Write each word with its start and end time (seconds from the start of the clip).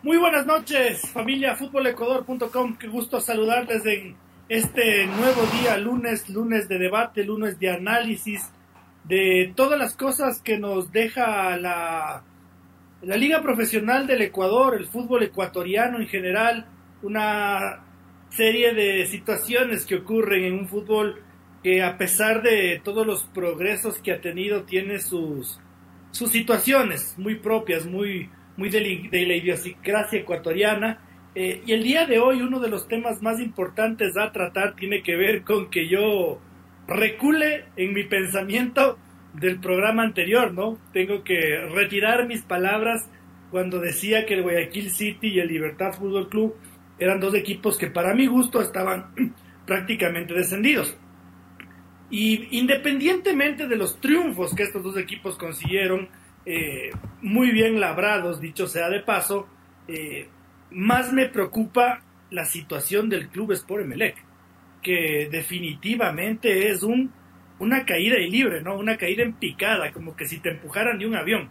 Muy 0.00 0.16
buenas 0.16 0.46
noches, 0.46 1.00
familia 1.10 1.56
futbolecuador.com. 1.56 2.76
Qué 2.78 2.86
gusto 2.86 3.20
saludarles 3.20 3.84
en 3.84 4.14
este 4.48 5.08
nuevo 5.08 5.42
día, 5.60 5.76
lunes, 5.76 6.28
lunes 6.28 6.68
de 6.68 6.78
debate, 6.78 7.24
lunes 7.24 7.58
de 7.58 7.70
análisis 7.70 8.48
de 9.02 9.52
todas 9.56 9.76
las 9.76 9.96
cosas 9.96 10.40
que 10.40 10.56
nos 10.56 10.92
deja 10.92 11.56
la, 11.56 12.22
la 13.02 13.16
Liga 13.16 13.42
Profesional 13.42 14.06
del 14.06 14.22
Ecuador, 14.22 14.76
el 14.76 14.86
fútbol 14.86 15.24
ecuatoriano 15.24 15.98
en 15.98 16.06
general, 16.06 16.68
una 17.02 17.84
serie 18.30 18.74
de 18.74 19.04
situaciones 19.06 19.84
que 19.84 19.96
ocurren 19.96 20.44
en 20.44 20.54
un 20.60 20.68
fútbol 20.68 21.24
que 21.64 21.82
a 21.82 21.98
pesar 21.98 22.42
de 22.42 22.80
todos 22.84 23.04
los 23.04 23.24
progresos 23.24 23.98
que 23.98 24.12
ha 24.12 24.20
tenido, 24.20 24.62
tiene 24.62 25.00
sus, 25.00 25.58
sus 26.12 26.30
situaciones 26.30 27.16
muy 27.18 27.34
propias, 27.34 27.84
muy, 27.84 28.30
muy 28.58 28.68
de, 28.70 28.80
la 29.26 29.34
idiosincrasia 29.34 30.18
ecuatoriana. 30.18 30.98
Eh, 31.34 31.62
y 31.64 31.72
el 31.72 31.84
día 31.84 32.06
de 32.06 32.18
hoy 32.18 32.42
uno 32.42 32.58
de 32.58 32.68
los 32.68 32.88
temas 32.88 33.22
más 33.22 33.40
importantes 33.40 34.16
a 34.18 34.32
tratar 34.32 34.74
tiene 34.74 35.02
que 35.02 35.16
ver 35.16 35.42
con 35.44 35.70
que 35.70 35.88
yo 35.88 36.40
recule 36.88 37.66
en 37.76 37.94
mi 37.94 38.04
pensamiento 38.04 38.98
del 39.34 39.60
programa 39.60 40.02
anterior, 40.02 40.52
¿no? 40.52 40.76
Tengo 40.92 41.22
que 41.22 41.58
retirar 41.72 42.26
mis 42.26 42.42
palabras 42.42 43.08
cuando 43.52 43.78
decía 43.78 44.26
que 44.26 44.34
el 44.34 44.42
Guayaquil 44.42 44.90
City 44.90 45.28
y 45.28 45.38
el 45.38 45.48
Libertad 45.48 45.92
Fútbol 45.92 46.28
Club 46.28 46.56
eran 46.98 47.20
dos 47.20 47.34
equipos 47.36 47.78
que 47.78 47.86
para 47.86 48.12
mi 48.12 48.26
gusto 48.26 48.60
estaban 48.60 49.14
prácticamente 49.66 50.34
descendidos. 50.34 50.96
Y 52.10 52.58
independientemente 52.58 53.68
de 53.68 53.76
los 53.76 54.00
triunfos 54.00 54.52
que 54.52 54.64
estos 54.64 54.82
dos 54.82 54.96
equipos 54.96 55.36
consiguieron, 55.36 56.08
eh, 56.50 56.92
muy 57.20 57.50
bien 57.50 57.78
labrados, 57.78 58.40
dicho 58.40 58.66
sea 58.66 58.88
de 58.88 59.00
paso, 59.00 59.46
eh, 59.86 60.28
más 60.70 61.12
me 61.12 61.26
preocupa 61.26 62.00
la 62.30 62.46
situación 62.46 63.10
del 63.10 63.28
club 63.28 63.52
Sport 63.52 63.84
Emelec, 63.84 64.16
que 64.82 65.28
definitivamente 65.30 66.70
es 66.70 66.82
un, 66.82 67.12
una 67.58 67.84
caída 67.84 68.16
libre, 68.16 68.62
¿no? 68.62 68.78
Una 68.78 68.96
caída 68.96 69.24
en 69.24 69.34
picada, 69.34 69.92
como 69.92 70.16
que 70.16 70.26
si 70.26 70.38
te 70.38 70.48
empujaran 70.48 70.98
de 70.98 71.06
un 71.06 71.16
avión, 71.16 71.50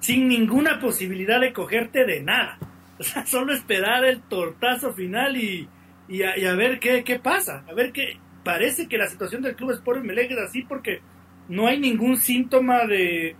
sin 0.00 0.26
ninguna 0.26 0.80
posibilidad 0.80 1.40
de 1.40 1.52
cogerte 1.52 2.04
de 2.04 2.20
nada. 2.20 2.58
O 2.98 3.04
sea, 3.04 3.26
solo 3.26 3.52
esperar 3.52 4.04
el 4.04 4.22
tortazo 4.22 4.92
final 4.92 5.36
y, 5.36 5.68
y, 6.08 6.22
a, 6.22 6.54
ver 6.54 6.78
qué, 6.78 7.02
qué 7.02 7.18
pasa, 7.18 7.64
a 7.68 7.74
ver 7.74 7.90
qué, 7.90 8.18
parece 8.44 8.86
que 8.86 8.98
la 8.98 9.08
situación 9.08 9.42
del 9.42 9.56
club 9.56 9.70
Sport 9.72 10.00
Emelec 10.00 10.30
es 10.32 10.38
así 10.38 10.62
porque 10.62 11.00
no 11.48 11.66
hay 11.66 11.80
ningún 11.80 12.16
síntoma 12.18 12.84
de, 12.84 13.34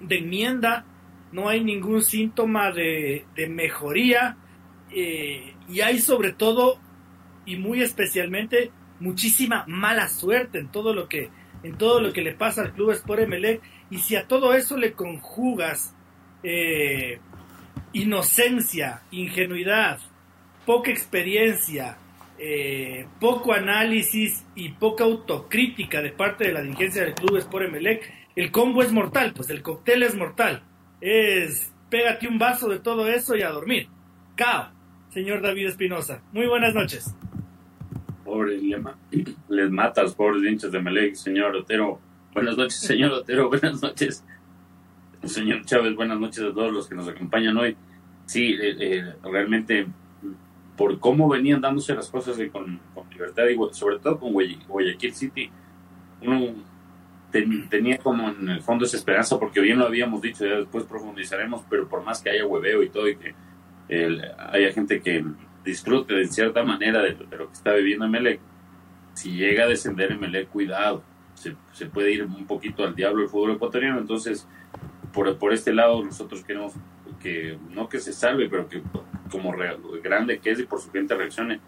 de 0.00 0.18
enmienda, 0.18 0.84
no 1.32 1.48
hay 1.48 1.62
ningún 1.62 2.02
síntoma 2.02 2.72
de, 2.72 3.24
de 3.34 3.48
mejoría 3.48 4.36
eh, 4.90 5.54
y 5.68 5.80
hay 5.80 6.00
sobre 6.00 6.32
todo 6.32 6.80
y 7.46 7.56
muy 7.56 7.82
especialmente 7.82 8.70
muchísima 8.98 9.64
mala 9.66 10.08
suerte 10.08 10.58
en 10.58 10.68
todo 10.68 10.92
lo 10.92 11.08
que 11.08 11.30
en 11.62 11.76
todo 11.76 12.00
lo 12.00 12.12
que 12.12 12.22
le 12.22 12.32
pasa 12.32 12.62
al 12.62 12.72
club 12.72 12.90
Sport 12.90 13.22
Emelec 13.22 13.60
y 13.90 13.98
si 13.98 14.16
a 14.16 14.26
todo 14.26 14.54
eso 14.54 14.76
le 14.76 14.94
conjugas 14.94 15.94
eh, 16.42 17.20
inocencia, 17.92 19.02
ingenuidad, 19.10 19.98
poca 20.64 20.90
experiencia, 20.90 21.98
eh, 22.38 23.06
poco 23.20 23.52
análisis 23.52 24.44
y 24.54 24.70
poca 24.70 25.04
autocrítica 25.04 26.00
de 26.00 26.12
parte 26.12 26.44
de 26.44 26.52
la 26.52 26.62
dirigencia 26.62 27.02
del 27.02 27.14
club 27.14 27.36
Sport 27.36 27.66
Emelec, 27.66 28.19
el 28.40 28.50
combo 28.50 28.82
es 28.82 28.90
mortal, 28.90 29.34
pues 29.36 29.50
el 29.50 29.62
cóctel 29.62 30.02
es 30.02 30.16
mortal. 30.16 30.62
Es 31.02 31.70
pégate 31.90 32.26
un 32.26 32.38
vaso 32.38 32.68
de 32.68 32.78
todo 32.78 33.06
eso 33.06 33.36
y 33.36 33.42
a 33.42 33.50
dormir. 33.50 33.88
Cao, 34.34 34.70
señor 35.10 35.42
David 35.42 35.68
Espinosa. 35.68 36.22
Muy 36.32 36.46
buenas 36.46 36.74
noches. 36.74 37.14
Pobre 38.24 38.56
Lema. 38.56 38.96
Les 39.48 39.70
matas, 39.70 40.14
pobres 40.14 40.42
hinchas 40.50 40.72
de 40.72 40.78
Emelec, 40.78 41.16
señor 41.16 41.54
Otero. 41.54 42.00
Buenas 42.32 42.56
noches, 42.56 42.80
señor 42.80 43.12
Otero. 43.12 43.50
Buenas 43.50 43.82
noches. 43.82 44.24
Señor 45.22 45.66
Chávez, 45.66 45.94
buenas 45.94 46.18
noches 46.18 46.42
a 46.42 46.54
todos 46.54 46.72
los 46.72 46.88
que 46.88 46.94
nos 46.94 47.08
acompañan 47.08 47.58
hoy. 47.58 47.76
Sí, 48.24 48.54
eh, 48.54 48.76
eh, 48.80 49.14
realmente 49.22 49.86
por 50.78 50.98
cómo 50.98 51.28
venían 51.28 51.60
dándose 51.60 51.94
las 51.94 52.08
cosas 52.08 52.38
con, 52.50 52.80
Libertad 53.10 53.44
y 53.48 53.74
sobre 53.74 53.98
todo 53.98 54.18
con 54.18 54.32
Guayaquil 54.32 55.12
City, 55.12 55.50
uno 56.22 56.54
tenía 57.30 57.98
como 57.98 58.28
en 58.28 58.48
el 58.48 58.62
fondo 58.62 58.84
esa 58.84 58.96
esperanza, 58.96 59.38
porque 59.38 59.60
bien 59.60 59.78
lo 59.78 59.86
habíamos 59.86 60.20
dicho, 60.20 60.44
ya 60.44 60.56
después 60.56 60.84
profundizaremos, 60.84 61.62
pero 61.68 61.88
por 61.88 62.02
más 62.04 62.22
que 62.22 62.30
haya 62.30 62.46
hueveo 62.46 62.82
y 62.82 62.90
todo, 62.90 63.08
y 63.08 63.16
que 63.16 63.34
haya 64.38 64.72
gente 64.72 65.00
que 65.00 65.24
disfrute 65.64 66.14
de 66.14 66.26
cierta 66.26 66.62
manera 66.62 67.02
de, 67.02 67.12
lo 67.36 67.48
que 67.48 67.52
está 67.52 67.72
viviendo 67.74 68.08
Melec, 68.08 68.40
si 69.14 69.32
llega 69.32 69.64
a 69.64 69.68
descender 69.68 70.18
Melec, 70.18 70.48
cuidado, 70.48 71.02
se, 71.34 71.86
puede 71.86 72.12
ir 72.12 72.24
un 72.24 72.46
poquito 72.46 72.84
al 72.84 72.94
diablo 72.94 73.22
el 73.22 73.28
fútbol 73.28 73.52
ecuatoriano, 73.52 73.98
entonces 73.98 74.46
por, 75.12 75.36
por 75.38 75.52
este 75.52 75.72
lado 75.72 76.04
nosotros 76.04 76.44
queremos 76.44 76.74
que 77.20 77.58
no 77.70 77.88
que 77.88 77.98
se 77.98 78.12
salve, 78.12 78.48
pero 78.48 78.68
que 78.68 78.82
como 79.30 79.54
grande 80.02 80.38
que 80.38 80.50
es 80.50 80.60
y 80.60 80.64
por 80.64 80.80
su 80.80 80.90
gente 80.90 81.14
reaccione. 81.14 81.60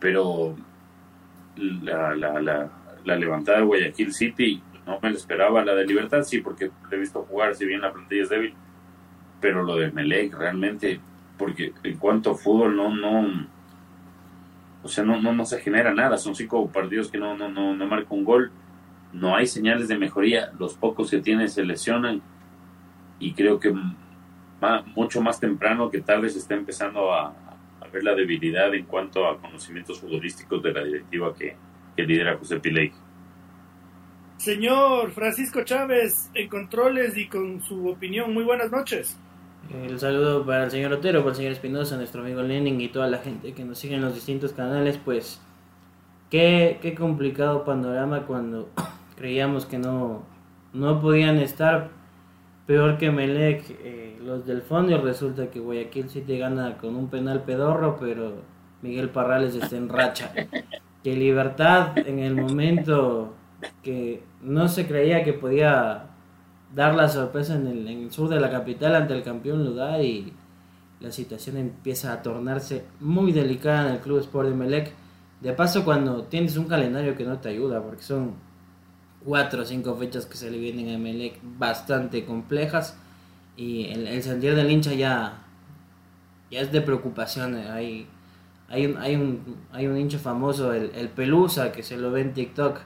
Pero 0.00 0.56
la, 1.56 2.14
la, 2.14 2.40
la, 2.40 2.70
la 3.04 3.16
levantada 3.16 3.58
de 3.58 3.64
Guayaquil 3.64 4.12
City 4.12 4.62
no 4.86 4.98
me 5.00 5.10
lo 5.10 5.16
esperaba, 5.16 5.64
la 5.64 5.74
de 5.74 5.86
Libertad 5.86 6.22
sí, 6.22 6.40
porque 6.40 6.70
he 6.90 6.96
visto 6.96 7.22
jugar, 7.22 7.54
si 7.54 7.64
bien 7.64 7.80
la 7.80 7.92
plantilla 7.92 8.22
es 8.22 8.28
débil, 8.28 8.54
pero 9.40 9.62
lo 9.62 9.76
de 9.76 9.90
Melec 9.90 10.36
realmente, 10.36 11.00
porque 11.38 11.72
en 11.82 11.96
cuanto 11.98 12.32
a 12.32 12.34
fútbol 12.34 12.76
no, 12.76 12.94
no, 12.94 13.48
o 14.82 14.88
sea, 14.88 15.04
no, 15.04 15.20
no, 15.20 15.32
no 15.32 15.44
se 15.44 15.60
genera 15.60 15.94
nada, 15.94 16.18
son 16.18 16.34
cinco 16.34 16.68
partidos 16.70 17.10
que 17.10 17.18
no, 17.18 17.36
no, 17.36 17.48
no, 17.48 17.74
no 17.74 17.86
marca 17.86 18.08
un 18.10 18.24
gol, 18.24 18.52
no 19.14 19.36
hay 19.36 19.46
señales 19.46 19.88
de 19.88 19.96
mejoría, 19.96 20.50
los 20.58 20.74
pocos 20.74 21.10
que 21.10 21.20
tiene 21.20 21.48
se 21.48 21.64
lesionan. 21.64 22.20
Y 23.20 23.32
creo 23.32 23.60
que 23.60 23.72
mucho 24.94 25.22
más 25.22 25.38
temprano 25.38 25.88
que 25.88 26.00
tarde 26.00 26.28
se 26.28 26.38
está 26.38 26.54
empezando 26.54 27.12
a, 27.12 27.32
ver 27.92 28.02
la 28.02 28.14
debilidad 28.16 28.74
en 28.74 28.86
cuanto 28.86 29.24
a 29.24 29.38
conocimientos 29.40 30.00
futbolísticos 30.00 30.60
de 30.60 30.72
la 30.72 30.82
directiva 30.82 31.32
que, 31.32 31.56
lidera 31.96 32.36
José 32.36 32.58
Piley. 32.58 32.92
Señor 34.44 35.12
Francisco 35.12 35.64
Chávez, 35.64 36.30
en 36.34 36.50
controles 36.50 37.16
y 37.16 37.28
con 37.28 37.62
su 37.62 37.88
opinión, 37.88 38.34
muy 38.34 38.44
buenas 38.44 38.70
noches. 38.70 39.16
El 39.72 39.98
saludo 39.98 40.44
para 40.44 40.64
el 40.64 40.70
señor 40.70 40.92
Otero, 40.92 41.20
para 41.20 41.30
el 41.30 41.36
señor 41.36 41.52
Espinosa, 41.52 41.96
nuestro 41.96 42.20
amigo 42.20 42.42
Lenin 42.42 42.78
y 42.78 42.88
toda 42.88 43.06
la 43.08 43.16
gente 43.20 43.54
que 43.54 43.64
nos 43.64 43.78
sigue 43.78 43.94
en 43.94 44.02
los 44.02 44.14
distintos 44.14 44.52
canales, 44.52 45.00
pues 45.02 45.40
qué, 46.28 46.78
qué 46.82 46.94
complicado 46.94 47.64
panorama 47.64 48.26
cuando 48.26 48.68
creíamos 49.16 49.64
que 49.64 49.78
no, 49.78 50.26
no 50.74 51.00
podían 51.00 51.38
estar 51.38 51.88
peor 52.66 52.98
que 52.98 53.10
Melec 53.10 53.64
eh, 53.82 54.18
los 54.20 54.44
del 54.44 54.60
fondo 54.60 54.92
y 54.92 54.98
resulta 54.98 55.50
que 55.50 55.58
Guayaquil 55.58 56.10
City 56.10 56.36
gana 56.36 56.76
con 56.76 56.96
un 56.96 57.08
penal 57.08 57.44
pedorro, 57.44 57.96
pero 57.98 58.42
Miguel 58.82 59.08
Parrales 59.08 59.54
está 59.54 59.74
en 59.78 59.88
racha. 59.88 60.34
Que 61.02 61.14
Libertad 61.14 61.98
en 61.98 62.18
el 62.18 62.34
momento 62.34 63.34
que 63.82 64.22
no 64.44 64.68
se 64.68 64.86
creía 64.86 65.24
que 65.24 65.32
podía 65.32 66.06
dar 66.74 66.94
la 66.94 67.08
sorpresa 67.08 67.54
en 67.54 67.66
el, 67.66 68.12
sur 68.12 68.28
de 68.28 68.38
la 68.38 68.50
capital 68.50 68.94
ante 68.94 69.14
el 69.14 69.22
campeón 69.22 69.74
da 69.74 70.02
y 70.02 70.32
la 71.00 71.10
situación 71.10 71.56
empieza 71.56 72.12
a 72.12 72.22
tornarse 72.22 72.84
muy 73.00 73.32
delicada 73.32 73.88
en 73.88 73.94
el 73.94 74.00
Club 74.00 74.20
Sport 74.20 74.48
de 74.48 74.54
Melec. 74.54 74.92
De 75.40 75.52
paso 75.52 75.84
cuando 75.84 76.24
tienes 76.24 76.56
un 76.56 76.66
calendario 76.66 77.16
que 77.16 77.24
no 77.24 77.38
te 77.38 77.48
ayuda 77.48 77.82
porque 77.82 78.02
son 78.02 78.34
cuatro 79.24 79.62
o 79.62 79.64
cinco 79.64 79.96
fechas 79.96 80.26
que 80.26 80.36
se 80.36 80.50
le 80.50 80.58
vienen 80.58 80.94
a 80.94 80.98
Melec 80.98 81.40
bastante 81.42 82.24
complejas 82.24 82.96
y 83.56 83.86
el, 83.86 84.06
el 84.06 84.22
sentir 84.22 84.54
del 84.54 84.70
hincha 84.70 84.92
ya, 84.92 85.44
ya 86.50 86.60
es 86.60 86.72
de 86.72 86.80
preocupación. 86.80 87.54
Hay, 87.54 88.06
hay, 88.68 88.86
un, 88.86 88.96
hay, 88.98 89.16
un, 89.16 89.56
hay 89.72 89.86
un 89.86 89.96
hincha 89.96 90.18
famoso, 90.18 90.72
el, 90.72 90.90
el 90.94 91.08
Pelusa, 91.08 91.72
que 91.72 91.82
se 91.82 91.96
lo 91.96 92.10
ve 92.10 92.22
en 92.22 92.34
TikTok. 92.34 92.80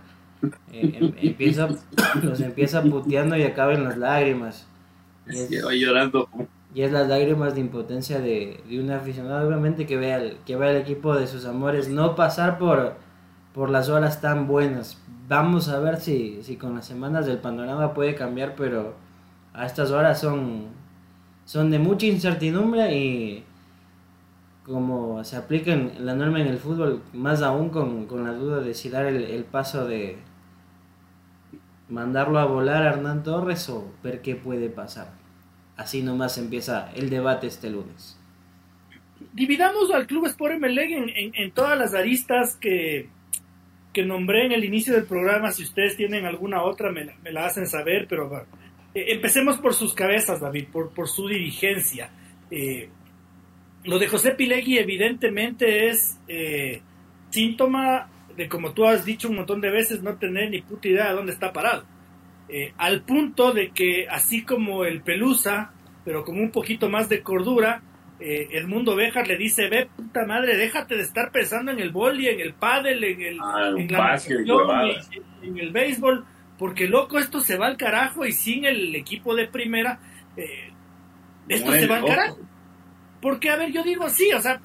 Eh, 0.73 0.99
em, 1.01 1.13
empieza, 1.21 1.69
los 2.23 2.41
empieza 2.41 2.83
puteando 2.83 3.37
y 3.37 3.43
acaba 3.43 3.75
en 3.75 3.85
las 3.85 3.97
lágrimas. 3.97 4.67
Y 5.27 5.81
llorando. 5.81 6.29
y 6.75 6.83
es 6.83 6.93
las 6.93 7.09
lágrimas 7.09 7.55
de 7.55 7.61
impotencia 7.61 8.21
de, 8.21 8.61
un 8.71 8.91
aficionado, 8.91 9.47
obviamente 9.47 9.87
que 9.87 9.97
vea, 9.97 10.17
el, 10.17 10.39
que 10.47 10.57
vea 10.57 10.71
el 10.71 10.79
equipo 10.79 11.15
de 11.15 11.27
sus 11.27 11.45
amores 11.45 11.89
no 11.89 12.15
pasar 12.15 12.59
por, 12.59 12.95
por 13.53 13.69
las 13.71 13.89
horas 13.89 14.21
tan 14.21 14.47
buenas. 14.47 14.99
Vamos 15.29 15.69
a 15.69 15.81
ver 15.81 16.01
si, 16.01 16.43
si 16.43 16.57
con 16.57 16.75
las 16.75 16.87
semanas 16.87 17.27
del 17.27 17.39
panorama 17.39 17.93
puede 17.93 18.15
cambiar, 18.15 18.55
pero 18.55 18.95
a 19.53 19.67
estas 19.67 19.91
horas 19.91 20.21
son, 20.21 20.69
son 21.45 21.71
de 21.71 21.79
mucha 21.79 22.07
incertidumbre 22.07 22.97
y 22.97 23.45
como 24.69 25.25
se 25.25 25.37
aplica 25.37 25.73
en 25.73 26.05
la 26.05 26.15
norma 26.15 26.41
en 26.41 26.47
el 26.47 26.59
fútbol, 26.59 27.03
más 27.15 27.41
aún 27.43 27.71
con, 27.71 28.07
la 28.25 28.35
duda 28.35 28.61
de 28.61 28.75
si 28.75 28.91
dar 28.91 29.07
el, 29.07 29.45
paso 29.45 29.87
de 29.87 30.19
mandarlo 31.89 32.39
a 32.39 32.45
volar 32.45 32.83
a 32.83 32.91
Hernán 32.91 33.23
Torres 33.23 33.69
o 33.69 33.93
ver 34.03 34.21
qué 34.21 34.37
puede 34.37 34.69
pasar. 34.69 35.13
Así 35.77 36.03
nomás 36.03 36.39
empieza 36.39 36.91
el 36.95 37.09
debate 37.09 37.47
este 37.47 37.71
lunes. 37.71 38.19
Dividamos 39.33 39.91
al 39.93 40.07
Club 40.07 40.27
Sport 40.27 40.55
Emelec 40.55 40.91
en, 40.91 41.35
en, 41.35 41.51
todas 41.53 41.79
las 41.79 41.95
aristas 41.95 42.57
que, 42.57 43.09
que 43.93 44.05
nombré 44.05 44.47
en 44.47 44.53
el 44.53 44.65
inicio 44.65 44.95
del 44.95 45.05
programa. 45.05 45.53
Si 45.53 45.63
ustedes 45.63 45.97
tienen 45.97 46.25
alguna 46.25 46.63
otra, 46.63 46.91
me, 46.91 47.15
la 47.31 47.47
hacen 47.47 47.67
saber, 47.67 48.07
pero 48.09 48.47
eh, 48.95 49.05
empecemos 49.09 49.59
por 49.59 49.75
sus 49.75 49.95
cabezas, 49.95 50.41
David, 50.41 50.67
por, 50.73 50.91
por 50.91 51.09
su 51.09 51.29
dirigencia. 51.29 52.11
Eh, 52.51 52.89
lo 53.85 53.99
de 53.99 54.09
José 54.09 54.33
Pilegui 54.33 54.79
evidentemente 54.79 55.89
es 55.89 56.19
eh, 56.27 56.81
síntoma 57.31 58.09
de, 58.39 58.49
como 58.49 58.73
tú 58.73 58.87
has 58.87 59.05
dicho 59.05 59.29
un 59.29 59.35
montón 59.35 59.61
de 59.61 59.71
veces, 59.71 60.01
no 60.01 60.15
tener 60.15 60.51
ni 60.51 60.63
puta 60.63 60.89
idea 60.89 61.09
de 61.09 61.15
dónde 61.15 61.33
está 61.33 61.53
parado. 61.53 61.85
Eh, 62.49 62.73
al 62.79 63.03
punto 63.03 63.53
de 63.53 63.71
que 63.71 64.07
así 64.09 64.45
como 64.45 64.85
el 64.85 65.03
Pelusa, 65.03 65.73
pero 66.05 66.25
con 66.25 66.39
un 66.39 66.51
poquito 66.51 66.89
más 66.89 67.09
de 67.09 67.21
cordura, 67.21 67.83
eh, 68.21 68.49
Edmundo 68.53 68.95
Bejar 68.95 69.27
le 69.27 69.37
dice, 69.37 69.69
ve 69.69 69.89
puta 69.95 70.25
madre, 70.25 70.57
déjate 70.57 70.95
de 70.95 71.03
estar 71.03 71.33
pensando 71.33 71.73
en 71.73 71.81
el 71.81 71.91
boli, 71.91 72.29
en 72.29 72.41
el 72.41 72.55
pádel, 72.55 73.03
en 73.03 73.21
el, 73.21 73.39
ah, 73.43 73.73
en, 75.43 75.59
el 75.59 75.73
béisbol, 75.73 76.25
porque 76.59 76.87
loco 76.87 77.19
esto 77.19 77.41
se 77.41 77.59
va 77.59 77.67
al 77.67 77.77
carajo 77.77 78.25
y 78.25 78.33
sin 78.33 78.65
el 78.65 78.95
equipo 78.95 79.35
de 79.35 79.49
primera, 79.49 79.99
eh, 80.37 80.71
esto 81.49 81.73
se 81.73 81.89
va 81.89 81.97
al 81.97 82.05
carajo. 82.05 82.39
Porque, 83.21 83.51
a 83.51 83.57
ver, 83.57 83.73
yo 83.73 83.83
digo 83.83 84.09
sí, 84.09 84.33
o 84.33 84.41
sea, 84.41 84.61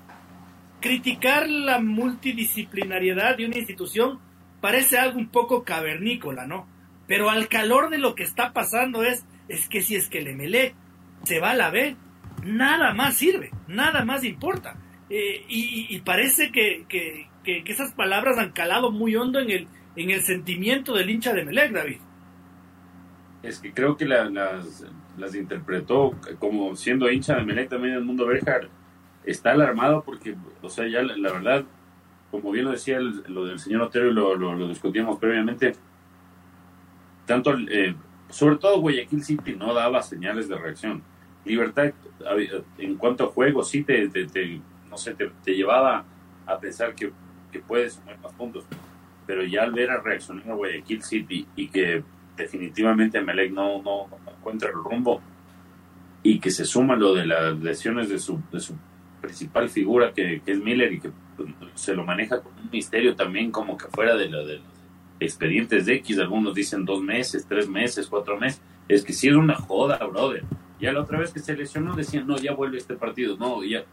criticar 0.84 1.50
la 1.50 1.80
multidisciplinariedad 1.80 3.38
de 3.38 3.46
una 3.46 3.58
institución 3.58 4.20
parece 4.60 4.98
algo 4.98 5.18
un 5.18 5.30
poco 5.30 5.64
cavernícola, 5.64 6.46
¿no? 6.46 6.68
Pero 7.08 7.30
al 7.30 7.48
calor 7.48 7.90
de 7.90 8.00
lo 8.00 8.16
que 8.16 8.24
está 8.24 8.52
pasando 8.52 9.02
es, 9.02 9.24
es 9.48 9.70
que 9.70 9.82
si 9.82 9.96
es 9.96 10.10
que 10.10 10.20
el 10.20 10.28
Emelec 10.28 10.76
se 11.24 11.40
va 11.40 11.52
a 11.52 11.56
la 11.56 11.70
B, 11.70 11.96
nada 12.44 12.94
más 12.94 13.16
sirve, 13.16 13.52
nada 13.70 14.04
más 14.04 14.26
importa. 14.26 14.76
Eh, 15.10 15.46
y, 15.48 15.98
parece 16.02 16.52
que, 16.52 16.84
que, 16.90 17.30
que, 17.46 17.64
esas 17.66 17.94
palabras 17.94 18.38
han 18.38 18.52
calado 18.52 18.92
muy 18.92 19.16
hondo 19.16 19.40
en 19.40 19.52
el, 19.52 19.68
en 19.96 20.10
el 20.10 20.22
sentimiento 20.22 20.96
del 20.96 21.10
hincha 21.10 21.32
de 21.32 21.46
Melec, 21.46 21.72
David. 21.72 22.00
Es 23.42 23.60
que 23.60 23.72
creo 23.72 23.96
que 23.96 24.06
las, 24.06 24.86
las 25.18 25.34
interpretó 25.34 26.12
como 26.40 26.76
siendo 26.76 27.10
hincha 27.10 27.36
de 27.36 27.46
Melec 27.46 27.70
también 27.70 27.94
el 27.94 28.04
mundo 28.04 28.26
Berjar 28.26 28.70
está 29.26 29.52
alarmado 29.52 30.04
porque, 30.04 30.36
o 30.62 30.70
sea, 30.70 30.88
ya 30.88 31.02
la, 31.02 31.32
verdad, 31.32 31.64
como 32.32 32.52
bien 32.52 32.66
lo 32.66 32.72
decía 32.72 33.00
lo 33.00 33.46
del 33.46 33.60
señor 33.60 33.84
Otero 33.84 34.10
y 34.10 34.14
lo, 34.14 34.36
lo, 34.36 34.68
discutíamos 34.68 35.20
previamente, 35.20 35.74
tanto, 37.26 37.56
eh, 37.70 37.96
sobre 38.30 38.58
todo 38.58 38.82
Guayaquil 38.82 39.24
City 39.24 39.56
no 39.56 39.74
daba 39.74 40.02
señales 40.02 40.50
de 40.50 40.58
reacción. 40.58 41.02
Libertad, 41.46 41.92
en 42.78 42.96
cuanto 42.96 43.26
a 43.26 43.28
juego, 43.28 43.64
sí 43.64 43.84
te, 43.84 44.08
te, 44.08 44.62
no 44.90 44.98
sé, 44.98 45.16
te, 45.16 45.56
llevaba 45.56 46.06
a 46.46 46.58
pensar 46.58 46.96
que, 46.96 47.12
que 47.52 47.60
puedes 47.60 47.94
sumar 47.94 48.18
más 48.20 48.34
puntos, 48.34 48.66
pero 49.28 49.44
ya 49.44 49.64
al 49.64 49.74
ver 49.74 49.92
a 49.92 50.02
reaccionar 50.02 50.50
a 50.50 50.56
Guayaquil 50.56 51.04
City 51.04 51.48
y 51.56 51.68
que 51.68 52.04
definitivamente 52.38 53.22
Melec 53.22 53.52
no, 53.52 53.82
no, 53.82 54.08
encuentra 54.38 54.70
el 54.70 54.76
rumbo 54.76 55.22
y 56.24 56.40
que 56.40 56.50
se 56.50 56.66
suma 56.66 56.96
lo 56.96 57.14
de 57.14 57.26
las 57.26 57.60
lesiones 57.60 58.10
de 58.10 58.20
su 58.20 58.40
principal 59.24 59.70
figura 59.70 60.14
que, 60.14 60.42
es 60.46 60.60
Miller 60.60 60.94
y 60.94 61.00
que 61.00 61.10
pues, 61.36 61.50
se 61.74 61.96
lo 61.96 62.06
maneja 62.06 62.42
con 62.42 62.54
un 62.54 62.70
misterio 62.72 63.16
también 63.16 63.52
como 63.52 63.78
que 63.78 63.88
fuera 63.88 64.16
de, 64.16 64.30
lo, 64.30 64.46
de 64.46 64.58
los 64.58 64.66
expedientes 65.20 65.88
de 65.88 65.96
X, 65.96 66.20
algunos 66.20 66.54
dicen 66.54 66.86
dos 66.86 67.02
meses, 67.02 67.48
tres 67.48 67.68
meses, 67.68 68.08
cuatro 68.08 68.38
meses, 68.38 68.62
es 68.88 69.04
que 69.04 69.14
si 69.14 69.30
es 69.30 69.36
una 69.36 69.56
joda, 69.56 69.98
brother. 70.06 70.44
Ya 70.80 70.92
la 70.92 71.02
otra 71.02 71.18
vez 71.18 71.32
que 71.32 71.40
se 71.40 71.56
lesionó 71.56 71.96
decían, 71.96 72.28
no, 72.28 72.38
ya 72.38 72.54
vuelve 72.54 72.78
este 72.78 72.96
partido, 72.96 73.38
no, 73.38 73.64
ya, 73.64 73.86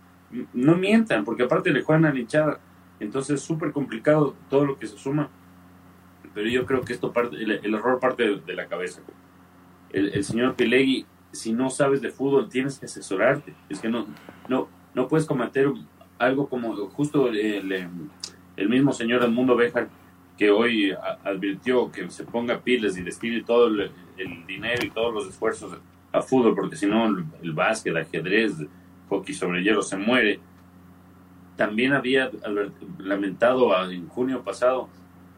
no 0.53 0.77
mientan, 0.77 1.25
porque 1.25 1.45
aparte 1.45 1.71
le 1.71 1.83
juegan 1.83 2.05
a 2.05 2.13
la 2.13 2.19
hinchada, 2.19 2.61
entonces 2.99 3.37
es 3.37 3.43
súper 3.43 3.73
complicado 3.73 4.35
todo 4.51 4.67
lo 4.67 4.79
que 4.79 4.87
se 4.87 4.99
suma 4.99 5.31
pero 6.35 6.49
yo 6.49 6.67
creo 6.67 6.83
que 6.83 6.93
esto 6.93 7.13
parte, 7.13 7.37
el, 7.37 7.75
error 7.75 7.99
parte 7.99 8.37
de, 8.37 8.55
la 8.55 8.67
cabeza. 8.67 9.01
El, 9.91 10.23
señor 10.25 10.55
Pilegui, 10.55 11.07
si 11.33 11.53
no 11.53 11.71
sabes 11.71 12.01
de 12.01 12.11
fútbol, 12.11 12.49
tienes 12.49 12.79
que 12.79 12.87
asesorarte. 12.87 13.55
Es 13.69 13.81
que 13.81 13.89
no, 13.89 14.07
no 14.95 15.09
puedes 15.09 15.27
cometer 15.27 15.71
algo 16.19 16.49
como 16.49 16.75
justo 16.89 17.29
el, 17.29 17.89
el 18.57 18.69
mismo 18.69 18.93
señor 18.93 19.23
Edmundo 19.23 19.57
Bejar, 19.57 19.89
que 20.41 20.51
hoy 20.51 20.95
advirtió 21.23 21.93
que 21.93 22.11
se 22.11 22.25
ponga 22.25 22.61
piles 22.61 22.97
y 22.97 23.03
destine 23.03 23.43
todo 23.43 23.67
el, 23.67 23.91
dinero 24.47 24.85
y 24.85 24.91
todos 24.91 25.13
los 25.13 25.29
esfuerzos 25.29 25.79
a 26.13 26.23
fútbol, 26.23 26.55
porque 26.55 26.77
si 26.77 26.87
no 26.87 27.07
el, 27.43 27.53
básquet, 27.53 27.95
ajedrez, 27.95 28.55
hockey 29.11 29.35
sobre 29.35 29.63
hielo 29.63 29.83
se 29.83 29.99
muere. 29.99 30.41
También 31.57 31.93
había 31.93 32.31
lamentado 32.99 33.91
en 33.91 34.09
junio 34.09 34.43
pasado 34.43 34.89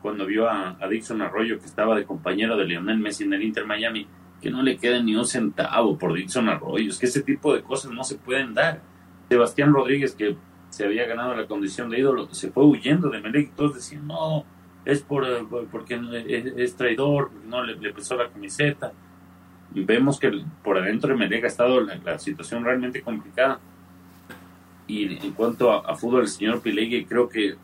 cuando 0.01 0.25
vio 0.25 0.49
a, 0.49 0.77
Dixon 0.89 1.21
Arroyo, 1.21 1.59
que 1.59 1.67
estaba 1.67 1.97
de 1.97 2.05
compañero 2.05 2.57
de 2.57 2.65
Lionel 2.65 2.99
Messi 2.99 3.25
en 3.25 3.33
el 3.33 3.43
Inter 3.43 3.67
Miami, 3.67 4.07
que 4.41 4.53
no 4.53 4.63
le 4.63 4.77
queda 4.77 5.03
ni 5.03 5.17
un 5.17 5.27
centavo 5.27 5.99
por 5.99 6.13
Dixon 6.13 6.49
Arroyo. 6.49 6.91
Es 6.91 6.99
que 6.99 7.07
ese 7.07 7.23
tipo 7.23 7.53
de 7.55 7.63
cosas 7.63 7.91
no 7.91 8.05
se 8.05 8.17
pueden 8.19 8.55
dar. 8.55 8.83
Sebastián 9.33 9.73
Rodríguez, 9.73 10.15
que 10.15 10.37
se 10.69 10.85
había 10.85 11.07
ganado 11.07 11.35
la 11.35 11.47
condición 11.47 11.89
de 11.89 12.01
ídolo, 12.01 12.29
se 12.35 12.51
fue 12.51 12.67
huyendo 12.67 13.09
de 13.09 13.23
Melec 13.23 13.55
todos 13.55 13.77
decían, 13.77 14.07
no, 14.07 14.45
es 14.85 15.01
por, 15.01 15.25
porque 15.71 15.99
es, 16.59 16.77
traidor, 16.77 17.31
no 17.47 17.63
le, 17.65 17.93
pesó 17.95 18.15
la 18.15 18.29
camiseta. 18.29 18.93
Vemos 19.71 20.21
que 20.21 20.45
por 20.63 20.77
adentro 20.77 21.09
de 21.09 21.17
Melec 21.17 21.45
ha 21.45 21.47
estado 21.47 21.81
la, 21.81 22.19
situación 22.19 22.63
realmente 22.63 23.01
complicada. 23.01 23.59
Y 24.87 25.25
en 25.25 25.33
cuanto 25.33 25.73
a, 25.73 25.97
fútbol, 25.97 26.23
el 26.23 26.29
señor 26.29 26.61
Pilegui 26.61 27.07
creo 27.07 27.27
que 27.27 27.55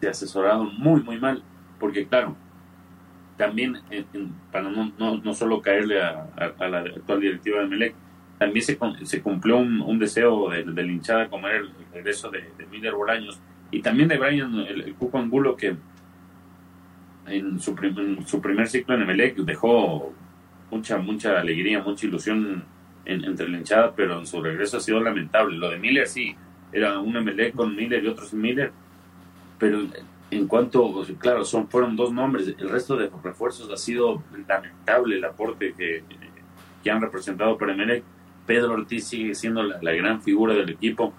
se 0.00 0.08
ha 0.08 0.12
asesorado 0.12 0.64
muy, 0.64 1.02
muy 1.02 1.18
mal 1.18 1.42
porque 1.78 2.06
claro, 2.06 2.36
también 3.36 3.80
para 4.50 4.70
no, 4.70 4.92
no, 4.98 5.34
solo 5.34 5.60
caerle 5.60 6.00
a, 6.00 6.26
la 6.58 6.78
actual 6.78 7.20
directiva 7.20 7.60
de 7.60 7.66
Melec, 7.66 7.94
también 8.38 8.64
se, 8.64 8.78
se 9.04 9.22
cumplió 9.22 9.58
un, 9.58 9.98
deseo 9.98 10.48
de, 10.50 10.64
de, 10.64 10.82
hinchada 10.86 11.28
como 11.28 11.48
era 11.48 11.58
el, 11.58 11.70
regreso 11.92 12.30
de, 12.30 12.44
Miller 12.70 12.94
Bolaños 12.94 13.38
y 13.70 13.82
también 13.82 14.08
de 14.08 14.16
Brian, 14.16 14.54
el, 14.60 14.94
Cuco 14.94 15.18
Angulo, 15.18 15.56
que 15.56 15.76
en 17.26 17.60
su, 17.60 17.76
su 18.26 18.40
primer 18.40 18.68
ciclo 18.68 18.94
en 18.94 19.06
Melec 19.06 19.36
dejó 19.36 20.14
mucha, 20.70 20.98
mucha 20.98 21.38
alegría, 21.38 21.80
mucha 21.80 22.06
ilusión 22.06 22.64
entre 23.04 23.48
la 23.48 23.58
hinchada, 23.58 23.94
pero 23.94 24.18
en 24.18 24.26
su 24.26 24.40
regreso 24.42 24.76
ha 24.76 24.80
sido 24.80 25.00
lamentable. 25.00 25.56
Lo 25.56 25.70
de 25.70 25.78
Miller 25.78 26.06
sí, 26.06 26.36
era 26.72 26.98
un 27.00 27.12
Melec 27.24 27.54
con 27.54 27.74
Miller 27.74 28.04
y 28.04 28.08
otro 28.08 28.24
sin 28.24 28.40
Miller, 28.40 28.72
pero 29.58 29.80
en 30.30 30.46
cuanto, 30.46 31.04
claro, 31.18 31.44
son, 31.44 31.68
fueron 31.68 31.96
dos 31.96 32.12
nombres, 32.12 32.54
el 32.58 32.68
resto 32.68 32.96
de 32.96 33.10
refuerzos 33.22 33.70
ha 33.72 33.76
sido 33.76 34.22
lamentable 34.46 35.16
el 35.16 35.24
aporte 35.24 35.74
que, 35.76 36.04
que 36.82 36.90
han 36.90 37.00
representado 37.00 37.56
para 37.58 37.72
Emelec. 37.72 38.04
Pedro 38.48 38.72
Ortiz 38.72 39.06
sigue 39.06 39.36
siendo 39.36 39.62
la, 39.62 39.92
gran 39.92 40.20
figura 40.22 40.54
del 40.54 40.70
equipo. 40.70 41.14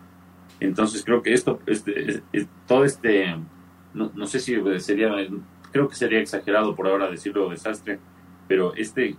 Entonces 0.60 1.06
creo 1.06 1.22
que 1.22 1.34
esto, 1.34 1.62
este, 1.66 2.22
todo 2.68 2.84
este, 2.84 3.38
no, 3.94 4.12
no, 4.14 4.28
sé 4.28 4.40
si 4.40 4.58
sería, 4.80 5.10
creo 5.72 5.88
que 5.88 5.96
sería 5.96 6.20
exagerado 6.20 6.76
por 6.76 6.88
ahora 6.88 7.10
decirlo 7.10 7.50
desastre, 7.50 8.00
pero 8.48 8.74
este 8.76 9.16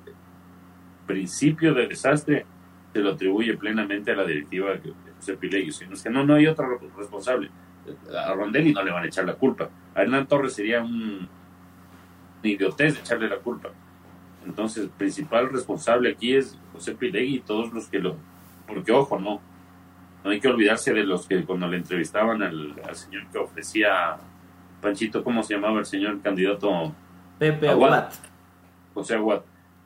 principio 1.06 1.72
de 1.72 1.86
desastre 1.86 2.44
se 2.92 2.98
lo 2.98 3.12
atribuye 3.12 3.56
plenamente 3.56 4.10
a 4.10 4.16
la 4.16 4.26
directiva 4.26 4.72
de 4.72 4.92
José 5.16 5.36
Pilegui. 5.38 5.70
Es 5.70 6.02
que 6.02 6.10
no, 6.10 6.24
no 6.24 6.34
hay 6.34 6.46
otro 6.46 6.78
responsable 6.98 7.48
a 8.14 8.34
Rondelli 8.34 8.72
no 8.72 8.82
le 8.82 8.90
van 8.90 9.04
a 9.04 9.06
echar 9.06 9.24
la 9.24 9.34
culpa. 9.34 9.68
A 9.94 10.02
Hernán 10.02 10.26
Torres 10.26 10.54
sería 10.54 10.82
un 10.82 11.28
idiotez 12.42 12.94
de 12.94 13.00
echarle 13.00 13.28
la 13.28 13.38
culpa. 13.38 13.70
Entonces, 14.46 14.84
el 14.84 14.90
principal 14.90 15.50
responsable 15.50 16.10
aquí 16.10 16.34
es 16.34 16.58
José 16.72 16.94
Pilegui 16.94 17.36
y 17.36 17.40
todos 17.40 17.72
los 17.72 17.88
que 17.88 17.98
lo... 17.98 18.16
Porque, 18.66 18.92
ojo, 18.92 19.18
no. 19.18 19.40
No 20.24 20.30
hay 20.30 20.40
que 20.40 20.48
olvidarse 20.48 20.92
de 20.92 21.04
los 21.04 21.26
que 21.26 21.44
cuando 21.44 21.66
le 21.66 21.76
entrevistaban 21.78 22.42
al, 22.42 22.74
señor 22.92 23.26
que 23.30 23.38
ofrecía... 23.38 24.16
Panchito, 24.80 25.22
¿cómo 25.22 25.42
se 25.42 25.54
llamaba 25.54 25.78
el 25.78 25.84
señor 25.84 26.22
candidato? 26.22 26.94
Pepe 27.38 27.68
Aguat. 27.68 28.14
José 28.94 29.14
Aguat. 29.14 29.44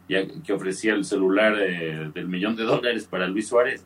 Ya 0.08 0.20
que 0.42 0.52
ofrecía 0.52 0.94
el 0.94 1.04
celular 1.04 1.56
eh, 1.58 2.11
del 2.14 2.28
millón 2.28 2.54
de 2.54 2.62
dólares 2.62 3.06
para 3.11 3.26
Luis 3.26 3.49
Suárez 3.49 3.84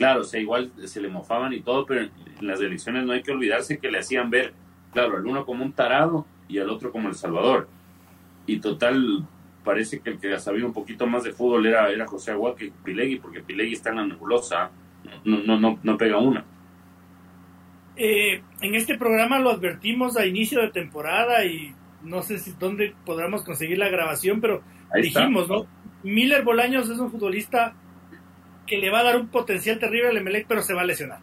claro, 0.00 0.22
o 0.22 0.24
sea, 0.24 0.40
igual 0.40 0.72
se 0.86 0.98
le 0.98 1.08
mofaban 1.08 1.52
y 1.52 1.60
todo, 1.60 1.84
pero 1.84 2.00
en 2.00 2.10
las 2.46 2.58
elecciones 2.58 3.04
no 3.04 3.12
hay 3.12 3.22
que 3.22 3.32
olvidarse 3.32 3.78
que 3.78 3.90
le 3.90 3.98
hacían 3.98 4.30
ver, 4.30 4.54
claro, 4.94 5.18
al 5.18 5.26
uno 5.26 5.44
como 5.44 5.62
un 5.62 5.72
tarado 5.72 6.24
y 6.48 6.58
al 6.58 6.70
otro 6.70 6.90
como 6.90 7.08
el 7.08 7.14
Salvador. 7.14 7.68
Y 8.46 8.60
total, 8.60 9.26
parece 9.70 10.00
que 10.00 10.10
el 10.10 10.18
que 10.18 10.36
sabía 10.40 10.66
un 10.66 10.72
poquito 10.72 11.06
más 11.06 11.22
de 11.22 11.30
fútbol 11.30 11.64
era, 11.64 11.88
era 11.90 12.04
José 12.04 12.32
Agua 12.32 12.56
que 12.56 12.72
Pilegui, 12.84 13.20
porque 13.20 13.40
Pilegui 13.40 13.74
está 13.74 13.90
en 13.90 13.96
la 13.96 14.06
nebulosa, 14.06 14.68
no, 15.24 15.38
no, 15.44 15.60
no, 15.60 15.78
no 15.80 15.96
pega 15.96 16.18
una. 16.18 16.44
Eh, 17.96 18.42
en 18.62 18.74
este 18.74 18.98
programa 18.98 19.38
lo 19.38 19.50
advertimos 19.50 20.16
a 20.16 20.26
inicio 20.26 20.60
de 20.60 20.70
temporada 20.70 21.44
y 21.44 21.72
no 22.02 22.20
sé 22.22 22.40
si 22.40 22.52
dónde 22.58 22.96
podremos 23.06 23.44
conseguir 23.44 23.78
la 23.78 23.88
grabación, 23.88 24.40
pero 24.40 24.64
dijimos, 25.00 25.48
¿no? 25.48 25.66
Miller 26.02 26.42
Bolaños 26.42 26.90
es 26.90 26.98
un 26.98 27.12
futbolista 27.12 27.74
que 28.66 28.78
le 28.78 28.90
va 28.90 29.00
a 29.00 29.04
dar 29.04 29.20
un 29.20 29.28
potencial 29.28 29.78
terrible 29.78 30.08
al 30.08 30.16
Emelec, 30.16 30.48
pero 30.48 30.62
se 30.62 30.74
va 30.74 30.80
a 30.80 30.84
lesionar. 30.84 31.20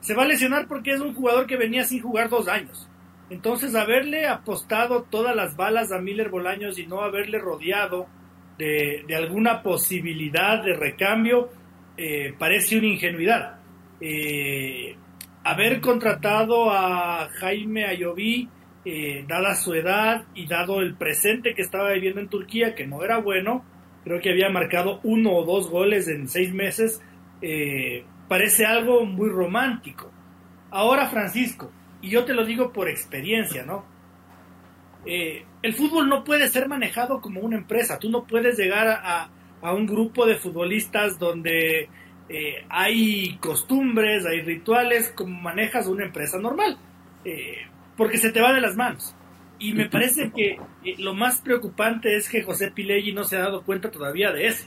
Se 0.00 0.14
va 0.14 0.22
a 0.22 0.26
lesionar 0.26 0.68
porque 0.68 0.92
es 0.92 1.00
un 1.00 1.12
jugador 1.12 1.46
que 1.46 1.58
venía 1.58 1.84
sin 1.84 2.00
jugar 2.00 2.30
dos 2.30 2.48
años. 2.48 2.88
Entonces, 3.34 3.74
haberle 3.74 4.28
apostado 4.28 5.02
todas 5.10 5.34
las 5.34 5.56
balas 5.56 5.90
a 5.90 5.98
Miller 5.98 6.28
Bolaños 6.28 6.78
y 6.78 6.86
no 6.86 7.00
haberle 7.00 7.40
rodeado 7.40 8.06
de, 8.58 9.04
alguna 9.12 9.60
posibilidad 9.60 10.62
de 10.62 10.74
recambio, 10.74 11.50
eh, 11.96 12.32
parece 12.38 12.78
una 12.78 12.86
ingenuidad. 12.86 13.58
Eh, 14.00 14.94
haber 15.42 15.80
contratado 15.80 16.70
a 16.70 17.28
Jaime 17.40 17.86
Ayoví, 17.86 18.48
eh, 18.84 19.24
dada 19.26 19.56
su 19.56 19.74
edad 19.74 20.26
y 20.36 20.46
dado 20.46 20.80
el 20.80 20.94
presente 20.94 21.56
que 21.56 21.62
estaba 21.62 21.90
viviendo 21.90 22.20
en 22.20 22.28
Turquía, 22.28 22.76
que 22.76 22.86
no 22.86 23.02
era 23.02 23.18
bueno, 23.18 23.64
creo 24.04 24.20
que 24.20 24.30
había 24.30 24.48
marcado 24.48 25.00
uno 25.02 25.32
o 25.32 25.44
dos 25.44 25.68
goles 25.68 26.06
en 26.06 26.28
seis 26.28 26.54
meses, 26.54 27.02
parece 28.28 28.64
algo 28.64 29.04
muy 29.04 29.28
romántico. 29.28 30.12
Ahora, 30.70 31.08
Francisco, 31.08 31.72
y 32.04 32.10
yo 32.10 32.26
te 32.26 32.34
lo 32.34 32.44
digo 32.44 32.70
por 32.70 32.90
experiencia, 32.90 33.64
¿no? 33.64 33.86
Eh, 35.06 35.42
el 35.62 35.72
fútbol 35.72 36.06
no 36.06 36.22
puede 36.22 36.48
ser 36.48 36.68
manejado 36.68 37.22
como 37.22 37.40
una 37.40 37.56
empresa. 37.56 37.98
Tú 37.98 38.10
no 38.10 38.24
puedes 38.26 38.58
llegar 38.58 38.88
a, 38.88 39.30
un 39.72 39.86
grupo 39.86 40.26
de 40.26 40.36
futbolistas 40.36 41.18
donde 41.18 41.88
eh, 42.28 42.66
hay 42.68 43.38
costumbres, 43.38 44.26
hay 44.26 44.42
rituales, 44.42 45.14
como 45.16 45.40
manejas 45.40 45.86
una 45.86 46.04
empresa 46.04 46.38
normal, 46.38 46.76
eh, 47.24 47.62
porque 47.96 48.18
se 48.18 48.30
te 48.30 48.42
va 48.42 48.52
de 48.52 48.60
las 48.60 48.76
manos. 48.76 49.16
Y 49.58 49.72
me 49.72 49.88
parece 49.88 50.30
que 50.30 50.58
lo 50.98 51.14
más 51.14 51.40
preocupante 51.40 52.16
es 52.16 52.28
que 52.28 52.42
José 52.42 52.70
Pileggi 52.70 53.14
no 53.14 53.24
se 53.24 53.38
ha 53.38 53.44
dado 53.44 53.62
cuenta 53.62 53.90
todavía 53.90 54.30
de 54.30 54.48
eso. 54.48 54.66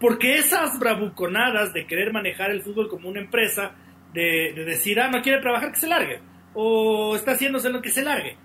porque 0.00 0.38
esas 0.38 0.78
bravuconadas 0.78 1.74
de 1.74 1.86
querer 1.86 2.14
manejar 2.14 2.50
el 2.50 2.62
fútbol 2.62 2.88
como 2.88 3.10
una 3.10 3.20
empresa 3.20 3.74
de, 4.14 4.64
decir, 4.64 5.00
ah, 5.00 5.10
no 5.10 5.20
quiere 5.20 5.40
trabajar, 5.40 5.72
que 5.72 5.80
se 5.80 5.88
largue. 5.88 6.20
O 6.54 7.16
está 7.16 7.32
haciéndose 7.32 7.68
lo 7.68 7.82
que 7.82 7.90
se 7.90 8.04
largue. 8.04 8.36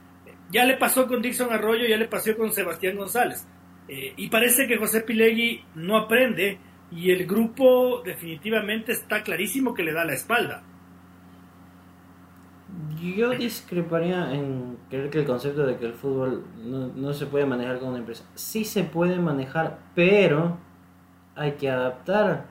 Ya 0.52 0.66
le 0.66 0.78
pasó 0.78 1.08
con 1.08 1.22
Dixon 1.22 1.54
Arroyo, 1.54 1.88
ya 1.88 1.98
le 1.98 2.08
pasó 2.08 2.36
con 2.36 2.52
Sebastián 2.52 2.98
González. 2.98 3.48
Eh, 3.88 4.14
y 4.18 4.30
parece 4.30 4.68
que 4.68 4.78
José 4.78 5.02
Pilegui 5.02 5.64
no 5.76 5.98
aprende 5.98 6.60
y 6.92 7.12
el 7.12 7.28
grupo 7.28 8.02
definitivamente 8.04 8.92
está 8.92 9.22
clarísimo 9.22 9.74
que 9.74 9.84
le 9.84 9.94
da 9.94 10.06
la 10.06 10.14
espalda. 10.14 10.64
Yo 13.00 13.30
discreparía 13.30 14.34
en 14.34 14.78
creer 14.90 15.10
que 15.10 15.20
el 15.20 15.26
concepto 15.26 15.66
de 15.66 15.78
que 15.78 15.86
el 15.86 15.94
fútbol 15.94 16.46
no, 16.58 16.88
no, 16.88 17.14
se 17.14 17.26
puede 17.26 17.46
manejar 17.46 17.78
como 17.78 17.92
una 17.92 18.00
empresa. 18.00 18.26
Sí 18.36 18.66
se 18.66 18.84
puede 18.84 19.20
manejar, 19.20 19.80
pero 19.96 20.58
hay 21.36 21.54
que 21.54 21.70
adaptar 21.70 22.48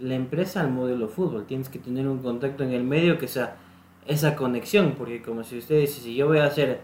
la 0.00 0.14
empresa 0.14 0.60
al 0.60 0.70
modelo 0.70 1.08
fútbol. 1.08 1.46
Tienes 1.46 1.68
que 1.68 1.78
tener 1.78 2.08
un 2.08 2.18
contacto 2.18 2.64
en 2.64 2.72
el 2.72 2.84
medio 2.84 3.18
que 3.18 3.28
sea 3.28 3.56
esa 4.06 4.34
conexión, 4.34 4.94
porque 4.96 5.22
como 5.22 5.44
si 5.44 5.58
usted 5.58 5.80
dice, 5.80 6.00
si 6.00 6.14
yo 6.14 6.26
voy 6.26 6.38
a 6.38 6.50
ser 6.50 6.80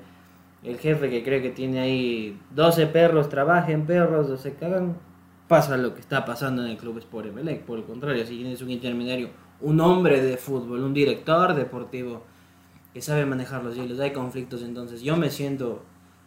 el 0.62 0.78
jefe 0.78 1.10
que 1.10 1.22
cree 1.22 1.42
que 1.42 1.50
tiene 1.50 1.80
ahí 1.80 2.38
12 2.54 2.86
perros, 2.88 3.28
trabajen 3.28 3.86
perros, 3.86 4.28
o 4.28 4.36
se 4.36 4.54
cagan, 4.54 4.96
pasa 5.48 5.76
lo 5.76 5.94
que 5.94 6.00
está 6.00 6.24
pasando 6.24 6.64
en 6.64 6.70
el 6.70 6.76
club 6.76 6.98
Sport 6.98 7.28
Emelec. 7.28 7.62
Por 7.62 7.78
el 7.78 7.84
contrario, 7.84 8.26
si 8.26 8.36
tienes 8.36 8.60
un 8.62 8.70
intermediario, 8.70 9.30
un 9.60 9.80
hombre 9.80 10.22
de 10.22 10.36
fútbol, 10.36 10.80
un 10.80 10.94
director 10.94 11.54
deportivo 11.54 12.24
que 12.92 13.00
sabe 13.00 13.26
manejar 13.26 13.62
los 13.62 13.76
hilos, 13.76 14.00
hay 14.00 14.12
conflictos, 14.12 14.62
entonces 14.62 15.02
yo 15.02 15.16
me 15.16 15.30
siento 15.30 15.82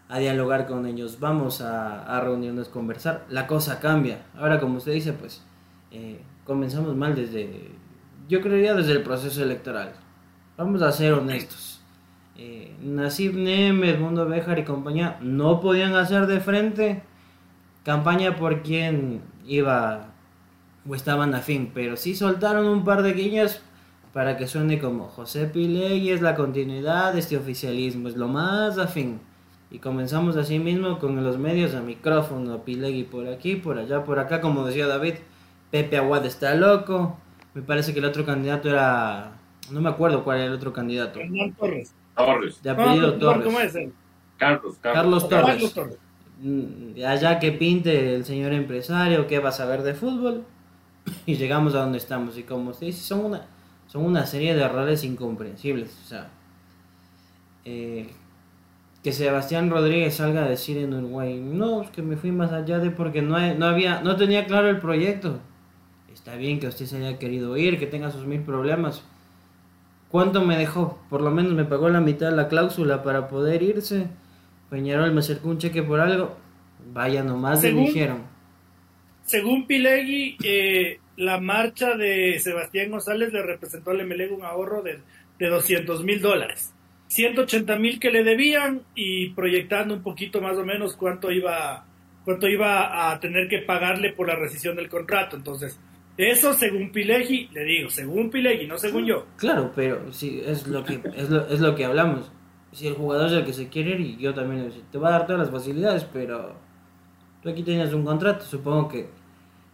a 0.08 0.20
dialogar 0.20 0.68
con 0.68 0.86
ellos, 0.86 1.20
vamos 1.20 1.62
a, 1.62 2.04
a 2.04 2.22
reunirnos, 2.22 2.70
conversar, 2.70 3.26
la 3.30 3.46
cosa 3.46 3.80
cambia. 3.80 4.26
Ahora, 4.38 4.60
como 4.60 4.78
usted 4.78 4.94
dice, 4.94 5.14
pues 5.14 5.44
eh, 5.92 6.20
comenzamos 6.50 6.96
mal 6.96 7.14
desde, 7.14 7.70
yo 8.28 8.42
creería 8.42 8.74
desde 8.74 8.94
el 8.94 9.04
proceso 9.04 9.44
electoral. 9.44 9.94
Vamos 10.58 10.82
a 10.82 10.92
ser 10.92 11.14
honestos. 11.14 11.80
Eh, 12.36 12.76
Nasib 12.82 13.36
Nemes, 13.36 14.00
Mundo 14.00 14.26
Bejar 14.26 14.58
y 14.58 14.64
compañía 14.64 15.20
no 15.22 15.60
podían 15.62 15.94
hacer 15.94 16.26
de 16.26 16.40
frente 16.40 17.04
campaña 17.84 18.36
por 18.36 18.64
quien 18.64 19.22
iba 19.46 20.08
o 20.90 20.96
estaban 20.96 21.36
afín, 21.36 21.70
pero 21.72 21.96
sí 21.96 22.16
soltaron 22.16 22.66
un 22.66 22.84
par 22.84 23.04
de 23.04 23.14
guiñas 23.14 23.62
para 24.12 24.36
que 24.36 24.48
suene 24.48 24.80
como 24.80 25.06
José 25.06 25.46
Pilegui 25.46 26.10
es 26.10 26.22
la 26.22 26.34
continuidad 26.34 27.14
de 27.14 27.20
este 27.20 27.38
oficialismo, 27.38 28.08
es 28.08 28.18
lo 28.18 28.28
más 28.28 28.80
afín. 28.80 29.20
Y 29.70 29.78
comenzamos 29.78 30.36
así 30.36 30.58
mismo 30.58 30.98
con 30.98 31.24
los 31.24 31.38
medios 31.38 31.76
a 31.76 31.82
micrófono, 31.82 32.64
Pilegui 32.64 33.04
por 33.04 33.28
aquí, 33.28 33.56
por 33.56 33.78
allá, 33.78 34.04
por 34.04 34.18
acá, 34.18 34.42
como 34.42 34.66
decía 34.66 34.88
David. 34.88 35.14
Pepe 35.72 35.98
Aguad 35.98 36.26
está 36.26 36.56
loco. 36.56 37.18
Me 37.54 37.62
parece 37.62 37.94
que 37.94 38.00
el 38.00 38.06
otro 38.06 38.26
candidato 38.26 38.70
era. 38.70 39.32
No 39.72 39.82
me 39.82 39.90
acuerdo 39.90 40.24
cuál 40.24 40.38
era 40.40 40.48
el 40.48 40.54
otro 40.54 40.74
candidato. 40.74 41.20
Torres. 41.58 41.94
Torres. 42.16 42.62
De 42.64 42.70
apellido 42.70 43.14
Torres. 43.16 43.44
¿Cómo 43.44 43.60
es 43.60 43.76
él? 43.76 43.94
Carlos, 44.38 44.78
Carlos. 44.82 45.26
Carlos 45.26 45.74
Torres. 45.74 45.98
Mm, 46.42 47.04
allá 47.06 47.40
que 47.40 47.52
pinte 47.52 48.16
el 48.16 48.26
señor 48.26 48.54
empresario, 48.54 49.28
que 49.28 49.40
va 49.40 49.50
a 49.50 49.54
saber 49.54 49.84
de 49.84 49.94
fútbol. 49.94 50.44
Y 51.26 51.36
llegamos 51.36 51.76
a 51.76 51.80
donde 51.80 51.98
estamos. 51.98 52.38
Y 52.38 52.44
como 52.44 52.72
usted 52.72 52.88
dice, 52.88 53.04
son 53.04 53.26
una, 53.26 53.46
son 53.88 54.06
una 54.06 54.26
serie 54.26 54.56
de 54.56 54.64
errores 54.64 55.04
incomprensibles. 55.04 56.00
O 56.04 56.08
sea, 56.08 56.30
eh, 57.66 58.10
que 59.04 59.12
Sebastián 59.12 59.70
Rodríguez 59.70 60.16
salga 60.16 60.44
a 60.44 60.50
decir 60.50 60.78
en 60.78 60.94
Uruguay, 60.94 61.40
no, 61.40 61.82
es 61.82 61.90
que 61.90 62.02
me 62.02 62.18
fui 62.18 62.32
más 62.32 62.52
allá 62.52 62.80
de 62.80 62.92
porque 62.92 63.22
no, 63.22 63.40
no 63.56 63.66
había, 63.66 64.02
no 64.02 64.16
tenía 64.16 64.46
claro 64.46 64.70
el 64.70 64.80
proyecto. 64.80 65.40
Está 66.30 66.38
bien 66.38 66.60
que 66.60 66.68
usted 66.68 66.86
se 66.86 66.98
haya 66.98 67.18
querido 67.18 67.58
ir, 67.58 67.80
que 67.80 67.88
tenga 67.88 68.12
sus 68.12 68.28
mil 68.28 68.42
problemas. 68.42 69.04
¿Cuánto 70.10 70.46
me 70.46 70.60
dejó? 70.60 71.02
Por 71.10 71.22
lo 71.22 71.32
menos 71.32 71.54
me 71.54 71.66
pagó 71.66 71.90
la 71.90 72.02
mitad 72.02 72.30
de 72.30 72.36
la 72.36 72.48
cláusula 72.48 73.02
para 73.02 73.28
poder 73.28 73.64
irse. 73.64 74.06
Peñarol 74.70 75.12
me 75.12 75.22
acercó 75.22 75.50
un 75.50 75.58
cheque 75.58 75.82
por 75.82 76.00
algo. 76.00 76.38
Vaya 76.94 77.24
nomás, 77.24 77.64
le 77.64 77.74
dijeron. 77.74 78.22
Según 79.26 79.66
Pilegui, 79.66 80.38
eh, 80.44 81.00
la 81.18 81.40
marcha 81.40 81.96
de 81.96 82.40
Sebastián 82.40 82.92
González 82.92 83.34
le 83.34 83.42
representó 83.42 83.90
al 83.90 84.06
MLE 84.06 84.32
un 84.32 84.44
ahorro 84.44 84.84
de, 84.84 85.00
de 85.40 85.50
200 85.50 86.04
mil 86.04 86.22
dólares. 86.22 86.76
180 87.08 87.76
mil 87.78 88.00
que 88.00 88.12
le 88.12 88.24
debían 88.24 88.84
y 88.94 89.30
proyectando 89.30 89.96
un 89.96 90.04
poquito 90.04 90.42
más 90.42 90.56
o 90.58 90.64
menos 90.64 90.96
cuánto 90.96 91.32
iba, 91.32 91.88
cuánto 92.24 92.48
iba 92.48 93.10
a 93.10 93.20
tener 93.20 93.48
que 93.48 93.64
pagarle 93.64 94.14
por 94.14 94.28
la 94.28 94.36
rescisión 94.36 94.76
del 94.76 94.90
contrato. 94.90 95.36
Entonces, 95.36 95.80
eso 96.20 96.54
según 96.54 96.92
Pileggi, 96.92 97.48
le 97.54 97.64
digo, 97.64 97.90
según 97.90 98.30
Pileggi, 98.30 98.68
no 98.68 98.78
según 98.78 99.06
yo. 99.06 99.26
Claro, 99.38 99.72
pero 99.74 100.12
sí, 100.12 100.42
es 100.46 100.68
lo 100.68 100.84
que, 100.84 101.02
es 101.16 101.30
lo, 101.30 101.48
es 101.48 101.62
lo 101.62 101.76
que 101.76 101.86
hablamos. 101.86 102.30
Si 102.74 102.88
el 102.88 102.96
jugador 102.96 103.28
es 103.28 103.34
el 103.34 103.46
que 103.46 103.54
se 103.54 103.70
quiere 103.70 103.92
ir, 103.92 104.02
y 104.02 104.18
yo 104.18 104.34
también 104.34 104.70
te 104.92 104.98
va 104.98 105.08
a 105.08 105.12
dar 105.12 105.26
todas 105.26 105.44
las 105.44 105.50
facilidades, 105.50 106.04
pero 106.12 106.56
tú 107.42 107.48
aquí 107.48 107.64
tienes 107.64 107.94
un 107.94 108.04
contrato, 108.04 108.44
supongo 108.44 108.90
que 108.90 109.08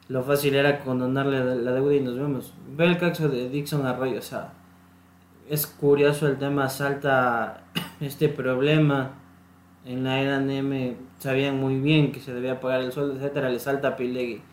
lo 0.07 0.21
fácil 0.21 0.53
era 0.53 0.81
condonarle 0.81 1.43
la 1.63 1.71
deuda 1.71 1.95
y 1.95 2.01
nos 2.01 2.15
vemos. 2.15 2.53
Ve 2.77 2.85
el 2.85 2.99
caso 2.99 3.27
de 3.27 3.49
Dixon 3.49 3.83
Arroyo, 3.87 4.19
o 4.19 4.21
sea, 4.21 4.53
es 5.49 5.65
curioso 5.65 6.27
el 6.27 6.37
tema, 6.37 6.69
salta 6.69 7.63
este 7.99 8.29
problema. 8.29 9.15
En 9.83 10.03
la 10.03 10.39
NM 10.39 10.95
sabían 11.17 11.59
muy 11.59 11.79
bien 11.79 12.11
que 12.11 12.19
se 12.19 12.35
debía 12.35 12.59
pagar 12.59 12.81
el 12.81 12.91
sueldo, 12.91 13.15
etcétera, 13.15 13.49
le 13.49 13.57
salta 13.57 13.87
a 13.87 13.95
Pilegui 13.95 14.43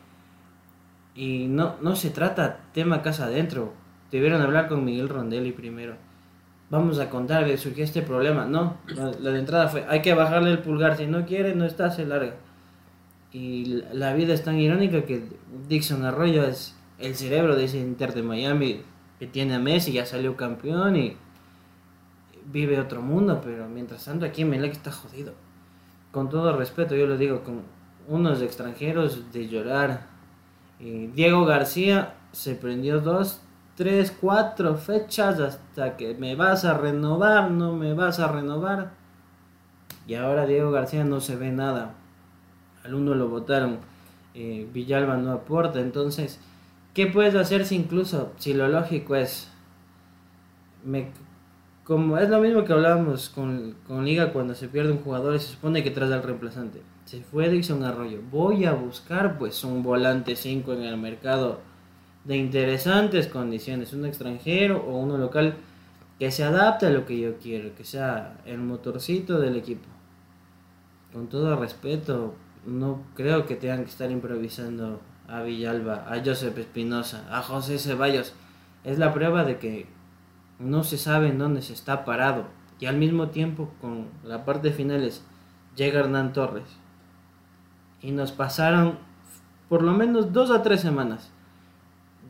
y 1.15 1.47
no, 1.47 1.77
no 1.81 1.97
se 1.97 2.11
trata 2.11 2.61
tema 2.73 3.03
casa 3.03 3.27
adentro. 3.27 3.73
Debieron 4.11 4.41
hablar 4.41 4.69
con 4.69 4.85
Miguel 4.85 5.09
Rondelli 5.09 5.53
primero. 5.53 5.95
Vamos 6.71 6.99
a 6.99 7.11
contar 7.11 7.45
que 7.45 7.59
surgió 7.59 7.85
este 7.85 8.03
problema. 8.03 8.47
No, 8.47 8.79
la, 8.87 9.11
de 9.11 9.39
entrada 9.39 9.69
fue, 9.69 9.85
hay 9.89 10.01
que 10.01 10.15
bajarle 10.15 10.51
el 10.51 10.61
pulgar. 10.61 10.97
Si 10.97 11.07
no 11.07 11.27
quiere, 11.27 11.55
no 11.55 11.67
está, 11.67 11.91
se 11.91 12.07
larga. 12.07 12.35
Y 13.33 13.83
la 13.93 14.15
vida 14.15 14.35
es 14.35 14.43
tan 14.43 14.59
irónica 14.59 15.05
que 15.05 15.25
Dixon 15.69 16.05
Arroyo 16.05 16.45
es 16.45 16.77
el 16.99 17.15
cerebro 17.15 17.57
de 17.57 17.65
ese 17.65 17.79
Inter 17.79 18.15
de 18.15 18.23
Miami 18.23 18.83
que 19.19 19.27
tiene 19.27 19.55
a 19.55 19.59
Messi, 19.59 19.93
ya 19.93 20.05
salió 20.05 20.37
campeón 20.37 20.97
y 20.97 21.17
vive 22.51 22.81
otro 22.81 23.03
mundo, 23.03 23.41
pero 23.43 23.69
mientras 23.69 24.05
tanto 24.05 24.27
aquí 24.27 24.45
Melec 24.45 24.73
está 24.73 24.93
jodido. 24.93 25.35
Con 26.11 26.29
todo 26.29 26.57
respeto, 26.57 26.95
yo 26.95 27.07
lo 27.07 27.17
digo, 27.17 27.43
con 27.43 27.63
unos 28.09 28.43
extranjeros 28.43 29.33
de 29.33 29.49
llorar 29.49 30.12
Diego 30.83 31.45
García 31.45 32.15
se 32.33 32.57
prendió 32.57 33.01
dos, 33.01 33.41
tres, 33.77 34.17
cuatro 34.21 34.75
fechas 34.77 35.39
hasta 35.39 35.97
que 35.97 36.15
me 36.15 36.35
vas 36.35 36.65
a 36.65 36.77
renovar, 36.77 37.53
no 37.53 37.75
me 37.75 37.95
vas 37.95 38.19
a 38.19 38.27
renovar. 38.27 38.91
Y 40.09 40.15
ahora 40.15 40.45
Diego 40.45 40.73
García 40.73 41.05
no 41.05 41.21
se 41.21 41.37
ve 41.37 41.53
nada. 41.53 41.95
Al 42.85 42.95
uno 42.95 43.15
lo 43.15 43.29
votaron, 43.29 43.79
eh, 44.35 44.69
Villalba 44.73 45.17
no 45.17 45.31
aporta, 45.31 45.81
entonces, 45.81 46.41
¿qué 46.95 47.07
puedes 47.07 47.37
hacer 47.37 47.65
si 47.65 47.77
incluso, 47.77 48.33
si 48.39 48.55
lo 48.55 48.67
lógico 48.67 49.15
es, 49.15 49.49
como 51.85 52.19
es 52.19 52.29
lo 52.29 52.41
mismo 52.41 52.65
que 52.65 52.73
hablábamos 52.73 53.29
con, 53.29 53.77
con 53.87 54.05
Liga 54.05 54.33
cuando 54.33 54.55
se 54.55 54.67
pierde 54.67 54.91
un 54.91 54.99
jugador 54.99 55.37
y 55.37 55.39
se 55.39 55.53
supone 55.53 55.85
que 55.85 55.93
tras 55.93 56.11
del 56.11 56.25
reemplazante. 56.25 56.83
Se 57.13 57.21
fue 57.21 57.51
Dixon 57.51 57.85
Arroyo. 57.85 58.23
Voy 58.31 58.65
a 58.65 58.73
buscar 58.73 59.37
pues 59.37 59.65
un 59.65 59.83
volante 59.83 60.35
5 60.35 60.73
en 60.73 60.83
el 60.85 60.97
mercado 60.97 61.61
de 62.25 62.39
interesantes 62.39 63.27
condiciones, 63.27 63.93
un 63.93 64.07
extranjero 64.07 64.83
o 64.89 64.97
uno 64.97 65.19
local 65.19 65.57
que 66.19 66.31
se 66.31 66.43
adapte 66.43 66.87
a 66.87 66.89
lo 66.91 67.05
que 67.05 67.21
yo 67.21 67.37
quiero, 67.37 67.75
que 67.75 67.85
sea 67.85 68.41
el 68.47 68.61
motorcito 68.61 69.39
del 69.41 69.57
equipo. 69.57 69.85
Con 71.13 71.27
todo 71.27 71.55
respeto, 71.57 72.33
no 72.65 73.03
creo 73.15 73.45
que 73.45 73.57
tengan 73.57 73.85
que 73.85 73.91
estar 73.91 74.11
improvisando 74.11 75.03
a 75.29 75.43
Villalba, 75.43 76.07
a 76.11 76.25
Joseph 76.25 76.57
Espinosa, 76.57 77.27
a 77.31 77.43
José 77.43 77.79
Ceballos. 77.79 78.33
Es 78.85 78.99
la 78.99 79.13
prueba 79.13 79.45
de 79.45 79.59
que 79.59 79.87
no 80.59 80.83
se 80.83 80.97
sabe 80.97 81.29
en 81.29 81.37
dónde 81.37 81.61
se 81.61 81.75
está 81.75 82.07
parado. 82.07 82.47
Y 82.81 82.87
al 82.87 82.97
mismo 82.97 83.29
tiempo, 83.29 83.71
con 83.83 84.07
la 84.25 84.47
parte 84.47 84.71
final 84.71 85.05
es, 85.05 85.23
llega 85.77 86.01
Hernán 86.01 86.33
Torres. 86.33 86.81
Y 88.03 88.11
nos 88.13 88.33
pasaron 88.33 88.99
por 89.69 89.83
lo 89.83 89.93
menos 89.93 90.33
dos 90.33 90.51
a 90.51 90.63
tres 90.63 90.81
semanas. 90.81 91.31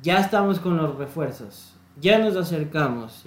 Ya 0.03 0.19
estamos 0.19 0.61
con 0.61 0.77
los 0.77 0.97
refuerzos. 0.97 1.75
Ya 2.01 2.19
nos 2.19 2.37
acercamos. 2.37 3.25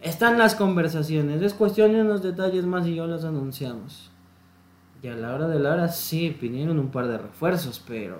Están 0.00 0.38
las 0.38 0.54
conversaciones. 0.54 1.42
Es 1.42 1.54
cuestión 1.54 1.92
de 1.92 2.02
unos 2.02 2.22
detalles 2.22 2.64
más 2.64 2.86
y 2.86 2.94
yo 2.94 3.06
los 3.06 3.24
anunciamos. 3.24 4.10
Y 5.02 5.08
a 5.08 5.14
la 5.14 5.34
hora 5.34 5.48
de 5.48 5.58
la 5.58 5.72
hora 5.72 5.88
sí, 5.88 6.36
vinieron 6.40 6.78
un 6.78 6.90
par 6.90 7.06
de 7.06 7.18
refuerzos, 7.18 7.82
pero 7.86 8.18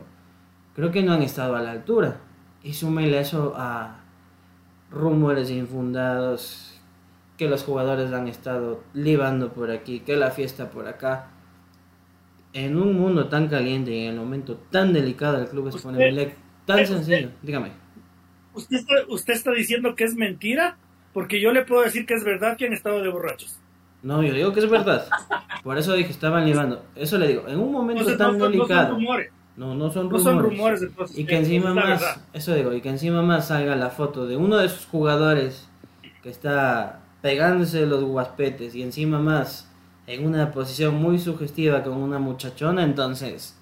creo 0.74 0.90
que 0.90 1.02
no 1.02 1.12
han 1.12 1.22
estado 1.22 1.56
a 1.56 1.62
la 1.62 1.72
altura. 1.72 2.18
Y 2.62 2.74
súmele 2.74 3.20
eso 3.20 3.54
a 3.56 4.00
rumores 4.90 5.50
infundados, 5.50 6.80
que 7.36 7.48
los 7.48 7.64
jugadores 7.64 8.12
han 8.12 8.28
estado 8.28 8.82
libando 8.94 9.52
por 9.52 9.70
aquí, 9.70 10.00
que 10.00 10.16
la 10.16 10.30
fiesta 10.30 10.70
por 10.70 10.88
acá. 10.88 11.30
En 12.56 12.78
un 12.78 12.98
mundo 12.98 13.28
tan 13.28 13.48
caliente 13.48 13.90
y 13.90 14.06
en 14.06 14.14
el 14.14 14.16
momento 14.18 14.56
tan 14.70 14.94
delicado 14.94 15.36
del 15.36 15.48
club 15.48 15.70
Emelec, 15.84 16.34
tan 16.64 16.86
sencillo, 16.86 17.28
dígame. 17.42 17.70
¿Usted 18.54 18.78
está, 18.78 18.94
¿Usted 19.08 19.34
está 19.34 19.50
diciendo 19.52 19.94
que 19.94 20.04
es 20.04 20.14
mentira? 20.14 20.78
Porque 21.12 21.38
yo 21.38 21.52
le 21.52 21.66
puedo 21.66 21.82
decir 21.82 22.06
que 22.06 22.14
es 22.14 22.24
verdad 22.24 22.56
que 22.56 22.64
han 22.64 22.72
estado 22.72 23.02
de 23.02 23.10
borrachos. 23.10 23.58
No, 24.02 24.22
yo 24.22 24.32
digo 24.32 24.54
que 24.54 24.60
es 24.60 24.70
verdad. 24.70 25.06
Por 25.62 25.76
eso 25.76 25.92
dije, 25.92 26.10
estaban 26.10 26.46
libando. 26.46 26.82
Eso 26.94 27.18
le 27.18 27.28
digo, 27.28 27.46
en 27.46 27.58
un 27.58 27.70
momento 27.70 28.16
tan 28.16 28.38
delicado. 28.38 28.98
No, 29.56 29.74
no 29.74 29.90
son 29.90 30.08
rumores. 30.08 30.24
son 30.24 30.42
rumores 30.42 30.82
entonces, 30.82 31.18
y 31.18 31.26
que 31.26 31.36
encima 31.36 31.74
más, 31.74 32.20
eso 32.32 32.54
digo, 32.54 32.72
y 32.72 32.80
que 32.80 32.88
encima 32.88 33.20
más 33.22 33.48
salga 33.48 33.76
la 33.76 33.90
foto 33.90 34.26
de 34.26 34.36
uno 34.36 34.56
de 34.56 34.68
sus 34.68 34.86
jugadores 34.86 35.68
que 36.22 36.30
está 36.30 37.00
pegándose 37.20 37.84
los 37.84 38.02
guaspetes 38.04 38.74
y 38.74 38.82
encima 38.82 39.18
más 39.18 39.70
en 40.06 40.26
una 40.26 40.52
posición 40.52 40.94
muy 40.94 41.18
sugestiva 41.18 41.82
con 41.82 41.96
una 41.96 42.18
muchachona, 42.18 42.84
entonces 42.84 43.58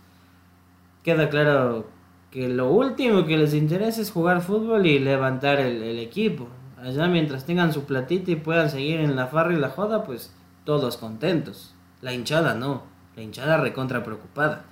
queda 1.03 1.29
claro 1.29 1.89
que 2.31 2.49
lo 2.49 2.71
último 2.71 3.27
que 3.27 3.37
les 3.37 3.55
interesa 3.55 4.03
es 4.03 4.11
jugar 4.11 4.43
fútbol 4.43 4.87
y 4.87 4.99
levantar 4.99 5.61
el, 5.61 5.99
equipo. 6.01 6.49
Allá 6.83 7.07
mientras 7.07 7.47
tengan 7.47 7.73
su 7.73 7.85
platita 7.85 8.33
y 8.33 8.37
puedan 8.37 8.71
seguir 8.71 9.01
en 9.01 9.15
la 9.15 9.29
farra 9.29 9.55
y 9.55 9.57
la 9.57 9.71
joda, 9.71 10.05
pues 10.05 10.35
todos 10.65 10.97
contentos. 10.97 11.75
La 12.03 12.13
hinchada 12.13 12.55
no, 12.55 12.83
la 13.17 13.23
hinchada 13.23 13.57
recontra 13.59 14.03
preocupada. 14.03 14.65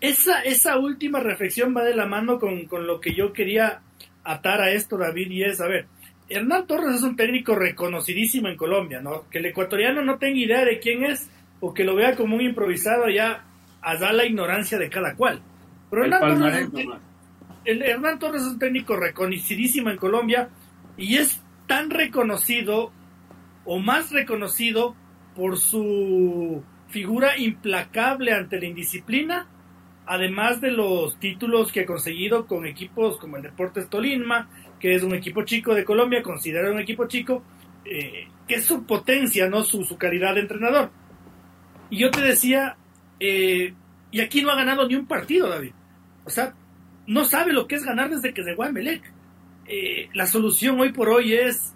Esa, 0.00 0.42
esa 0.42 0.78
última 0.78 1.18
reflexión 1.18 1.74
va 1.76 1.82
de 1.82 1.96
la 1.96 2.06
mano 2.06 2.38
con, 2.38 2.66
con 2.66 2.86
lo 2.86 3.00
que 3.00 3.14
yo 3.14 3.32
quería 3.32 3.80
atar 4.22 4.60
a 4.60 4.70
esto, 4.70 4.98
David, 4.98 5.30
y 5.30 5.42
es, 5.44 5.60
a 5.60 5.66
ver, 5.66 5.86
Hernán 6.28 6.66
Torres 6.66 6.96
es 6.96 7.02
un 7.02 7.16
técnico 7.16 7.54
reconocidísimo 7.54 8.48
en 8.48 8.56
Colombia, 8.56 9.00
¿no? 9.00 9.28
Que 9.30 9.38
el 9.38 9.46
ecuatoriano 9.46 10.02
no 10.02 10.18
tenga 10.18 10.38
idea 10.38 10.64
de 10.64 10.78
quién 10.78 11.04
es 11.04 11.30
o 11.60 11.72
que 11.72 11.84
lo 11.84 11.94
vea 11.94 12.16
como 12.16 12.36
un 12.36 12.42
improvisado 12.42 13.08
ya 13.08 13.44
a 13.80 13.96
dar 13.96 14.14
la 14.14 14.26
ignorancia 14.26 14.78
de 14.78 14.90
cada 14.90 15.14
cual. 15.14 15.40
Pero 15.90 16.04
Hernán 16.04 16.20
Torres, 16.20 16.54
es 16.56 16.68
un, 16.68 17.00
el 17.64 17.82
Hernán 17.82 18.18
Torres 18.18 18.42
es 18.42 18.48
un 18.48 18.58
técnico 18.58 18.96
reconocidísimo 18.96 19.90
en 19.90 19.96
Colombia 19.96 20.50
y 20.96 21.16
es 21.16 21.42
tan 21.66 21.90
reconocido 21.90 22.92
o 23.64 23.78
más 23.78 24.10
reconocido 24.10 24.94
por 25.34 25.56
su 25.56 26.62
figura 26.88 27.38
implacable 27.38 28.32
ante 28.32 28.60
la 28.60 28.66
indisciplina 28.66 29.46
además 30.08 30.60
de 30.62 30.70
los 30.70 31.18
títulos 31.18 31.70
que 31.70 31.80
ha 31.80 31.86
conseguido 31.86 32.46
con 32.46 32.66
equipos 32.66 33.18
como 33.18 33.36
el 33.36 33.42
Deportes 33.42 33.90
Tolima, 33.90 34.48
que 34.78 34.94
es 34.94 35.02
un 35.02 35.14
equipo 35.14 35.42
chico 35.42 35.74
de 35.74 35.84
Colombia, 35.84 36.22
considerado 36.22 36.74
un 36.74 36.80
equipo 36.80 37.06
chico, 37.06 37.42
eh, 37.84 38.28
que 38.46 38.56
es 38.56 38.64
su 38.64 38.84
potencia, 38.84 39.48
no 39.48 39.62
su, 39.62 39.96
calidad 39.96 40.34
de 40.34 40.40
entrenador. 40.40 40.90
Y 41.90 41.98
yo 41.98 42.10
te 42.10 42.20
decía, 42.20 42.76
eh, 43.20 43.74
y 44.10 44.20
aquí 44.20 44.42
no 44.42 44.50
ha 44.50 44.56
ganado 44.56 44.86
ni 44.86 44.94
un 44.94 45.06
partido, 45.06 45.48
David. 45.48 45.72
O 46.24 46.30
sea, 46.30 46.54
no 47.06 47.24
sabe 47.24 47.52
lo 47.52 47.66
que 47.66 47.76
es 47.76 47.84
ganar 47.84 48.10
desde 48.10 48.34
que 48.34 48.42
llegó 48.42 48.64
a 48.64 48.72
Melec. 48.72 49.02
Eh, 49.66 50.08
la 50.14 50.26
solución 50.26 50.80
hoy 50.80 50.92
por 50.92 51.08
hoy 51.08 51.34
es 51.34 51.74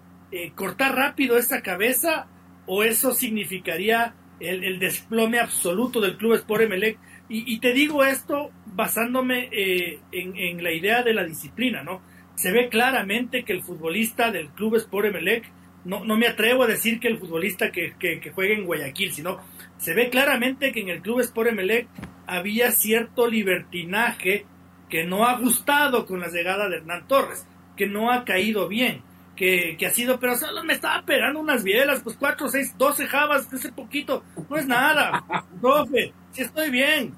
cortar 0.54 0.96
rápido 0.96 1.36
esa 1.36 1.60
cabeza 1.60 2.26
o 2.64 2.82
eso 2.84 3.12
significaría 3.12 4.14
el, 4.40 4.64
el 4.64 4.78
desplome 4.78 5.38
absoluto 5.38 6.00
del 6.00 6.16
club 6.16 6.32
Sport 6.32 6.62
Emelec 6.62 6.98
y, 7.34 7.60
te 7.60 7.72
digo 7.72 8.04
esto 8.04 8.50
basándome 8.66 9.48
eh, 9.52 10.00
en, 10.12 10.62
la 10.62 10.70
idea 10.70 11.02
de 11.02 11.14
la 11.14 11.24
disciplina, 11.24 11.82
¿no? 11.82 12.02
Se 12.34 12.50
ve 12.50 12.68
claramente 12.68 13.44
que 13.44 13.52
el 13.52 13.62
futbolista 13.62 14.30
del 14.30 14.48
club 14.48 14.76
Sport 14.76 15.06
Emelec, 15.06 15.44
no, 15.84 16.04
no 16.04 16.16
me 16.16 16.26
atrevo 16.26 16.62
a 16.62 16.66
decir 16.66 17.00
que 17.00 17.08
el 17.08 17.18
futbolista 17.18 17.70
que, 17.70 17.94
que, 17.98 18.30
juega 18.34 18.54
en 18.54 18.64
Guayaquil, 18.64 19.12
sino 19.12 19.38
se 19.78 19.94
ve 19.94 20.10
claramente 20.10 20.72
que 20.72 20.80
en 20.80 20.88
el 20.88 21.02
club 21.02 21.20
Sport 21.20 21.50
Emelec 21.50 21.88
había 22.26 22.70
cierto 22.70 23.26
libertinaje 23.26 24.46
que 24.88 25.04
no 25.04 25.26
ha 25.26 25.38
gustado 25.38 26.06
con 26.06 26.20
la 26.20 26.28
llegada 26.28 26.68
de 26.68 26.76
Hernán 26.76 27.08
Torres, 27.08 27.46
que 27.76 27.86
no 27.86 28.12
ha 28.12 28.24
caído 28.24 28.68
bien, 28.68 29.02
que, 29.36 29.76
que 29.78 29.86
ha 29.86 29.90
sido, 29.90 30.20
pero 30.20 30.36
solo 30.36 30.62
me 30.64 30.74
estaba 30.74 31.02
pegando 31.04 31.40
unas 31.40 31.64
bielas, 31.64 32.02
pues 32.02 32.16
cuatro, 32.16 32.48
seis, 32.48 32.76
doce 32.76 33.06
jabas, 33.06 33.52
ese 33.52 33.72
poquito, 33.72 34.22
no 34.48 34.56
es 34.56 34.66
nada, 34.66 35.24
profe, 35.60 36.12
si 36.32 36.42
estoy 36.42 36.70
bien, 36.70 37.14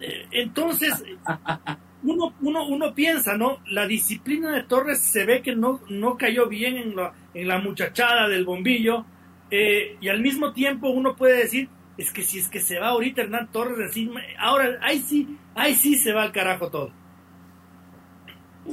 eh, 0.00 0.26
entonces, 0.32 1.02
uno, 2.04 2.34
uno, 2.42 2.66
uno 2.68 2.94
piensa, 2.94 3.36
¿no? 3.36 3.58
La 3.66 3.86
disciplina 3.86 4.52
de 4.52 4.62
Torres 4.62 5.00
se 5.00 5.24
ve 5.24 5.42
que 5.42 5.56
no, 5.56 5.80
no 5.88 6.16
cayó 6.16 6.48
bien 6.48 6.76
en 6.76 6.96
la, 6.96 7.14
en 7.32 7.48
la 7.48 7.58
muchachada 7.58 8.28
del 8.28 8.44
bombillo. 8.44 9.06
Eh, 9.50 9.96
y 10.00 10.08
al 10.08 10.20
mismo 10.20 10.52
tiempo 10.52 10.90
uno 10.90 11.16
puede 11.16 11.38
decir, 11.38 11.68
es 11.96 12.12
que 12.12 12.22
si 12.22 12.38
es 12.38 12.48
que 12.48 12.60
se 12.60 12.78
va 12.78 12.88
ahorita 12.88 13.22
Hernán 13.22 13.50
Torres 13.50 13.78
encima, 13.78 14.20
ahora 14.38 14.78
ahí 14.82 14.98
sí, 14.98 15.38
ahí 15.54 15.74
sí 15.74 15.96
se 15.96 16.12
va 16.12 16.24
al 16.24 16.32
carajo 16.32 16.70
todo. 16.70 16.92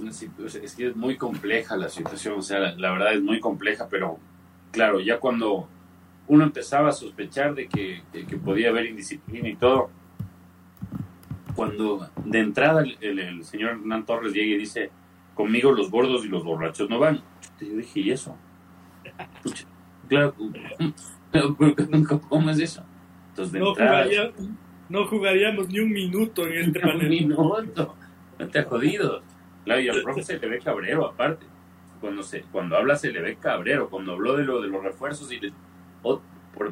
es 0.03 0.75
que 0.75 0.87
es 0.87 0.95
muy 0.95 1.17
compleja 1.17 1.77
la 1.77 1.89
situación, 1.89 2.39
o 2.39 2.41
sea, 2.41 2.59
la, 2.59 2.91
verdad 2.91 3.13
es 3.13 3.21
muy 3.21 3.39
compleja, 3.39 3.87
pero 3.89 4.19
claro, 4.71 4.99
ya 4.99 5.19
cuando 5.19 5.69
uno 6.27 6.43
empezaba 6.43 6.89
a 6.89 6.93
sospechar 6.93 7.53
de 7.53 7.67
que, 7.67 8.01
de 8.11 8.25
que 8.25 8.37
podía 8.37 8.69
haber 8.69 8.87
indisciplina 8.87 9.49
y 9.49 9.55
todo, 9.55 9.89
cuando 11.55 12.09
de 12.25 12.39
entrada 12.39 12.83
el, 13.01 13.43
señor 13.43 13.71
Hernán 13.71 14.05
Torres 14.05 14.33
llega 14.33 14.55
y 14.55 14.57
dice, 14.57 14.91
conmigo 15.35 15.71
los 15.71 15.89
gordos 15.89 16.25
y 16.25 16.27
los 16.27 16.43
borrachos 16.43 16.89
no 16.89 16.99
van. 16.99 17.21
Yo 17.59 17.75
dije, 17.75 17.99
¿y 17.99 18.11
eso? 18.11 18.37
claro, 20.07 20.35
¿cómo 22.29 22.49
es 22.49 22.59
eso? 22.59 22.83
Entonces, 23.29 23.53
de 23.53 23.59
no, 23.59 23.69
entrada, 23.69 24.05
no 24.89 25.07
jugaríamos 25.07 25.69
ni 25.69 25.79
un 25.79 25.91
minuto 25.91 26.45
en 26.47 26.65
este 26.65 26.79
panel. 26.81 27.03
Un 27.03 27.09
minuto, 27.09 27.95
no 28.39 28.47
te 28.47 28.59
ha 28.59 28.63
jodido. 28.63 29.21
Claro, 29.63 29.81
y 29.81 29.89
al 29.89 30.01
profe 30.01 30.23
se 30.23 30.39
le 30.39 30.47
ve 30.47 30.59
cabrero, 30.59 31.05
aparte. 31.05 31.45
Cuando, 31.99 32.23
se, 32.23 32.41
cuando 32.51 32.75
habla 32.75 32.95
se 32.95 33.11
le 33.11 33.21
ve 33.21 33.35
cabrero. 33.35 33.89
Cuando 33.89 34.13
habló 34.13 34.35
de 34.35 34.43
lo 34.43 34.61
de 34.61 34.67
los 34.67 34.83
refuerzos 34.83 35.31
y 35.31 35.39
por 36.01 36.21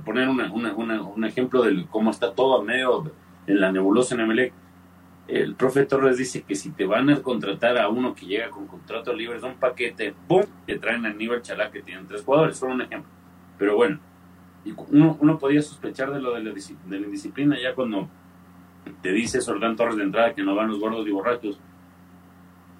poner 0.04 0.28
una, 0.28 0.52
una, 0.52 1.02
un 1.02 1.24
ejemplo 1.24 1.63
de 1.63 1.86
cómo 1.89 2.12
está 2.12 2.34
todo 2.34 2.60
a 2.60 2.63
medio 2.63 3.12
en 3.48 3.60
la 3.60 3.72
nebulosa 3.72 4.15
en 4.15 4.22
Emelec, 4.22 4.54
el 5.30 5.54
profe 5.54 5.86
Torres 5.86 6.18
dice 6.18 6.42
que 6.42 6.56
si 6.56 6.72
te 6.72 6.86
van 6.86 7.10
a 7.12 7.22
contratar 7.22 7.78
a 7.78 7.88
uno 7.88 8.15
que 8.15 8.26
llega 8.26 8.50
con 8.50 8.65
contrato 8.65 9.13
libre, 9.13 9.39
un 9.44 9.56
paquete, 9.56 10.13
¡pum! 10.28 10.44
Te 10.65 10.80
traen 10.80 11.06
a 11.06 11.10
Aníbal 11.10 11.44
Chalá 11.44 11.70
que 11.70 11.84
tienen 11.84 12.08
tres 12.08 12.24
jugadores, 12.24 12.58
solo 12.58 12.74
un 12.74 12.82
ejemplo. 12.82 13.12
Pero 13.58 13.76
bueno, 13.76 14.00
uno, 14.89 15.18
uno 15.20 15.38
podía 15.38 15.62
sospechar 15.62 16.12
de 16.12 16.20
lo 16.20 16.34
de 16.34 16.44
la, 16.44 16.52
de 16.52 16.98
indisciplina 16.98 17.58
ya 17.62 17.76
cuando 17.76 18.10
te 19.04 19.12
dice 19.12 19.39
Sordán 19.39 19.76
Torres 19.76 19.98
de 19.98 20.04
entrada 20.04 20.34
que 20.34 20.42
no 20.42 20.56
van 20.56 20.70
los 20.70 20.80
gordos 20.80 21.08
y 21.08 21.12
borrachos. 21.12 21.60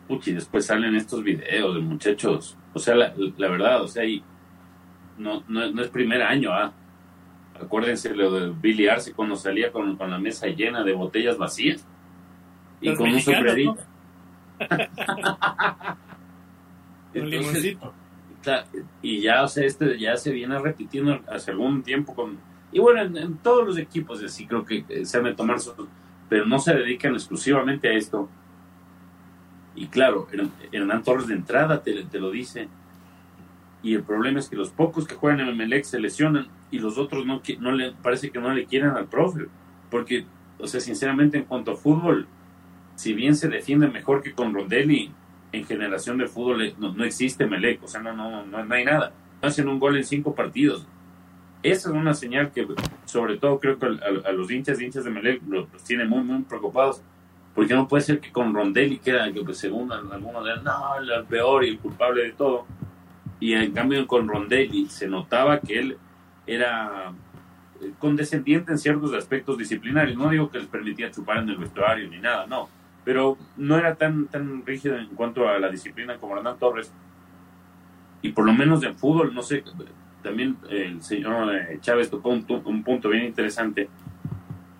Puchi, 0.08 0.34
después 0.34 0.66
salen 0.66 0.96
estos 0.96 1.24
videos 1.24 1.76
de 1.76 1.82
muchachos. 1.82 2.58
O 2.74 2.80
sea, 2.80 2.96
la, 2.96 3.14
la 3.38 3.48
verdad, 3.48 3.84
o 3.84 3.88
sea, 3.88 4.06
y 4.06 4.24
no, 5.20 5.44
no, 5.48 5.70
no 5.70 5.82
es 5.84 5.90
primer 5.90 6.24
año, 6.24 6.52
¿ah? 6.52 6.74
Acuérdense 7.62 8.16
lo 8.16 8.32
de 8.32 8.54
Billy 8.60 8.88
Arce 8.88 9.14
cuando 9.14 9.36
salía 9.36 9.72
con, 9.72 9.98
con 9.98 10.10
la 10.10 10.18
mesa 10.18 10.48
llena 10.48 10.84
de 10.84 10.94
botellas 10.94 11.38
vacías 11.38 11.86
y 12.82 12.90
Los 12.90 12.98
con 12.98 13.10
un 13.10 13.22
sombrerito. 13.22 13.78
Un 14.60 14.60
Entonces, 17.14 17.40
limoncito. 17.40 17.94
Y 19.02 19.22
ya, 19.22 19.44
o 19.44 19.48
sea, 19.48 19.66
este 19.66 20.00
ya 20.00 20.16
se 20.18 20.32
viene 20.32 20.58
repitiendo 20.60 21.20
hace 21.30 21.52
algún 21.52 21.84
tiempo 21.84 22.16
con... 22.16 22.38
Y 22.72 22.80
bueno, 22.80 23.02
en, 23.02 23.18
en 23.18 23.38
todos 23.38 23.66
los 23.66 23.78
equipos 23.78 24.24
así 24.24 24.46
creo 24.46 24.64
que 24.66 24.86
eh, 24.90 25.06
se 25.06 25.18
han 25.18 25.24
de 25.26 25.34
tomar 25.34 25.60
sus... 25.60 25.74
Pero 26.30 26.46
no 26.46 26.60
se 26.60 26.74
dedican 26.74 27.14
exclusivamente 27.14 27.90
a 27.90 27.94
esto. 27.94 28.30
Y 29.76 29.88
claro, 29.88 30.28
Hern- 30.32 30.52
Hernán 30.72 31.04
Torres 31.04 31.28
de 31.28 31.34
entrada 31.34 31.82
te, 31.82 32.04
te 32.06 32.20
lo 32.20 32.30
dice. 32.32 32.68
Y 33.82 33.96
el 33.96 34.04
problema 34.04 34.40
es 34.40 34.50
que 34.50 34.56
los 34.56 34.70
pocos 34.70 35.08
que 35.08 35.16
juegan 35.16 35.40
en 35.40 35.50
Emelec 35.50 35.86
se 35.86 36.00
lesionan 36.00 36.48
y 36.70 36.80
los 36.80 36.98
otros 36.98 37.26
no, 37.26 37.42
no 37.60 37.72
le 37.72 37.92
parece 37.94 38.30
que 38.30 38.40
no 38.40 38.54
le 38.54 38.66
quieren 38.66 38.92
al 38.92 39.08
profe. 39.08 39.48
Porque, 39.90 40.26
o 40.60 40.68
sea, 40.68 40.80
sinceramente 40.80 41.38
en 41.38 41.46
cuanto 41.46 41.72
a 41.72 41.76
fútbol, 41.76 42.28
si 43.00 43.14
bien 43.14 43.34
se 43.34 43.48
defiende 43.48 43.88
mejor 43.88 44.22
que 44.22 44.34
con 44.34 44.54
Rondelli, 44.54 45.10
en 45.54 45.66
generación 45.66 46.18
de 46.18 46.28
fútbol 46.28 46.62
eh, 46.64 46.76
no, 46.78 46.94
no 46.94 47.06
existe 47.06 47.46
Melec, 47.46 47.82
o 47.82 47.88
sea, 47.88 48.02
no, 48.02 48.12
no, 48.12 48.46
no, 48.46 48.66
no 48.66 48.76
hay 48.76 48.84
nada. 48.84 49.14
Hacen 49.42 49.70
un 49.70 49.80
gol 49.80 49.96
en 49.96 50.04
cinco 50.04 50.36
partidos. 50.36 50.86
Esa 51.64 51.90
es 51.90 51.96
una 51.96 52.14
señal 52.14 52.52
que, 52.52 52.68
sobre 53.06 53.38
todo, 53.38 53.58
creo 53.58 53.80
que 53.80 53.86
a, 53.86 54.32
los 54.34 54.52
hinchas 54.52 54.82
hinchas 54.82 55.06
de 55.06 55.12
Melec 55.12 55.42
los, 55.48 55.72
los 55.72 55.82
tiene 55.86 56.04
muy, 56.04 56.24
muy 56.24 56.44
preocupados. 56.44 57.02
Porque 57.56 57.74
no 57.74 57.88
puede 57.88 58.04
ser 58.04 58.20
que 58.20 58.34
con 58.34 58.54
Rondelli, 58.54 58.98
que 58.98 59.12
era, 59.12 59.32
que 59.32 59.54
según 59.54 59.94
algunos 59.94 60.44
de 60.44 60.62
no, 60.62 60.98
el 60.98 61.24
peor 61.24 61.64
y 61.64 61.70
el 61.70 61.80
culpable 61.80 62.24
de 62.24 62.32
todo. 62.34 62.66
Y 63.40 63.54
en 63.54 63.72
cambio 63.72 64.06
con 64.08 64.28
Rondelli 64.28 64.88
se 64.90 65.08
notaba 65.08 65.62
que 65.62 65.80
él 65.80 65.98
era 66.46 67.14
eh, 67.80 67.94
condescendiente 67.98 68.74
en 68.74 68.78
ciertos 68.78 69.14
aspectos 69.14 69.58
disciplinarios. 69.58 70.18
No 70.18 70.30
digo 70.30 70.52
que 70.52 70.60
les 70.60 70.68
permitía 70.68 71.10
chupar 71.10 71.38
en 71.38 71.48
el 71.48 71.58
vestuario 71.58 72.10
ni 72.10 72.20
nada, 72.20 72.46
no. 72.46 72.78
Pero 73.06 73.38
no 73.58 73.78
era 73.78 73.96
tan, 73.96 74.28
tan 74.28 74.66
rígido 74.66 74.98
en 74.98 75.08
cuanto 75.16 75.48
a 75.48 75.58
la 75.60 75.70
disciplina 75.70 76.18
como 76.18 76.38
Hernán 76.38 76.58
Torres. 76.60 76.92
Y 78.22 78.32
por 78.34 78.46
lo 78.46 78.54
menos 78.54 78.84
en 78.84 78.96
fútbol, 78.96 79.34
no 79.34 79.42
sé, 79.42 79.64
también 80.22 80.58
el 80.70 81.02
señor 81.02 81.56
eh, 81.56 81.78
Chávez 81.82 82.10
tocó 82.10 82.30
un, 82.30 82.46
un 82.66 82.84
punto 82.84 83.10
bien 83.10 83.26
interesante. 83.26 83.90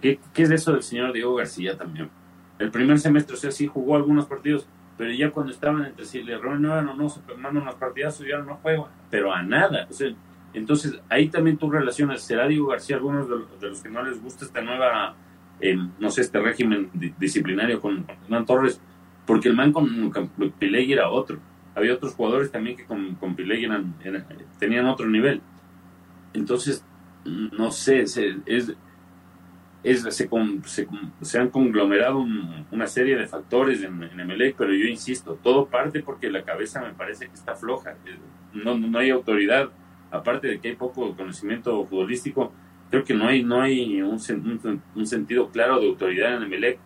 ¿Qué, 0.02 0.20
¿Qué 0.34 0.44
es 0.44 0.52
eso 0.52 0.74
del 0.74 0.84
señor 0.84 1.14
Diego 1.14 1.36
García 1.36 1.78
también? 1.78 2.10
El 2.58 2.72
primer 2.72 3.00
semestre, 3.00 3.36
o 3.36 3.38
sea, 3.40 3.52
sí 3.52 3.68
jugó 3.68 3.96
algunos 3.96 4.26
partidos, 4.26 4.68
pero 4.98 5.12
ya 5.14 5.32
cuando 5.32 5.54
estaban 5.54 5.86
entre 5.86 6.04
si 6.06 6.22
le 6.22 6.38
renuevan 6.38 6.90
o 6.90 6.94
no, 6.94 7.08
se 7.08 7.22
mandan 7.38 7.64
unos 7.64 7.76
partidazos 7.76 8.28
ya 8.28 8.38
no 8.40 8.56
juega, 8.62 8.88
pero 9.10 9.34
a 9.34 9.42
nada. 9.42 9.88
Entonces 10.54 11.00
ahí 11.08 11.30
también 11.30 11.58
tú 11.58 11.70
relacionas, 11.72 12.22
¿será 12.22 12.48
Diego 12.48 12.68
García 12.68 12.98
algunos 12.98 13.30
de, 13.30 13.36
los- 13.38 13.60
de 13.62 13.70
los 13.70 13.82
que 13.82 13.88
no 13.90 14.04
les 14.04 14.22
gusta 14.22 14.44
esta 14.44 14.62
nueva, 14.62 15.16
no 16.00 16.10
sé, 16.10 16.22
este 16.22 16.40
régimen 16.40 16.90
di- 16.94 17.14
disciplinario 17.20 17.82
con, 17.82 18.06
Hernán 18.26 18.46
Torres? 18.46 18.80
Porque 19.26 19.50
el 19.50 19.56
man 19.56 19.72
con, 19.74 20.10
con 20.10 20.30
era 20.92 21.10
otro. 21.10 21.40
Había 21.76 21.94
otros 21.94 22.14
jugadores 22.16 22.52
también 22.52 22.76
que 22.78 22.86
con, 22.86 23.16
con 23.16 23.36
tenían 24.60 24.86
otro 24.88 25.08
nivel. 25.08 25.42
Entonces, 26.34 26.84
no 27.26 27.72
sé, 27.72 28.08
se, 28.08 28.38
es, 28.46 28.74
se, 30.12 30.28
se, 31.22 31.40
han 31.40 31.50
conglomerado 31.50 32.20
un- 32.20 32.66
una 32.72 32.88
serie 32.88 33.16
de 33.16 33.28
factores 33.28 33.82
en, 33.82 34.04
en 34.04 34.20
Emelec, 34.20 34.56
pero 34.58 34.74
yo 34.74 34.86
insisto, 34.86 35.36
todo 35.42 35.68
parte 35.68 36.02
porque 36.02 36.30
la 36.30 36.44
cabeza 36.44 36.82
me 36.82 36.94
parece 36.94 37.28
que 37.28 37.34
está 37.34 37.56
floja. 37.56 37.92
Eh, 38.06 38.18
No, 38.54 38.78
no 38.78 38.98
hay 39.00 39.10
autoridad, 39.12 39.70
aparte 40.12 40.48
de 40.48 40.60
que 40.60 40.70
hay 40.70 40.76
poco 40.76 41.16
conocimiento 41.16 41.86
futbolístico, 41.86 42.52
creo 42.90 43.04
que 43.04 43.14
no 43.14 43.28
hay, 43.28 43.44
no 43.44 43.62
hay 43.62 44.02
un, 44.02 44.20
un- 44.20 44.82
un 44.96 45.08
sentido 45.08 45.50
claro 45.50 45.80
de 45.80 45.88
autoridad 45.88 46.38
en 46.38 46.44
Emelec. 46.44 46.80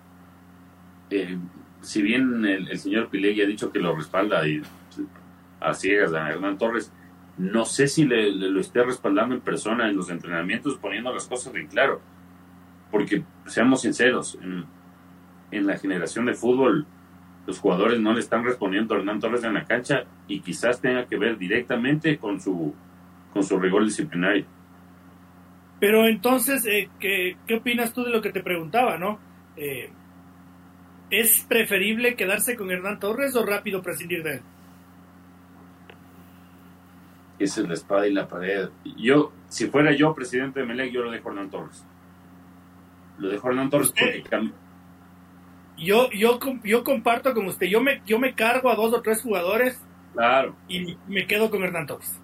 Eh, 1.10 1.38
si 1.82 2.02
bien 2.02 2.46
el, 2.46 2.70
el 2.70 2.80
señor 2.80 3.10
Pilegui 3.10 3.42
ha 3.42 3.46
dicho 3.48 3.72
que 3.72 3.80
lo 3.80 3.96
respalda 3.96 4.48
y 4.48 4.62
a 5.60 5.74
ciegas 5.74 6.14
a 6.14 6.30
Hernán 6.30 6.58
Torres, 6.58 6.92
no 7.38 7.66
sé 7.66 7.88
si 7.88 8.06
le, 8.06 8.32
le 8.32 8.50
lo 8.50 8.60
esté 8.60 8.84
respaldando 8.84 9.34
en 9.36 9.42
persona 9.42 9.90
en 9.90 9.96
los 9.96 10.10
entrenamientos, 10.10 10.78
poniendo 10.78 11.14
las 11.14 11.28
cosas 11.28 11.52
bien 11.54 11.68
claro. 11.68 12.00
Porque, 12.92 13.24
seamos 13.48 13.82
sinceros, 13.82 14.38
en, 14.42 14.66
en 15.52 15.66
la 15.68 15.78
generación 15.78 16.26
de 16.26 16.34
fútbol, 16.36 16.86
los 17.48 17.60
jugadores 17.60 18.00
no 18.00 18.14
le 18.14 18.20
están 18.20 18.44
respondiendo 18.44 18.94
a 18.94 18.98
Hernán 19.00 19.20
Torres 19.20 19.44
en 19.44 19.54
la 19.56 19.66
cancha 19.66 20.04
y 20.28 20.40
quizás 20.42 20.80
tenga 20.80 21.06
que 21.06 21.18
ver 21.18 21.38
directamente 21.38 22.18
con 22.18 22.40
su, 22.40 22.74
con 23.34 23.44
su 23.44 23.60
rigor 23.60 23.84
disciplinario. 23.84 24.46
Pero 25.84 26.08
entonces, 26.08 26.66
eh, 26.66 26.94
¿qué, 26.98 27.42
¿qué 27.46 27.56
opinas 27.56 27.92
tú 27.94 28.06
de 28.06 28.12
lo 28.12 28.22
que 28.22 28.32
te 28.32 28.42
preguntaba, 28.42 28.98
no? 28.98 29.20
Eh, 29.58 29.92
¿Es 31.10 31.46
preferible 31.46 32.16
quedarse 32.16 32.56
con 32.56 32.72
Hernán 32.72 33.00
Torres 33.02 33.36
o 33.36 33.46
rápido 33.46 33.84
prescindir 33.84 34.24
de 34.24 34.36
él? 34.36 34.42
Esa 37.38 37.62
es 37.62 37.68
la 37.68 37.74
espada 37.74 38.08
y 38.08 38.14
la 38.14 38.28
pared. 38.30 38.70
Yo, 38.98 39.34
si 39.50 39.68
fuera 39.68 39.92
yo 39.94 40.16
presidente 40.16 40.62
de 40.62 40.66
Melec, 40.66 40.92
yo 40.94 41.04
lo 41.04 41.12
dejo 41.12 41.30
a 41.30 41.34
Hernán 41.34 41.50
Torres. 41.50 41.86
Lo 43.18 43.30
dejo 43.30 43.48
a 43.48 43.52
Hernán 43.52 43.70
Torres 43.70 43.90
¿Usted? 43.90 44.24
porque 44.24 44.24
Yo, 45.78 46.10
yo, 46.12 46.40
yo 46.64 46.84
comparto 46.84 47.34
con 47.34 47.48
usted, 47.48 47.68
yo 47.68 47.82
me, 47.82 48.02
yo 48.06 48.20
me 48.20 48.36
cargo 48.36 48.70
a 48.72 48.76
dos 48.76 48.94
o 48.94 49.02
tres 49.02 49.22
jugadores 49.22 49.88
claro, 50.14 50.56
y 50.68 50.98
me 51.08 51.28
quedo 51.28 51.50
con 51.50 51.64
Hernán 51.64 51.88
Torres. 51.88 52.22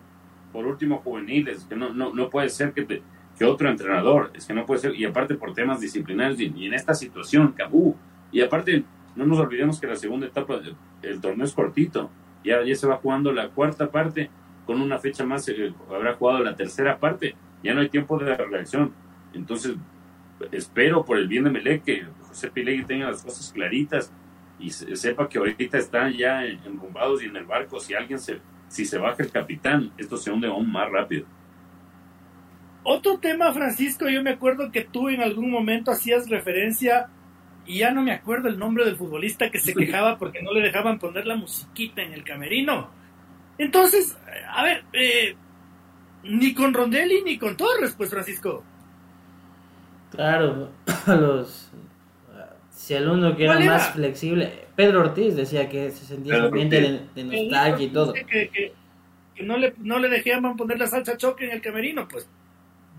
por 0.51 0.65
último 0.65 0.99
juveniles, 0.99 1.65
que 1.65 1.75
no, 1.75 1.93
no, 1.93 2.13
no 2.13 2.29
puede 2.29 2.49
ser 2.49 2.73
que, 2.73 2.83
te- 2.83 3.03
que 3.39 3.45
otro 3.45 3.69
entrenador, 3.69 4.31
es 4.35 4.45
que 4.45 4.53
no 4.53 4.65
puede 4.65 4.81
ser, 4.81 4.95
y 4.95 5.05
aparte 5.05 5.33
por 5.35 5.53
temas 5.53 5.79
disciplinarios, 5.79 6.39
y, 6.41 6.53
y 6.55 6.65
en 6.67 6.73
esta 6.73 6.93
situación, 6.93 7.53
Cabú, 7.53 7.95
y 8.31 8.41
aparte, 8.41 8.83
no 9.15 9.25
nos 9.25 9.39
olvidemos 9.39 9.79
que 9.79 9.87
la 9.87 9.95
segunda 9.95 10.27
etapa 10.27 10.57
del 10.59 10.75
el 11.01 11.21
torneo 11.21 11.45
es 11.45 11.53
cortito, 11.53 12.11
ya, 12.43 12.61
ya 12.63 12.75
se 12.75 12.85
va 12.85 12.97
jugando 12.97 13.31
la 13.31 13.47
cuarta 13.49 13.89
parte, 13.89 14.29
con 14.65 14.81
una 14.81 14.99
fecha 14.99 15.25
más 15.25 15.47
eh, 15.47 15.73
habrá 15.89 16.13
jugado 16.13 16.43
la 16.43 16.55
tercera 16.55 16.99
parte, 16.99 17.35
ya 17.63 17.73
no 17.73 17.79
hay 17.81 17.89
tiempo 17.89 18.19
de 18.19 18.35
reacción, 18.35 18.91
entonces 19.33 19.75
espero 20.51 21.05
por 21.05 21.17
el 21.17 21.27
bien 21.27 21.43
de 21.45 21.49
Melec 21.49 21.83
que 21.83 22.05
José 22.27 22.49
Pilegui 22.51 22.83
tenga 22.85 23.09
las 23.09 23.23
cosas 23.23 23.51
claritas 23.53 24.11
y 24.59 24.69
se- 24.71 24.95
sepa 24.95 25.27
que 25.27 25.37
ahorita 25.37 25.77
están 25.77 26.13
ya 26.13 26.45
enrumbados 26.45 27.23
y 27.23 27.25
en 27.27 27.35
el 27.35 27.45
barco, 27.45 27.79
si 27.79 27.93
alguien 27.93 28.19
se 28.19 28.39
si 28.67 28.85
se 28.85 28.99
baja 28.99 29.23
el 29.23 29.31
capitán, 29.31 29.91
esto 29.97 30.15
se 30.15 30.29
hunde 30.29 30.47
aún 30.47 30.71
más 30.71 30.87
rápido. 30.91 31.25
Otro 32.91 33.19
tema, 33.19 33.53
Francisco, 33.53 34.09
yo 34.09 34.23
me 34.23 34.31
acuerdo 34.31 34.71
que 34.71 34.81
tú 34.83 35.09
en 35.09 35.21
algún 35.21 35.51
momento 35.51 35.91
hacías 35.91 36.27
referencia, 36.27 37.07
y 37.67 37.77
ya 37.79 37.91
no 37.91 38.01
me 38.01 38.11
acuerdo 38.11 38.49
el 38.49 38.57
nombre 38.57 38.83
del 38.83 38.95
futbolista 38.95 39.51
que 39.51 39.59
se 39.59 39.75
quejaba 39.75 40.17
porque 40.17 40.41
no 40.41 40.51
le 40.53 40.61
dejaban 40.61 40.97
poner 40.97 41.27
la 41.27 41.35
musiquita 41.35 42.01
en 42.01 42.13
el 42.13 42.23
camerino. 42.23 42.89
Entonces, 43.59 44.17
a 44.51 44.63
ver, 44.63 44.85
eh, 44.93 45.35
ni 46.23 46.55
con 46.55 46.73
Rondelli 46.73 47.21
ni 47.23 47.37
con 47.37 47.55
Torres, 47.55 47.93
pues 47.95 48.09
Francisco. 48.09 48.63
Claro, 50.11 50.71
los 51.07 51.71
si 52.71 52.95
el 52.95 53.07
uno 53.07 53.35
que 53.35 53.43
era 53.43 53.59
más 53.59 53.91
flexible, 53.91 54.65
Pedro 54.75 55.01
Ortiz 55.01 55.35
decía 55.35 55.69
que 55.69 55.91
se 55.91 56.05
sentía 56.05 56.33
Pedro 56.35 56.47
ambiente 56.47 56.81
de, 56.81 57.01
de 57.13 57.23
nostalgia 57.23 57.85
y 57.85 57.89
todo. 57.89 58.13
Que, 58.13 58.25
que- 58.49 58.73
que 59.35 59.43
no, 59.43 59.57
le, 59.57 59.73
no 59.77 59.99
le 59.99 60.09
dejaban 60.09 60.57
poner 60.57 60.79
la 60.79 60.87
salsa 60.87 61.15
choque 61.17 61.45
en 61.45 61.51
el 61.51 61.61
camerino, 61.61 62.07
pues. 62.07 62.27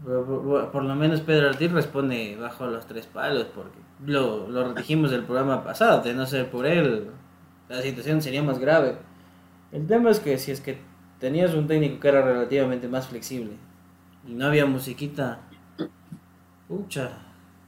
Por, 0.02 0.82
lo 0.84 0.94
menos 0.94 1.20
Pedro 1.20 1.48
Ortiz 1.50 1.70
responde 1.72 2.36
bajo 2.40 2.66
los 2.66 2.86
tres 2.86 3.06
palos, 3.06 3.46
porque 3.54 3.78
lo, 4.06 4.48
lo 4.48 4.72
dijimos 4.72 5.12
el 5.12 5.24
programa 5.24 5.62
pasado, 5.62 6.02
de 6.02 6.14
no 6.14 6.24
ser 6.26 6.50
por 6.50 6.66
él, 6.66 7.08
la 7.68 7.82
situación 7.82 8.22
sería 8.22 8.42
más 8.42 8.58
grave. 8.58 8.96
El 9.72 9.86
tema 9.86 10.10
es 10.10 10.18
que 10.20 10.38
si 10.38 10.52
es 10.52 10.60
que 10.62 10.78
tenías 11.18 11.52
un 11.54 11.66
técnico 11.66 12.00
que 12.00 12.08
era 12.08 12.22
relativamente 12.22 12.88
más 12.88 13.08
flexible 13.08 13.52
y 14.26 14.32
no 14.32 14.46
había 14.46 14.64
musiquita, 14.64 15.40
pucha, 16.66 17.18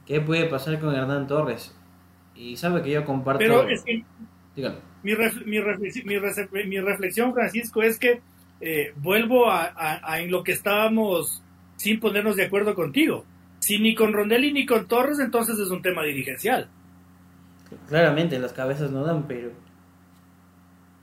¿qué 0.06 0.20
puede 0.20 0.46
pasar 0.46 0.80
con 0.80 0.94
Hernán 0.94 1.26
Torres? 1.26 1.74
Y 2.34 2.56
sabe 2.56 2.82
que 2.82 2.90
yo 2.90 3.04
comparto... 3.04 3.40
Pero 3.40 3.68
es 3.68 3.82
que 3.82 4.04
Dígalo. 4.56 4.76
mi, 5.02 5.12
ref- 5.12 5.44
mi, 5.44 5.58
reflex- 5.58 6.04
mi 6.04 6.14
rece- 6.16 6.66
mi 6.66 6.80
reflexión, 6.80 7.34
Francisco, 7.34 7.82
es 7.82 7.98
que 7.98 8.20
eh, 8.60 8.92
vuelvo 8.96 9.50
a, 9.50 9.64
a- 9.64 10.00
a 10.02 10.20
en 10.20 10.30
lo 10.30 10.42
que 10.42 10.52
estábamos 10.52 11.41
sin 11.82 11.98
ponernos 12.00 12.36
de 12.36 12.44
acuerdo 12.44 12.74
contigo. 12.74 13.24
Si 13.58 13.78
ni 13.78 13.94
con 13.94 14.12
Rondelli 14.12 14.52
ni 14.52 14.66
con 14.66 14.86
Torres, 14.86 15.18
entonces 15.18 15.58
es 15.58 15.68
un 15.70 15.82
tema 15.82 16.02
dirigencial. 16.04 16.68
Claramente 17.88 18.38
las 18.38 18.52
cabezas 18.52 18.90
no 18.90 19.04
dan, 19.04 19.24
pero 19.26 19.50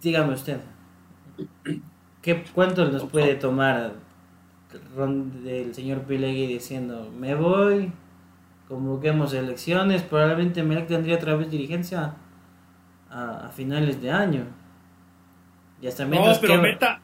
dígame 0.02 0.34
usted, 0.34 0.60
¿qué, 2.22 2.44
¿cuánto 2.54 2.90
nos 2.90 3.04
puede 3.06 3.36
tomar 3.36 3.94
ron- 4.96 5.44
del 5.44 5.74
señor 5.74 6.04
Pilegui 6.04 6.48
diciendo, 6.48 7.12
me 7.20 7.36
voy, 7.36 7.92
convoquemos 8.68 9.34
elecciones, 9.34 10.04
probablemente 10.04 10.64
Melec 10.64 10.88
tendría 10.88 11.16
otra 11.16 11.36
vez 11.36 11.50
dirigencia? 11.52 12.14
a, 13.12 13.50
finales 13.56 14.02
de 14.02 14.12
año. 14.12 14.44
Y 15.82 15.88
hasta 15.88 16.06
no, 16.06 16.22
pero 16.42 16.62
meta, 16.62 17.02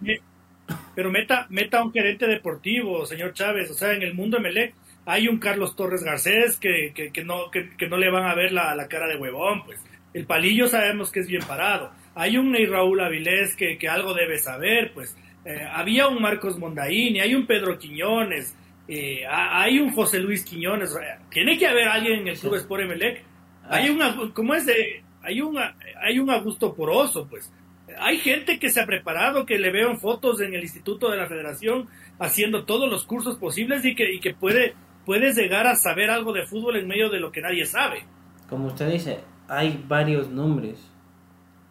pero 0.95 1.11
meta, 1.11 1.47
meta 1.49 1.83
un 1.83 1.91
gerente 1.91 2.27
deportivo, 2.27 3.05
señor 3.05 3.33
Chávez. 3.33 3.69
O 3.71 3.73
sea, 3.73 3.93
en 3.93 4.01
el 4.01 4.13
mundo 4.13 4.39
Melec 4.39 4.73
hay 5.05 5.27
un 5.27 5.37
Carlos 5.37 5.75
Torres 5.75 6.03
Garcés 6.03 6.57
que, 6.57 6.93
que, 6.93 7.23
no, 7.23 7.51
que, 7.51 7.87
no 7.87 7.97
le 7.97 8.09
van 8.09 8.25
a 8.25 8.33
ver 8.33 8.51
la, 8.51 8.73
la, 8.75 8.87
cara 8.87 9.07
de 9.07 9.17
huevón, 9.17 9.63
pues. 9.65 9.79
El 10.13 10.25
palillo 10.25 10.67
sabemos 10.67 11.11
que 11.11 11.19
es 11.19 11.27
bien 11.27 11.43
parado. 11.45 11.91
Hay 12.15 12.37
un 12.37 12.55
Raúl 12.71 13.01
Avilés 13.01 13.55
que, 13.55 13.77
que 13.77 13.89
algo 13.89 14.13
debe 14.13 14.39
saber, 14.39 14.93
pues. 14.93 15.15
Eh, 15.43 15.61
había 15.71 16.07
un 16.07 16.21
Marcos 16.21 16.57
Mondaini, 16.57 17.19
hay 17.19 17.35
un 17.35 17.45
Pedro 17.45 17.77
Quiñones, 17.77 18.55
eh, 18.87 19.23
hay 19.27 19.77
un 19.79 19.91
José 19.91 20.19
Luis 20.19 20.43
Quiñones. 20.43 20.97
Tiene 21.29 21.57
que 21.57 21.67
haber 21.67 21.87
alguien 21.87 22.21
en 22.21 22.27
el 22.29 22.39
Club 22.39 22.55
Sport 22.55 22.83
Emelec. 22.83 23.23
Hay 23.69 23.87
ah. 23.87 24.15
un, 24.19 24.31
¿cómo 24.31 24.55
es 24.55 24.65
de? 24.65 25.03
Hay 25.21 25.41
un, 25.41 25.57
hay 25.57 26.19
un 26.19 26.29
Augusto 26.29 26.73
Poroso, 26.73 27.27
pues. 27.27 27.51
Hay 27.99 28.17
gente 28.17 28.59
que 28.59 28.69
se 28.69 28.81
ha 28.81 28.85
preparado, 28.85 29.45
que 29.45 29.57
le 29.57 29.71
veo 29.71 29.91
en 29.91 29.99
fotos 29.99 30.41
en 30.41 30.53
el 30.53 30.61
Instituto 30.61 31.09
de 31.09 31.17
la 31.17 31.27
Federación 31.27 31.87
haciendo 32.19 32.65
todos 32.65 32.89
los 32.89 33.05
cursos 33.05 33.37
posibles 33.37 33.83
y 33.85 33.95
que, 33.95 34.13
y 34.13 34.33
puede, 34.33 34.75
puedes 35.05 35.35
llegar 35.35 35.67
a 35.67 35.75
saber 35.75 36.09
algo 36.09 36.33
de 36.33 36.45
fútbol 36.45 36.77
en 36.77 36.87
medio 36.87 37.09
de 37.09 37.19
lo 37.19 37.31
que 37.31 37.41
nadie 37.41 37.65
sabe. 37.65 38.05
Como 38.49 38.67
usted 38.67 38.91
dice, 38.91 39.19
hay 39.47 39.83
varios 39.87 40.29
nombres. 40.29 40.79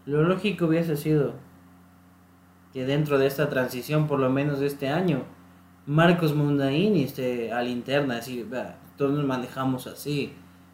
Lo 0.06 0.22
lógico 0.22 0.66
hubiese 0.66 0.96
sido 0.96 1.34
que 2.72 2.84
dentro 2.84 3.18
de 3.18 3.26
esta 3.26 3.48
transición, 3.48 4.06
por 4.06 4.18
lo 4.18 4.30
menos 4.30 4.60
de 4.60 4.66
este 4.66 4.88
año, 4.88 5.24
Marcos 5.86 6.34
Mundaini 6.34 7.04
esté 7.04 7.52
a 7.52 7.62
la 7.62 7.68
interna, 7.68 8.16
así, 8.18 8.44
todos 8.96 9.12
nos 9.12 9.24
manejamos 9.24 9.86
así, 9.86 10.32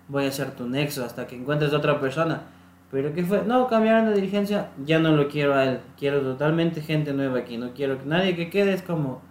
voy 0.09 0.25
a 0.25 0.33
ser 0.33 0.53
tu 0.53 0.69
nexo 0.69 1.05
hasta 1.05 1.27
que 1.27 1.37
encuentres 1.37 1.73
otra 1.73 2.01
persona. 2.01 2.43
Pero 2.91 3.15
¿qué 3.15 3.25
fue? 3.25 3.45
No, 3.45 3.69
cambiaron 3.69 4.07
de 4.09 4.15
dirigencia, 4.15 4.71
ya 4.85 4.99
no 4.99 5.15
lo 5.17 5.29
quiero 5.29 5.55
a 5.55 5.65
él, 5.65 5.81
quiero 5.97 6.21
totalmente 6.23 6.81
gente 6.81 7.13
nueva 7.13 7.39
aquí, 7.39 7.57
no 7.57 7.73
quiero 7.73 7.99
que 7.99 8.07
nadie 8.07 8.37
que 8.37 8.51
quede 8.51 8.75
es 8.75 8.83
como... 8.83 9.23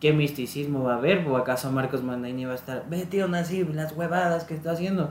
¿Qué 0.00 0.14
misticismo 0.14 0.84
va 0.84 0.94
a 0.94 0.96
haber? 0.96 1.28
¿O 1.28 1.36
acaso 1.36 1.70
Marcos 1.70 2.02
Mundaini 2.02 2.46
va 2.46 2.52
a 2.52 2.54
estar, 2.54 2.86
ve 2.88 3.04
tío 3.04 3.28
Nasib, 3.28 3.74
las 3.74 3.92
huevadas 3.92 4.44
que 4.44 4.54
está 4.54 4.72
haciendo? 4.72 5.10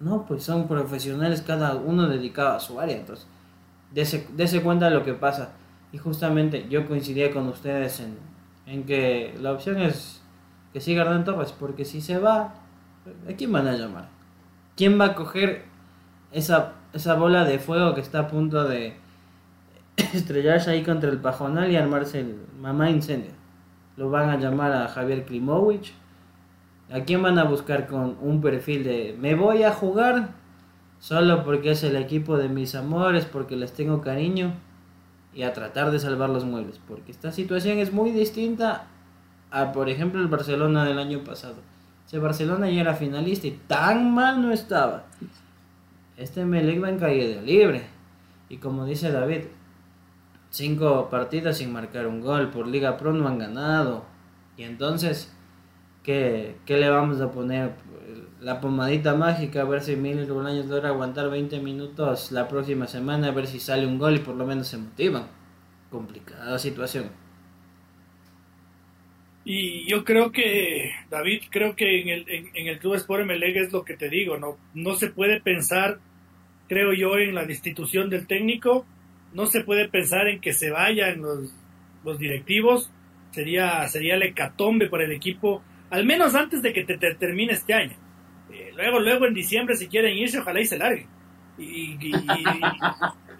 No, 0.00 0.24
pues 0.24 0.42
son 0.42 0.66
profesionales 0.66 1.42
cada 1.42 1.74
uno 1.74 2.08
dedicado 2.08 2.56
a 2.56 2.60
su 2.60 2.80
área, 2.80 2.96
entonces, 2.96 3.26
dése, 3.92 4.26
dése 4.34 4.62
cuenta 4.62 4.86
de 4.86 4.94
lo 4.94 5.04
que 5.04 5.12
pasa 5.12 5.50
y 5.92 5.98
justamente 5.98 6.66
yo 6.68 6.88
coincidía 6.88 7.30
con 7.30 7.46
ustedes 7.48 8.00
en, 8.00 8.16
en 8.66 8.84
que 8.84 9.34
la 9.40 9.52
opción 9.52 9.80
es 9.80 10.22
que 10.72 10.80
siga 10.80 11.02
Hernán 11.02 11.24
Torres, 11.24 11.52
porque 11.52 11.84
si 11.84 12.00
se 12.00 12.18
va, 12.18 12.54
¿a 13.28 13.32
quién 13.36 13.52
van 13.52 13.68
a 13.68 13.76
llamar? 13.76 14.08
¿Quién 14.74 14.98
va 14.98 15.06
a 15.06 15.14
coger 15.14 15.66
esa, 16.32 16.72
esa 16.92 17.14
bola 17.14 17.44
de 17.44 17.58
fuego 17.58 17.94
que 17.94 18.00
está 18.00 18.20
a 18.20 18.28
punto 18.28 18.64
de 18.64 18.96
estrellarse 19.96 20.70
ahí 20.70 20.82
contra 20.82 21.10
el 21.10 21.18
pajonal 21.18 21.70
y 21.70 21.76
armarse 21.76 22.20
el 22.20 22.36
mamá 22.60 22.90
incendio? 22.90 23.32
Lo 23.96 24.10
van 24.10 24.30
a 24.30 24.38
llamar 24.38 24.72
a 24.72 24.88
Javier 24.88 25.24
Klimovich. 25.24 25.92
¿A 26.90 27.00
quién 27.00 27.22
van 27.22 27.38
a 27.38 27.44
buscar 27.44 27.86
con 27.86 28.16
un 28.20 28.40
perfil 28.40 28.84
de 28.84 29.16
me 29.18 29.34
voy 29.34 29.62
a 29.62 29.72
jugar 29.72 30.30
solo 31.00 31.42
porque 31.42 31.70
es 31.70 31.82
el 31.84 31.96
equipo 31.96 32.36
de 32.36 32.48
mis 32.48 32.74
amores, 32.74 33.24
porque 33.24 33.56
les 33.56 33.72
tengo 33.72 34.02
cariño? 34.02 34.52
y 35.34 35.42
a 35.42 35.52
tratar 35.52 35.90
de 35.90 35.98
salvar 35.98 36.30
los 36.30 36.44
muebles, 36.44 36.80
porque 36.86 37.10
esta 37.10 37.32
situación 37.32 37.78
es 37.78 37.92
muy 37.92 38.10
distinta 38.10 38.86
a, 39.50 39.72
por 39.72 39.88
ejemplo, 39.88 40.20
el 40.20 40.28
Barcelona 40.28 40.84
del 40.84 40.98
año 40.98 41.24
pasado. 41.24 41.56
Ese 42.06 42.18
Barcelona 42.18 42.68
ya 42.68 42.82
era 42.82 42.94
finalista 42.94 43.46
y 43.46 43.52
tan 43.66 44.14
mal 44.14 44.42
no 44.42 44.52
estaba. 44.52 45.04
Este 46.22 46.44
Melec 46.44 46.82
va 46.82 46.88
en 46.88 46.98
caída 46.98 47.42
libre. 47.42 47.82
Y 48.48 48.58
como 48.58 48.86
dice 48.86 49.10
David, 49.10 49.42
cinco 50.50 51.08
partidas 51.10 51.58
sin 51.58 51.72
marcar 51.72 52.06
un 52.06 52.20
gol 52.20 52.50
por 52.50 52.68
Liga 52.68 52.96
Pro 52.96 53.12
no 53.12 53.26
han 53.26 53.38
ganado. 53.38 54.04
Y 54.56 54.62
entonces, 54.62 55.34
¿qué, 56.02 56.56
qué 56.64 56.76
le 56.76 56.88
vamos 56.90 57.20
a 57.20 57.30
poner? 57.30 57.72
la 58.42 58.60
pomadita 58.60 59.14
mágica, 59.14 59.60
a 59.60 59.64
ver 59.64 59.82
si 59.82 59.94
Miller 59.94 60.26
Bolaños 60.26 60.66
logra 60.66 60.88
aguantar 60.88 61.30
20 61.30 61.60
minutos 61.60 62.32
la 62.32 62.48
próxima 62.48 62.88
semana, 62.88 63.28
a 63.28 63.30
ver 63.30 63.46
si 63.46 63.60
sale 63.60 63.86
un 63.86 63.98
gol 63.98 64.16
y 64.16 64.18
por 64.18 64.34
lo 64.34 64.44
menos 64.44 64.66
se 64.66 64.78
motivan. 64.78 65.28
Complicada 65.90 66.58
situación. 66.58 67.10
Y 69.44 69.88
yo 69.88 70.04
creo 70.04 70.32
que, 70.32 70.90
David, 71.10 71.42
creo 71.50 71.76
que 71.76 72.00
en 72.00 72.08
el, 72.08 72.28
en, 72.28 72.66
el 72.66 72.78
Club 72.78 72.94
Sport 72.94 73.26
MLEG 73.26 73.56
es 73.56 73.72
lo 73.72 73.84
que 73.84 73.96
te 73.96 74.08
digo, 74.08 74.38
¿no? 74.38 74.56
No 74.74 74.94
se 74.94 75.08
puede 75.08 75.40
pensar, 75.40 75.98
creo 76.72 76.94
yo, 76.94 77.18
en 77.18 77.34
la 77.34 77.44
destitución 77.44 78.08
del 78.08 78.26
técnico, 78.26 78.86
no 79.34 79.46
se 79.46 79.62
puede 79.62 79.88
pensar 79.88 80.28
en 80.28 80.40
que 80.40 80.52
se 80.52 80.70
vayan 80.70 81.20
los, 81.20 81.54
los 82.04 82.18
directivos, 82.18 82.90
sería, 83.32 83.86
sería 83.88 84.16
hecatombe 84.16 84.88
para 84.88 85.04
el 85.04 85.12
equipo, 85.12 85.62
al 85.90 86.06
menos 86.06 86.34
antes 86.34 86.62
de 86.62 86.72
que 86.72 86.84
te 86.84 86.96
termine 86.96 87.52
este 87.52 87.74
año 87.74 87.96
luego, 88.76 89.00
luego 89.00 89.26
en 89.26 89.34
diciembre, 89.34 89.76
si 89.76 89.88
quieren 89.88 90.16
irse, 90.16 90.38
ojalá 90.38 90.60
y 90.60 90.66
se 90.66 90.78
larguen. 90.78 91.06
Y, 91.58 91.98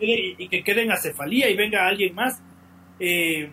y, 0.01 0.49
que 0.49 0.63
queden 0.63 0.91
a 0.91 0.97
cefalía 0.97 1.49
y 1.49 1.57
venga 1.57 1.87
alguien 1.87 2.15
más. 2.15 2.43
Eh, 3.01 3.51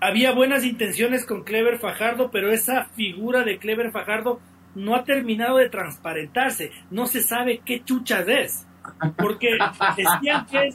había 0.00 0.32
buenas 0.32 0.64
intenciones 0.64 1.24
con 1.24 1.44
Clever 1.44 1.78
Fajardo, 1.78 2.30
pero 2.30 2.50
esa 2.52 2.86
figura 2.96 3.44
de 3.44 3.58
Clever 3.58 3.90
Fajardo 3.90 4.40
no 4.74 4.94
ha 4.94 5.04
terminado 5.04 5.58
de 5.58 5.68
transparentarse. 5.68 6.70
No 6.90 7.06
se 7.06 7.22
sabe 7.22 7.60
qué 7.64 7.82
chuchas 7.84 8.28
es. 8.28 8.66
Porque 9.16 9.56
decían 9.96 10.46
que, 10.46 10.70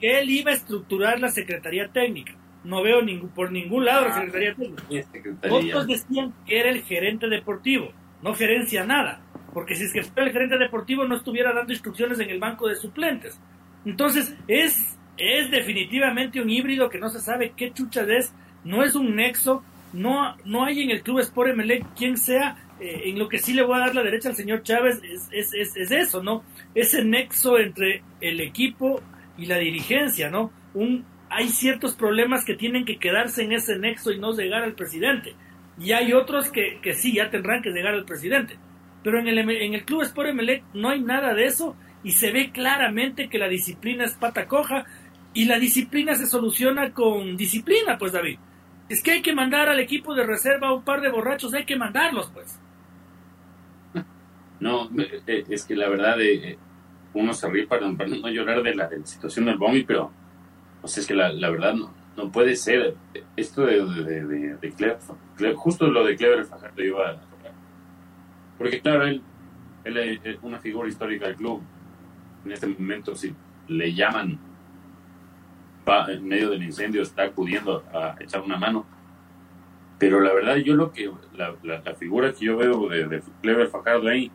que 0.00 0.18
él 0.20 0.30
iba 0.30 0.50
a 0.50 0.54
estructurar 0.54 1.20
la 1.20 1.28
Secretaría 1.28 1.88
Técnica. 1.88 2.34
No 2.64 2.82
veo 2.82 3.02
ningún, 3.02 3.28
por 3.30 3.52
ningún 3.52 3.84
lado 3.84 4.06
la 4.06 4.14
ah, 4.14 4.20
Secretaría 4.20 4.54
Técnica. 4.54 5.48
Otros 5.50 5.86
decían 5.86 6.34
que 6.46 6.60
era 6.60 6.70
el 6.70 6.82
gerente 6.82 7.28
deportivo. 7.28 7.92
No 8.22 8.34
gerencia 8.34 8.84
nada 8.84 9.20
porque 9.56 9.74
si 9.74 9.84
es 9.84 9.92
que 9.94 10.00
el 10.00 10.32
gerente 10.32 10.58
deportivo 10.58 11.06
no 11.06 11.16
estuviera 11.16 11.50
dando 11.54 11.72
instrucciones 11.72 12.20
en 12.20 12.28
el 12.28 12.38
banco 12.38 12.68
de 12.68 12.74
suplentes. 12.74 13.40
Entonces, 13.86 14.36
es, 14.46 14.98
es 15.16 15.50
definitivamente 15.50 16.42
un 16.42 16.50
híbrido 16.50 16.90
que 16.90 16.98
no 16.98 17.08
se 17.08 17.20
sabe 17.20 17.54
qué 17.56 17.72
chucha 17.72 18.02
es, 18.02 18.34
no 18.64 18.82
es 18.82 18.94
un 18.94 19.16
nexo, 19.16 19.62
no, 19.94 20.36
no 20.44 20.66
hay 20.66 20.82
en 20.82 20.90
el 20.90 21.02
club 21.02 21.20
Sport 21.20 21.56
MLE 21.56 21.86
quien 21.96 22.18
sea, 22.18 22.65
eh, 22.80 23.02
en 23.06 23.18
lo 23.18 23.28
que 23.28 23.38
sí 23.38 23.54
le 23.54 23.62
voy 23.62 23.76
a 23.76 23.86
dar 23.86 23.94
la 23.94 24.02
derecha 24.02 24.28
al 24.28 24.36
señor 24.36 24.62
Chávez 24.62 25.00
es, 25.02 25.28
es, 25.32 25.54
es, 25.54 25.76
es, 25.76 25.90
eso, 25.90 26.22
¿no? 26.22 26.44
Ese 26.74 27.04
nexo 27.04 27.58
entre 27.58 28.02
el 28.20 28.40
equipo 28.40 29.00
y 29.38 29.46
la 29.46 29.58
dirigencia, 29.58 30.30
¿no? 30.30 30.50
Un, 30.74 31.04
hay 31.30 31.48
ciertos 31.48 31.94
problemas 31.94 32.44
que 32.44 32.54
tienen 32.54 32.84
que 32.84 32.98
quedarse 32.98 33.42
en 33.42 33.52
ese 33.52 33.78
nexo 33.78 34.12
y 34.12 34.18
no 34.18 34.32
llegar 34.32 34.62
al 34.62 34.74
presidente. 34.74 35.34
Y 35.78 35.92
hay 35.92 36.12
otros 36.12 36.50
que, 36.50 36.78
que 36.82 36.94
sí, 36.94 37.14
ya 37.14 37.30
tendrán 37.30 37.62
que 37.62 37.70
llegar 37.70 37.94
al 37.94 38.04
presidente. 38.04 38.58
Pero 39.02 39.20
en 39.20 39.28
el, 39.28 39.38
en 39.38 39.74
el 39.74 39.84
Club 39.84 40.02
Sport 40.02 40.30
Emelec 40.30 40.64
no 40.74 40.90
hay 40.90 41.00
nada 41.00 41.34
de 41.34 41.46
eso 41.46 41.76
y 42.02 42.12
se 42.12 42.30
ve 42.30 42.50
claramente 42.50 43.28
que 43.28 43.38
la 43.38 43.48
disciplina 43.48 44.04
es 44.04 44.14
pata 44.14 44.46
coja 44.46 44.84
y 45.32 45.44
la 45.44 45.58
disciplina 45.58 46.14
se 46.14 46.26
soluciona 46.26 46.92
con 46.92 47.36
disciplina, 47.36 47.98
pues 47.98 48.12
David. 48.12 48.38
Es 48.88 49.02
que 49.02 49.12
hay 49.12 49.22
que 49.22 49.34
mandar 49.34 49.68
al 49.68 49.80
equipo 49.80 50.14
de 50.14 50.24
reserva 50.24 50.68
a 50.68 50.74
un 50.74 50.84
par 50.84 51.00
de 51.00 51.10
borrachos, 51.10 51.52
hay 51.54 51.64
que 51.64 51.76
mandarlos, 51.76 52.30
pues. 52.30 52.58
No, 54.60 54.90
eh, 55.26 55.44
es 55.48 55.64
que 55.64 55.76
la 55.76 55.88
verdad, 55.88 56.20
eh, 56.20 56.58
uno 57.14 57.34
se 57.34 57.48
ríe 57.48 57.66
para, 57.66 57.88
no 57.88 58.28
llorar 58.28 58.62
de 58.62 58.74
la, 58.74 58.88
situación 59.04 59.46
del 59.46 59.58
Bomi, 59.58 59.82
pero 59.82 60.10
pues 60.80 60.98
es 60.98 61.06
que 61.06 61.14
la, 61.14 61.30
verdad 61.50 61.74
no, 61.74 62.32
puede 62.32 62.56
ser. 62.56 62.94
Esto 63.36 63.66
de, 63.66 63.84
de, 63.84 64.56
de, 64.56 65.54
justo 65.54 65.86
lo 65.88 66.04
de 66.04 66.16
Clever 66.16 66.44
Fajardo 66.44 66.82
iba 66.82 67.10
a 67.10 67.20
porque 68.58 68.80
claro, 68.80 69.06
él, 69.06 69.22
él 69.84 70.20
es 70.24 70.38
una 70.42 70.58
figura 70.58 70.88
histórica 70.88 71.26
del 71.26 71.36
club. 71.36 71.62
En 72.44 72.52
este 72.52 72.66
momento, 72.66 73.14
si 73.14 73.34
le 73.68 73.92
llaman 73.92 74.38
en 76.08 76.26
medio 76.26 76.50
del 76.50 76.62
incendio, 76.62 77.02
está 77.02 77.24
acudiendo 77.24 77.84
a 77.92 78.16
echar 78.20 78.42
una 78.42 78.56
mano. 78.56 78.86
Pero 79.98 80.20
la 80.20 80.32
verdad, 80.32 80.56
yo 80.56 80.74
lo 80.74 80.92
que, 80.92 81.10
la, 81.34 81.54
la, 81.62 81.94
figura 81.94 82.32
que 82.32 82.44
yo 82.44 82.56
veo 82.56 82.88
de, 82.88 83.06
de 83.06 83.22
Clever 83.40 83.68
Fajardo 83.68 84.08
ahí, 84.08 84.30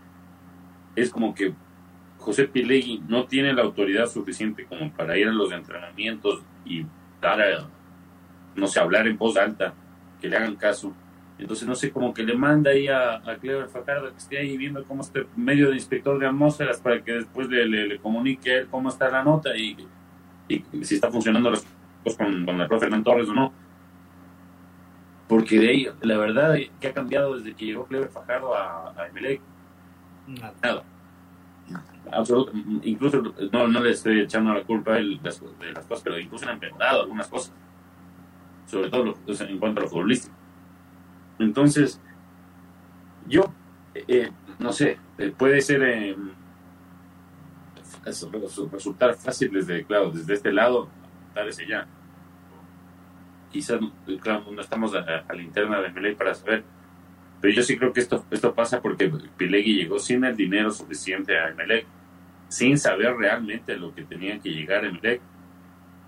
es 0.95 1.09
como 1.09 1.33
que 1.33 1.53
José 2.17 2.47
Pilegui 2.47 3.03
no 3.07 3.25
tiene 3.25 3.53
la 3.53 3.63
autoridad 3.63 4.07
suficiente 4.07 4.65
como 4.65 4.91
para 4.91 5.17
ir 5.17 5.27
a 5.27 5.31
los 5.31 5.51
entrenamientos 5.51 6.41
y 6.65 6.85
dar 7.19 7.41
a, 7.41 7.67
no 8.55 8.67
sé, 8.67 8.79
hablar 8.79 9.07
en 9.07 9.17
voz 9.17 9.37
alta, 9.37 9.73
que 10.19 10.29
le 10.29 10.37
hagan 10.37 10.55
caso. 10.55 10.93
Entonces, 11.39 11.67
no 11.67 11.73
sé, 11.73 11.91
como 11.91 12.13
que 12.13 12.23
le 12.23 12.35
manda 12.35 12.69
ahí 12.69 12.87
a, 12.87 13.15
a 13.15 13.35
Clever 13.37 13.67
Fajardo 13.67 14.11
que 14.11 14.17
esté 14.17 14.37
ahí 14.37 14.55
viendo 14.57 14.83
cómo 14.83 15.01
este 15.01 15.25
medio 15.35 15.69
de 15.69 15.75
inspector 15.75 16.19
de 16.19 16.27
atmósferas 16.27 16.79
para 16.79 17.03
que 17.03 17.13
después 17.13 17.49
le, 17.49 17.65
le, 17.65 17.97
comunique 17.99 18.51
a 18.51 18.57
él 18.59 18.67
cómo 18.69 18.89
está 18.89 19.09
la 19.09 19.23
nota 19.23 19.57
y, 19.57 19.75
si 20.83 20.95
está 20.95 21.09
funcionando 21.09 21.49
las 21.49 21.65
cosas 22.03 22.17
con, 22.17 22.47
el 22.61 22.67
profe 22.67 22.87
Torres 23.03 23.29
o 23.29 23.33
no. 23.33 23.53
Porque 25.27 25.59
de 25.59 25.69
ahí, 25.69 25.87
la 26.01 26.17
verdad, 26.17 26.55
¿qué 26.79 26.89
ha 26.89 26.93
cambiado 26.93 27.35
desde 27.35 27.55
que 27.55 27.65
llegó 27.65 27.85
Clever 27.85 28.09
Fajardo 28.09 28.53
a, 28.53 28.93
a 28.95 29.07
Emelec? 29.07 29.41
Nada. 30.27 30.83
incluso 32.83 33.21
no, 33.51 33.67
no 33.67 33.79
le 33.79 33.91
estoy 33.91 34.21
echando 34.21 34.53
la 34.53 34.63
culpa 34.63 34.93
de 34.93 35.19
las, 35.23 35.39
cosas, 35.39 36.01
pero 36.03 36.19
incluso 36.19 36.45
han 36.47 36.53
empeorado 36.53 37.03
algunas 37.03 37.27
cosas, 37.27 37.53
sobre 38.65 38.89
todo 38.89 39.15
en 39.27 39.59
cuanto 39.59 39.81
a 39.81 39.83
lo 39.83 39.89
futbolístico. 39.89 40.35
Entonces, 41.39 41.99
yo, 43.27 43.51
eh, 43.95 44.31
no 44.59 44.71
sé, 44.71 44.99
eh, 45.17 45.33
puede 45.35 45.61
ser 45.61 45.81
eh, 45.83 46.15
resultar 48.03 49.15
fácil 49.15 49.51
desde, 49.51 49.85
claro, 49.85 50.11
desde 50.11 50.33
este 50.33 50.51
lado, 50.51 50.89
dar 51.33 51.47
ese 51.47 51.67
ya. 51.67 51.87
Quizás, 53.51 53.79
no 53.81 54.61
estamos 54.61 54.95
a, 54.95 55.01
la 55.01 55.41
interna 55.41 55.81
de 55.81 55.89
Meley 55.89 56.15
para 56.15 56.33
saber 56.33 56.63
pero 57.41 57.53
yo 57.55 57.63
sí 57.63 57.75
creo 57.75 57.91
que 57.91 58.01
esto, 58.01 58.23
esto 58.29 58.53
pasa 58.53 58.81
porque 58.81 59.11
Pilegui 59.35 59.75
llegó 59.75 59.97
sin 59.97 60.23
el 60.23 60.37
dinero 60.37 60.69
suficiente 60.69 61.37
a 61.39 61.49
Emelec, 61.49 61.87
sin 62.47 62.77
saber 62.77 63.15
realmente 63.15 63.75
lo 63.75 63.93
que 63.95 64.03
tenía 64.03 64.39
que 64.39 64.49
llegar 64.49 64.85
a 64.85 64.89
Emelec. 64.89 65.21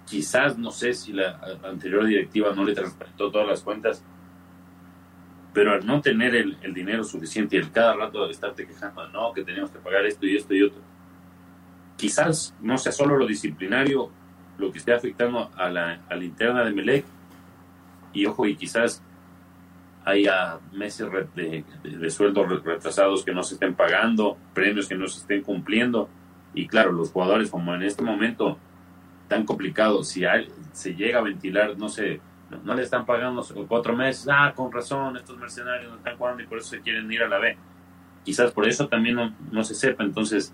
Quizás, 0.05 0.57
no 0.59 0.69
sé 0.69 0.93
si 0.93 1.11
la 1.11 1.39
anterior 1.63 2.05
directiva 2.05 2.53
no 2.53 2.63
le 2.63 2.75
transparentó 2.75 3.31
todas 3.31 3.47
las 3.47 3.61
cuentas, 3.61 4.03
pero 5.53 5.71
al 5.71 5.85
no 5.85 6.01
tener 6.01 6.35
el, 6.35 6.73
dinero 6.73 7.03
suficiente 7.03 7.55
y 7.55 7.59
el 7.59 7.71
cada 7.71 7.95
rato 7.95 8.25
de 8.25 8.31
estarte 8.31 8.67
quejando, 8.67 9.07
no, 9.09 9.33
que 9.33 9.43
tenemos 9.43 9.71
que 9.71 9.79
pagar 9.79 10.05
esto 10.05 10.27
y 10.27 10.35
esto 10.35 10.53
y 10.53 10.63
otro, 10.63 10.81
quizás 11.97 12.55
no 12.61 12.77
sea 12.77 12.91
solo 12.91 13.17
lo 13.17 13.25
disciplinario 13.25 14.11
lo 14.57 14.71
que 14.71 14.77
esté 14.77 14.93
afectando 14.93 15.49
a 15.55 15.69
la, 15.69 16.01
a 16.09 16.15
la 16.15 16.23
interna 16.23 16.63
de 16.63 16.71
Melec, 16.71 17.05
y 18.13 18.25
ojo, 18.27 18.45
y 18.45 18.55
quizás 18.55 19.01
haya 20.05 20.59
meses 20.71 21.07
de, 21.35 22.09
sueldos 22.09 22.63
retrasados 22.63 23.23
que 23.23 23.33
no 23.33 23.43
se 23.43 23.55
estén 23.55 23.73
pagando, 23.73 24.37
premios 24.53 24.87
que 24.87 24.95
no 24.95 25.07
se 25.07 25.19
estén 25.19 25.41
cumpliendo. 25.41 26.09
Y 26.53 26.67
claro, 26.67 26.91
los 26.91 27.11
jugadores 27.11 27.49
como 27.49 27.73
en 27.73 27.83
este 27.83 28.03
momento 28.03 28.57
tan 29.27 29.45
complicado, 29.45 30.03
si 30.03 30.25
hay, 30.25 30.49
se 30.73 30.93
llega 30.95 31.19
a 31.19 31.23
ventilar, 31.23 31.77
no 31.77 31.89
sé, 31.89 32.21
no, 32.63 32.75
le 32.75 32.83
están 32.83 33.05
pagando 33.05 33.43
cuatro 33.67 33.95
meses, 33.95 34.27
ah, 34.31 34.53
con 34.55 34.71
razón, 34.71 35.17
estos 35.17 35.37
mercenarios 35.37 35.89
no 35.89 35.97
están 35.97 36.17
jugando 36.17 36.43
y 36.43 36.47
por 36.47 36.59
eso 36.59 36.69
se 36.69 36.81
quieren 36.81 37.11
ir 37.11 37.23
a 37.23 37.27
la 37.27 37.39
B. 37.39 37.57
Quizás 38.23 38.51
por 38.51 38.67
eso 38.67 38.87
también 38.87 39.15
no, 39.15 39.33
no 39.51 39.63
se 39.63 39.73
sepa. 39.73 40.03
Entonces, 40.03 40.53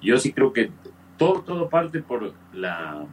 yo 0.00 0.16
sí 0.18 0.32
creo 0.32 0.52
que 0.52 0.70
todo, 1.16 1.42
todo 1.42 1.68
parte 1.68 2.00
por 2.00 2.32
la 2.52 3.04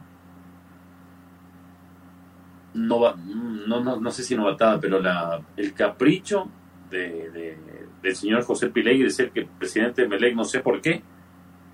no, 2.76 3.16
no, 3.16 4.00
no, 4.00 4.10
sé 4.10 4.22
si 4.22 4.36
novatada, 4.36 4.78
pero 4.80 5.00
la, 5.00 5.40
el 5.56 5.72
capricho 5.72 6.48
de, 6.90 7.56
del 8.02 8.16
señor 8.16 8.42
José 8.44 8.68
Pilegui 8.68 9.02
de 9.02 9.10
ser 9.10 9.30
que 9.30 9.46
presidente 9.58 10.02
de 10.02 10.08
Melec, 10.08 10.34
no 10.34 10.44
sé 10.44 10.60
por 10.60 10.80
qué, 10.80 11.02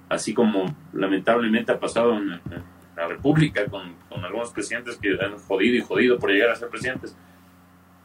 así 0.09 0.33
como 0.33 0.75
lamentablemente 0.93 1.73
ha 1.73 1.81
pasado 1.81 2.17
en, 2.17 2.41
la 2.97 3.09
República 3.09 3.65
con, 3.67 3.95
algunos 4.23 4.51
presidentes 4.51 4.97
que 4.99 5.17
han 5.21 5.39
jodido 5.39 5.77
y 5.77 5.81
jodido 5.81 6.19
por 6.19 6.31
llegar 6.31 6.51
a 6.51 6.57
ser 6.57 6.69
presidentes. 6.69 7.17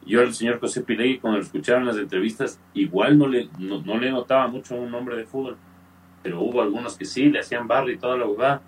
Yo 0.06 0.22
al 0.22 0.32
señor 0.34 0.58
José 0.58 0.80
Pilegui, 0.80 1.18
cuando 1.18 1.38
lo 1.38 1.44
escuchaba 1.44 1.80
en 1.80 1.86
las 1.86 1.98
entrevistas, 1.98 2.58
igual 2.72 3.18
no 3.18 3.28
le, 3.28 3.48
no, 3.58 3.98
le 3.98 4.10
notaba 4.10 4.48
mucho 4.48 4.74
un 4.74 4.92
hombre 4.94 5.16
de 5.16 5.24
fútbol, 5.24 5.58
pero 6.22 6.40
hubo 6.40 6.62
algunos 6.62 6.96
que 6.96 7.04
sí, 7.04 7.28
le 7.28 7.40
hacían 7.40 7.68
barro 7.68 7.90
y 7.90 7.98
toda 7.98 8.16
la 8.16 8.26
verdad 8.26 8.62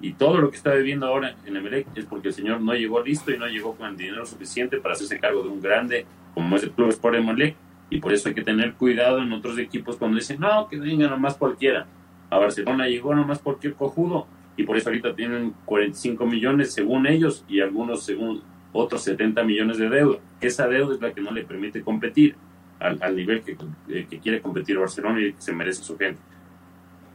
y 0.00 0.12
todo 0.12 0.38
lo 0.38 0.50
que 0.50 0.56
está 0.56 0.74
viviendo 0.74 1.06
ahora 1.06 1.36
en 1.46 1.56
Emelec 1.56 1.86
es 1.94 2.04
porque 2.04 2.28
el 2.28 2.34
señor 2.34 2.60
no 2.60 2.74
llegó 2.74 3.02
listo 3.02 3.32
y 3.32 3.38
no 3.38 3.46
llegó 3.46 3.74
con 3.74 3.88
el 3.88 3.96
dinero 3.96 4.26
suficiente 4.26 4.78
para 4.78 4.94
hacerse 4.94 5.18
cargo 5.18 5.42
de 5.42 5.48
un 5.48 5.60
grande 5.60 6.06
como 6.34 6.56
es 6.56 6.64
el 6.64 6.72
Club 6.72 6.90
Sport 6.90 7.16
Emelec. 7.16 7.56
Y 7.90 8.00
por 8.00 8.12
eso 8.12 8.28
hay 8.28 8.34
que 8.34 8.42
tener 8.42 8.74
cuidado 8.74 9.22
en 9.22 9.32
otros 9.32 9.56
equipos 9.58 9.96
cuando 9.96 10.16
dicen, 10.16 10.40
no, 10.40 10.68
que 10.68 10.78
venga 10.78 11.08
nomás 11.08 11.36
cualquiera. 11.36 11.86
A 12.28 12.38
Barcelona 12.38 12.88
llegó 12.88 13.14
nomás 13.14 13.38
cualquier 13.38 13.74
cojudo. 13.74 14.26
Y 14.56 14.64
por 14.64 14.76
eso 14.76 14.88
ahorita 14.88 15.14
tienen 15.14 15.54
45 15.64 16.26
millones 16.26 16.72
según 16.72 17.06
ellos 17.06 17.44
y 17.48 17.60
algunos 17.60 18.04
según 18.04 18.42
otros 18.72 19.02
70 19.02 19.42
millones 19.44 19.78
de 19.78 19.88
deuda. 19.88 20.18
Esa 20.40 20.66
deuda 20.66 20.94
es 20.94 21.00
la 21.00 21.12
que 21.12 21.20
no 21.20 21.30
le 21.30 21.44
permite 21.44 21.82
competir 21.82 22.34
al, 22.80 22.98
al 23.00 23.16
nivel 23.16 23.42
que, 23.42 23.56
eh, 23.88 24.06
que 24.08 24.18
quiere 24.18 24.40
competir 24.40 24.78
Barcelona 24.78 25.20
y 25.20 25.32
que 25.32 25.40
se 25.40 25.52
merece 25.52 25.82
su 25.82 25.96
gente. 25.96 26.20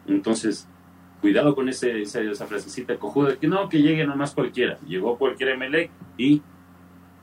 Entonces, 0.08 0.68
cuidado 1.22 1.56
con 1.56 1.70
ese, 1.70 2.02
esa, 2.02 2.22
esa, 2.22 2.46
frasecita 2.48 2.98
cojuda, 2.98 3.36
que 3.36 3.48
no, 3.48 3.68
que 3.70 3.82
llegue 3.82 4.06
nomás 4.06 4.34
cualquiera. 4.34 4.78
Llegó 4.88 5.18
cualquier 5.18 5.50
Emelec 5.50 5.92
y 6.18 6.42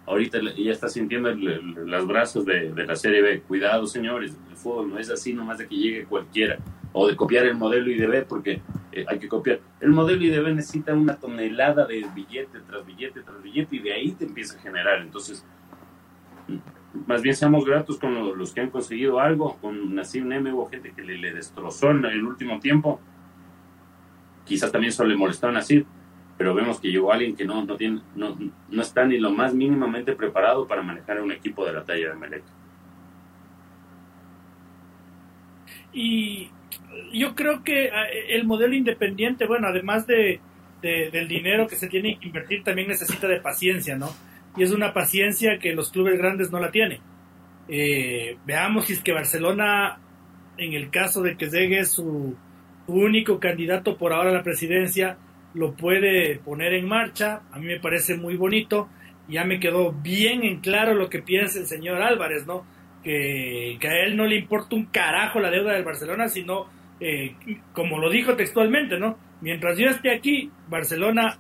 ahorita 0.07 0.39
ya 0.57 0.73
está 0.73 0.89
sintiendo 0.89 1.31
los 1.33 2.07
brazos 2.07 2.45
de, 2.45 2.73
la 2.75 2.97
Serie 2.97 3.23
B. 3.23 3.41
Cuidado, 3.43 3.87
señores, 3.87 4.37
el 4.51 4.57
fútbol 4.57 4.91
no 4.91 4.99
es 4.99 5.11
así 5.11 5.33
nomás 5.33 5.59
de 5.59 5.67
que 5.67 5.77
llegue 5.77 6.05
cualquiera. 6.05 6.59
O 6.93 7.07
de 7.07 7.17
copiar 7.17 7.45
el 7.45 7.57
modelo 7.57 7.91
IDB, 7.91 8.27
porque 8.27 8.63
eh, 8.93 9.05
hay 9.07 9.19
que 9.19 9.29
copiar. 9.29 9.61
El 9.81 9.91
modelo 9.91 10.23
IDB 10.23 10.55
necesita 10.55 10.95
una 10.95 11.17
tonelada 11.17 11.87
de 11.87 12.07
billete 12.15 12.61
tras 12.67 12.87
billete 12.87 13.21
tras 13.21 13.43
billete 13.43 13.77
y 13.77 13.79
de 13.81 13.93
ahí 13.93 14.13
te 14.13 14.25
empieza 14.25 14.57
a 14.57 14.61
generar. 14.61 15.01
Entonces, 15.01 15.45
más 17.07 17.21
bien 17.21 17.35
seamos 17.35 17.67
gratos 17.67 17.99
con 17.99 18.39
los, 18.39 18.55
que 18.55 18.61
han 18.61 18.71
conseguido 18.71 19.21
algo. 19.21 19.59
Con 19.61 19.95
Nassim 19.95 20.29
Neme 20.29 20.53
hubo 20.53 20.67
gente 20.71 20.93
que 20.93 21.03
le, 21.03 21.19
le 21.19 21.35
destrozó 21.35 21.91
en 21.91 22.05
el 22.07 22.25
último 22.25 22.61
tiempo 22.61 23.01
quizás 24.47 24.73
también 24.73 24.93
solo 24.93 25.11
le 25.11 25.17
molestaron 25.17 25.57
así, 25.57 25.85
pero 26.39 26.55
vemos 26.55 26.81
que 26.81 26.89
llegó 26.89 27.13
alguien 27.13 27.35
que 27.35 27.45
no, 27.45 27.65
no, 27.65 27.77
tiene, 27.77 28.01
no, 28.15 28.37
no 28.71 28.83
está 28.83 29.05
ni 29.05 29.19
lo 29.19 29.31
más 29.31 29.55
mínimamente 29.55 30.15
preparado 30.15 30.67
para 30.67 30.83
manejar 30.83 31.21
un 31.21 31.33
equipo 31.33 31.65
de 31.67 31.73
la 31.73 31.85
talla 31.85 32.11
de 32.11 32.17
Melec. 32.17 32.43
Y 35.93 36.51
yo 37.13 37.35
creo 37.35 37.65
que 37.65 37.91
ah, 37.91 38.05
el 38.29 38.45
modelo 38.45 38.75
independiente, 38.75 39.47
bueno, 39.47 39.69
además 39.69 40.07
de, 40.07 40.41
del 40.83 41.27
dinero 41.27 41.67
que 41.67 41.77
se 41.77 41.89
tiene 41.89 42.19
que 42.19 42.27
invertir, 42.27 42.63
también 42.63 42.89
necesita 42.89 43.27
de 43.27 43.41
paciencia, 43.41 43.97
¿no? 43.97 44.11
Y 44.57 44.63
es 44.63 44.73
una 44.73 44.93
paciencia 44.93 45.59
que 45.59 45.75
los 45.75 45.91
clubes 45.91 46.19
grandes 46.19 46.53
no 46.53 46.61
la 46.61 46.71
tienen. 46.71 47.01
Eh, 47.69 48.37
veamos 48.45 48.87
si 48.87 48.93
es 48.93 49.03
que 49.03 49.13
Barcelona, 49.13 49.99
en 50.57 50.75
el 50.75 50.91
caso 50.91 51.23
de 51.23 51.37
que 51.37 51.47
llegue 51.47 51.85
su, 51.85 52.37
único 52.87 53.41
candidato 53.41 53.97
por 53.97 54.13
ahora 54.13 54.31
a 54.31 54.35
la 54.35 54.43
presidencia 54.43 55.19
lo 55.55 55.75
puede 55.75 56.39
poner 56.39 56.75
en 56.75 56.87
marcha. 56.87 57.43
A 57.51 57.59
mí 57.59 57.67
me 57.67 57.81
parece 57.81 58.17
muy 58.17 58.37
bonito. 58.37 58.89
Ya 59.29 59.45
me 59.45 59.59
quedó 59.59 59.93
bien 59.93 60.45
en 60.45 60.61
claro 60.61 60.95
lo 60.95 61.09
que 61.09 61.23
piensa 61.23 61.59
el 61.59 61.67
señor 61.67 62.03
Álvarez, 62.03 62.47
¿no? 62.47 62.65
Que, 63.03 63.79
a 63.83 63.99
él 64.05 64.17
no 64.17 64.27
le 64.27 64.37
importa 64.37 64.77
un 64.77 64.87
carajo 64.87 65.41
la 65.41 65.51
deuda 65.51 65.73
del 65.73 65.85
Barcelona, 65.85 66.29
sino, 66.29 66.67
eh, 67.01 67.35
como 67.73 67.99
lo 67.99 68.11
dijo 68.11 68.37
textualmente, 68.37 68.99
¿no? 68.99 69.19
Mientras 69.41 69.79
yo 69.79 69.89
esté 69.89 70.11
aquí, 70.11 70.51
Barcelona 70.69 71.39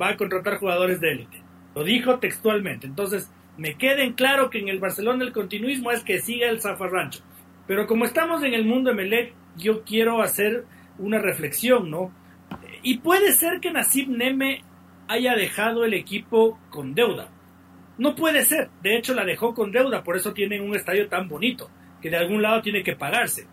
va 0.00 0.10
a 0.10 0.16
contratar 0.16 0.58
jugadores 0.58 1.00
de 1.00 1.12
élite. 1.12 1.42
Lo 1.74 1.84
dijo 1.84 2.18
textualmente. 2.18 2.86
Entonces, 2.86 3.30
me 3.56 3.74
queda 3.74 4.02
en 4.02 4.12
claro 4.12 4.50
que 4.50 4.58
en 4.58 4.68
el 4.68 4.78
Barcelona 4.78 5.24
el 5.24 5.32
continuismo 5.32 5.90
es 5.90 6.02
que 6.02 6.20
siga 6.20 6.48
el 6.48 6.60
zafarrancho. 6.60 7.20
Pero 7.66 7.86
como 7.86 8.04
estamos 8.04 8.42
en 8.42 8.54
el 8.54 8.64
mundo 8.64 8.90
de 8.90 8.96
Melec, 8.96 9.34
yo 9.56 9.84
quiero 9.84 10.22
hacer 10.22 10.64
una 10.98 11.18
reflexión, 11.18 11.90
¿no? 11.90 12.12
Y 12.82 12.98
puede 12.98 13.32
ser 13.32 13.60
que 13.60 13.70
Nasib 13.70 14.08
Neme 14.08 14.62
haya 15.08 15.34
dejado 15.34 15.84
el 15.84 15.94
equipo 15.94 16.58
con 16.70 16.94
deuda. 16.94 17.28
No 17.98 18.14
puede 18.14 18.44
ser, 18.44 18.70
de 18.82 18.96
hecho 18.96 19.14
la 19.14 19.24
dejó 19.24 19.54
con 19.54 19.72
deuda, 19.72 20.02
por 20.02 20.16
eso 20.16 20.32
tienen 20.32 20.62
un 20.62 20.74
estadio 20.74 21.08
tan 21.08 21.28
bonito, 21.28 21.70
que 22.00 22.10
de 22.10 22.16
algún 22.16 22.42
lado 22.42 22.62
tiene 22.62 22.82
que 22.82 22.96
pagarse. 22.96 23.46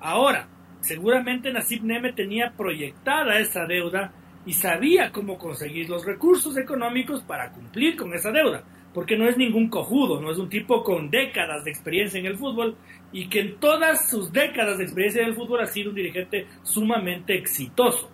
Ahora, 0.00 0.48
seguramente 0.80 1.52
Nasib 1.52 1.84
Neme 1.84 2.12
tenía 2.12 2.52
proyectada 2.56 3.38
esa 3.38 3.66
deuda 3.66 4.12
y 4.44 4.52
sabía 4.54 5.12
cómo 5.12 5.38
conseguir 5.38 5.88
los 5.88 6.04
recursos 6.04 6.56
económicos 6.56 7.22
para 7.22 7.52
cumplir 7.52 7.96
con 7.96 8.12
esa 8.14 8.32
deuda 8.32 8.64
porque 8.96 9.18
no 9.18 9.28
es 9.28 9.36
ningún 9.36 9.68
cojudo, 9.68 10.22
no 10.22 10.30
es 10.30 10.38
un 10.38 10.48
tipo 10.48 10.82
con 10.82 11.10
décadas 11.10 11.64
de 11.64 11.70
experiencia 11.70 12.18
en 12.18 12.24
el 12.24 12.38
fútbol 12.38 12.78
y 13.16 13.30
que 13.30 13.40
en 13.40 13.56
todas 13.58 14.10
sus 14.10 14.30
décadas 14.30 14.76
de 14.76 14.84
experiencia 14.84 15.22
en 15.22 15.28
el 15.28 15.34
fútbol 15.34 15.62
ha 15.62 15.66
sido 15.66 15.88
un 15.88 15.96
dirigente 15.96 16.46
sumamente 16.62 17.34
exitoso. 17.34 18.10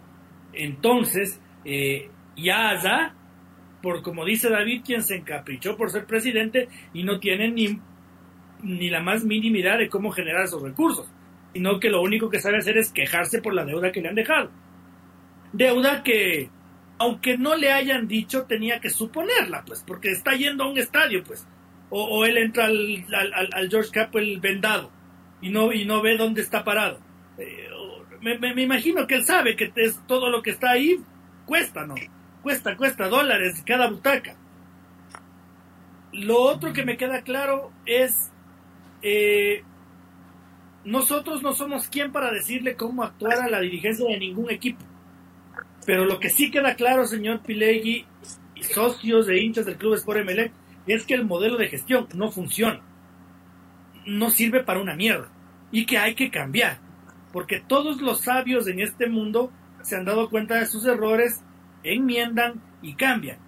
Entonces, 0.53 1.41
eh, 1.65 2.09
ya 2.37 2.69
allá, 2.69 3.13
por 3.83 4.01
como 4.03 4.25
dice 4.25 4.49
David, 4.49 4.83
quien 4.87 5.03
se 5.03 5.17
encaprichó 5.17 5.77
por 5.77 5.91
ser 5.91 6.07
presidente 6.07 6.69
y 6.95 7.03
no 7.03 7.19
tiene 7.19 7.51
ni, 7.51 7.81
ni 8.63 8.91
la 8.91 9.03
más 9.03 9.25
mínima 9.25 9.59
idea 9.59 9.77
de 9.77 9.89
cómo 9.89 10.13
generar 10.13 10.45
esos 10.45 10.63
recursos, 10.63 11.11
sino 11.53 11.81
que 11.81 11.91
lo 11.91 12.01
único 12.01 12.31
que 12.31 12.39
sabe 12.39 12.59
hacer 12.59 12.79
es 12.79 12.93
quejarse 12.93 13.43
por 13.43 13.55
la 13.55 13.65
deuda 13.65 13.91
que 13.91 14.03
le 14.03 14.09
han 14.09 14.15
dejado. 14.15 14.53
Deuda 15.53 16.05
que 16.05 16.49
aunque 16.99 17.37
no 17.37 17.57
le 17.57 17.73
hayan 17.73 18.07
dicho, 18.07 18.45
tenía 18.45 18.79
que 18.79 18.89
suponerla, 18.89 19.65
pues, 19.67 19.83
porque 19.85 20.13
está 20.13 20.37
yendo 20.37 20.63
a 20.63 20.71
un 20.71 20.79
estadio, 20.79 21.25
pues. 21.25 21.45
O, 21.91 22.25
él 22.25 22.39
entra 22.39 22.67
al, 22.67 23.05
al, 23.53 23.69
George 23.69 23.91
Capwell 23.91 24.41
vendado 24.41 25.02
y 25.43 25.51
no, 25.51 25.73
y 25.73 25.85
no 25.85 26.01
ve 26.01 26.17
dónde 26.17 26.41
está 26.41 26.65
parado. 26.65 27.01
Eh, 27.37 27.69
me, 28.23 28.39
me, 28.39 28.63
imagino 28.63 29.07
que 29.07 29.17
él 29.17 29.25
sabe 29.25 29.57
que 29.57 29.73
es, 29.75 30.01
todo 30.07 30.31
lo 30.31 30.43
que 30.43 30.51
está 30.51 30.71
ahí 30.71 31.01
cuesta, 31.45 31.85
¿no? 31.85 31.97
Cuesta, 32.43 32.77
cuesta 32.77 33.09
dólares 33.09 33.63
cada 33.67 33.91
butaca. 33.91 34.37
Lo 36.13 36.41
otro 36.41 36.73
que 36.73 36.85
me 36.85 36.97
queda 36.97 37.23
claro 37.23 37.73
es, 37.85 38.31
eh, 39.03 39.65
nosotros 40.85 41.43
no 41.43 41.53
somos 41.53 41.89
quien 41.89 42.13
para 42.13 42.31
decirle 42.31 42.77
cómo 42.77 43.03
actuar 43.03 43.41
a 43.41 43.51
la 43.51 43.61
dirigencia 43.61 44.07
de 44.07 44.19
ningún 44.19 44.51
equipo. 44.51 44.85
Pero 45.85 46.05
lo 46.05 46.21
que 46.21 46.31
sí 46.31 46.51
queda 46.51 46.77
claro, 46.77 47.07
señor 47.07 47.41
Pilegui, 47.43 48.07
y 48.55 48.63
socios 48.63 49.27
de 49.27 49.41
hinchas 49.41 49.67
del 49.67 49.77
Club 49.77 49.95
Sport 49.95 50.21
Emelec, 50.21 50.53
es 50.87 51.05
que 51.05 51.15
el 51.15 51.25
modelo 51.25 51.57
de 51.57 51.69
gestión 51.69 52.07
no 52.15 52.31
funciona. 52.31 52.81
No 54.07 54.31
sirve 54.31 54.63
para 54.63 54.81
una 54.81 54.95
mierda. 54.95 55.29
Y 55.71 55.87
que 55.87 55.99
hay 55.99 56.15
que 56.15 56.31
cambiar. 56.31 56.79
Porque 57.33 57.61
todos 57.61 58.01
los 58.01 58.21
sabios 58.21 58.67
en 58.69 58.81
este 58.81 59.09
mundo 59.09 59.53
se 59.83 59.97
han 59.97 60.05
dado 60.05 60.29
cuenta 60.29 60.57
de 60.57 60.67
sus 60.67 60.87
errores, 60.87 61.43
enmiendan 61.83 62.63
y 62.83 62.95
cambian. 62.95 63.39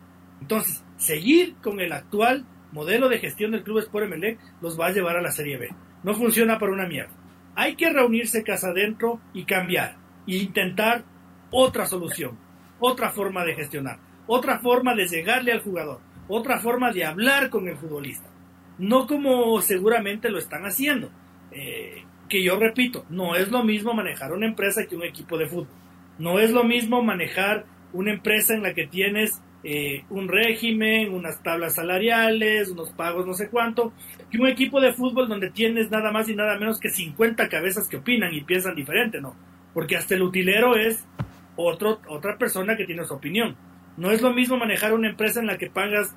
Entonces, 0.40 0.84
seguir 0.96 1.55
con 1.62 1.80
el 1.80 1.92
actual 1.92 2.46
modelo 2.72 3.09
de 3.09 3.18
gestión 3.18 3.52
del 3.52 3.62
Club 3.62 3.78
Sport 3.78 4.07
Emelec 4.07 4.38
los 4.61 4.78
va 4.78 4.86
a 4.86 4.92
llevar 4.92 5.16
a 5.16 5.22
la 5.22 5.30
Serie 5.30 5.59
B. 5.59 5.68
No 6.02 6.14
funciona 6.14 6.59
para 6.59 6.72
una 6.72 6.86
mierda. 6.86 7.12
Hay 7.55 7.76
que 7.76 7.90
reunirse 7.90 8.42
casa 8.42 8.68
adentro 8.68 9.20
y 9.32 9.44
cambiar. 9.44 9.96
E 10.26 10.36
intentar 10.36 11.05
otra 11.50 11.86
solución, 11.86 12.36
otra 12.80 13.11
forma 13.11 13.44
de 13.44 13.55
gestionar, 13.55 13.98
otra 14.26 14.59
forma 14.59 14.94
de 14.94 15.07
llegarle 15.07 15.52
al 15.52 15.62
jugador, 15.62 16.00
otra 16.26 16.59
forma 16.59 16.90
de 16.90 17.05
hablar 17.05 17.48
con 17.50 17.68
el 17.68 17.76
futbolista. 17.76 18.28
No 18.79 19.07
como 19.07 19.61
seguramente 19.61 20.31
lo 20.31 20.39
están 20.39 20.64
haciendo. 20.64 21.11
Eh, 21.53 22.03
que 22.29 22.43
yo 22.43 22.59
repito, 22.59 23.05
no 23.11 23.37
es 23.37 23.51
lo 23.51 23.62
mismo 23.62 23.95
manejar 23.95 24.33
una 24.33 24.47
empresa 24.47 24.87
que 24.87 24.97
un 24.97 25.05
equipo 25.05 25.39
de 25.39 25.47
fútbol. 25.47 25.68
No 26.18 26.39
es 26.39 26.51
lo 26.51 26.64
mismo 26.64 27.03
manejar 27.03 27.66
una 27.93 28.12
empresa 28.12 28.55
en 28.55 28.62
la 28.62 28.75
que 28.75 28.87
tienes 28.87 29.41
eh, 29.62 30.05
un 30.11 30.29
régimen, 30.29 31.12
unas 31.12 31.43
tablas 31.43 31.77
salariales, 31.77 32.70
unos 32.70 32.91
pagos 32.91 33.27
no 33.27 33.35
sé 33.35 33.49
cuánto, 33.49 33.93
que 34.31 34.39
un 34.39 34.47
equipo 34.47 34.81
de 34.81 34.93
fútbol 34.93 35.29
donde 35.29 35.51
tienes 35.51 35.91
nada 35.91 36.12
más 36.12 36.29
y 36.29 36.35
nada 36.35 36.59
menos 36.59 36.79
que 36.79 36.91
50 36.91 37.49
cabezas 37.49 37.89
que 37.89 37.97
opinan 37.97 38.35
y 38.35 38.43
piensan 38.43 38.75
diferente, 38.75 39.20
¿no? 39.20 39.35
Porque 39.72 39.97
hasta 39.97 40.14
el 40.14 40.22
utilero 40.22 40.77
es 40.77 41.05
otro, 41.57 42.01
otra 42.09 42.37
persona 42.37 42.77
que 42.77 42.85
tiene 42.85 43.05
su 43.05 43.14
opinión. 43.14 43.57
No 43.97 44.11
es 44.11 44.22
lo 44.22 44.33
mismo 44.33 44.57
manejar 44.57 44.93
una 44.93 45.09
empresa 45.09 45.41
en 45.41 45.47
la 45.47 45.57
que 45.57 45.70
pagas 45.70 46.14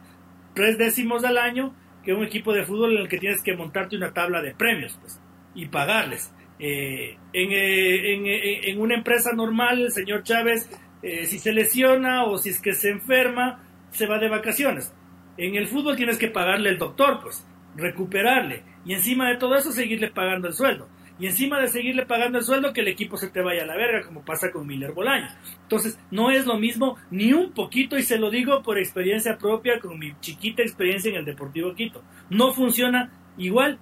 tres 0.53 0.78
décimos 0.78 1.24
al 1.24 1.38
año 1.38 1.74
que 2.08 2.14
un 2.14 2.24
equipo 2.24 2.53
de 2.53 2.64
fútbol 2.64 2.93
en 2.95 3.01
el 3.01 3.10
que 3.10 3.18
tienes 3.18 3.41
que 3.43 3.53
montarte 3.53 3.97
una 3.97 4.14
tabla 4.14 4.41
de 4.41 4.55
premios 4.55 4.97
pues, 5.01 5.20
y 5.53 5.66
pagarles. 5.66 6.34
Eh, 6.58 7.18
en, 7.34 7.51
eh, 7.51 8.14
en, 8.14 8.26
eh, 8.26 8.70
en, 8.70 8.80
una 8.80 8.95
empresa 8.95 9.34
normal, 9.34 9.82
el 9.82 9.91
señor 9.91 10.24
Chávez, 10.24 10.70
si 11.01 11.38
se 11.38 11.51
lesiona 11.51 12.24
o 12.24 12.38
si 12.38 12.51
es 12.51 12.62
que 12.62 12.72
se 12.72 12.91
enferma, 12.91 13.62
se 13.91 14.08
va 14.08 14.20
de 14.20 14.30
vacaciones. 14.30 14.93
En 15.36 15.55
el 15.55 15.68
fútbol 15.68 15.97
tienes 15.97 16.18
que 16.18 16.30
pagarle 16.30 16.70
el 16.70 16.78
doctor, 16.78 17.20
pues, 17.22 17.45
recuperarle. 17.76 18.64
Y 18.86 18.93
encima 18.93 19.28
de 19.28 19.36
todo 19.36 19.58
eso, 19.58 19.74
seguirle 19.74 20.10
pagando 20.10 20.47
el 20.47 20.53
sueldo 20.53 20.88
y 21.20 21.26
encima 21.26 21.59
de 21.59 21.68
seguirle 21.68 22.05
pagando 22.05 22.38
el 22.38 22.43
sueldo 22.43 22.74
que 22.74 22.82
el 22.82 22.88
equipo 22.88 23.18
se 23.18 23.30
te 23.30 23.41
vaya 23.41 23.63
a 23.63 23.65
la 23.65 23.76
verga, 23.76 24.05
como 24.05 24.24
pasa 24.24 24.51
con 24.51 24.68
Miller 24.68 24.91
Bolaños. 24.91 25.32
Entonces, 25.63 25.99
no 26.11 26.30
es 26.30 26.45
lo 26.45 26.57
mismo 26.57 26.97
ni 27.09 27.34
un 27.34 27.51
poquito, 27.51 27.97
y 27.97 28.03
se 28.03 28.20
lo 28.20 28.30
digo 28.30 28.61
por 28.61 28.78
experiencia 28.78 29.38
propia, 29.38 29.80
con 29.80 29.97
mi 29.97 30.13
chiquita 30.20 30.61
experiencia 30.61 31.09
en 31.09 31.18
el 31.18 31.26
Deportivo 31.26 31.74
Quito. 31.74 32.03
No 32.30 32.53
funciona 32.53 33.11
igual 33.38 33.80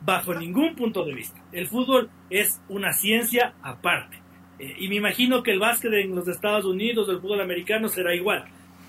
bajo 0.00 0.34
ningún 0.34 0.74
punto 0.76 1.04
de 1.04 1.14
vista. 1.14 1.42
El 1.52 1.66
fútbol 1.66 2.10
es 2.30 2.60
una 2.68 2.92
ciencia 2.92 3.54
aparte. 3.62 4.20
Eh, 4.58 4.76
y 4.78 4.88
me 4.88 4.96
imagino 4.96 5.42
que 5.42 5.50
el 5.50 5.58
básquet 5.58 5.92
en 5.92 6.14
los 6.14 6.28
Estados 6.28 6.64
Unidos, 6.64 7.08
el 7.08 7.20
fútbol 7.20 7.40
americano 7.40 7.88
será 7.88 8.14
igual. 8.14 8.44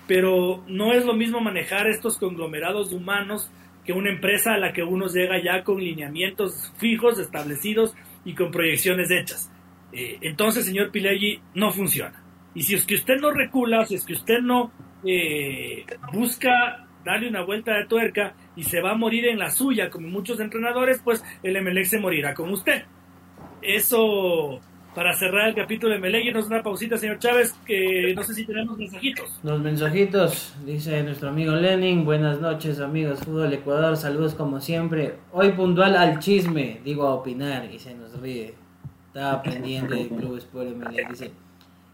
Pero 0.06 0.62
no 0.68 0.92
es 0.92 1.04
lo 1.04 1.14
mismo 1.14 1.40
manejar 1.40 1.86
estos 1.86 2.16
conglomerados 2.18 2.92
humanos 2.92 3.50
que 3.88 3.94
una 3.94 4.10
empresa 4.10 4.52
a 4.52 4.58
la 4.58 4.70
que 4.74 4.82
uno 4.82 5.06
llega 5.06 5.42
ya 5.42 5.64
con 5.64 5.78
lineamientos 5.78 6.74
fijos, 6.76 7.18
establecidos 7.18 7.94
y 8.22 8.34
con 8.34 8.50
proyecciones 8.50 9.10
hechas. 9.10 9.50
Eh, 9.94 10.18
entonces, 10.20 10.66
señor 10.66 10.90
Pileggi, 10.90 11.40
no 11.54 11.72
funciona. 11.72 12.22
Y 12.54 12.64
si 12.64 12.74
es 12.74 12.84
que 12.84 12.96
usted 12.96 13.16
no 13.18 13.30
recula, 13.30 13.86
si 13.86 13.94
es 13.94 14.04
que 14.04 14.12
usted 14.12 14.40
no 14.40 14.70
eh, 15.06 15.86
busca 16.12 16.86
darle 17.02 17.30
una 17.30 17.42
vuelta 17.46 17.78
de 17.78 17.86
tuerca 17.86 18.34
y 18.56 18.64
se 18.64 18.82
va 18.82 18.90
a 18.90 18.94
morir 18.94 19.24
en 19.24 19.38
la 19.38 19.50
suya, 19.50 19.88
como 19.88 20.06
muchos 20.08 20.38
entrenadores, 20.38 21.00
pues 21.02 21.24
el 21.42 21.58
MLX 21.58 21.88
se 21.88 21.98
morirá 21.98 22.34
con 22.34 22.50
usted. 22.50 22.84
Eso 23.62 24.60
para 24.98 25.14
cerrar 25.14 25.50
el 25.50 25.54
capítulo 25.54 25.94
de 25.94 26.00
Melegui, 26.00 26.32
nos 26.32 26.48
una 26.48 26.60
pausita, 26.60 26.98
señor 26.98 27.20
Chávez, 27.20 27.54
que 27.64 28.12
no 28.16 28.22
sé 28.24 28.34
si 28.34 28.44
tenemos 28.44 28.76
mensajitos. 28.76 29.38
Los 29.44 29.60
mensajitos, 29.60 30.56
dice 30.66 31.04
nuestro 31.04 31.28
amigo 31.28 31.52
Lenin, 31.52 32.04
buenas 32.04 32.40
noches 32.40 32.80
amigos, 32.80 33.20
Fútbol 33.20 33.52
Ecuador, 33.52 33.96
saludos 33.96 34.34
como 34.34 34.60
siempre. 34.60 35.14
Hoy 35.30 35.52
puntual 35.52 35.94
al 35.94 36.18
chisme, 36.18 36.80
digo 36.84 37.06
a 37.06 37.14
opinar, 37.14 37.72
y 37.72 37.78
se 37.78 37.94
nos 37.94 38.20
ríe. 38.20 38.56
Estaba 39.06 39.40
pendiente 39.40 39.94
del 39.94 40.08
Club 40.08 40.36
Sport 40.38 40.66
Emelec, 40.66 41.10
dice, 41.10 41.30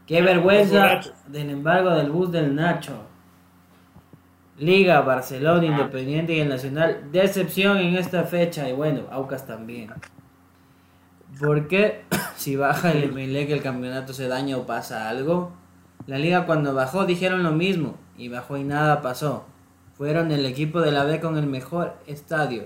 qué 0.07 0.23
vergüenza 0.23 1.03
del 1.27 1.51
embargo 1.51 1.91
del 1.91 2.11
bus 2.11 2.33
del 2.33 2.55
Nacho. 2.55 3.03
Liga, 4.59 5.03
Barcelona, 5.03 5.67
Independiente 5.67 6.33
y 6.33 6.41
el 6.41 6.49
Nacional, 6.49 7.11
decepción 7.13 7.77
en 7.77 7.97
esta 7.97 8.25
fecha, 8.25 8.67
y 8.67 8.73
bueno, 8.73 9.03
Aucas 9.11 9.47
también. 9.47 9.91
¿Por 11.39 11.67
qué 11.67 12.05
si 12.37 12.57
baja 12.57 12.93
el 12.93 13.13
que 13.13 13.53
el 13.53 13.63
campeonato 13.63 14.13
se 14.13 14.29
daña 14.29 14.57
o 14.57 14.67
pasa 14.67 15.09
algo? 15.09 15.53
La 16.07 16.19
liga 16.19 16.47
cuando 16.47 16.75
bajó 16.75 17.07
dijeron 17.07 17.43
lo 17.43 17.53
mismo 17.53 17.97
y 18.17 18.29
bajó 18.29 18.57
y 18.57 18.65
nada 18.65 19.03
pasó. 19.03 19.45
Fueron 19.95 20.33
el 20.33 20.45
equipo 20.47 20.81
de 20.81 20.93
la 20.93 21.05
B 21.05 21.21
con 21.21 21.37
el 21.39 21.47
mejor 21.47 21.97
estadio, 22.07 22.65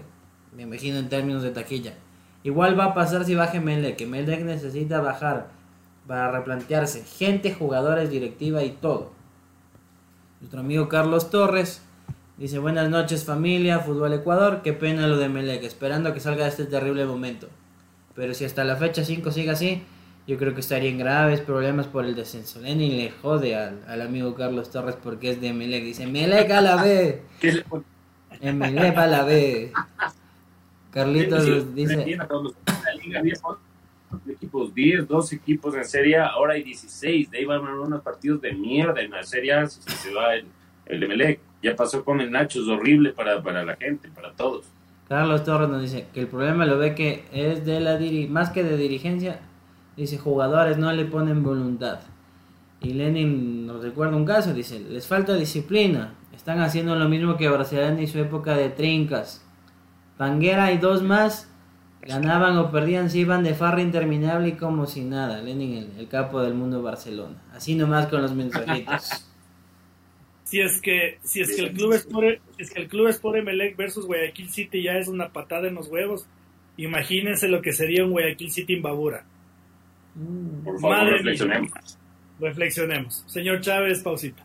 me 0.56 0.62
imagino 0.62 0.98
en 0.98 1.08
términos 1.08 1.42
de 1.42 1.50
taquilla. 1.50 1.94
Igual 2.42 2.78
va 2.78 2.86
a 2.86 2.94
pasar 2.94 3.24
si 3.24 3.34
baje 3.34 3.60
que 3.96 4.06
Melec 4.06 4.42
necesita 4.42 5.00
bajar 5.00 5.48
para 6.06 6.30
replantearse 6.30 7.04
gente, 7.04 7.52
jugadores, 7.52 8.10
directiva 8.10 8.62
y 8.64 8.70
todo. 8.70 9.12
Nuestro 10.40 10.60
amigo 10.60 10.88
Carlos 10.88 11.30
Torres 11.30 11.82
dice 12.38 12.58
buenas 12.58 12.88
noches 12.88 13.24
familia, 13.24 13.80
Fútbol 13.80 14.14
Ecuador, 14.14 14.62
qué 14.62 14.72
pena 14.72 15.06
lo 15.06 15.18
de 15.18 15.28
Melec, 15.28 15.64
esperando 15.64 16.14
que 16.14 16.20
salga 16.20 16.46
este 16.46 16.64
terrible 16.64 17.04
momento. 17.04 17.48
Pero 18.18 18.34
si 18.34 18.44
hasta 18.44 18.64
la 18.64 18.74
fecha 18.74 19.04
5 19.04 19.30
sigue 19.30 19.50
así, 19.50 19.80
yo 20.26 20.38
creo 20.38 20.52
que 20.52 20.58
estaría 20.58 20.90
en 20.90 20.98
graves 20.98 21.40
problemas 21.40 21.86
por 21.86 22.04
el 22.04 22.16
descenso. 22.16 22.60
Lenin 22.60 22.96
le 22.96 23.12
jode 23.12 23.54
al, 23.54 24.02
amigo 24.02 24.34
Carlos 24.34 24.72
Torres 24.72 24.96
porque 25.00 25.30
es 25.30 25.40
de 25.40 25.52
Melec. 25.52 25.84
Dice, 25.84 26.04
Melec 26.04 26.50
a 26.50 26.60
la 26.60 26.82
B. 26.82 27.22
Melec 28.42 28.98
a 28.98 29.06
la 29.06 29.22
B. 29.22 29.70
Carlitos 30.90 31.72
dice... 31.76 32.18
equipos 34.26 34.74
10, 34.74 35.06
12 35.06 35.36
equipos 35.36 35.76
en 35.76 35.84
Serie 35.84 36.18
ahora 36.18 36.54
hay 36.54 36.64
16, 36.64 37.30
de 37.30 37.38
ahí 37.38 37.44
van 37.44 37.64
a 37.64 37.68
haber 37.68 37.80
unos 37.82 38.02
partidos 38.02 38.40
de 38.40 38.52
mierda 38.52 39.00
en 39.00 39.12
la 39.12 39.22
Serie 39.22 39.52
A, 39.52 39.68
si 39.68 39.80
se 39.80 40.12
va 40.12 40.34
el, 40.34 40.44
el 40.86 41.06
Melec. 41.06 41.38
Ya 41.62 41.76
pasó 41.76 42.04
con 42.04 42.20
el 42.20 42.32
Nacho, 42.32 42.62
es 42.62 42.66
horrible 42.66 43.12
para, 43.12 43.40
para 43.40 43.62
la 43.62 43.76
gente, 43.76 44.08
para 44.08 44.32
todos. 44.32 44.64
Carlos 45.08 45.44
Torres 45.44 45.70
nos 45.70 45.80
dice 45.80 46.06
que 46.12 46.20
el 46.20 46.28
problema 46.28 46.66
lo 46.66 46.78
ve 46.78 46.94
que 46.94 47.24
es 47.32 47.64
de 47.64 47.80
la 47.80 47.96
diri 47.96 48.28
más 48.28 48.50
que 48.50 48.62
de 48.62 48.76
dirigencia, 48.76 49.40
dice 49.96 50.18
jugadores 50.18 50.76
no 50.76 50.92
le 50.92 51.06
ponen 51.06 51.42
voluntad. 51.42 52.00
Y 52.80 52.92
Lenin 52.92 53.66
nos 53.66 53.82
recuerda 53.82 54.16
un 54.16 54.26
caso, 54.26 54.52
dice, 54.52 54.78
les 54.80 55.06
falta 55.06 55.34
disciplina, 55.34 56.14
están 56.34 56.60
haciendo 56.60 56.94
lo 56.94 57.08
mismo 57.08 57.36
que 57.36 57.48
Barcelona 57.48 58.00
y 58.00 58.06
su 58.06 58.18
época 58.18 58.54
de 58.54 58.68
trincas. 58.68 59.42
Panguera 60.16 60.72
y 60.72 60.78
dos 60.78 61.02
más 61.02 61.50
ganaban 62.02 62.56
o 62.58 62.70
perdían, 62.70 63.10
se 63.10 63.18
iban 63.18 63.42
de 63.42 63.54
farra 63.54 63.80
interminable 63.80 64.48
y 64.48 64.52
como 64.52 64.86
si 64.86 65.02
nada. 65.02 65.42
Lenin, 65.42 65.74
el, 65.74 65.90
el 65.98 66.08
capo 66.08 66.40
del 66.40 66.54
mundo 66.54 66.82
Barcelona. 66.82 67.36
Así 67.54 67.74
nomás 67.74 68.06
con 68.06 68.22
los 68.22 68.34
mensajitos. 68.34 69.24
si 70.48 70.60
es 70.62 70.80
que 70.80 71.18
si 71.22 71.42
es 71.42 71.54
que 71.54 71.60
el 71.60 71.72
club 71.74 71.92
Sport, 71.92 72.40
es 72.56 72.70
que 72.70 72.80
el 72.80 72.88
club 72.88 73.08
Sport 73.08 73.36
Emelec 73.36 73.76
versus 73.76 74.06
Guayaquil 74.06 74.48
City 74.48 74.82
ya 74.82 74.96
es 74.96 75.06
una 75.06 75.30
patada 75.30 75.68
en 75.68 75.74
los 75.74 75.88
huevos, 75.88 76.26
imagínense 76.78 77.48
lo 77.48 77.60
que 77.60 77.74
sería 77.74 78.02
un 78.02 78.12
Guayaquil 78.12 78.50
City 78.50 78.72
Imbabura. 78.72 79.26
Mm. 80.14 80.64
Por 80.64 80.80
favor, 80.80 81.10
reflexionemos. 81.10 81.98
Reflexionemos. 82.40 83.24
Señor 83.26 83.60
Chávez, 83.60 84.02
pausita. 84.02 84.42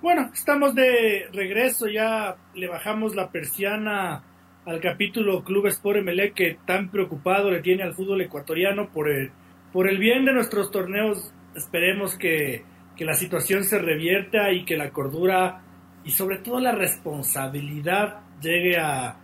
Bueno, 0.00 0.30
estamos 0.32 0.76
de 0.76 1.26
regreso, 1.32 1.88
ya 1.88 2.36
le 2.54 2.68
bajamos 2.68 3.16
la 3.16 3.32
persiana 3.32 4.22
al 4.64 4.80
capítulo 4.80 5.42
Club 5.42 5.66
Sport 5.66 5.98
Emelec 5.98 6.34
que 6.34 6.58
tan 6.64 6.90
preocupado 6.90 7.50
le 7.50 7.60
tiene 7.60 7.82
al 7.82 7.94
fútbol 7.94 8.20
ecuatoriano 8.20 8.90
por 8.90 9.10
el, 9.10 9.32
por 9.72 9.88
el 9.88 9.98
bien 9.98 10.26
de 10.26 10.32
nuestros 10.32 10.70
torneos. 10.70 11.32
Esperemos 11.56 12.16
que 12.16 12.62
que 12.96 13.04
la 13.04 13.14
situación 13.14 13.64
se 13.64 13.78
revierta 13.78 14.52
y 14.52 14.64
que 14.64 14.76
la 14.76 14.90
cordura 14.90 15.62
y 16.04 16.10
sobre 16.10 16.38
todo 16.38 16.60
la 16.60 16.72
responsabilidad 16.72 18.20
llegue 18.40 18.76
a, 18.76 19.16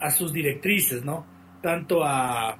a 0.00 0.10
sus 0.10 0.32
directrices, 0.32 1.04
¿no? 1.04 1.26
Tanto 1.62 2.04
a 2.04 2.58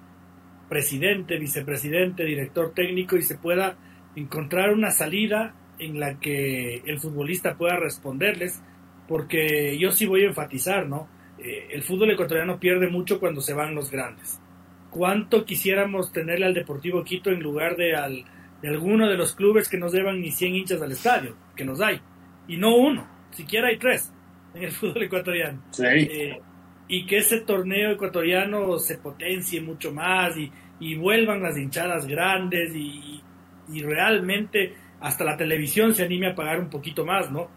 presidente, 0.68 1.38
vicepresidente, 1.38 2.24
director 2.24 2.72
técnico 2.72 3.16
y 3.16 3.22
se 3.22 3.36
pueda 3.36 3.76
encontrar 4.16 4.72
una 4.72 4.90
salida 4.90 5.54
en 5.78 6.00
la 6.00 6.18
que 6.18 6.76
el 6.86 6.98
futbolista 7.00 7.56
pueda 7.56 7.76
responderles, 7.76 8.62
porque 9.08 9.76
yo 9.78 9.90
sí 9.90 10.06
voy 10.06 10.22
a 10.22 10.28
enfatizar, 10.28 10.86
¿no? 10.86 11.08
Eh, 11.38 11.68
el 11.72 11.82
fútbol 11.82 12.12
ecuatoriano 12.12 12.58
pierde 12.58 12.88
mucho 12.88 13.20
cuando 13.20 13.40
se 13.40 13.54
van 13.54 13.74
los 13.74 13.90
grandes. 13.90 14.40
cuánto 14.90 15.44
quisiéramos 15.44 16.12
tenerle 16.12 16.46
al 16.46 16.54
Deportivo 16.54 17.02
Quito 17.02 17.30
en 17.30 17.42
lugar 17.42 17.76
de, 17.76 17.96
al, 17.96 18.24
de 18.64 18.70
alguno 18.70 19.06
de 19.06 19.18
los 19.18 19.34
clubes 19.34 19.68
que 19.68 19.76
nos 19.76 19.92
llevan 19.92 20.22
ni 20.22 20.30
100 20.30 20.54
hinchas 20.54 20.80
al 20.80 20.90
estadio, 20.90 21.36
que 21.54 21.66
nos 21.66 21.82
hay, 21.82 22.00
y 22.48 22.56
no 22.56 22.74
uno, 22.76 23.06
siquiera 23.30 23.68
hay 23.68 23.76
tres 23.76 24.10
en 24.54 24.62
el 24.62 24.70
fútbol 24.72 25.02
ecuatoriano. 25.02 25.62
Eh, 25.78 26.40
y 26.88 27.04
que 27.04 27.18
ese 27.18 27.42
torneo 27.42 27.90
ecuatoriano 27.90 28.78
se 28.78 28.96
potencie 28.96 29.60
mucho 29.60 29.92
más 29.92 30.34
y, 30.38 30.50
y 30.80 30.94
vuelvan 30.94 31.42
las 31.42 31.58
hinchadas 31.58 32.06
grandes 32.06 32.74
y, 32.74 33.20
y, 33.70 33.82
realmente 33.82 34.74
hasta 34.98 35.24
la 35.24 35.36
televisión 35.36 35.92
se 35.92 36.02
anime 36.02 36.28
a 36.28 36.34
pagar 36.34 36.58
un 36.58 36.70
poquito 36.70 37.04
más, 37.04 37.30
¿no? 37.30 37.50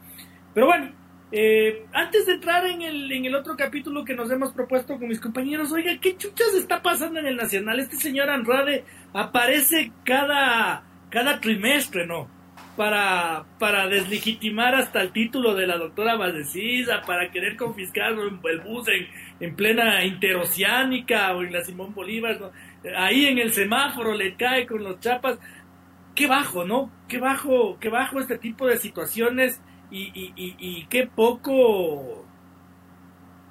Pero 0.53 0.67
bueno, 0.67 0.91
eh, 1.31 1.85
antes 1.93 2.25
de 2.25 2.33
entrar 2.33 2.65
en 2.65 2.81
el, 2.81 3.09
en 3.09 3.25
el 3.25 3.35
otro 3.35 3.55
capítulo 3.55 4.03
que 4.03 4.13
nos 4.13 4.29
hemos 4.29 4.51
propuesto 4.51 4.97
con 4.97 5.07
mis 5.07 5.21
compañeros, 5.21 5.71
oiga, 5.71 5.97
¿qué 6.01 6.17
chuchas 6.17 6.53
está 6.53 6.81
pasando 6.81 7.19
en 7.21 7.27
el 7.27 7.37
Nacional? 7.37 7.79
Este 7.79 7.95
señor 7.95 8.29
Andrade 8.29 8.83
aparece 9.13 9.93
cada, 10.03 10.83
cada 11.09 11.39
trimestre, 11.39 12.05
¿no? 12.05 12.27
Para, 12.75 13.45
para 13.57 13.87
deslegitimar 13.87 14.75
hasta 14.75 15.01
el 15.01 15.11
título 15.11 15.55
de 15.55 15.65
la 15.65 15.77
doctora 15.77 16.15
Valdecisa, 16.15 17.01
para 17.01 17.31
querer 17.31 17.55
confiscar 17.55 18.13
el 18.13 18.59
bus 18.59 18.87
en, 18.87 19.07
en 19.39 19.55
plena 19.55 20.05
interoceánica 20.05 21.35
o 21.35 21.41
en 21.41 21.53
la 21.53 21.63
Simón 21.63 21.95
Bolívar, 21.95 22.39
¿no? 22.39 22.51
ahí 22.95 23.25
en 23.25 23.39
el 23.39 23.51
semáforo 23.51 24.13
le 24.13 24.35
cae 24.35 24.67
con 24.67 24.83
los 24.83 24.99
chapas. 24.99 25.39
Qué 26.13 26.27
bajo, 26.27 26.65
¿no? 26.65 26.91
Qué 27.07 27.19
bajo, 27.19 27.77
qué 27.79 27.89
bajo 27.89 28.19
este 28.19 28.37
tipo 28.37 28.67
de 28.67 28.77
situaciones 28.77 29.61
y, 29.91 30.11
y, 30.13 30.33
y, 30.35 30.85
qué 30.87 31.07
poco, 31.07 32.25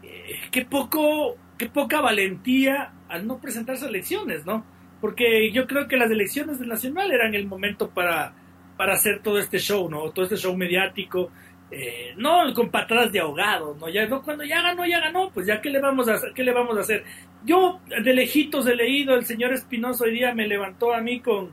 eh, 0.03 0.41
qué 0.51 0.65
poco, 0.65 1.37
qué 1.57 1.69
poca 1.69 2.01
valentía 2.01 2.93
al 3.09 3.27
no 3.27 3.39
presentarse 3.39 3.87
a 3.87 3.89
elecciones, 3.89 4.45
¿no? 4.45 4.65
Porque 5.01 5.51
yo 5.53 5.67
creo 5.67 5.89
que 5.89 5.97
las 5.97 6.11
elecciones 6.11 6.59
del 6.59 6.69
Nacional 6.69 7.11
eran 7.13 7.35
el 7.35 7.47
momento 7.47 7.91
para, 7.91 8.33
para 8.77 8.95
hacer 8.95 9.21
todo 9.23 9.39
este 9.39 9.59
show, 9.59 9.89
¿no? 9.91 10.11
Todo 10.11 10.25
este 10.25 10.37
show 10.37 10.57
mediático, 10.57 11.31
eh, 11.71 12.15
no 12.17 12.55
con 12.55 12.71
patadas 12.71 13.11
de 13.11 13.21
ahogado, 13.21 13.77
¿no? 13.79 13.89
Ya, 13.89 14.07
no, 14.07 14.23
cuando 14.23 14.45
ya 14.45 14.63
ganó, 14.63 14.87
ya 14.87 15.01
ganó, 15.01 15.31
pues 15.31 15.47
ya 15.47 15.61
qué 15.61 15.71
le 15.71 15.81
vamos 15.81 16.09
a 16.09 16.15
hacer, 16.15 16.33
qué 16.33 16.45
le 16.45 16.53
vamos 16.53 16.77
a 16.77 16.81
hacer. 16.81 17.05
Yo 17.45 17.81
de 17.89 18.15
lejitos 18.15 18.67
he 18.67 18.77
leído, 18.77 19.15
el 19.15 19.25
señor 19.25 19.53
Espinoso 19.53 20.05
hoy 20.05 20.13
día 20.13 20.35
me 20.35 20.47
levantó 20.47 20.95
a 20.95 21.01
mí 21.01 21.21
con, 21.21 21.51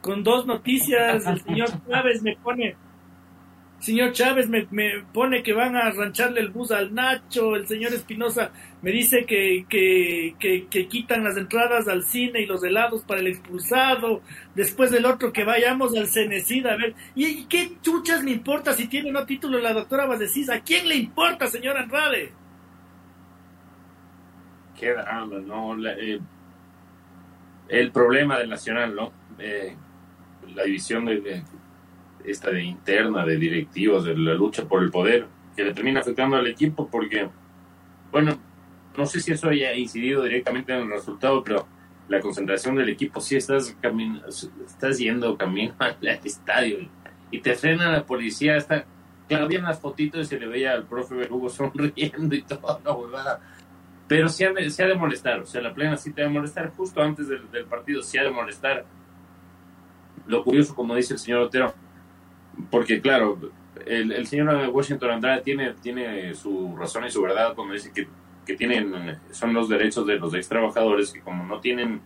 con 0.00 0.22
dos 0.22 0.46
noticias, 0.46 1.26
el 1.26 1.40
señor 1.40 1.68
Chávez 1.90 2.22
me 2.22 2.36
pone, 2.36 2.76
señor 3.80 4.12
Chávez 4.12 4.48
me, 4.48 4.66
pone 5.12 5.42
que 5.42 5.52
van 5.52 5.76
a 5.76 5.86
arrancharle 5.86 6.40
el 6.40 6.50
bus 6.50 6.70
al 6.72 6.94
Nacho, 6.94 7.56
el 7.56 7.66
señor 7.66 7.92
Espinosa 7.92 8.50
me 8.82 8.90
dice 8.90 9.24
que, 9.26 9.66
que, 9.68 10.34
que, 10.70 10.88
quitan 10.88 11.24
las 11.24 11.36
entradas 11.36 11.88
al 11.88 12.04
cine 12.04 12.40
y 12.40 12.46
los 12.46 12.62
helados 12.64 13.02
para 13.02 13.20
el 13.20 13.26
expulsado, 13.28 14.22
después 14.54 14.90
del 14.90 15.06
otro 15.06 15.32
que 15.32 15.44
vayamos 15.44 15.96
al 15.96 16.08
Cenecida 16.08 16.72
a 16.72 16.76
ver, 16.76 16.94
¿y 17.14 17.44
qué 17.44 17.72
chuchas 17.82 18.22
me 18.22 18.32
importa 18.32 18.72
si 18.72 18.88
tiene 18.88 19.10
o 19.10 19.12
no 19.12 19.26
título 19.26 19.58
la 19.58 19.72
doctora 19.72 20.06
Badecís? 20.06 20.50
¿A 20.50 20.60
quién 20.60 20.88
le 20.88 20.96
importa, 20.96 21.46
señor 21.46 21.76
Andrade? 21.76 22.32
Qué 24.78 24.92
drama, 24.92 25.38
¿no? 25.38 25.76
Eh, 25.88 26.20
el 27.68 27.90
problema 27.90 28.38
del 28.38 28.50
Nacional, 28.50 28.94
¿no? 28.94 29.12
Eh, 29.38 29.74
la 30.54 30.64
división 30.64 31.04
de, 31.04 31.42
esta 32.26 32.50
de 32.50 32.62
interna 32.62 33.24
de 33.24 33.36
directivos, 33.36 34.04
de 34.04 34.16
la 34.16 34.34
lucha 34.34 34.66
por 34.66 34.82
el 34.82 34.90
poder, 34.90 35.26
que 35.54 35.64
le 35.64 35.72
termina 35.72 36.00
afectando 36.00 36.36
al 36.36 36.46
equipo 36.46 36.88
porque, 36.88 37.28
bueno, 38.12 38.38
no 38.96 39.06
sé 39.06 39.20
si 39.20 39.32
eso 39.32 39.48
haya 39.48 39.74
incidido 39.74 40.22
directamente 40.22 40.72
en 40.72 40.82
el 40.82 40.90
resultado, 40.90 41.42
pero 41.42 41.66
la 42.08 42.20
concentración 42.20 42.76
del 42.76 42.88
equipo, 42.88 43.20
si 43.20 43.36
estás, 43.36 43.76
estás 44.66 44.98
yendo 44.98 45.36
camino 45.36 45.74
al 45.78 45.96
estadio 46.24 46.88
y 47.30 47.40
te 47.40 47.54
frena 47.54 47.90
la 47.90 48.04
policía, 48.04 48.56
está, 48.56 48.84
claro, 49.28 49.46
había 49.46 49.58
unas 49.58 49.80
fotitos 49.80 50.20
y 50.20 50.24
se 50.24 50.38
le 50.38 50.46
veía 50.46 50.72
al 50.72 50.86
profe 50.86 51.14
Berugo 51.14 51.48
sonriendo 51.50 52.34
y 52.34 52.42
todo, 52.42 52.80
no, 52.84 52.92
huevada. 52.92 53.40
Pero 54.08 54.28
sí 54.28 54.44
ha, 54.44 54.52
de, 54.52 54.62
ha 54.66 54.86
de 54.86 54.94
molestar, 54.94 55.40
o 55.40 55.46
sea, 55.46 55.60
la 55.60 55.74
plena 55.74 55.96
sí 55.96 56.12
te 56.12 56.22
ha 56.22 56.26
de 56.26 56.30
molestar, 56.30 56.70
justo 56.76 57.02
antes 57.02 57.26
del, 57.26 57.50
del 57.50 57.64
partido 57.64 58.02
sí 58.02 58.18
ha 58.18 58.22
de 58.22 58.30
molestar. 58.30 58.84
Lo 60.28 60.44
curioso, 60.44 60.74
como 60.74 60.94
dice 60.94 61.14
el 61.14 61.18
señor 61.18 61.40
Otero, 61.40 61.74
porque 62.70 63.00
claro, 63.00 63.38
el, 63.84 64.12
el 64.12 64.26
señor 64.26 64.68
Washington 64.70 65.10
Andrade 65.10 65.42
tiene, 65.42 65.74
tiene 65.74 66.34
su 66.34 66.76
razón 66.76 67.04
y 67.04 67.10
su 67.10 67.22
verdad 67.22 67.54
cuando 67.54 67.74
dice 67.74 67.92
que, 67.92 68.08
que 68.44 68.54
tienen, 68.54 69.18
son 69.32 69.52
los 69.52 69.68
derechos 69.68 70.06
de 70.06 70.16
los 70.16 70.34
ex 70.34 70.48
trabajadores 70.48 71.12
que 71.12 71.20
como 71.20 71.44
no 71.44 71.60
tienen 71.60 72.00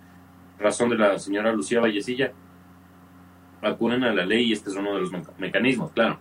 razón 0.58 0.90
de 0.90 0.96
la 0.96 1.18
señora 1.18 1.52
Lucía 1.52 1.80
Vallecilla, 1.80 2.32
acuden 3.62 4.04
a 4.04 4.14
la 4.14 4.24
ley 4.24 4.48
y 4.48 4.52
este 4.52 4.70
es 4.70 4.76
uno 4.76 4.94
de 4.94 5.00
los 5.00 5.12
mecanismos, 5.38 5.92
claro. 5.92 6.18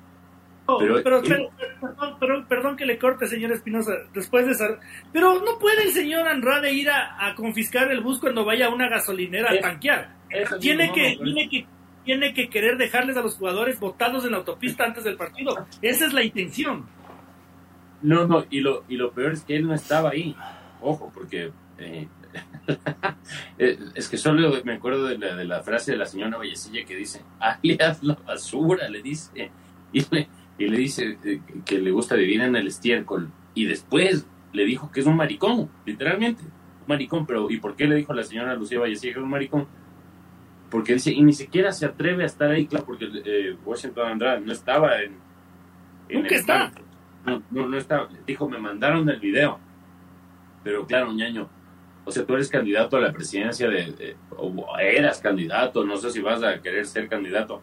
pero, 0.80 1.02
pero, 1.04 2.48
perdón, 2.48 2.78
que 2.78 2.86
le 2.86 2.98
corte, 2.98 3.28
señor 3.28 3.52
Espinosa, 3.52 3.94
después 4.14 4.46
de 4.46 4.52
esa... 4.52 4.80
Pero 5.12 5.42
no 5.42 5.58
puede 5.58 5.84
el 5.84 5.92
señor 5.92 6.28
Andrade 6.28 6.72
ir 6.74 6.90
a, 6.90 7.34
confiscar 7.36 7.92
el 7.92 8.02
bus 8.02 8.20
cuando 8.20 8.46
vaya 8.46 8.68
a 8.68 8.70
una 8.70 8.88
gasolinera 8.88 9.52
a 9.52 9.60
tanquear. 9.60 10.16
Tiene 10.60 10.92
que, 10.94 11.18
tiene 11.22 11.50
que 11.50 11.66
tiene 12.10 12.34
que 12.34 12.50
querer 12.50 12.76
dejarles 12.76 13.18
a 13.18 13.22
los 13.22 13.36
jugadores 13.36 13.80
botados 13.80 14.26
en 14.26 14.32
la 14.32 14.38
autopista 14.38 14.84
antes 14.84 15.04
del 15.04 15.16
partido. 15.16 15.68
Esa 15.80 16.08
es 16.08 16.14
la 16.14 16.24
intención. 16.24 16.88
No, 18.02 18.26
no, 18.26 18.46
y 18.50 18.62
lo, 18.62 18.84
y 18.90 18.98
lo 18.98 19.12
peor 19.12 19.34
es 19.34 19.44
que 19.44 19.56
él 19.56 19.68
no 19.68 19.76
estaba 19.76 20.10
ahí. 20.10 20.36
Ojo, 20.82 21.12
porque 21.14 21.52
eh, 21.78 22.08
eh, 23.60 23.78
es 23.94 24.10
que 24.10 24.18
solo 24.18 24.52
me 24.64 24.74
acuerdo 24.74 25.06
de 25.06 25.20
la, 25.20 25.36
de 25.36 25.46
la 25.46 25.62
frase 25.62 25.92
de 25.92 26.00
la 26.00 26.08
señora 26.08 26.40
Vallecilla 26.40 26.84
que 26.84 26.96
dice, 26.96 27.22
alias 27.40 28.02
la 28.02 28.16
basura, 28.16 28.90
le 28.90 29.04
dice, 29.04 29.52
y 29.94 30.04
le, 30.10 30.28
y 30.58 30.68
le 30.68 30.78
dice 30.80 31.16
eh, 31.24 31.42
que 31.64 31.78
le 31.78 31.92
gusta 31.92 32.16
vivir 32.16 32.42
en 32.42 32.56
el 32.56 32.66
estiércol. 32.66 33.30
Y 33.54 33.66
después 33.66 34.26
le 34.52 34.66
dijo 34.66 34.92
que 34.92 35.02
es 35.02 35.06
un 35.06 35.16
maricón, 35.16 35.70
literalmente, 35.86 36.42
un 36.42 36.88
maricón. 36.88 37.28
Pero 37.28 37.52
¿y 37.52 37.58
por 37.58 37.76
qué 37.76 37.86
le 37.86 37.98
dijo 37.98 38.16
la 38.16 38.24
señora 38.24 38.56
Lucía 38.56 38.80
Vallecilla 38.80 39.14
que 39.14 39.20
es 39.20 39.24
un 39.24 39.30
maricón? 39.30 39.68
Porque 40.70 40.94
dice, 40.94 41.12
y 41.12 41.22
ni 41.24 41.34
siquiera 41.34 41.72
se 41.72 41.86
atreve 41.86 42.24
a 42.24 42.26
estar 42.28 42.52
ahí, 42.52 42.68
claro, 42.68 42.86
porque 42.86 43.10
eh, 43.26 43.58
Washington 43.66 44.12
Andrade 44.12 44.42
no 44.42 44.52
estaba 44.52 45.02
en... 45.02 45.16
en 46.10 46.22
¿Nunca 46.22 46.36
está? 46.36 46.72
No, 47.26 47.44
no, 47.52 47.68
no 47.68 47.78
estaba, 47.78 48.10
dijo, 48.26 48.48
me 48.48 48.60
mandaron 48.60 49.10
el 49.10 49.20
video, 49.20 49.60
pero 50.64 50.86
claro, 50.86 51.12
ñaño, 51.12 51.50
o 52.06 52.12
sea, 52.12 52.26
tú 52.26 52.34
eres 52.34 52.50
candidato 52.50 52.98
a 52.98 53.02
la 53.02 53.12
presidencia 53.12 53.68
de, 53.68 54.16
o 54.38 54.78
eras 54.80 55.20
candidato, 55.20 55.84
no 55.84 55.98
sé 55.98 56.12
si 56.12 56.22
vas 56.22 56.44
a 56.44 56.62
querer 56.62 56.86
ser 56.86 57.08
candidato, 57.08 57.62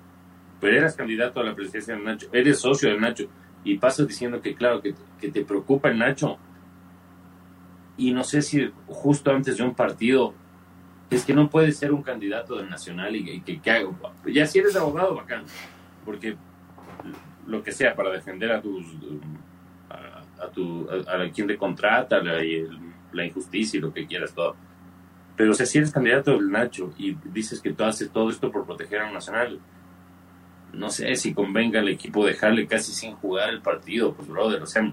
pero 0.60 0.76
eras 0.76 0.96
candidato 0.96 1.40
a 1.40 1.44
la 1.44 1.54
presidencia 1.54 1.96
de 1.96 2.02
Nacho, 2.02 2.28
eres 2.32 2.60
socio 2.60 2.90
de 2.90 2.98
Nacho, 2.98 3.28
y 3.64 3.78
pasas 3.78 4.06
diciendo 4.06 4.40
que, 4.40 4.54
claro, 4.54 4.80
que, 4.80 4.94
que 5.20 5.30
te 5.30 5.44
preocupa 5.44 5.88
el 5.88 5.98
Nacho, 5.98 6.38
y 7.96 8.12
no 8.12 8.24
sé 8.24 8.42
si 8.42 8.70
justo 8.86 9.30
antes 9.30 9.56
de 9.56 9.62
un 9.62 9.74
partido 9.74 10.34
es 11.10 11.24
que 11.24 11.34
no 11.34 11.48
puedes 11.48 11.76
ser 11.76 11.92
un 11.92 12.02
candidato 12.02 12.56
del 12.56 12.68
Nacional 12.68 13.14
y, 13.14 13.40
que, 13.40 13.70
haga. 13.70 13.88
Ya 14.26 14.46
si 14.46 14.58
eres 14.58 14.74
abogado, 14.76 15.14
bacán, 15.14 15.44
porque 16.04 16.36
lo 17.46 17.62
que 17.62 17.72
sea 17.72 17.94
para 17.94 18.10
defender 18.10 18.50
a 18.52 18.60
tus. 18.60 18.86
a, 19.88 20.48
tu, 20.48 20.88
a, 20.90 21.30
quien 21.30 21.46
te 21.46 21.56
contrata, 21.56 22.20
la, 22.20 23.24
injusticia 23.24 23.78
y 23.78 23.80
lo 23.80 23.92
que 23.92 24.06
quieras, 24.06 24.34
todo. 24.34 24.56
Pero 25.36 25.54
si 25.54 25.78
eres 25.78 25.92
candidato 25.92 26.32
del 26.32 26.50
Nacho 26.50 26.92
y 26.98 27.14
dices 27.26 27.60
que 27.60 27.72
tú 27.72 27.84
haces 27.84 28.10
todo 28.10 28.30
esto 28.30 28.50
por 28.50 28.64
proteger 28.64 29.02
a 29.02 29.06
un 29.06 29.14
Nacional, 29.14 29.60
no 30.72 30.90
sé 30.90 31.14
si 31.14 31.32
convenga 31.32 31.80
al 31.80 31.88
equipo 31.88 32.26
dejarle 32.26 32.66
casi 32.66 32.92
sin 32.92 33.14
jugar 33.14 33.50
el 33.50 33.60
partido, 33.60 34.12
pues 34.12 34.28
brother, 34.28 34.62
o 34.62 34.66
sea. 34.66 34.92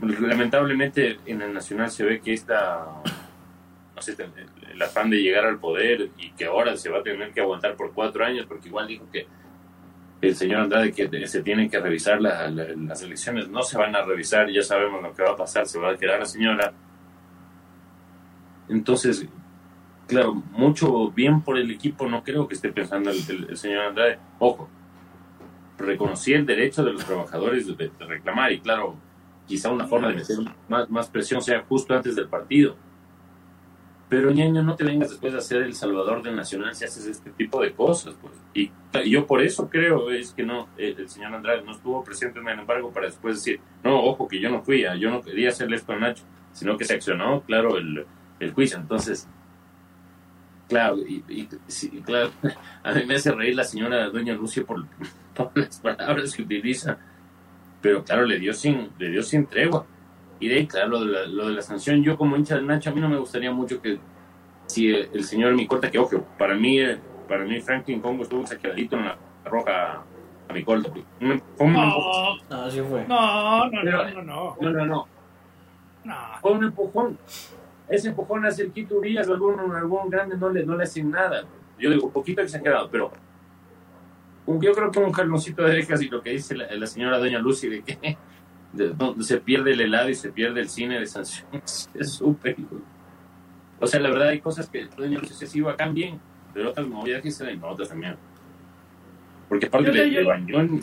Lamentablemente 0.00 1.18
en 1.26 1.42
el 1.42 1.52
Nacional 1.52 1.90
se 1.90 2.04
ve 2.04 2.20
que 2.20 2.32
esta 2.32 3.02
el, 4.08 4.82
afán 4.82 5.10
de 5.10 5.18
llegar 5.18 5.44
al 5.44 5.58
poder 5.58 6.10
y 6.18 6.30
que 6.32 6.46
ahora 6.46 6.76
se 6.76 6.90
va 6.90 6.98
a 6.98 7.02
tener 7.02 7.32
que 7.32 7.40
aguantar 7.40 7.76
por 7.76 7.92
cuatro 7.92 8.24
años, 8.24 8.46
porque 8.46 8.68
igual 8.68 8.86
dijo 8.86 9.06
que 9.12 9.26
el 10.20 10.36
señor 10.36 10.60
Andrade 10.60 10.92
que 10.92 11.26
se 11.26 11.42
tienen 11.42 11.70
que 11.70 11.80
revisar 11.80 12.20
las 12.20 13.02
elecciones, 13.02 13.48
no 13.48 13.62
se 13.62 13.78
van 13.78 13.94
a 13.96 14.02
revisar, 14.02 14.50
ya 14.50 14.62
sabemos 14.62 15.02
lo 15.02 15.14
que 15.14 15.22
va 15.22 15.30
a 15.30 15.36
pasar, 15.36 15.66
se 15.66 15.78
va 15.78 15.92
a 15.92 15.96
quedar 15.96 16.20
la 16.20 16.26
señora. 16.26 16.72
Entonces, 18.68 19.26
claro, 20.06 20.34
mucho 20.34 21.10
bien 21.10 21.42
por 21.42 21.56
el 21.56 21.70
equipo, 21.70 22.06
no 22.06 22.22
creo 22.22 22.46
que 22.46 22.54
esté 22.54 22.70
pensando 22.70 23.10
el, 23.10 23.56
señor 23.56 23.86
Andrade. 23.86 24.18
Ojo, 24.38 24.68
reconocí 25.78 26.34
el 26.34 26.44
derecho 26.44 26.84
de 26.84 26.92
los 26.92 27.04
trabajadores 27.04 27.66
de, 27.66 27.90
reclamar 28.00 28.52
y 28.52 28.60
claro, 28.60 28.96
quizá 29.46 29.70
una 29.70 29.86
forma 29.86 30.08
de 30.08 30.16
meter 30.16 30.36
más, 30.68 30.90
más 30.90 31.08
presión 31.08 31.40
sea 31.40 31.64
justo 31.66 31.94
antes 31.94 32.14
del 32.14 32.28
partido 32.28 32.76
pero 34.10 34.30
ñaño, 34.32 34.62
no 34.62 34.74
te 34.76 34.84
vengas 34.84 35.08
después 35.10 35.32
a 35.34 35.40
ser 35.40 35.62
el 35.62 35.72
salvador 35.72 36.22
del 36.22 36.36
Nacional 36.36 36.74
si 36.74 36.84
haces 36.84 37.06
este 37.06 37.30
tipo 37.30 37.62
de 37.62 37.72
cosas. 37.72 38.14
Pues. 38.20 38.34
Y 38.52 38.70
yo 39.08 39.26
por 39.26 39.40
eso 39.40 39.70
creo 39.70 40.10
es 40.10 40.32
que 40.32 40.42
no, 40.42 40.68
el 40.76 41.08
señor 41.08 41.32
Andrade 41.32 41.62
no 41.62 41.70
estuvo 41.72 42.04
presente 42.04 42.40
en 42.40 42.48
el 42.48 42.58
embargo 42.58 42.92
para 42.92 43.06
después 43.06 43.36
decir, 43.36 43.60
no, 43.82 44.02
ojo, 44.04 44.28
que 44.28 44.38
yo 44.40 44.50
no 44.50 44.60
fui, 44.62 44.84
yo 44.98 45.10
no 45.10 45.22
quería 45.22 45.48
hacerle 45.50 45.76
esto 45.76 45.92
a 45.92 45.96
Nacho, 45.96 46.24
sino 46.52 46.76
que 46.76 46.84
se 46.84 46.94
accionó, 46.94 47.40
claro, 47.42 47.78
el, 47.78 48.04
el 48.40 48.52
juicio. 48.52 48.78
Entonces, 48.78 49.28
claro, 50.68 50.98
y, 50.98 51.24
y- 51.28 51.48
sí, 51.66 51.88
claro, 52.04 52.30
a 52.82 52.92
mí 52.92 53.04
me 53.06 53.14
hace 53.14 53.32
reír 53.32 53.54
la 53.54 53.64
señora 53.64 54.08
Doña 54.10 54.34
Lucia 54.34 54.64
por, 54.64 54.84
por 55.36 55.52
las 55.56 55.78
palabras 55.80 56.34
que 56.34 56.42
utiliza, 56.42 56.98
pero 57.80 58.04
claro, 58.04 58.24
le 58.26 58.38
dio 58.38 58.52
sin, 58.54 58.90
le 58.98 59.10
dio 59.10 59.22
sin 59.22 59.46
tregua. 59.46 59.86
Y 60.40 60.48
de 60.48 60.54
ahí, 60.56 60.66
claro, 60.66 60.88
lo 60.88 61.00
de, 61.04 61.06
la, 61.12 61.26
lo 61.26 61.48
de 61.48 61.54
la 61.54 61.62
sanción, 61.62 62.02
yo 62.02 62.16
como 62.16 62.36
hincha 62.36 62.56
del 62.56 62.66
Nacho, 62.66 62.90
a 62.90 62.94
mí 62.94 63.00
no 63.00 63.08
me 63.08 63.18
gustaría 63.18 63.52
mucho 63.52 63.80
que 63.80 63.98
si 64.66 64.88
el, 64.90 65.10
el 65.12 65.24
señor 65.24 65.54
mi 65.54 65.66
corta, 65.66 65.90
que 65.90 65.98
ojo, 65.98 66.24
para 66.38 66.54
mí, 66.54 66.78
para 67.28 67.44
mí 67.44 67.60
Franklin 67.60 68.00
Congo 68.00 68.22
estuvo 68.22 68.40
exageradito 68.42 68.96
en 68.96 69.04
la 69.04 69.16
roja 69.44 70.02
a 70.48 70.52
mi 70.52 70.64
corta. 70.64 70.90
No, 71.20 71.34
No, 71.60 72.64
así 72.64 72.80
fue. 72.80 73.04
no, 73.06 73.66
no, 73.66 73.80
Pero- 73.84 74.10
no, 74.10 74.22
no, 74.22 74.56
no, 74.60 74.70
no, 74.70 74.86
no. 74.86 75.08
no. 76.04 76.14
Fue 76.40 76.52
un 76.52 76.64
empujón. 76.64 77.18
Ese 77.88 78.08
empujón 78.08 78.46
hacia 78.46 78.64
el 78.64 78.72
Quito 78.72 78.96
Urias, 78.96 79.28
algún, 79.28 79.58
algún 79.74 80.08
grande 80.08 80.36
no 80.38 80.48
le, 80.48 80.64
no 80.64 80.76
le 80.76 80.84
hacen 80.84 81.10
nada. 81.10 81.42
Yo 81.78 81.90
digo, 81.90 82.06
un 82.06 82.12
poquito 82.12 82.40
exagerado, 82.40 82.88
pero 82.90 83.10
un- 84.46 84.60
yo 84.60 84.72
creo 84.72 84.90
que 84.90 84.98
un 85.00 85.12
jaloncito 85.12 85.62
de 85.64 85.72
orejas 85.72 86.00
y 86.02 86.08
lo 86.08 86.22
que 86.22 86.30
dice 86.30 86.54
la, 86.56 86.72
la 86.74 86.86
señora 86.86 87.18
Doña 87.18 87.38
Lucy 87.40 87.68
de 87.68 87.82
que 87.82 88.16
se 89.20 89.38
pierde 89.38 89.72
el 89.72 89.80
helado 89.80 90.08
y 90.08 90.14
se 90.14 90.30
pierde 90.32 90.60
el 90.60 90.68
cine 90.68 90.98
de 91.00 91.06
sanciones. 91.06 91.90
Es 91.94 92.12
súper. 92.12 92.56
O 93.80 93.86
sea, 93.86 93.98
la 94.00 94.10
verdad 94.10 94.28
hay 94.28 94.40
cosas 94.40 94.68
que 94.68 94.86
Lucy 94.96 95.34
se 95.34 95.46
sí 95.46 95.60
bacán 95.60 95.94
bien, 95.94 96.20
pero 96.52 96.70
otras 96.70 96.86
no, 96.86 97.06
ya 97.06 97.20
que 97.22 97.30
se 97.30 97.44
den 97.46 97.62
otras 97.64 97.88
también. 97.88 98.16
Porque 99.48 99.66
aparte 99.66 99.86
Yo 99.86 99.92
le- 99.92 100.06
le, 100.06 100.10
yo- 100.12 100.20
le 100.20 100.26
bañó 100.26 100.60
en- 100.60 100.80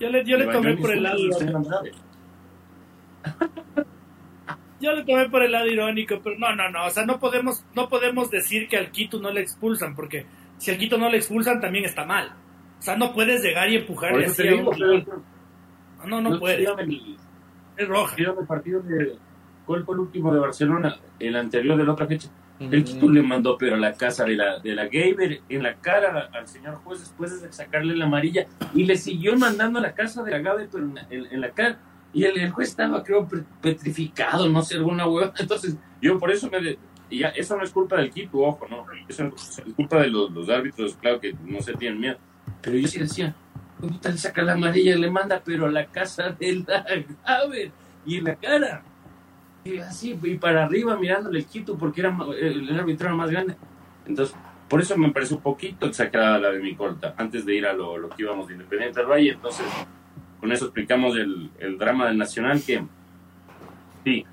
Yo 0.00 0.10
le, 0.10 0.24
yo 0.24 0.36
le 0.38 0.46
tomé 0.46 0.76
por 0.76 0.90
el 0.92 1.02
lado. 1.02 1.18
Yo 4.78 4.92
le 4.92 5.04
tomé 5.04 5.28
por 5.30 5.42
el 5.42 5.52
lado 5.52 5.66
irónico, 5.68 6.20
pero 6.22 6.38
no, 6.38 6.54
no, 6.54 6.68
no. 6.70 6.84
O 6.86 6.90
sea, 6.90 7.06
no 7.06 7.18
podemos, 7.18 7.64
no 7.74 7.88
podemos 7.88 8.30
decir 8.30 8.68
que 8.68 8.76
al 8.76 8.90
Quito 8.90 9.18
no 9.18 9.30
le 9.30 9.40
expulsan, 9.40 9.94
porque 9.96 10.26
si 10.58 10.70
al 10.70 10.76
Quito 10.76 10.98
no 10.98 11.08
le 11.08 11.16
expulsan 11.16 11.60
también 11.62 11.86
está 11.86 12.04
mal. 12.04 12.34
O 12.78 12.82
sea, 12.82 12.94
no 12.94 13.14
puedes 13.14 13.42
llegar 13.42 13.70
y 13.70 13.76
empujarle 13.76 14.26
así 14.26 14.46
a 14.48 14.54
un 14.54 14.70
pero- 14.76 15.22
No, 16.06 16.20
no, 16.20 16.38
puedes. 16.38 16.58
dígame 16.58 16.82
el- 16.84 17.16
Es 17.76 17.88
roja. 17.88 18.16
¿Vieron 18.16 18.38
el 18.40 18.46
partido 18.46 18.80
de 18.80 19.16
¿Cuál 19.66 19.84
fue 19.84 19.94
el 19.96 20.00
último 20.02 20.32
de 20.32 20.38
Barcelona? 20.38 20.96
El 21.18 21.34
anterior 21.36 21.76
de 21.76 21.84
la 21.84 21.92
otra 21.92 22.06
fecha. 22.06 22.28
El 22.60 22.84
Quito 22.84 23.10
le 23.10 23.20
mandó, 23.20 23.58
pero 23.58 23.74
a 23.74 23.78
la 23.78 23.92
casa 23.92 24.24
de 24.24 24.34
la, 24.36 24.58
de 24.60 24.74
la 24.74 24.84
Gaber 24.84 25.42
en 25.48 25.62
la 25.62 25.74
cara 25.74 26.30
al 26.32 26.48
señor 26.48 26.76
juez 26.76 27.00
después 27.00 27.42
de 27.42 27.52
sacarle 27.52 27.94
la 27.96 28.06
amarilla 28.06 28.46
y 28.74 28.84
le 28.84 28.96
siguió 28.96 29.36
mandando 29.36 29.78
a 29.78 29.82
la 29.82 29.92
casa 29.92 30.22
de 30.22 30.30
la 30.30 30.38
Gaber, 30.38 30.68
pero 30.72 30.84
en, 30.84 30.94
la- 30.94 31.06
en- 31.10 31.26
en 31.32 31.40
la 31.42 31.50
cara. 31.50 31.78
Y 32.14 32.24
el, 32.24 32.38
el 32.38 32.50
juez 32.50 32.70
estaba, 32.70 33.02
creo, 33.02 33.28
pe- 33.28 33.42
petrificado, 33.60 34.48
no 34.48 34.62
sé, 34.62 34.76
alguna 34.76 35.06
hueva. 35.06 35.32
Entonces, 35.38 35.76
yo 36.00 36.18
por 36.18 36.30
eso 36.30 36.48
me. 36.50 36.60
de- 36.62 36.78
y 37.10 37.18
ya, 37.18 37.28
eso 37.28 37.56
no 37.56 37.62
es 37.62 37.70
culpa 37.70 37.96
del 37.96 38.10
Quito, 38.10 38.38
ojo, 38.38 38.66
no. 38.70 38.84
Eso 39.06 39.24
es 39.26 39.62
culpa 39.76 40.00
de 40.00 40.08
los, 40.08 40.30
los 40.30 40.48
árbitros, 40.48 40.96
claro 40.96 41.20
que 41.20 41.34
no 41.44 41.60
se 41.60 41.74
tienen 41.74 42.00
miedo. 42.00 42.16
Pero 42.62 42.78
yo 42.78 42.88
sí 42.88 42.98
decía, 43.00 43.34
le 43.80 44.18
saca 44.18 44.42
la 44.42 44.52
amarilla 44.54 44.94
y 44.94 45.00
le 45.00 45.10
manda, 45.10 45.42
pero 45.44 45.66
a 45.66 45.70
la 45.70 45.86
casa 45.86 46.30
de 46.30 46.64
la 46.66 46.84
y 48.04 48.18
en 48.18 48.24
la 48.24 48.36
cara. 48.36 48.82
Y 49.64 49.78
así, 49.78 50.18
y 50.22 50.36
para 50.36 50.64
arriba 50.64 50.96
mirándole 50.96 51.40
el 51.40 51.46
Quito 51.46 51.76
porque 51.76 52.00
era 52.00 52.16
el, 52.38 52.68
el 52.68 52.80
árbitro 52.80 53.14
más 53.16 53.30
grande. 53.30 53.56
Entonces, 54.06 54.36
por 54.68 54.80
eso 54.80 54.96
me 54.96 55.10
parece 55.10 55.34
un 55.34 55.40
poquito 55.40 55.86
exagerada 55.86 56.38
la 56.38 56.50
de 56.50 56.60
mi 56.60 56.74
corta, 56.74 57.14
antes 57.16 57.44
de 57.44 57.54
ir 57.54 57.66
a 57.66 57.72
lo, 57.72 58.08
que 58.10 58.22
íbamos 58.22 58.48
de 58.48 58.54
Independiente 58.54 59.00
del 59.00 59.08
Valle. 59.08 59.30
Entonces, 59.32 59.66
con 60.40 60.52
eso 60.52 60.66
explicamos 60.66 61.16
el, 61.16 61.50
el 61.58 61.78
drama 61.78 62.06
del 62.06 62.18
Nacional, 62.18 62.62
que 62.64 62.84
sí, 64.04 64.24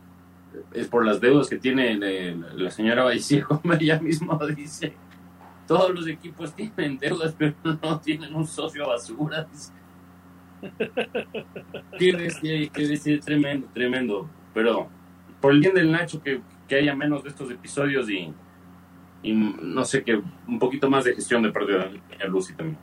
es 0.74 0.88
por 0.88 1.06
las 1.06 1.20
deudas 1.22 1.50
que 1.50 1.58
tiene 1.58 1.98
eh, 2.02 2.36
la 2.56 2.72
señora 2.72 3.04
Vallecillo, 3.04 3.62
ella 3.80 4.00
misma 4.00 4.38
dice. 4.56 4.94
Todos 5.68 5.94
los 5.94 6.08
equipos 6.08 6.54
tienen 6.56 6.98
deudas, 6.98 7.34
pero 7.38 7.54
no 7.64 8.00
tienen 8.00 8.34
un 8.36 8.48
socio 8.48 8.88
basura. 8.88 9.48
dice. 9.52 9.72
Qué 12.00 12.14
decir, 12.14 12.72
qué 12.72 12.88
decir, 12.88 13.20
tremendo, 13.22 13.68
tremendo. 13.74 14.30
Pero 14.54 14.90
por 15.42 15.52
el 15.52 15.60
bien 15.60 15.74
del 15.74 15.92
Nacho, 15.92 16.22
que, 16.22 16.42
que 16.68 16.76
haya 16.76 16.96
menos 16.96 17.24
de 17.24 17.30
estos 17.30 17.52
episodios 17.52 18.10
y, 18.10 18.34
y 19.24 19.34
no 19.34 19.84
sé, 19.84 20.04
que 20.04 20.22
un 20.48 20.60
poquito 20.60 20.90
más 20.90 21.04
de 21.04 21.16
gestión 21.16 21.44
de 21.44 21.52
pérdida 21.52 21.90
de 21.90 22.28
Lucy 22.28 22.54
también. 22.54 22.78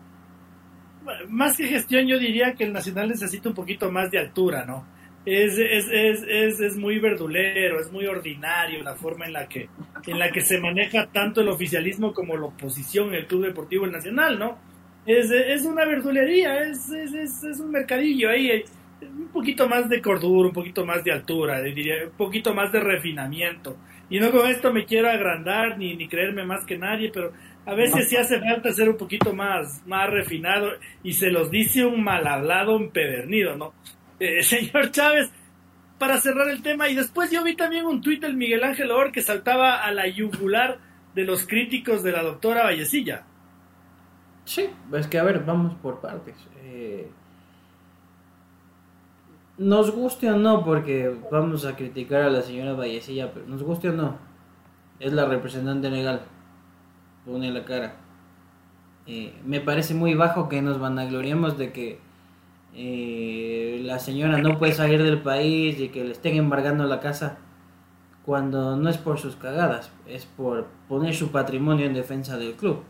Más 1.28 1.57
que 1.57 1.66
gestión, 1.66 2.07
yo 2.07 2.18
diría 2.18 2.55
que 2.55 2.64
el 2.64 2.72
Nacional 2.72 3.09
necesita 3.09 3.49
un 3.49 3.55
poquito 3.55 3.91
más 3.91 4.11
de 4.11 4.18
altura, 4.18 4.64
¿no? 4.66 4.85
Es, 5.27 5.59
es, 5.59 5.87
es, 5.93 6.61
es, 6.61 6.77
muy 6.77 6.99
verdulero, 6.99 7.79
es 7.79 7.93
muy 7.93 8.07
ordinario 8.07 8.83
la 8.83 8.95
forma 8.95 9.27
en 9.27 9.35
la 9.35 9.47
que 9.47 9.68
en 10.07 10.18
la 10.18 10.31
que 10.31 10.41
se 10.41 10.59
maneja 10.59 11.09
tanto 11.12 11.43
el 11.43 11.49
oficialismo 11.49 12.14
como 12.14 12.39
la 12.39 12.47
oposición 12.47 13.14
el 13.14 13.27
Club 13.27 13.45
Deportivo 13.45 13.87
Nacional, 13.87 14.39
¿no? 14.39 14.59
Es, 15.05 15.31
es 15.31 15.64
una 15.66 15.85
verdulería, 15.85 16.62
es, 16.64 16.91
es, 16.91 17.61
un 17.61 17.71
mercadillo 17.71 18.31
ahí, 18.31 18.51
eh, 18.51 18.64
un 19.03 19.29
poquito 19.29 19.68
más 19.68 19.91
de 19.91 20.01
cordura, 20.01 20.49
un 20.49 20.55
poquito 20.55 20.87
más 20.87 21.05
de 21.05 21.12
altura, 21.12 21.61
diría, 21.61 22.05
un 22.07 22.16
poquito 22.16 22.55
más 22.55 22.73
de 22.73 22.81
refinamiento. 22.81 23.77
Y 24.09 24.18
no 24.21 24.31
con 24.31 24.49
esto 24.49 24.73
me 24.73 24.87
quiero 24.87 25.09
agrandar 25.09 25.79
ni, 25.79 25.97
ni 25.97 26.09
creerme 26.09 26.45
más 26.45 26.64
que 26.64 26.79
nadie, 26.79 27.11
pero 27.12 27.33
a 27.66 27.75
veces 27.75 28.09
sí 28.09 28.16
hace 28.16 28.41
falta 28.41 28.73
ser 28.73 28.89
un 28.89 28.97
poquito 28.97 29.35
más, 29.35 29.87
más 29.87 30.09
refinado 30.11 30.71
y 31.03 31.12
se 31.12 31.31
los 31.31 31.51
dice 31.51 31.85
un 31.85 32.03
mal 32.03 32.27
hablado 32.27 32.77
empedernido, 32.77 33.57
¿no? 33.57 33.75
Eh, 34.21 34.43
señor 34.45 34.93
Chávez, 34.93 35.31
para 35.99 36.21
cerrar 36.21 36.49
el 36.49 36.62
tema, 36.62 36.89
y 36.89 36.95
después 36.95 37.31
yo 37.31 37.43
vi 37.43 37.57
también 37.57 37.87
un 37.87 38.01
tuit 38.01 38.21
del 38.21 38.37
Miguel 38.37 38.62
Ángel 38.62 38.91
Or 38.91 39.11
que 39.11 39.23
saltaba 39.23 39.83
a 39.83 39.91
la 39.93 40.07
yugular 40.07 40.79
de 41.14 41.25
los 41.25 41.47
críticos 41.47 42.03
de 42.03 42.12
la 42.12 42.23
doctora 42.23 42.64
Vallecilla. 42.64 43.25
Sí, 44.45 44.68
es 44.93 45.07
que 45.07 45.18
a 45.18 45.25
ver, 45.25 45.45
vamos 45.45 45.75
por 45.77 46.01
partes. 46.01 46.35
Eh, 46.62 47.11
nos 49.59 49.91
guste 49.91 50.31
o 50.31 50.37
no, 50.37 50.64
porque 50.64 51.14
vamos 51.31 51.66
a 51.66 51.77
criticar 51.77 52.23
a 52.23 52.31
la 52.31 52.43
señora 52.43 52.73
Vallecilla, 52.75 53.33
pero 53.33 53.47
nos 53.47 53.62
guste 53.62 53.91
o 53.91 53.93
no, 53.93 54.18
es 54.99 55.12
la 55.12 55.27
representante 55.27 55.91
legal. 55.91 56.23
Pone 57.27 57.51
la 57.51 57.64
cara. 57.64 57.97
Eh, 59.07 59.35
me 59.45 59.61
parece 59.61 59.95
muy 59.95 60.14
bajo 60.14 60.49
que 60.49 60.62
nos 60.62 60.79
vanagloriemos 60.79 61.59
de 61.59 61.73
que 61.73 61.99
eh, 62.75 63.81
la 63.85 63.99
señora 63.99 64.39
no 64.39 64.59
puede 64.59 64.73
salir 64.73 65.03
del 65.03 65.21
país 65.23 65.79
y 65.81 65.89
que 65.89 66.05
le 66.05 66.12
estén 66.12 66.37
embargando 66.37 66.85
la 66.85 67.01
casa 67.01 67.39
cuando 68.25 68.77
no 68.77 68.89
es 68.89 68.99
por 68.99 69.18
sus 69.18 69.37
cagadas, 69.37 69.91
es 70.07 70.25
por 70.27 70.66
poner 70.89 71.14
su 71.14 71.31
patrimonio 71.31 71.87
en 71.87 71.95
defensa 71.95 72.37
del 72.37 72.53
club. 72.55 72.83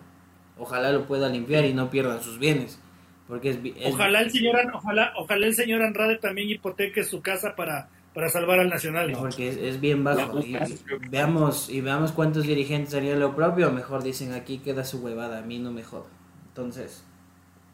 Ojalá 0.59 0.93
lo 0.93 1.07
pueda 1.07 1.29
limpiar 1.29 1.65
y 1.65 1.73
no 1.73 1.89
pierdan 1.89 2.21
sus 2.23 2.39
bienes. 2.39 2.79
Porque 3.27 3.51
es, 3.51 3.63
vi- 3.63 3.75
es- 3.79 3.95
Ojalá 3.95 4.21
el 4.23 4.31
señor, 4.31 4.57
ojalá, 4.75 5.13
ojalá 5.17 5.47
el 5.47 5.55
señor 5.55 5.83
Andrade 5.83 6.17
también 6.19 6.51
hipoteque 6.51 7.05
su 7.05 7.23
casa 7.23 7.55
para, 7.57 7.89
para 8.13 8.29
salvar 8.29 8.59
al 8.59 8.69
Nacional. 8.69 9.13
¿no? 9.13 9.19
porque 9.21 9.49
es, 9.49 9.57
es 9.57 9.81
bien 9.81 10.03
bajo. 10.05 10.41
Y, 10.41 10.57
y 10.57 11.09
veamos, 11.09 11.71
y 11.71 11.81
veamos 11.81 12.11
cuántos 12.13 12.43
dirigentes 12.43 12.93
harían 12.95 13.21
lo 13.21 13.35
propio. 13.37 13.71
Mejor 13.71 14.03
dicen 14.03 14.33
aquí 14.33 14.59
queda 14.59 14.85
su 14.85 14.99
huevada, 14.99 15.39
a 15.39 15.43
mí 15.43 15.59
no 15.61 15.71
me 15.71 15.85
joda. 15.85 16.07
Entonces, 16.49 17.05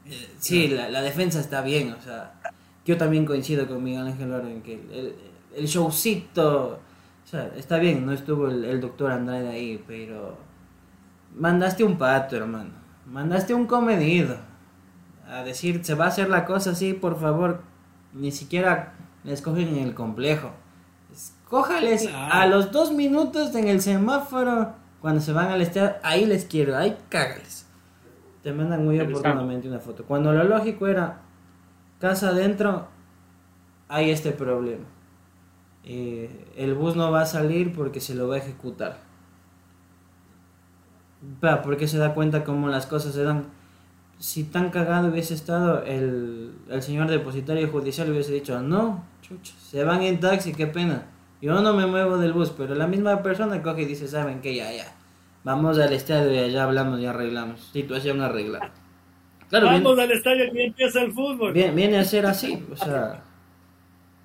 eh, 0.09 0.29
sí, 0.39 0.69
la, 0.69 0.89
la 0.89 1.03
defensa 1.03 1.41
está 1.41 1.63
bien. 1.63 1.93
O 1.93 2.03
sea, 2.03 2.35
yo 2.85 2.97
también 2.97 3.25
coincido 3.27 3.67
con 3.67 3.83
Miguel 3.83 4.07
Ángel 4.07 4.33
Oro 4.33 4.47
en 4.49 4.63
que 4.63 4.75
el, 4.75 5.15
el 5.57 5.67
showcito, 5.67 6.81
o 7.25 7.29
sea, 7.29 7.51
está 7.57 7.79
bien, 7.79 8.07
no 8.07 8.13
estuvo 8.13 8.49
el, 8.49 8.65
el 8.65 8.81
doctor 8.81 9.11
Andrade 9.13 9.49
ahí, 9.49 9.83
pero 9.87 10.39
mandaste 11.37 11.85
un 11.85 11.99
pato, 11.99 12.37
hermano. 12.37 12.71
Mandaste 13.07 13.55
un 13.55 13.67
comedido. 13.67 14.37
A 15.29 15.43
decir, 15.43 15.85
se 15.85 15.95
va 15.95 16.05
a 16.05 16.09
hacer 16.09 16.29
la 16.29 16.45
cosa 16.45 16.71
así, 16.71 16.93
por 16.93 17.19
favor. 17.21 17.63
Ni 18.13 18.31
siquiera 18.33 18.95
les 19.25 19.43
cogen 19.43 19.69
en 19.69 19.79
el 19.79 19.95
complejo. 19.95 20.53
Escójales 21.13 22.03
Claro. 22.09 22.33
a 22.35 22.47
los 22.47 22.71
dos 22.73 22.93
minutos 22.93 23.55
en 23.55 23.69
el 23.69 23.81
semáforo. 23.81 24.75
Cuando 25.01 25.21
se 25.21 25.33
van 25.33 25.49
al 25.49 25.63
estadio, 25.63 25.97
ahí 26.03 26.25
les 26.27 26.45
quiero, 26.45 26.77
ahí 26.77 26.97
cágales. 27.09 27.66
Te 28.47 28.53
mandan 28.53 28.85
muy 28.85 29.01
oportunamente 29.01 29.67
una 29.67 29.81
foto. 29.81 30.05
Cuando 30.05 30.33
lo 30.33 30.45
lógico 30.45 30.87
era 30.87 31.19
casa 31.99 32.29
adentro, 32.29 32.87
hay 33.89 34.11
este 34.11 34.31
problema. 34.31 34.85
Eh, 35.83 36.47
el 36.57 36.75
bus 36.75 36.95
no 36.95 37.11
va 37.11 37.23
a 37.23 37.27
salir 37.27 37.73
porque 37.73 38.01
se 38.01 38.15
lo 38.15 38.29
va 38.29 38.37
a 38.37 38.39
ejecutar. 38.39 38.99
Porque 41.65 41.89
se 41.89 41.99
da 41.99 42.15
cuenta 42.15 42.45
cómo 42.45 42.69
las 42.69 42.87
cosas 42.87 43.15
se 43.15 43.25
dan. 43.25 43.47
Si 44.21 44.45
tan 44.45 44.71
cagado 44.71 45.09
hubiese 45.09 45.35
estado, 45.35 45.83
el, 45.83 46.55
el 46.71 46.83
señor 46.83 47.09
depositario 47.09 47.67
judicial 47.67 48.09
hubiese 48.13 48.33
dicho, 48.33 48.63
no, 48.63 49.03
chucha, 49.23 49.55
se 49.59 49.83
van 49.83 50.03
en 50.03 50.21
taxi, 50.21 50.53
qué 50.53 50.69
pena. 50.69 51.07
Yo 51.43 51.61
no 51.63 51.73
me 51.73 51.85
muevo 51.87 52.17
del 52.17 52.33
bus, 52.33 52.51
pero 52.57 52.77
la 52.77 52.87
misma 52.87 53.25
persona 53.25 53.61
coge 53.61 53.83
y 53.83 53.87
dice, 53.87 54.07
saben 54.07 54.41
que 54.41 54.55
ya, 54.55 54.73
ya. 54.73 54.87
Vamos 55.47 55.79
al 55.79 55.93
estadio 55.93 56.35
y 56.35 56.39
allá 56.39 56.65
hablamos 56.65 56.99
y 56.99 57.07
arreglamos. 57.07 57.61
Situación 57.73 58.21
arreglada. 58.21 58.73
Claro, 59.49 59.67
Vamos 59.67 59.95
viene, 59.95 60.03
al 60.03 60.11
estadio 60.11 60.53
que 60.53 60.65
empieza 60.65 61.03
el 61.03 61.13
fútbol. 61.13 61.53
viene, 61.53 61.73
viene 61.73 61.99
a 61.99 62.05
ser 62.05 62.27
así. 62.27 62.67
O 62.73 62.75
sea, 62.75 63.23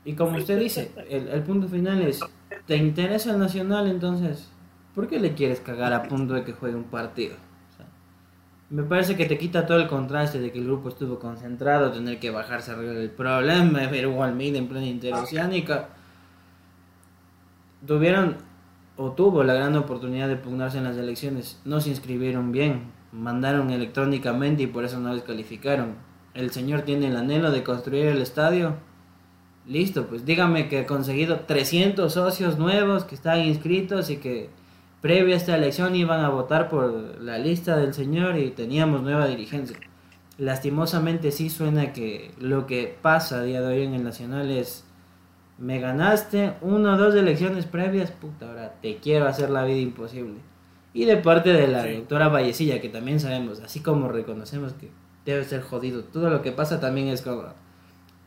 Y 0.04 0.14
como 0.14 0.36
usted 0.36 0.58
dice, 0.60 0.92
el, 1.08 1.28
el 1.28 1.44
punto 1.44 1.68
final 1.68 2.02
es, 2.02 2.22
¿te 2.66 2.76
interesa 2.76 3.34
el 3.34 3.38
Nacional 3.38 3.88
entonces? 3.88 4.50
¿Por 4.96 5.08
qué 5.08 5.20
le 5.20 5.36
quieres 5.36 5.60
cagar 5.60 5.94
a 5.94 6.02
punto 6.02 6.34
de 6.34 6.44
que 6.44 6.54
juegue 6.54 6.76
un 6.76 6.86
partido? 6.86 7.36
Me 8.72 8.82
parece 8.82 9.16
que 9.16 9.28
te 9.28 9.38
quita 9.38 9.68
todo 9.68 9.78
el 9.80 9.88
contraste 9.88 10.40
de 10.40 10.52
que 10.52 10.58
el 10.58 10.66
grupo 10.66 10.90
estuvo 10.90 11.20
concentrado, 11.20 11.92
tener 11.92 12.18
que 12.18 12.32
bajarse 12.32 12.72
a 12.72 12.74
arreglar 12.74 12.96
el 12.96 13.12
problema, 13.12 13.86
ver 13.86 14.08
Walmid 14.08 14.56
en 14.56 14.68
plena 14.68 14.88
interoceánica. 14.88 15.90
Tuvieron 17.86 18.38
o 18.98 19.12
tuvo 19.12 19.44
la 19.44 19.54
gran 19.54 19.76
oportunidad 19.76 20.28
de 20.28 20.36
pugnarse 20.36 20.78
en 20.78 20.84
las 20.84 20.98
elecciones, 20.98 21.60
no 21.66 21.82
se 21.82 21.90
inscribieron 21.90 22.52
bien, 22.52 22.92
mandaron 23.12 23.72
electrónicamente 23.72 24.64
y 24.64 24.68
por 24.68 24.86
eso 24.86 25.00
no 25.00 25.14
les 25.14 25.24
calificaron. 25.24 25.96
El 26.34 26.52
señor 26.52 26.82
tiene 26.82 27.08
el 27.08 27.18
anhelo 27.18 27.52
de 27.52 27.64
construir 27.64 28.06
el 28.06 28.22
estadio. 28.22 28.76
Listo, 29.68 30.08
pues 30.08 30.26
dígame 30.26 30.70
que 30.70 30.80
ha 30.80 30.86
conseguido 30.88 31.42
300 31.42 32.12
socios 32.12 32.58
nuevos 32.58 33.04
que 33.04 33.16
están 33.16 33.42
inscritos 33.42 34.10
y 34.10 34.18
que 34.18 34.50
previo 35.02 35.34
a 35.34 35.38
esta 35.38 35.56
elección 35.56 35.96
iban 35.96 36.24
a 36.24 36.30
votar 36.30 36.70
por 36.70 37.20
la 37.22 37.38
lista 37.38 37.78
del 37.78 37.94
señor 37.94 38.38
y 38.38 38.52
teníamos 38.52 39.02
nueva 39.02 39.28
dirigencia. 39.28 39.78
Lastimosamente 40.38 41.32
sí 41.32 41.50
suena 41.50 41.94
que 41.94 42.32
lo 42.40 42.66
que 42.66 42.98
pasa 43.02 43.40
a 43.40 43.44
día 43.44 43.62
de 43.62 43.68
hoy 43.68 43.84
en 43.84 43.94
el 43.94 44.04
Nacional 44.04 44.50
es 44.50 44.86
me 45.58 45.80
ganaste 45.80 46.56
una 46.62 46.96
o 46.96 46.98
dos 46.98 47.14
elecciones 47.14 47.66
previas, 47.66 48.10
puta, 48.10 48.48
ahora 48.48 48.61
te 48.82 48.98
quiero 48.98 49.28
hacer 49.28 49.50
la 49.50 49.64
vida 49.64 49.80
imposible. 49.80 50.40
Y 50.94 51.06
de 51.06 51.18
parte 51.18 51.54
de 51.54 51.68
la 51.68 51.86
doctora 51.86 52.28
Vallecilla, 52.28 52.82
que 52.82 52.90
también 52.90 53.20
sabemos, 53.20 53.62
así 53.62 53.80
como 53.80 54.10
reconocemos 54.10 54.74
que 54.74 54.90
debe 55.26 55.46
ser 55.46 55.62
jodido, 55.62 56.04
todo 56.04 56.30
lo 56.30 56.42
que 56.42 56.52
pasa 56.52 56.80
también 56.80 57.08
es 57.08 57.22
como, 57.22 57.44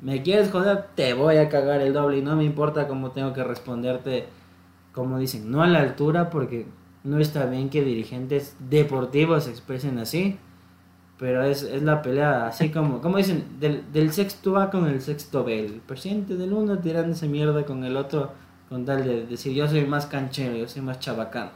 me 0.00 0.22
quieres 0.22 0.50
joder, 0.50 0.86
te 0.94 1.12
voy 1.12 1.36
a 1.36 1.48
cagar 1.48 1.80
el 1.80 1.92
doble 1.92 2.18
y 2.18 2.22
no 2.22 2.36
me 2.36 2.44
importa 2.44 2.88
cómo 2.88 3.10
tengo 3.10 3.32
que 3.32 3.44
responderte, 3.44 4.26
como 4.92 5.18
dicen, 5.18 5.50
no 5.50 5.62
a 5.62 5.66
la 5.66 5.80
altura, 5.80 6.30
porque 6.30 6.66
no 7.02 7.18
está 7.18 7.46
bien 7.46 7.68
que 7.68 7.82
dirigentes 7.82 8.56
deportivos 8.60 9.44
se 9.44 9.50
expresen 9.50 9.98
así 9.98 10.38
pero 11.18 11.44
es, 11.44 11.62
es 11.62 11.82
la 11.82 12.02
pelea 12.02 12.46
así 12.48 12.70
como, 12.70 13.00
como 13.00 13.18
dicen, 13.18 13.44
del, 13.60 13.90
del 13.92 14.12
sexto 14.12 14.58
A 14.58 14.70
con 14.70 14.86
el 14.86 15.00
sexto 15.00 15.44
B. 15.44 15.64
El 15.64 15.72
presidente 15.80 16.36
del 16.36 16.52
uno 16.52 16.78
tirándose 16.78 17.28
mierda 17.28 17.64
con 17.64 17.84
el 17.84 17.96
otro 17.96 18.32
con 18.74 18.84
tal 18.84 19.04
de 19.04 19.26
decir 19.26 19.54
yo 19.54 19.68
soy 19.68 19.84
más 19.84 20.06
canchero, 20.06 20.56
yo 20.56 20.66
soy 20.66 20.82
más 20.82 20.98
chabacano. 20.98 21.52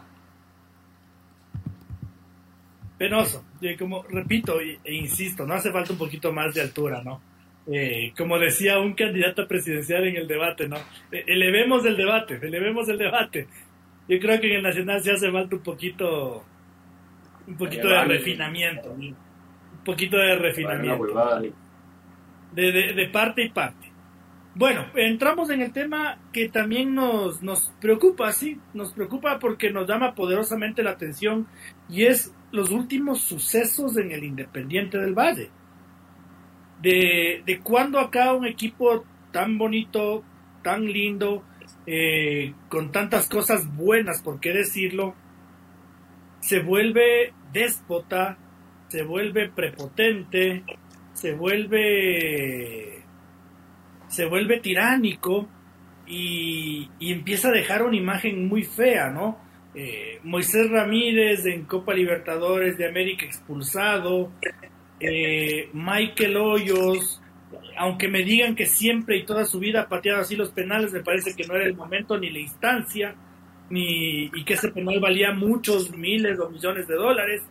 Penoso. 2.96 3.44
Y 3.60 3.74
como 3.74 4.04
repito 4.04 4.60
e, 4.60 4.78
e 4.84 4.94
insisto, 4.94 5.44
no 5.44 5.54
hace 5.54 5.72
falta 5.72 5.94
un 5.94 5.98
poquito 5.98 6.32
más 6.32 6.54
de 6.54 6.60
altura, 6.60 7.02
¿no? 7.02 7.20
Eh, 7.66 8.12
como 8.16 8.38
decía 8.38 8.78
un 8.78 8.94
candidato 8.94 9.48
presidencial 9.48 10.06
en 10.06 10.14
el 10.14 10.28
debate, 10.28 10.68
¿no? 10.68 10.76
E, 11.10 11.24
elevemos 11.26 11.84
el 11.86 11.96
debate, 11.96 12.38
elevemos 12.40 12.88
el 12.88 12.98
debate. 12.98 13.48
Yo 14.08 14.20
creo 14.20 14.40
que 14.40 14.50
en 14.50 14.58
el 14.58 14.62
Nacional 14.62 15.02
se 15.02 15.10
hace 15.10 15.32
falta 15.32 15.56
un 15.56 15.62
poquito, 15.64 16.44
un 17.48 17.56
poquito 17.56 17.88
de 17.88 18.04
refinamiento. 18.04 18.94
¿no? 18.96 19.16
poquito 19.84 20.18
de 20.18 20.36
refinamiento. 20.36 21.40
De, 22.52 22.72
de, 22.72 22.92
de, 22.92 23.08
parte 23.08 23.42
y 23.42 23.48
parte. 23.48 23.87
Bueno, 24.58 24.86
entramos 24.96 25.50
en 25.50 25.62
el 25.62 25.72
tema 25.72 26.18
que 26.32 26.48
también 26.48 26.92
nos, 26.92 27.44
nos 27.44 27.72
preocupa, 27.80 28.32
sí, 28.32 28.58
nos 28.74 28.92
preocupa 28.92 29.38
porque 29.38 29.70
nos 29.70 29.86
llama 29.86 30.16
poderosamente 30.16 30.82
la 30.82 30.90
atención 30.90 31.46
y 31.88 32.06
es 32.06 32.34
los 32.50 32.70
últimos 32.70 33.20
sucesos 33.20 33.96
en 33.96 34.10
el 34.10 34.24
Independiente 34.24 34.98
del 34.98 35.14
Valle. 35.14 35.50
De, 36.82 37.44
de 37.46 37.60
cuando 37.60 38.00
acá 38.00 38.32
un 38.34 38.48
equipo 38.48 39.04
tan 39.30 39.58
bonito, 39.58 40.24
tan 40.64 40.86
lindo, 40.86 41.44
eh, 41.86 42.52
con 42.68 42.90
tantas 42.90 43.28
cosas 43.28 43.72
buenas, 43.76 44.22
por 44.22 44.40
qué 44.40 44.52
decirlo, 44.52 45.14
se 46.40 46.58
vuelve 46.58 47.32
déspota, 47.52 48.36
se 48.88 49.04
vuelve 49.04 49.50
prepotente, 49.50 50.64
se 51.12 51.32
vuelve 51.32 52.97
se 54.08 54.26
vuelve 54.26 54.60
tiránico 54.60 55.48
y, 56.06 56.88
y 56.98 57.12
empieza 57.12 57.48
a 57.48 57.52
dejar 57.52 57.82
una 57.82 57.96
imagen 57.96 58.48
muy 58.48 58.64
fea, 58.64 59.10
¿no? 59.10 59.38
Eh, 59.74 60.18
Moisés 60.24 60.70
Ramírez 60.70 61.44
en 61.46 61.64
Copa 61.64 61.94
Libertadores 61.94 62.76
de 62.78 62.88
América 62.88 63.26
expulsado, 63.26 64.32
eh, 64.98 65.68
Michael 65.72 66.36
Hoyos, 66.36 67.20
aunque 67.76 68.08
me 68.08 68.24
digan 68.24 68.56
que 68.56 68.66
siempre 68.66 69.18
y 69.18 69.24
toda 69.24 69.44
su 69.44 69.58
vida 69.60 69.82
ha 69.82 69.88
pateado 69.88 70.20
así 70.20 70.34
los 70.34 70.50
penales, 70.50 70.92
me 70.92 71.00
parece 71.00 71.36
que 71.36 71.46
no 71.46 71.54
era 71.54 71.66
el 71.66 71.76
momento 71.76 72.18
ni 72.18 72.30
la 72.30 72.40
instancia, 72.40 73.14
ni, 73.70 74.24
y 74.24 74.44
que 74.44 74.54
ese 74.54 74.70
penal 74.70 74.98
valía 74.98 75.32
muchos 75.32 75.94
miles 75.94 76.40
o 76.40 76.48
millones 76.48 76.88
de 76.88 76.94
dólares 76.94 77.42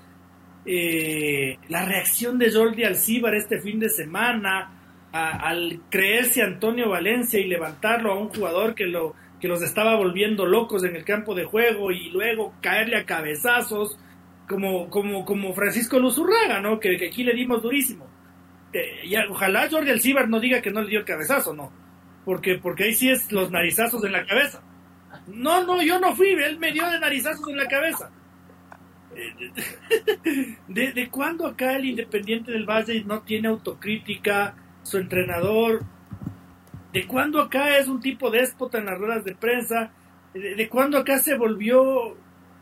eh, 0.70 1.58
la 1.70 1.86
reacción 1.86 2.38
de 2.38 2.52
Jordi 2.52 2.84
Alcíbar 2.84 3.34
este 3.36 3.62
fin 3.62 3.80
de 3.80 3.88
semana, 3.88 4.77
al 5.12 5.82
creerse 5.90 6.44
Antonio 6.44 6.90
Valencia 6.90 7.40
y 7.40 7.48
levantarlo 7.48 8.12
a 8.12 8.20
un 8.20 8.30
jugador 8.30 8.76
que, 8.76 8.86
lo, 8.86 9.16
que 9.40 9.48
los 9.48 9.62
estaba 9.62 9.96
volviendo 9.96 10.46
locos 10.46 10.84
en 10.84 10.96
el 10.96 11.06
campo 11.06 11.34
de 11.34 11.46
juego 11.46 11.92
y 11.92 12.10
luego 12.10 12.54
caerle 12.62 12.98
a 12.98 13.06
cabezazos, 13.06 13.98
como, 14.48 14.90
como, 14.90 15.26
como 15.26 15.54
Francisco 15.54 16.00
Luzurraga, 16.00 16.62
¿no? 16.62 16.80
Que, 16.80 16.98
que 16.98 17.08
aquí 17.08 17.24
le 17.24 17.34
dimos 17.34 17.62
durísimo. 17.62 18.08
Eh, 18.74 19.02
y 19.06 19.16
ojalá 19.16 19.68
Jordi 19.70 19.92
Alcíbar 19.92 20.28
no 20.30 20.40
diga 20.40 20.62
que 20.62 20.72
no 20.72 20.82
le 20.82 20.90
dio 20.90 21.00
el 21.00 21.06
cabezazo, 21.06 21.54
¿no? 21.54 21.72
Porque, 22.26 22.56
porque 22.56 22.86
ahí 22.86 22.94
sí 22.94 23.10
es 23.10 23.32
los 23.32 23.52
narizazos 23.52 24.04
en 24.04 24.12
la 24.12 24.26
cabeza. 24.26 24.62
No, 25.28 25.64
no, 25.66 25.82
yo 25.82 26.00
no 26.00 26.16
fui, 26.16 26.30
él 26.30 26.60
me 26.60 26.72
dio 26.72 26.90
de 26.90 27.00
narizazos 27.00 27.48
en 27.50 27.58
la 27.58 27.68
cabeza. 27.68 28.12
¿De, 30.68 30.92
de 30.92 31.10
cuándo 31.10 31.48
acá 31.48 31.76
el 31.76 31.86
Independiente 31.86 32.52
del 32.52 32.66
Valle 32.66 33.04
no 33.06 33.22
tiene 33.22 33.48
autocrítica? 33.48 34.56
Su 34.88 34.98
entrenador. 34.98 35.82
¿De 36.94 37.06
cuándo 37.06 37.42
acá 37.42 37.78
es 37.78 37.90
un 37.90 38.00
tipo 38.00 38.32
déspota 38.32 38.78
en 38.78 38.86
las 38.86 38.98
ruedas 38.98 39.26
de 39.26 39.36
prensa? 39.36 39.92
¿De, 40.34 40.56
de 40.56 40.70
cuándo 40.70 40.98
acá 40.98 41.20
se 41.20 41.36
volvió 41.36 42.16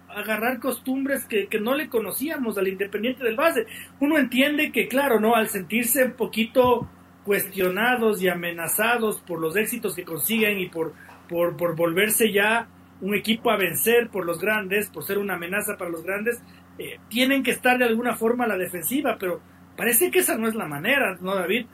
a 0.10 0.22
agarrar 0.22 0.60
costumbres 0.60 1.26
que, 1.26 1.46
que, 1.46 1.60
no 1.60 1.76
le 1.76 1.88
conocíamos 1.88 2.58
al 2.58 2.68
Independiente 2.68 3.24
del 3.24 3.36
Valle? 3.36 3.68
Uno 4.00 4.18
entiende 4.18 4.72
que, 4.72 4.88
claro, 4.88 5.20
¿no? 5.20 5.36
Al 5.36 5.50
sentirse 5.50 6.04
un 6.04 6.14
poquito 6.14 6.90
cuestionados 7.24 8.24
y 8.24 8.28
amenazados 8.28 9.22
por 9.22 9.40
los 9.40 9.56
éxitos 9.56 9.96
que 9.96 10.04
consiguen 10.04 10.58
y 10.58 10.68
por, 10.68 10.94
por, 11.30 11.56
por 11.56 11.76
volverse 11.76 12.32
ya 12.32 12.68
un 13.02 13.14
equipo 13.14 13.52
a 13.52 13.58
vencer 13.58 14.10
por 14.10 14.26
los 14.26 14.40
grandes, 14.40 14.90
por 14.90 15.04
ser 15.04 15.20
una 15.20 15.36
amenaza 15.36 15.78
para 15.78 15.92
los 15.92 16.04
grandes, 16.04 16.42
eh, 16.80 16.98
tienen 17.08 17.44
que 17.44 17.52
estar 17.52 17.78
de 17.78 17.86
alguna 17.86 18.16
forma 18.16 18.46
a 18.46 18.48
la 18.48 18.58
defensiva, 18.58 19.18
pero 19.20 19.42
parece 19.78 20.10
que 20.10 20.20
esa 20.20 20.38
no 20.40 20.48
es 20.48 20.56
la 20.56 20.66
manera, 20.66 21.16
¿no, 21.22 21.36
David? 21.36 21.68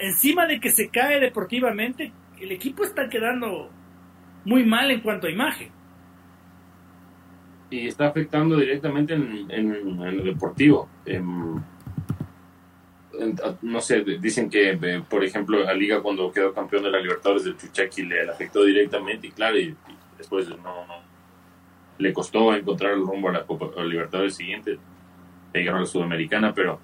Encima 0.00 0.46
de 0.46 0.60
que 0.60 0.70
se 0.70 0.88
cae 0.88 1.18
deportivamente, 1.18 2.12
el 2.40 2.52
equipo 2.52 2.84
está 2.84 3.08
quedando 3.08 3.70
muy 4.44 4.64
mal 4.64 4.90
en 4.90 5.00
cuanto 5.00 5.26
a 5.26 5.30
imagen. 5.30 5.70
Y 7.70 7.86
está 7.86 8.08
afectando 8.08 8.56
directamente 8.58 9.14
en, 9.14 9.50
en, 9.50 10.16
lo 10.18 10.24
deportivo. 10.24 10.88
En, 11.06 11.62
no 13.62 13.80
sé, 13.80 14.02
dicen 14.20 14.50
que, 14.50 15.02
por 15.08 15.24
ejemplo, 15.24 15.62
la 15.64 15.72
Liga 15.72 16.02
cuando 16.02 16.30
quedó 16.30 16.52
campeón 16.52 16.82
de 16.82 16.90
la 16.90 16.98
Libertadores 16.98 17.44
del 17.44 17.56
Chuchaki 17.56 18.02
le 18.02 18.28
afectó 18.28 18.64
directamente 18.64 19.28
y 19.28 19.30
claro, 19.30 19.58
y, 19.58 19.74
después 20.18 20.48
no, 20.48 20.86
le 21.98 22.12
costó 22.12 22.54
encontrar 22.54 22.92
el 22.92 23.00
rumbo 23.00 23.28
a 23.30 23.32
la 23.32 23.44
Copa 23.44 23.82
Libertadores 23.82 24.34
siguiente, 24.34 24.78
llegaron 25.54 25.78
a 25.78 25.82
la 25.82 25.86
Sudamericana, 25.86 26.52
pero 26.54 26.80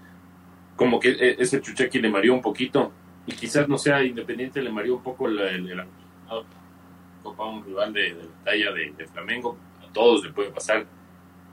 como 0.78 1.00
que 1.00 1.10
e, 1.10 1.36
ese 1.38 1.60
Chuchaki 1.60 1.98
le 1.98 2.08
mareó 2.08 2.32
un 2.32 2.40
poquito. 2.40 2.92
Y 3.26 3.32
quizás 3.32 3.68
no 3.68 3.76
sea 3.76 4.02
independiente, 4.02 4.62
le 4.62 4.70
mareó 4.70 4.96
un 4.96 5.02
poco 5.02 5.28
el, 5.28 5.38
el, 5.38 5.84
Copa 7.22 7.44
un 7.44 7.62
rival 7.62 7.92
de, 7.92 8.10
la 8.10 8.44
talla 8.44 8.72
de, 8.72 9.06
Flamengo, 9.06 9.58
a 9.86 9.92
todos 9.92 10.24
le 10.24 10.32
puede 10.32 10.50
pasar, 10.50 10.86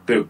pero 0.06 0.26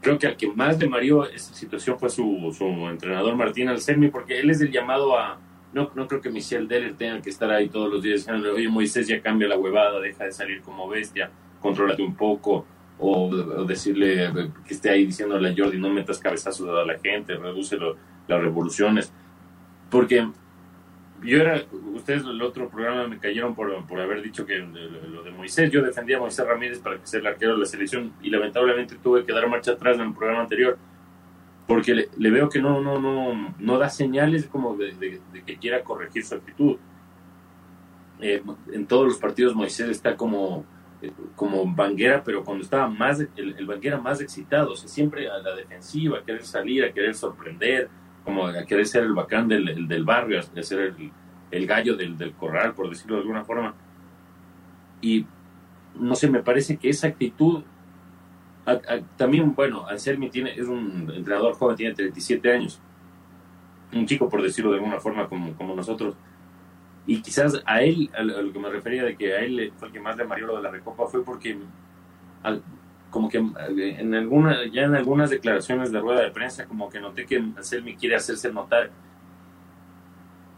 creo 0.00 0.18
que 0.18 0.26
al 0.26 0.36
que 0.36 0.48
más 0.48 0.80
le 0.80 0.88
mareó 0.88 1.26
esta 1.26 1.54
situación 1.54 1.96
fue 1.96 2.08
su, 2.08 2.52
su 2.56 2.64
entrenador 2.88 3.36
Martín 3.36 3.68
Alcermi, 3.68 4.08
porque 4.08 4.40
él 4.40 4.50
es 4.50 4.60
el 4.62 4.72
llamado 4.72 5.16
a. 5.16 5.38
No, 5.72 5.92
no 5.94 6.08
creo 6.08 6.20
que 6.20 6.30
Michel 6.30 6.66
Deller 6.66 6.94
tenga 6.94 7.22
que 7.22 7.30
estar 7.30 7.48
ahí 7.52 7.68
todos 7.68 7.92
los 7.92 8.02
días 8.02 8.20
diciendo, 8.20 8.52
oye, 8.52 8.68
Moisés 8.68 9.06
ya 9.06 9.20
cambia 9.20 9.46
la 9.46 9.58
huevada, 9.58 10.00
deja 10.00 10.24
de 10.24 10.32
salir 10.32 10.62
como 10.62 10.88
bestia, 10.88 11.30
contrólate 11.60 12.02
un 12.02 12.16
poco, 12.16 12.66
o, 12.98 13.30
decirle 13.64 14.32
que 14.66 14.74
esté 14.74 14.90
ahí 14.90 15.06
diciéndole 15.06 15.50
a 15.50 15.54
Jordi, 15.56 15.78
no 15.78 15.90
metas 15.90 16.18
cabezazos 16.18 16.68
a 16.68 16.84
la 16.84 16.98
gente, 16.98 17.36
reduce 17.36 17.76
lo, 17.76 17.96
las 18.30 18.40
revoluciones. 18.42 19.12
Porque 19.90 20.26
yo 21.22 21.38
era, 21.38 21.62
ustedes 21.94 22.22
el 22.22 22.40
otro 22.40 22.68
programa 22.70 23.06
me 23.06 23.18
cayeron 23.18 23.54
por, 23.54 23.86
por 23.86 24.00
haber 24.00 24.22
dicho 24.22 24.46
que 24.46 24.58
lo 24.58 25.22
de 25.22 25.30
Moisés, 25.32 25.70
yo 25.70 25.82
defendía 25.82 26.16
a 26.16 26.20
Moisés 26.20 26.46
Ramírez 26.46 26.78
para 26.78 26.98
que 26.98 27.06
sea 27.06 27.20
el 27.20 27.26
arquero 27.26 27.52
de 27.54 27.58
la 27.58 27.66
selección 27.66 28.12
y 28.22 28.30
lamentablemente 28.30 28.96
tuve 29.02 29.24
que 29.24 29.32
dar 29.32 29.48
marcha 29.48 29.72
atrás 29.72 29.96
en 29.96 30.06
el 30.06 30.14
programa 30.14 30.42
anterior 30.42 30.78
porque 31.66 31.94
le, 31.94 32.08
le 32.16 32.30
veo 32.30 32.48
que 32.48 32.60
no, 32.60 32.80
no, 32.80 32.98
no, 32.98 33.54
no 33.58 33.78
da 33.78 33.88
señales 33.88 34.46
como 34.48 34.76
de, 34.76 34.92
de, 34.94 35.20
de, 35.32 35.42
que 35.44 35.56
quiera 35.56 35.84
corregir 35.84 36.24
su 36.24 36.34
actitud. 36.34 36.76
eh, 38.20 38.42
en 38.72 38.86
todos 38.86 39.06
los 39.06 39.18
partidos 39.18 39.54
Moisés 39.54 39.88
está 39.88 40.16
como, 40.16 40.64
eh, 41.00 41.12
como 41.36 41.64
banguera, 41.74 42.22
pero 42.24 42.44
cuando 42.44 42.64
estaba 42.64 42.88
más, 42.88 43.20
el, 43.20 43.54
el 43.56 43.66
banguera 43.66 43.98
más 43.98 44.20
excitado, 44.20 44.72
o 44.72 44.76
sea, 44.76 44.88
siempre 44.88 45.28
a 45.30 45.38
la 45.38 45.54
defensiva, 45.54 46.18
a 46.18 46.24
querer 46.24 46.44
salir, 46.44 46.84
a 46.84 46.92
querer 46.92 47.14
sorprender, 47.14 47.88
como 48.24 48.46
a 48.46 48.64
querer 48.64 48.86
ser 48.86 49.04
el 49.04 49.12
bacán 49.12 49.48
del, 49.48 49.88
del 49.88 50.04
barrio, 50.04 50.40
a 50.40 50.62
ser 50.62 50.80
el, 50.80 51.12
el 51.50 51.66
gallo 51.66 51.96
del, 51.96 52.16
del, 52.16 52.32
corral, 52.32 52.74
por 52.74 52.88
decirlo 52.88 53.16
de 53.16 53.22
alguna 53.22 53.44
forma. 53.44 53.74
Y 55.00 55.26
no 55.94 56.14
sé, 56.14 56.30
me 56.30 56.42
parece 56.42 56.76
que 56.76 56.88
esa 56.88 57.08
actitud, 57.08 57.62
también, 59.16 59.54
bueno, 59.54 59.86
Anselmi 59.88 60.30
tiene, 60.30 60.52
es 60.52 60.66
un 60.66 61.10
entrenador 61.14 61.54
joven, 61.54 61.76
tiene 61.76 61.94
37 61.94 62.52
años, 62.52 62.80
un 63.92 64.06
chico, 64.06 64.28
por 64.28 64.42
decirlo 64.42 64.70
de 64.70 64.78
alguna 64.78 65.00
forma, 65.00 65.28
como, 65.28 65.54
como 65.54 65.74
nosotros. 65.74 66.14
Y 67.06 67.22
quizás 67.22 67.60
a 67.64 67.82
él, 67.82 68.10
a 68.14 68.22
lo 68.22 68.52
que 68.52 68.58
me 68.58 68.68
refería 68.68 69.02
de 69.04 69.16
que 69.16 69.34
a 69.34 69.40
él 69.40 69.72
fue 69.76 69.88
el 69.88 69.94
que 69.94 70.00
más 70.00 70.16
le 70.16 70.24
mareó 70.24 70.46
lo 70.46 70.56
de 70.56 70.62
la 70.62 70.70
recopa, 70.70 71.06
fue 71.06 71.24
porque 71.24 71.58
como 73.10 73.28
que 73.28 73.38
en 73.38 74.14
alguna, 74.14 74.66
ya 74.72 74.82
en 74.82 74.94
algunas 74.94 75.30
declaraciones 75.30 75.92
de 75.92 76.00
rueda 76.00 76.22
de 76.22 76.30
prensa, 76.30 76.66
como 76.66 76.88
que 76.88 77.00
noté 77.00 77.26
que 77.26 77.36
Anselmi 77.36 77.96
quiere 77.96 78.16
hacerse 78.16 78.52
notar 78.52 78.90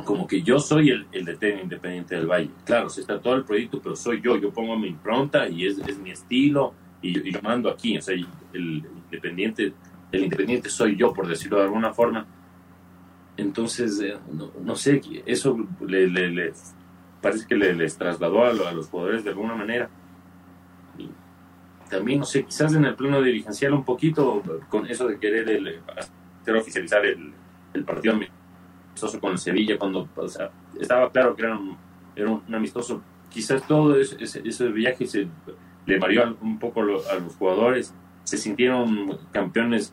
como 0.05 0.26
que 0.26 0.42
yo 0.42 0.59
soy 0.59 0.90
el, 0.90 1.07
el 1.12 1.24
DT 1.24 1.62
Independiente 1.62 2.16
del 2.16 2.26
Valle. 2.26 2.50
Claro, 2.64 2.88
se 2.88 3.00
está 3.00 3.20
todo 3.20 3.34
el 3.34 3.44
proyecto, 3.44 3.80
pero 3.80 3.96
soy 3.96 4.20
yo, 4.20 4.36
yo 4.36 4.50
pongo 4.50 4.76
mi 4.76 4.88
impronta 4.88 5.48
y 5.48 5.66
es, 5.66 5.78
es 5.78 5.98
mi 5.98 6.11
estilo 6.11 6.74
y 7.00 7.30
yo, 7.32 7.40
mando 7.42 7.68
aquí, 7.68 7.98
o 7.98 8.03
sea, 8.03 8.14
el, 8.14 8.84
independiente, 9.05 9.72
el 10.12 10.24
independiente 10.24 10.70
soy 10.70 10.96
yo, 10.96 11.12
por 11.12 11.26
decirlo 11.26 11.59
de 11.59 11.64
alguna 11.64 11.92
forma. 11.92 12.26
Entonces, 13.36 14.00
eh, 14.00 14.16
no, 14.62 14.76
sé, 14.76 15.00
eso 15.26 15.57
le, 15.80 16.07
le, 16.07 16.53
parece 17.20 17.46
que 17.46 17.57
les 17.57 17.96
trasladó 17.96 18.44
a, 18.44 18.50
a, 18.50 18.72
los 18.72 18.88
jugadores 18.88 19.24
de 19.24 19.30
alguna 19.30 19.55
manera. 19.55 19.88
También, 21.93 22.20
no 22.20 22.24
sé, 22.24 22.45
quizás 22.45 22.74
en 22.74 22.86
el 22.86 22.95
plano 22.95 23.20
dirigencial 23.20 23.74
un 23.74 23.84
poquito 23.84 24.43
con 24.70 24.86
eso 24.86 25.07
de 25.07 25.18
querer 25.18 25.47
el, 25.51 25.82
hacer 26.40 26.57
oficializar 26.57 27.05
el, 27.05 27.34
partido 27.84 28.14
amistoso 28.14 29.20
con 29.20 29.36
Sevilla, 29.36 29.76
cuando 29.76 30.09
o 30.16 30.26
estaba 30.80 31.12
claro 31.12 31.36
que 31.36 31.43
era 31.43 31.55
un, 31.55 31.76
era 32.16 32.30
un 32.30 32.55
amistoso. 32.55 33.03
Quizás 33.28 33.66
todo 33.66 33.95
ese, 34.01 34.16
ese, 34.22 34.68
viaje 34.68 35.07
se 35.07 35.28
le 35.84 35.99
varió 35.99 36.34
un 36.40 36.59
poco 36.59 36.80
a 36.80 36.84
los 36.84 37.36
jugadores, 37.36 37.95
se 38.24 38.38
sintieron 38.38 39.18
campeones 39.30 39.93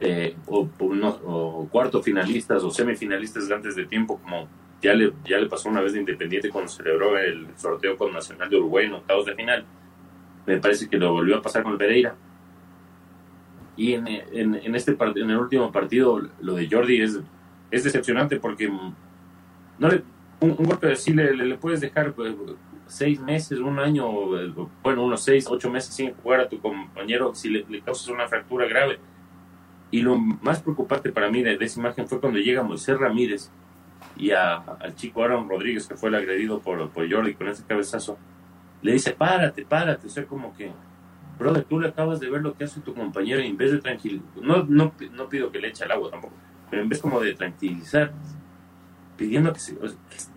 eh, 0.00 0.34
o, 0.46 0.66
o, 0.80 1.68
cuarto 1.70 2.02
finalistas 2.02 2.62
o 2.62 2.70
semifinalistas 2.70 3.50
antes 3.50 3.76
de 3.76 3.84
tiempo, 3.84 4.18
como 4.18 4.48
ya 4.80 4.94
le, 4.94 5.12
ya 5.26 5.36
le 5.36 5.46
pasó 5.46 5.68
una 5.68 5.82
vez 5.82 5.92
de 5.92 6.00
Independiente 6.00 6.48
cuando 6.48 6.70
celebró 6.70 7.18
el 7.18 7.48
sorteo 7.56 7.98
con 7.98 8.14
Nacional 8.14 8.48
de 8.48 8.56
Uruguay 8.56 8.86
en 8.86 8.94
octavos 8.94 9.26
de 9.26 9.34
final. 9.34 9.66
Me 10.48 10.58
parece 10.58 10.88
que 10.88 10.96
lo 10.96 11.12
volvió 11.12 11.36
a 11.36 11.42
pasar 11.42 11.62
con 11.62 11.72
el 11.72 11.78
Pereira. 11.78 12.16
Y 13.76 13.92
en, 13.92 14.08
en, 14.08 14.74
este 14.74 14.96
en 14.98 15.30
el 15.30 15.36
último 15.36 15.70
partido, 15.70 16.20
lo 16.40 16.54
de 16.54 16.68
Jordi 16.68 17.00
es, 17.00 17.20
es 17.70 17.84
decepcionante 17.84 18.40
porque 18.40 18.68
no 19.78 19.88
un, 20.40 20.56
golpe 20.56 20.90
así 20.90 21.12
le, 21.12 21.32
le, 21.36 21.56
puedes 21.56 21.80
dejar 21.80 22.12
pues, 22.12 22.34
seis 22.88 23.20
meses, 23.20 23.60
un 23.60 23.78
año, 23.78 24.08
bueno, 24.82 25.04
unos 25.04 25.22
seis, 25.22 25.46
ocho 25.48 25.70
meses 25.70 25.94
sin 25.94 26.12
jugar 26.14 26.40
a 26.40 26.48
tu 26.48 26.60
compañero 26.60 27.34
si 27.36 27.50
le, 27.50 27.64
le 27.68 27.80
causas 27.80 28.08
una 28.08 28.26
fractura 28.26 28.66
grave 28.66 28.98
y 29.90 30.00
lo 30.02 30.18
más 30.18 30.60
preocupante 30.60 31.12
para 31.12 31.30
mí 31.30 31.42
de, 31.42 31.56
esa 31.60 31.80
imagen 31.80 32.06
fue 32.06 32.20
cuando 32.20 32.38
llega 32.38 32.62
Moisés 32.62 32.98
Ramírez 32.98 33.50
y 34.16 34.30
al 34.30 34.94
chico 34.96 35.22
Aaron 35.22 35.48
Rodríguez, 35.48 35.86
que 35.86 35.96
fue 35.96 36.08
el 36.08 36.16
agredido 36.16 36.60
por, 36.60 36.90
por 36.90 37.10
Jordi 37.10 37.34
con 37.34 37.48
ese 37.48 37.64
cabezazo, 37.64 38.18
le 38.82 38.92
dice, 38.92 39.12
párate, 39.12 39.64
párate. 39.64 40.06
O 40.06 40.10
sea, 40.10 40.24
como 40.26 40.54
que, 40.56 40.72
brother, 41.38 41.64
tú 41.64 41.80
le 41.80 41.88
acabas 41.88 42.20
de 42.20 42.30
ver 42.30 42.42
lo 42.42 42.54
que 42.54 42.64
hace 42.64 42.80
tu 42.80 42.94
compañero 42.94 43.40
y 43.40 43.46
en 43.46 43.56
vez 43.56 43.72
de 43.72 43.78
tranquilizar, 43.78 44.26
no, 44.42 44.64
no, 44.64 44.92
no 45.12 45.28
pido 45.28 45.50
que 45.50 45.58
le 45.58 45.68
eche 45.68 45.84
el 45.84 45.92
agua 45.92 46.10
tampoco, 46.10 46.34
pero 46.70 46.82
en 46.82 46.88
vez 46.88 47.00
como 47.00 47.20
de 47.20 47.34
tranquilizar, 47.34 48.12
pidiendo 49.16 49.52
que 49.52 49.60
se... 49.60 49.76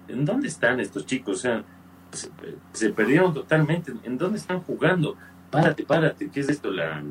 ¿En 0.08 0.26
dónde 0.26 0.48
están 0.48 0.80
estos 0.80 1.06
chicos? 1.06 1.38
O 1.38 1.42
sea, 1.42 1.64
se, 2.74 2.90
perdieron 2.90 3.34
totalmente. 3.34 3.94
¿En 4.04 4.18
dónde 4.18 4.38
están 4.38 4.60
jugando? 4.60 5.16
Párate, 5.50 5.84
párate. 5.84 6.30
¿Qué 6.30 6.42
es 6.42 6.50
esto? 6.50 6.72
La, 6.72 7.02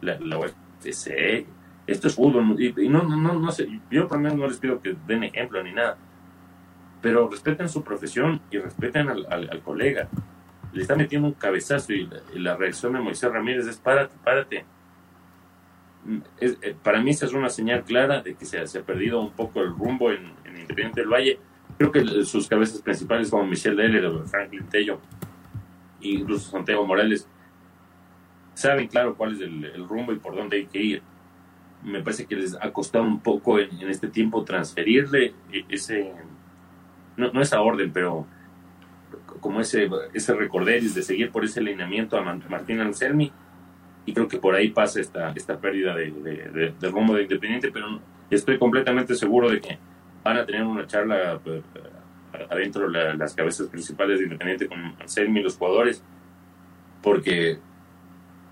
la, 0.00 0.18
la 0.18 0.38
UFC, 0.38 1.46
esto 1.88 2.06
es 2.06 2.14
fútbol, 2.14 2.60
y, 2.60 2.88
no, 2.88 3.02
no, 3.02 3.32
no, 3.32 3.50
sé, 3.50 3.66
yo 3.90 4.06
también 4.06 4.38
no 4.38 4.46
les 4.46 4.58
pido 4.58 4.80
que 4.82 4.94
den 5.06 5.24
ejemplo 5.24 5.62
ni 5.62 5.72
nada, 5.72 5.96
pero 7.00 7.28
respeten 7.30 7.66
su 7.70 7.82
profesión 7.82 8.42
y 8.50 8.58
respeten 8.58 9.08
al, 9.08 9.62
colega. 9.64 10.08
Le 10.72 10.82
está 10.82 10.94
metiendo 10.94 11.28
un 11.28 11.34
cabezazo 11.34 11.92
y 11.92 12.08
la, 12.34 12.56
reacción 12.56 12.92
de 12.92 13.00
Moisés 13.00 13.30
Ramírez 13.32 13.66
es 13.66 13.78
párate, 13.78 14.14
párate. 14.22 14.64
Mm, 16.04 16.18
eh, 16.40 16.76
para 16.82 17.00
mí 17.00 17.10
esa 17.10 17.26
es 17.26 17.32
una 17.32 17.48
señal 17.48 17.84
clara 17.84 18.22
de 18.22 18.34
que 18.34 18.44
se, 18.44 18.58
ha 18.58 18.82
perdido 18.82 19.20
un 19.20 19.32
poco 19.32 19.60
el 19.60 19.70
rumbo 19.70 20.10
en, 20.10 20.32
Independiente 20.46 21.00
del 21.00 21.10
Valle. 21.10 21.38
Creo 21.78 21.92
que 21.92 22.24
sus 22.24 22.48
cabezas 22.48 22.82
principales 22.82 23.30
como 23.30 23.46
Michel 23.46 23.76
Deller, 23.76 24.10
Franklin 24.26 24.66
Tello, 24.66 25.00
incluso 26.00 26.50
Santiago 26.50 26.84
Morales, 26.84 27.28
saben 28.54 28.88
claro 28.88 29.14
cuál 29.16 29.34
es 29.34 29.40
el, 29.40 29.88
rumbo 29.88 30.12
y 30.12 30.18
por 30.18 30.34
dónde 30.34 30.56
hay 30.56 30.66
que 30.66 30.82
ir 30.82 31.02
me 31.82 32.02
parece 32.02 32.26
que 32.26 32.34
les 32.34 32.56
ha 32.56 32.72
costado 32.72 33.04
un 33.04 33.20
poco 33.20 33.58
en, 33.58 33.88
este 33.88 34.08
tiempo 34.08 34.44
transferirle 34.44 35.32
e, 35.52 35.64
ese, 35.68 36.12
no, 37.16 37.32
no, 37.32 37.40
esa 37.40 37.60
orden, 37.60 37.92
pero 37.92 38.26
como 39.40 39.60
ese, 39.60 39.88
ese 40.14 40.34
recorderis 40.34 40.94
de 40.94 41.02
seguir 41.02 41.30
por 41.30 41.44
ese 41.44 41.60
alineamiento 41.60 42.16
a 42.16 42.22
Martín 42.22 42.80
Anselmi, 42.80 43.32
y 44.06 44.12
creo 44.12 44.28
que 44.28 44.38
por 44.38 44.54
ahí 44.54 44.70
pasa 44.70 45.00
esta, 45.00 45.32
esta 45.32 45.58
pérdida 45.58 45.94
de, 45.94 46.10
de, 46.10 46.74
de, 46.78 46.88
rumbo 46.88 47.14
de 47.14 47.22
Independiente, 47.22 47.70
pero 47.70 48.00
estoy 48.30 48.58
completamente 48.58 49.14
seguro 49.14 49.50
de 49.50 49.60
que 49.60 49.78
van 50.24 50.38
a 50.38 50.46
tener 50.46 50.62
una 50.62 50.86
charla 50.86 51.38
pues, 51.42 51.62
adentro 52.50 52.90
de 52.90 53.14
las 53.14 53.34
cabezas 53.34 53.68
principales 53.68 54.18
de 54.18 54.24
Independiente 54.24 54.66
con 54.66 54.78
Anselmi 55.00 55.40
y 55.40 55.42
los 55.42 55.56
jugadores, 55.56 56.02
porque 57.02 57.58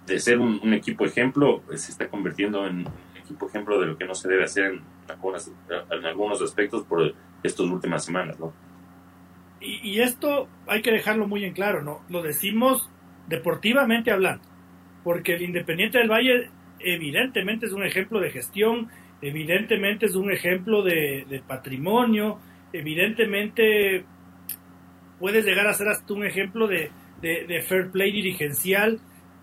de 0.07 0.19
ser 0.21 0.39
un, 0.39 0.61
un 0.63 0.75
equipo 0.75 1.05
ejemplo, 1.05 1.63
pues, 1.67 1.83
se 1.83 1.93
está 1.93 2.09
convirtiendo 2.09 2.67
en 2.67 2.87
por 3.35 3.49
ejemplo, 3.49 3.81
de 3.81 3.87
lo 3.87 3.99
que 3.99 4.05
no 4.05 4.15
se 4.15 4.29
debe 4.29 4.45
hacer 4.45 4.67
en, 4.67 4.83
en 5.91 6.07
algunos 6.07 6.41
aspectos 6.43 6.85
por 6.85 7.15
estas 7.43 7.67
últimas 7.67 8.05
semanas, 8.05 8.39
¿no? 8.39 8.53
Y, 9.61 10.01
esto 10.01 10.49
hay 10.67 10.83
que 10.83 10.93
dejarlo 10.93 11.27
muy 11.27 11.45
en 11.45 11.55
claro, 11.55 11.83
¿no? 11.83 12.03
Lo 12.11 12.23
decimos 12.23 12.91
deportivamente 13.27 14.11
hablando, 14.11 14.45
porque 15.03 15.35
el 15.35 15.43
Independiente 15.43 15.99
del 15.99 16.11
Valle 16.11 16.51
evidentemente 16.79 17.67
es 17.67 17.73
un 17.73 17.85
ejemplo 17.85 18.21
de 18.21 18.31
gestión, 18.31 18.89
evidentemente 19.23 20.07
es 20.07 20.15
un 20.15 20.31
ejemplo 20.31 20.83
de, 20.83 21.43
patrimonio, 21.47 22.39
evidentemente 22.73 24.05
puedes 25.19 25.45
llegar 25.45 25.67
a 25.67 25.73
ser 25.73 25.89
hasta 25.89 26.13
un 26.13 26.27
ejemplo 26.27 26.69
de 26.69 26.91
fair 27.67 27.91
play 27.91 28.13
dirigencial, 28.13 29.01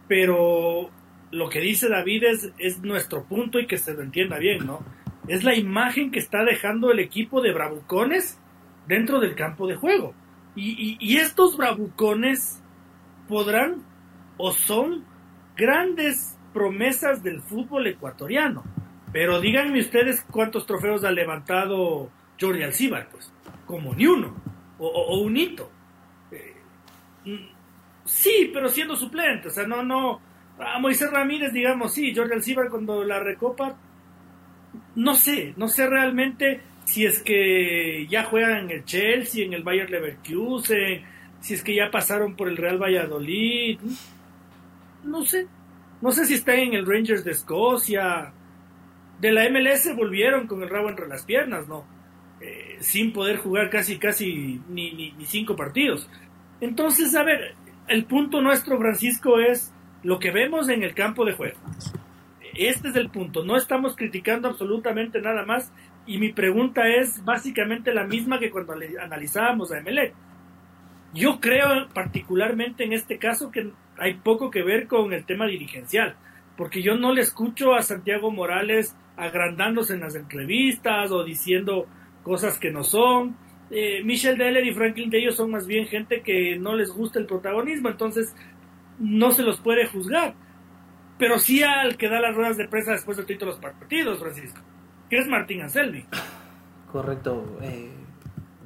pero 0.07 0.91
lo 1.33 1.49
que 1.49 1.59
dice 1.59 1.89
David 1.89 2.23
es, 2.25 2.51
es 2.59 2.81
nuestro 2.81 3.25
punto 3.25 3.59
y 3.59 3.65
que 3.65 3.77
se 3.77 3.93
lo 3.93 4.03
entienda 4.03 4.37
bien, 4.37 4.65
¿no? 4.65 4.85
Es 5.27 5.43
la 5.43 5.55
imagen 5.55 6.11
que 6.11 6.19
está 6.19 6.43
dejando 6.43 6.91
el 6.91 6.99
equipo 6.99 7.41
de 7.41 7.53
bravucones 7.53 8.39
dentro 8.87 9.19
del 9.19 9.35
campo 9.35 9.67
de 9.67 9.75
juego. 9.75 10.13
Y, 10.55 10.97
y, 10.99 11.17
estos 11.17 11.57
bravucones 11.57 12.61
podrán 13.27 13.83
o 14.37 14.51
son 14.51 15.03
grandes 15.55 16.37
promesas 16.53 17.23
del 17.23 17.41
fútbol 17.41 17.87
ecuatoriano. 17.87 18.63
Pero 19.11 19.41
díganme 19.41 19.79
ustedes 19.79 20.23
cuántos 20.29 20.65
trofeos 20.65 21.03
ha 21.03 21.11
levantado 21.11 22.09
Jordi 22.39 22.63
Alcibar, 22.63 23.09
pues, 23.09 23.31
como 23.65 23.93
ni 23.95 24.05
uno, 24.05 24.35
o, 24.77 25.19
un 25.19 25.37
hito. 25.37 25.71
Eh, 26.31 26.55
mm, 27.25 28.05
sí, 28.05 28.51
pero 28.53 28.69
siendo 28.69 28.95
suplente, 28.95 29.47
o 29.47 29.51
sea, 29.51 29.65
no, 29.65 29.83
no, 29.83 30.19
a 30.59 30.79
Moisés 30.79 31.11
Ramírez, 31.11 31.51
digamos, 31.53 31.93
sí, 31.93 32.13
Jorge 32.15 32.33
Alcibar 32.33 32.69
cuando 32.69 33.03
la 33.03 33.19
recopa, 33.19 33.75
no 34.95 35.13
sé, 35.13 35.53
no 35.57 35.67
sé 35.67 35.87
realmente 35.87 36.61
si 36.85 37.05
es 37.05 37.21
que 37.21 38.07
ya 38.07 38.23
juegan 38.23 38.65
en 38.65 38.71
el 38.71 38.85
Chelsea, 38.85 39.45
en 39.45 39.53
el 39.53 39.63
Bayer 39.63 39.89
Leverkusen, 39.89 41.03
si 41.41 41.53
es 41.53 41.63
que 41.63 41.75
ya 41.75 41.91
pasaron 41.91 42.35
por 42.35 42.47
el 42.47 42.57
Real 42.57 42.81
Valladolid, 42.81 43.79
no 45.03 45.25
sé, 45.25 45.47
no 46.01 46.11
sé 46.11 46.25
si 46.25 46.35
están 46.35 46.59
en 46.59 46.73
el 46.73 46.85
Rangers 46.85 47.23
de 47.23 47.31
Escocia, 47.31 48.33
de 49.19 49.31
la 49.31 49.49
MLS 49.49 49.95
volvieron 49.95 50.47
con 50.47 50.63
el 50.63 50.69
rabo 50.69 50.89
entre 50.89 51.07
las 51.07 51.23
piernas, 51.23 51.67
¿no? 51.67 51.85
Eh, 52.41 52.77
sin 52.79 53.13
poder 53.13 53.37
jugar 53.37 53.69
casi, 53.69 53.97
casi 53.97 54.61
ni, 54.69 54.91
ni, 54.91 55.11
ni 55.11 55.25
cinco 55.25 55.55
partidos. 55.55 56.09
Entonces, 56.59 57.15
a 57.15 57.23
ver, 57.23 57.55
el 57.87 58.05
punto 58.05 58.41
nuestro, 58.41 58.77
Francisco, 58.77 59.39
es 59.39 59.73
lo 60.03 60.19
que 60.19 60.31
vemos 60.31 60.69
en 60.69 60.83
el 60.83 60.93
campo 60.93 61.25
de 61.25 61.33
juego. 61.33 61.57
Este 62.55 62.89
es 62.89 62.95
el 62.95 63.09
punto. 63.09 63.43
No 63.43 63.57
estamos 63.57 63.95
criticando 63.95 64.47
absolutamente 64.47 65.21
nada 65.21 65.45
más. 65.45 65.71
Y 66.05 66.17
mi 66.17 66.33
pregunta 66.33 66.87
es 66.87 67.23
básicamente 67.23 67.93
la 67.93 68.05
misma 68.05 68.39
que 68.39 68.51
cuando 68.51 68.73
analizábamos 69.01 69.71
a 69.71 69.79
Emelec. 69.79 70.13
Yo 71.13 71.39
creo 71.39 71.87
particularmente 71.93 72.83
en 72.83 72.93
este 72.93 73.17
caso 73.17 73.51
que 73.51 73.71
hay 73.97 74.15
poco 74.15 74.49
que 74.49 74.63
ver 74.63 74.87
con 74.87 75.13
el 75.13 75.25
tema 75.25 75.45
dirigencial, 75.45 76.15
porque 76.57 76.81
yo 76.81 76.97
no 76.97 77.13
le 77.13 77.21
escucho 77.21 77.73
a 77.73 77.83
Santiago 77.83 78.31
Morales 78.31 78.95
agrandándose 79.15 79.93
en 79.93 80.01
las 80.01 80.15
entrevistas 80.15 81.11
o 81.11 81.23
diciendo 81.23 81.87
cosas 82.23 82.57
que 82.57 82.71
no 82.71 82.83
son. 82.83 83.37
Eh, 83.69 84.03
Michel 84.03 84.37
Deller 84.37 84.65
y 84.65 84.73
Franklin 84.73 85.09
de 85.09 85.19
ellos 85.19 85.35
son 85.35 85.51
más 85.51 85.67
bien 85.67 85.87
gente 85.87 86.21
que 86.21 86.57
no 86.57 86.75
les 86.75 86.91
gusta 86.91 87.19
el 87.19 87.25
protagonismo, 87.25 87.89
entonces 87.89 88.35
no 88.99 89.31
se 89.31 89.43
los 89.43 89.59
puede 89.59 89.87
juzgar. 89.87 90.33
Pero 91.17 91.39
sí 91.39 91.63
al 91.63 91.95
que 91.95 92.09
da 92.09 92.19
las 92.19 92.35
ruedas 92.35 92.57
de 92.57 92.67
prensa 92.67 92.91
después 92.91 93.17
de 93.17 93.23
todos 93.23 93.53
los 93.53 93.59
partidos, 93.59 94.19
Francisco, 94.19 94.59
que 95.13 95.19
es 95.19 95.27
Martín 95.27 95.61
Anselmi. 95.61 96.03
Correcto. 96.91 97.59
Eh, 97.61 97.91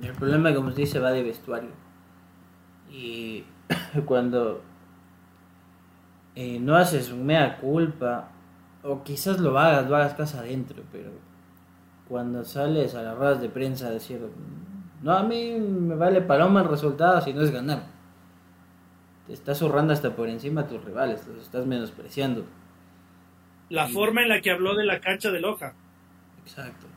el 0.02 0.14
problema, 0.14 0.56
como 0.56 0.72
se 0.72 0.80
dice, 0.80 0.98
va 0.98 1.12
de 1.12 1.22
vestuario. 1.22 1.72
Y 2.90 3.44
cuando 4.06 4.62
eh, 6.36 6.58
no 6.62 6.78
haces 6.78 7.12
mea 7.12 7.58
culpa, 7.58 8.30
o 8.82 9.04
quizás 9.04 9.42
lo 9.42 9.60
hagas, 9.60 9.90
lo 9.90 9.98
hagas 9.98 10.14
casa 10.14 10.40
adentro, 10.40 10.84
pero 10.90 11.10
cuando 12.08 12.46
sales 12.46 12.96
a 12.96 13.02
las 13.02 13.18
ruedas 13.18 13.42
de 13.42 13.50
prensa 13.50 13.88
a 13.88 13.92
decir, 13.92 14.22
no, 15.04 15.12
a 15.12 15.24
mí 15.24 15.52
me 15.52 15.96
vale 15.96 16.22
paloma 16.22 16.62
el 16.62 16.70
resultado 16.70 17.20
si 17.20 17.34
no 17.34 17.42
es 17.42 17.52
ganar. 17.52 17.84
Te 19.26 19.34
estás 19.34 19.58
zurrando 19.58 19.92
hasta 19.92 20.16
por 20.16 20.30
encima 20.30 20.62
a 20.62 20.68
tus 20.68 20.82
rivales, 20.86 21.28
los 21.28 21.44
estás 21.44 21.66
menospreciando. 21.66 22.46
La 23.68 23.90
forma 23.90 24.22
en 24.22 24.30
la 24.30 24.40
que 24.40 24.52
habló 24.52 24.76
de 24.76 24.86
la 24.86 25.02
cancha 25.02 25.30
de 25.30 25.42
Loja. 25.42 25.74
Exacto. 26.48 26.88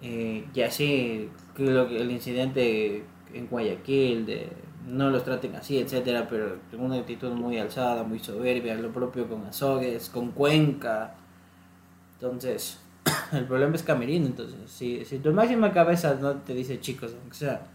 Eh, 0.00 0.46
y 0.54 0.60
así, 0.60 1.28
el 1.58 2.10
incidente 2.10 3.04
en 3.32 3.46
Guayaquil, 3.48 4.26
de 4.26 4.48
no 4.86 5.10
los 5.10 5.24
traten 5.24 5.56
así, 5.56 5.78
etcétera, 5.78 6.28
pero 6.28 6.58
una 6.78 6.96
actitud 6.96 7.32
muy 7.32 7.58
alzada, 7.58 8.04
muy 8.04 8.18
soberbia, 8.20 8.74
lo 8.76 8.92
propio 8.92 9.28
con 9.28 9.44
Azogues, 9.46 10.08
con 10.08 10.30
Cuenca. 10.30 11.14
Entonces, 12.14 12.78
el 13.32 13.46
problema 13.46 13.74
es 13.74 13.82
Camerino. 13.82 14.26
Entonces, 14.26 14.70
si, 14.70 15.04
si 15.04 15.18
tu 15.18 15.32
máxima 15.32 15.72
cabeza 15.72 16.14
no 16.14 16.36
te 16.36 16.54
dice, 16.54 16.78
chicos, 16.80 17.16
aunque 17.20 17.36
sea, 17.36 17.66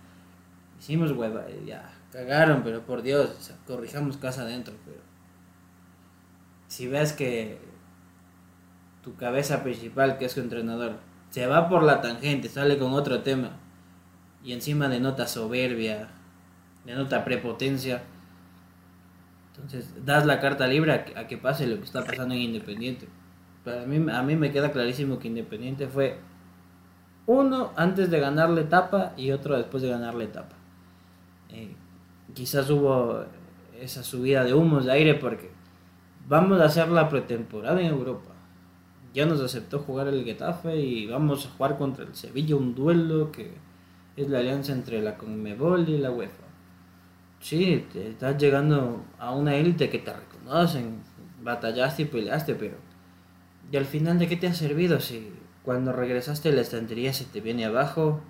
hicimos 0.80 1.12
hueva, 1.12 1.46
ya, 1.66 1.92
cagaron, 2.14 2.64
pero 2.64 2.82
por 2.84 3.02
Dios, 3.02 3.52
corrijamos 3.68 4.16
casa 4.18 4.44
adentro, 4.44 4.76
pero 4.86 5.00
si 6.68 6.88
ves 6.88 7.12
que 7.12 7.58
tu 9.10 9.16
cabeza 9.16 9.64
principal, 9.64 10.18
que 10.18 10.26
es 10.26 10.36
tu 10.36 10.42
entrenador, 10.42 10.94
se 11.30 11.48
va 11.48 11.68
por 11.68 11.84
la 11.84 12.02
tangente, 12.02 12.48
sale 12.48 12.78
con 12.78 12.94
otro 12.94 13.22
tema, 13.22 13.52
y 14.44 14.54
encima 14.54 14.88
denota 14.88 15.28
soberbia, 15.28 16.10
denota 16.86 17.26
prepotencia, 17.26 18.04
entonces 19.56 20.06
das 20.06 20.26
la 20.26 20.40
carta 20.40 20.68
libre 20.68 20.94
a 21.16 21.28
que 21.28 21.38
pase 21.38 21.68
lo 21.68 21.78
que 21.78 21.86
está 21.86 22.06
pasando 22.06 22.34
en 22.34 22.42
Independiente. 22.42 23.08
Para 23.66 23.86
mí, 23.86 24.10
a 24.12 24.24
mí 24.24 24.36
me 24.36 24.52
queda 24.52 24.72
clarísimo 24.72 25.20
que 25.20 25.28
Independiente 25.28 25.88
fue 25.88 26.18
uno 27.26 27.72
antes 27.76 28.10
de 28.10 28.20
ganar 28.20 28.50
la 28.50 28.62
etapa 28.62 29.14
y 29.18 29.32
otro 29.32 29.58
después 29.58 29.84
de 29.84 29.90
ganar 29.90 30.16
la 30.16 30.24
etapa. 30.24 30.56
Eh, 31.50 31.76
quizás 32.34 32.70
hubo 32.70 33.26
esa 33.80 34.04
subida 34.04 34.44
de 34.44 34.54
humos 34.54 34.86
de 34.86 34.92
aire 34.94 35.16
porque 35.16 35.52
vamos 36.28 36.62
a 36.62 36.66
hacer 36.66 36.88
la 36.90 37.10
pretemporada 37.10 37.82
en 37.82 37.88
Europa. 37.88 38.29
Ya 39.14 39.26
nos 39.26 39.42
aceptó 39.42 39.80
jugar 39.80 40.08
el 40.08 40.24
Getafe 40.24 40.78
y 40.78 41.08
vamos 41.08 41.46
a 41.46 41.50
jugar 41.50 41.78
contra 41.78 42.06
el 42.06 42.14
Sevilla, 42.16 42.56
un 42.56 42.76
duelo 42.76 43.32
que 43.32 43.54
es 44.16 44.30
la 44.30 44.40
alianza 44.40 44.72
entre 44.74 45.02
la 45.02 45.18
Conmebol 45.18 45.88
y 45.90 45.98
la 45.98 46.12
UEFA. 46.12 46.44
Sí, 47.40 47.88
te 47.92 48.10
estás 48.10 48.38
llegando 48.38 49.04
a 49.18 49.32
una 49.34 49.56
élite 49.56 49.90
que 49.90 50.00
te 50.00 50.14
reconocen, 50.14 51.02
batallaste 51.42 52.04
y 52.04 52.06
peleaste, 52.06 52.56
pero 52.56 52.76
¿y 53.72 53.78
al 53.78 53.86
final 53.86 54.20
de 54.20 54.28
qué 54.28 54.36
te 54.36 54.48
ha 54.48 54.54
servido 54.54 55.00
si 55.00 55.32
cuando 55.64 55.94
regresaste 55.94 56.52
la 56.52 56.62
estantería 56.62 57.14
se 57.14 57.26
te 57.26 57.40
viene 57.42 57.66
abajo? 57.66 58.22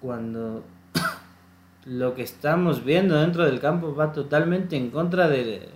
Cuando 0.00 0.64
lo 1.86 2.14
que 2.14 2.22
estamos 2.22 2.84
viendo 2.84 3.16
dentro 3.16 3.44
del 3.44 3.60
campo 3.60 3.94
va 3.94 4.12
totalmente 4.12 4.76
en 4.76 4.90
contra 4.90 5.28
de 5.28 5.68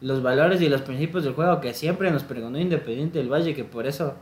los 0.00 0.22
valores 0.22 0.60
y 0.60 0.68
los 0.68 0.82
principios 0.82 1.24
del 1.24 1.34
juego 1.34 1.60
que 1.60 1.74
siempre 1.74 2.10
nos 2.10 2.24
pregonó 2.24 2.58
Independiente 2.58 3.18
del 3.18 3.32
Valle, 3.32 3.54
que 3.54 3.64
por 3.64 3.86
eso 3.86 4.14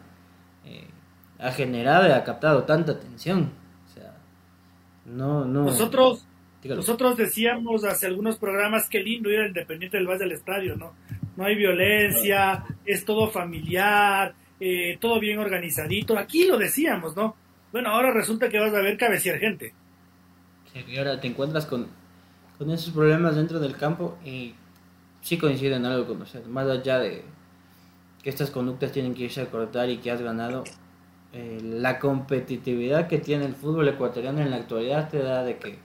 eh, 0.64 0.86
ha 1.38 1.52
generado 1.52 2.08
y 2.08 2.12
ha 2.12 2.24
captado 2.24 2.64
tanta 2.64 2.92
atención. 2.92 3.52
O 3.84 3.92
sea, 3.92 4.16
no, 5.04 5.44
no. 5.44 5.64
Nosotros, 5.64 6.26
nosotros 6.64 7.16
decíamos 7.16 7.84
hace 7.84 8.06
algunos 8.06 8.38
programas 8.38 8.88
que 8.88 9.00
lindo 9.00 9.30
ir 9.30 9.40
al 9.40 9.48
Independiente 9.48 9.96
del 9.96 10.06
Valle 10.06 10.24
al 10.24 10.32
estadio, 10.32 10.76
¿no? 10.76 10.94
No 11.36 11.44
hay 11.44 11.54
violencia, 11.54 12.64
es 12.84 13.04
todo 13.04 13.28
familiar, 13.28 14.34
eh, 14.58 14.96
todo 15.00 15.20
bien 15.20 15.38
organizadito. 15.38 16.18
Aquí 16.18 16.46
lo 16.46 16.56
decíamos, 16.56 17.14
¿no? 17.14 17.36
Bueno, 17.72 17.90
ahora 17.90 18.10
resulta 18.12 18.48
que 18.48 18.58
vas 18.58 18.72
a 18.72 18.80
ver 18.80 18.96
cabecear 18.96 19.38
gente 19.38 19.74
y 20.86 20.98
ahora 20.98 21.20
te 21.20 21.28
encuentras 21.28 21.66
con, 21.66 21.88
con 22.58 22.70
esos 22.70 22.92
problemas 22.92 23.36
dentro 23.36 23.58
del 23.58 23.76
campo 23.76 24.18
y 24.24 24.54
sí 25.26 25.38
coinciden 25.38 25.84
en 25.84 25.86
algo 25.86 26.06
con 26.06 26.20
nosotros, 26.20 26.48
más 26.48 26.68
allá 26.68 27.00
de 27.00 27.24
que 28.22 28.30
estas 28.30 28.48
conductas 28.52 28.92
tienen 28.92 29.12
que 29.12 29.24
irse 29.24 29.40
a 29.40 29.50
cortar 29.50 29.90
y 29.90 29.96
que 29.96 30.12
has 30.12 30.22
ganado, 30.22 30.62
eh, 31.32 31.58
la 31.64 31.98
competitividad 31.98 33.08
que 33.08 33.18
tiene 33.18 33.44
el 33.44 33.56
fútbol 33.56 33.88
ecuatoriano 33.88 34.40
en 34.40 34.50
la 34.50 34.58
actualidad 34.58 35.08
te 35.08 35.18
da 35.18 35.42
de 35.42 35.58
que 35.58 35.80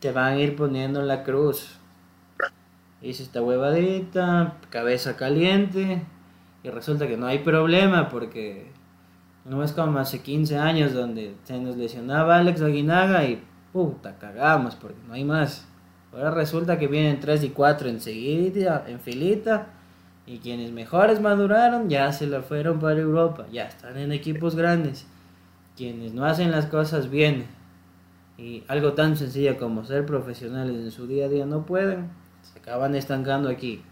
te 0.00 0.10
van 0.10 0.32
a 0.32 0.38
ir 0.40 0.56
poniendo 0.56 0.98
en 0.98 1.06
la 1.06 1.22
cruz. 1.22 1.78
Hice 3.00 3.22
esta 3.22 3.40
huevadita, 3.40 4.56
cabeza 4.70 5.16
caliente, 5.16 6.02
y 6.64 6.70
resulta 6.70 7.06
que 7.06 7.16
no 7.16 7.28
hay 7.28 7.38
problema 7.38 8.08
porque 8.08 8.72
no 9.44 9.62
es 9.62 9.70
como 9.70 10.00
hace 10.00 10.20
15 10.20 10.58
años 10.58 10.92
donde 10.94 11.36
se 11.44 11.60
nos 11.60 11.76
lesionaba 11.76 12.38
Alex 12.38 12.60
Aguinaga 12.60 13.24
y 13.24 13.40
puta, 13.72 14.18
cagamos 14.18 14.74
porque 14.74 14.98
no 15.06 15.14
hay 15.14 15.22
más. 15.22 15.69
Ahora 16.12 16.30
resulta 16.30 16.78
que 16.78 16.88
vienen 16.88 17.20
3 17.20 17.44
y 17.44 17.50
4 17.50 17.88
enseguida, 17.88 18.84
en 18.88 19.00
filita, 19.00 19.68
y 20.26 20.38
quienes 20.38 20.72
mejores 20.72 21.20
maduraron 21.20 21.88
ya 21.88 22.12
se 22.12 22.26
la 22.26 22.42
fueron 22.42 22.78
para 22.78 23.00
Europa, 23.00 23.46
ya 23.52 23.64
están 23.64 23.96
en 23.98 24.12
equipos 24.12 24.54
grandes. 24.54 25.06
Quienes 25.76 26.12
no 26.12 26.24
hacen 26.24 26.50
las 26.50 26.66
cosas 26.66 27.10
bien 27.10 27.46
y 28.38 28.64
algo 28.68 28.92
tan 28.92 29.16
sencillo 29.16 29.58
como 29.58 29.84
ser 29.84 30.06
profesionales 30.06 30.76
en 30.76 30.90
su 30.90 31.06
día 31.06 31.26
a 31.26 31.28
día 31.28 31.46
no 31.46 31.66
pueden, 31.66 32.10
se 32.42 32.58
acaban 32.58 32.94
estancando 32.94 33.48
aquí. 33.48 33.82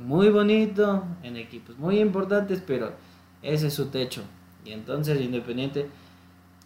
Muy 0.00 0.28
bonito, 0.30 1.04
en 1.22 1.36
equipos 1.36 1.78
muy 1.78 2.00
importantes, 2.00 2.62
pero 2.66 2.92
ese 3.42 3.68
es 3.68 3.74
su 3.74 3.86
techo. 3.86 4.22
Y 4.64 4.72
entonces 4.72 5.20
Independiente 5.20 5.88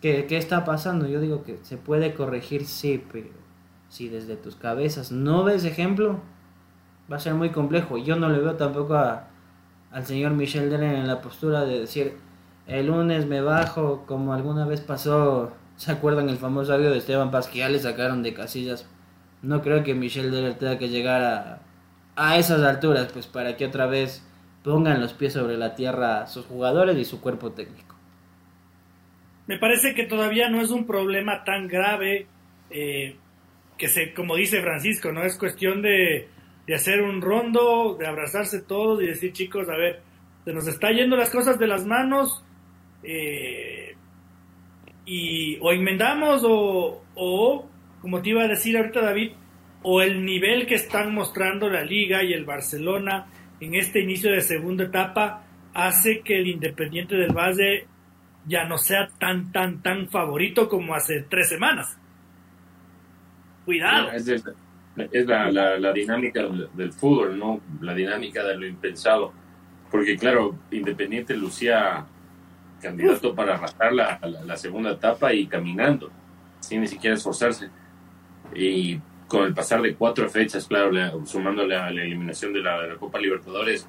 ¿Qué, 0.00 0.26
¿Qué 0.26 0.36
está 0.36 0.64
pasando? 0.64 1.06
Yo 1.06 1.20
digo 1.20 1.44
que 1.44 1.58
se 1.62 1.76
puede 1.76 2.14
corregir, 2.14 2.66
sí, 2.66 3.02
pero 3.12 3.28
si 3.92 4.08
desde 4.08 4.36
tus 4.36 4.56
cabezas 4.56 5.12
no 5.12 5.44
ves 5.44 5.66
ejemplo, 5.66 6.18
va 7.12 7.16
a 7.16 7.20
ser 7.20 7.34
muy 7.34 7.50
complejo. 7.50 7.98
Yo 7.98 8.16
no 8.16 8.30
le 8.30 8.38
veo 8.38 8.54
tampoco 8.54 8.94
a, 8.94 9.28
al 9.90 10.06
señor 10.06 10.32
Michel 10.32 10.70
Deren 10.70 10.94
en 10.94 11.06
la 11.06 11.20
postura 11.20 11.66
de 11.66 11.80
decir, 11.80 12.16
el 12.66 12.86
lunes 12.86 13.26
me 13.26 13.42
bajo, 13.42 14.06
como 14.06 14.32
alguna 14.32 14.64
vez 14.64 14.80
pasó, 14.80 15.52
¿se 15.76 15.92
acuerdan 15.92 16.30
el 16.30 16.38
famoso 16.38 16.72
audio 16.72 16.90
de 16.90 16.96
Esteban 16.96 17.30
Paz 17.30 17.48
que 17.48 17.58
ya 17.58 17.68
le 17.68 17.78
sacaron 17.80 18.22
de 18.22 18.32
casillas? 18.32 18.88
No 19.42 19.60
creo 19.60 19.84
que 19.84 19.92
Michel 19.92 20.30
Deren 20.30 20.56
tenga 20.56 20.78
que 20.78 20.88
llegar 20.88 21.22
a, 21.22 21.58
a 22.16 22.38
esas 22.38 22.62
alturas, 22.62 23.12
pues 23.12 23.26
para 23.26 23.58
que 23.58 23.66
otra 23.66 23.84
vez 23.84 24.26
pongan 24.64 25.02
los 25.02 25.12
pies 25.12 25.34
sobre 25.34 25.58
la 25.58 25.74
tierra 25.74 26.26
sus 26.28 26.46
jugadores 26.46 26.96
y 26.96 27.04
su 27.04 27.20
cuerpo 27.20 27.52
técnico. 27.52 27.94
Me 29.46 29.58
parece 29.58 29.94
que 29.94 30.06
todavía 30.06 30.48
no 30.48 30.62
es 30.62 30.70
un 30.70 30.86
problema 30.86 31.44
tan 31.44 31.68
grave 31.68 32.26
eh, 32.70 33.18
que 33.82 33.88
se, 33.88 34.14
como 34.14 34.36
dice 34.36 34.62
Francisco, 34.62 35.10
no 35.10 35.24
es 35.24 35.36
cuestión 35.36 35.82
de, 35.82 36.28
de, 36.68 36.74
hacer 36.76 37.02
un 37.02 37.20
rondo, 37.20 37.96
de 37.98 38.06
abrazarse 38.06 38.62
todos 38.62 39.02
y 39.02 39.06
decir 39.06 39.32
chicos, 39.32 39.68
a 39.68 39.76
ver, 39.76 40.02
se 40.44 40.52
nos 40.52 40.68
está 40.68 40.92
yendo 40.92 41.16
las 41.16 41.30
cosas 41.30 41.58
de 41.58 41.66
las 41.66 41.84
manos 41.84 42.44
eh, 43.02 43.96
y 45.04 45.58
o 45.60 45.72
enmendamos 45.72 46.44
o, 46.44 47.02
o, 47.16 47.68
como 48.00 48.22
te 48.22 48.30
iba 48.30 48.44
a 48.44 48.46
decir 48.46 48.76
ahorita 48.76 49.00
David, 49.00 49.32
o 49.82 50.00
el 50.00 50.24
nivel 50.24 50.64
que 50.64 50.76
están 50.76 51.12
mostrando 51.12 51.68
la 51.68 51.82
liga 51.82 52.22
y 52.22 52.34
el 52.34 52.44
Barcelona 52.44 53.26
en 53.58 53.74
este 53.74 53.98
inicio 53.98 54.30
de 54.30 54.42
segunda 54.42 54.84
etapa 54.84 55.44
hace 55.74 56.20
que 56.20 56.38
el 56.38 56.46
Independiente 56.46 57.16
del 57.16 57.32
Valle 57.32 57.88
ya 58.46 58.62
no 58.62 58.78
sea 58.78 59.08
tan, 59.18 59.50
tan, 59.50 59.82
tan 59.82 60.08
favorito 60.08 60.68
como 60.68 60.94
hace 60.94 61.22
tres 61.22 61.48
semanas. 61.48 61.98
Cuidado. 63.64 64.10
Es, 64.12 65.26
la, 65.26 65.50
la, 65.50 65.92
dinámica 65.92 66.42
del, 66.74 66.92
fútbol, 66.92 67.38
¿no? 67.38 67.60
La 67.80 67.94
dinámica 67.94 68.44
de 68.44 68.56
lo 68.56 68.66
impensado. 68.66 69.32
Porque, 69.90 70.16
claro, 70.16 70.54
Independiente 70.70 71.34
lucía 71.34 72.06
candidato 72.80 73.34
para 73.34 73.54
arrastrar 73.54 73.92
la, 73.92 74.20
la, 74.44 74.56
segunda 74.56 74.90
etapa 74.90 75.32
y 75.32 75.46
caminando, 75.46 76.10
sin 76.60 76.80
ni 76.80 76.88
siquiera 76.88 77.16
esforzarse. 77.16 77.70
Y 78.54 79.00
con 79.28 79.44
el 79.44 79.54
pasar 79.54 79.80
de 79.80 79.94
cuatro 79.94 80.28
fechas, 80.28 80.66
claro, 80.66 81.24
sumándole 81.24 81.74
a 81.74 81.90
la 81.90 82.02
eliminación 82.02 82.52
de 82.52 82.60
la, 82.60 82.96
Copa 82.98 83.18
Libertadores, 83.18 83.88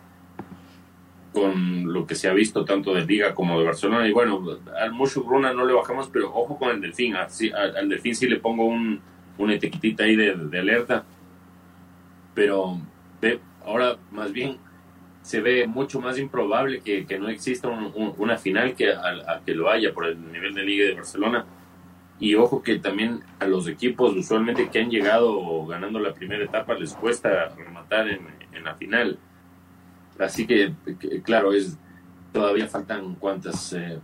con 1.34 1.91
lo 1.91 2.05
que 2.05 2.15
se 2.15 2.30
ha 2.30 2.34
visto 2.34 2.63
tanto 2.63 2.93
de 2.93 3.05
Liga 3.05 3.34
como 3.34 3.59
de 3.59 3.65
Barcelona. 3.65 4.07
Y 4.07 4.13
bueno, 4.13 4.41
al 4.80 4.93
Mushu 4.93 5.24
Bruna 5.24 5.51
no 5.51 5.65
le 5.65 5.74
bajamos, 5.74 6.07
pero 6.07 6.34
ojo 6.34 6.57
con 6.57 6.69
el 6.69 6.80
Delfín. 6.80 7.15
Así, 7.15 7.51
al, 7.51 7.89
Delfín 7.89 8.15
sí 8.15 8.28
le 8.28 8.38
pongo 8.38 8.65
un, 8.65 9.01
una 9.38 9.56
etiquetita 9.56 10.04
ahí 10.04 10.16
de, 10.16 10.60
alerta. 10.60 11.06
Pero 12.34 12.80
ahora 13.66 13.98
más 14.12 14.32
bien 14.32 14.58
se 15.22 15.40
ve 15.40 15.68
mucho 15.68 16.02
más 16.02 16.18
improbable 16.20 16.82
que, 16.82 17.06
que 17.06 17.18
no 17.18 17.30
exista 17.30 17.70
una 17.70 18.38
final 18.38 18.76
que 18.76 18.94
que 19.46 19.54
lo 19.54 19.70
haya 19.70 19.94
por 19.94 20.06
el 20.06 20.32
nivel 20.32 20.54
de 20.54 20.64
Liga 20.64 20.86
de 20.86 20.96
Barcelona. 20.96 21.46
Y 22.20 22.36
ojo 22.36 22.62
que 22.62 22.80
también 22.80 23.22
a 23.40 23.46
los 23.46 23.68
equipos 23.68 24.16
usualmente 24.16 24.70
que 24.70 24.80
han 24.80 24.90
llegado 24.90 25.66
ganando 25.66 26.00
la 26.00 26.14
primera 26.14 26.44
etapa 26.44 26.74
les 26.76 26.94
cuesta 26.94 27.50
rematar 27.56 28.08
en, 28.08 28.22
en 28.54 28.64
la 28.64 28.76
final. 28.76 29.18
Así 30.20 30.46
que, 30.46 30.74
claro, 31.24 31.54
es 31.54 31.78
todavía 32.32 32.68
faltan 32.68 33.16
cuántas, 33.16 33.74
eh, 33.74 34.00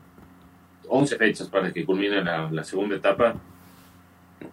11 0.88 1.18
fechas 1.18 1.48
para 1.48 1.72
que 1.72 1.86
culmine 1.86 2.22
la 2.24 2.64
segunda 2.64 2.96
etapa 2.96 3.36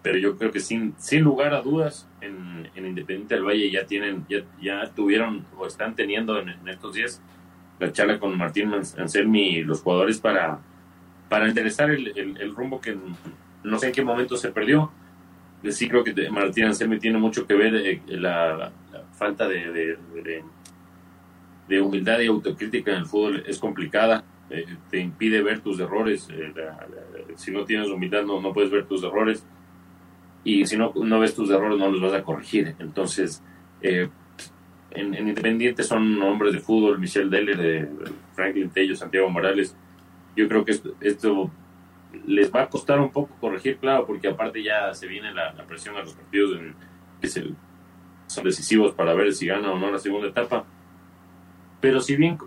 pero 0.01 0.17
yo 0.17 0.37
creo 0.37 0.51
que 0.51 0.59
sin, 0.59 0.95
sin 0.97 1.23
lugar 1.23 1.53
a 1.53 1.61
dudas 1.61 2.07
en, 2.21 2.69
en 2.75 2.85
Independiente 2.85 3.35
del 3.35 3.45
Valle 3.45 3.71
ya 3.71 3.85
tienen, 3.85 4.25
ya, 4.29 4.39
ya 4.61 4.91
tuvieron 4.93 5.45
o 5.57 5.65
están 5.65 5.95
teniendo 5.95 6.39
en, 6.39 6.49
estos 6.67 6.93
días 6.93 7.21
la 7.79 7.91
charla 7.91 8.19
con 8.19 8.37
Martín 8.37 8.73
Anselmi 8.73 9.49
y 9.49 9.63
los 9.63 9.81
jugadores 9.81 10.19
para, 10.19 10.59
para 11.29 11.47
enderezar 11.47 11.91
el, 11.91 12.17
el, 12.17 12.55
rumbo 12.55 12.81
que 12.81 12.97
no 13.63 13.79
sé 13.79 13.87
en 13.87 13.93
qué 13.93 14.03
momento 14.03 14.35
se 14.35 14.51
perdió. 14.51 14.91
Sí 15.69 15.87
creo 15.87 16.03
que 16.03 16.29
Martín 16.29 16.65
Anselmi 16.65 16.99
tiene 16.99 17.17
mucho 17.17 17.47
que 17.47 17.53
ver 17.53 17.75
eh, 17.75 18.01
la, 18.07 18.71
falta 19.13 19.47
de, 19.47 19.97
de, 21.67 21.81
humildad 21.81 22.19
y 22.19 22.27
autocrítica 22.27 22.91
en 22.91 22.97
el 22.97 23.05
fútbol 23.05 23.43
es 23.47 23.59
complicada. 23.59 24.23
Eh, 24.49 24.65
te 24.89 24.99
impide 24.99 25.41
ver 25.41 25.59
tus 25.59 25.79
errores. 25.79 26.27
Eh, 26.31 26.53
si 27.35 27.51
no 27.51 27.65
tienes 27.65 27.89
humildad 27.89 28.23
no, 28.23 28.41
no 28.41 28.53
puedes 28.53 28.71
ver 28.71 28.85
tus 28.85 29.03
errores 29.03 29.45
y 30.47 30.65
si 30.65 30.77
no, 30.77 30.93
no 30.95 31.19
ves 31.19 31.35
tus 31.35 31.49
errores 31.49 31.77
no 31.77 31.91
los 31.91 31.99
vas 31.99 32.13
a 32.13 32.23
corregir. 32.23 32.73
Entonces, 32.79 33.43
eh, 33.81 34.07
en, 34.91 35.13
Independiente 35.13 35.83
son 35.83 36.21
hombres 36.21 36.53
de 36.53 36.59
fútbol, 36.59 36.99
Michelle 36.99 37.29
Deller, 37.29 37.57
de 37.57 37.89
Franklin 38.31 38.69
Tello, 38.69 38.95
Santiago 38.95 39.29
Morales. 39.29 39.75
Yo 40.37 40.47
creo 40.47 40.63
que 40.63 40.79
esto, 41.01 41.51
les 42.25 42.49
va 42.49 42.61
a 42.61 42.69
costar 42.69 42.97
un 42.97 43.11
poco 43.11 43.35
corregir, 43.41 43.75
claro, 43.75 44.07
porque 44.07 44.29
aparte 44.29 44.63
ya 44.63 44.93
se 44.93 45.05
viene 45.07 45.33
la, 45.33 45.51
presión 45.67 45.97
a 45.97 45.99
los 45.99 46.13
partidos 46.13 46.57
que 47.19 47.27
son 47.27 48.43
decisivos 48.45 48.93
para 48.93 49.13
ver 49.13 49.33
si 49.33 49.47
gana 49.47 49.69
o 49.73 49.77
no 49.77 49.91
la 49.91 49.99
segunda 49.99 50.29
etapa. 50.29 50.63
Pero 51.81 51.99
si 51.99 52.15
bien 52.15 52.37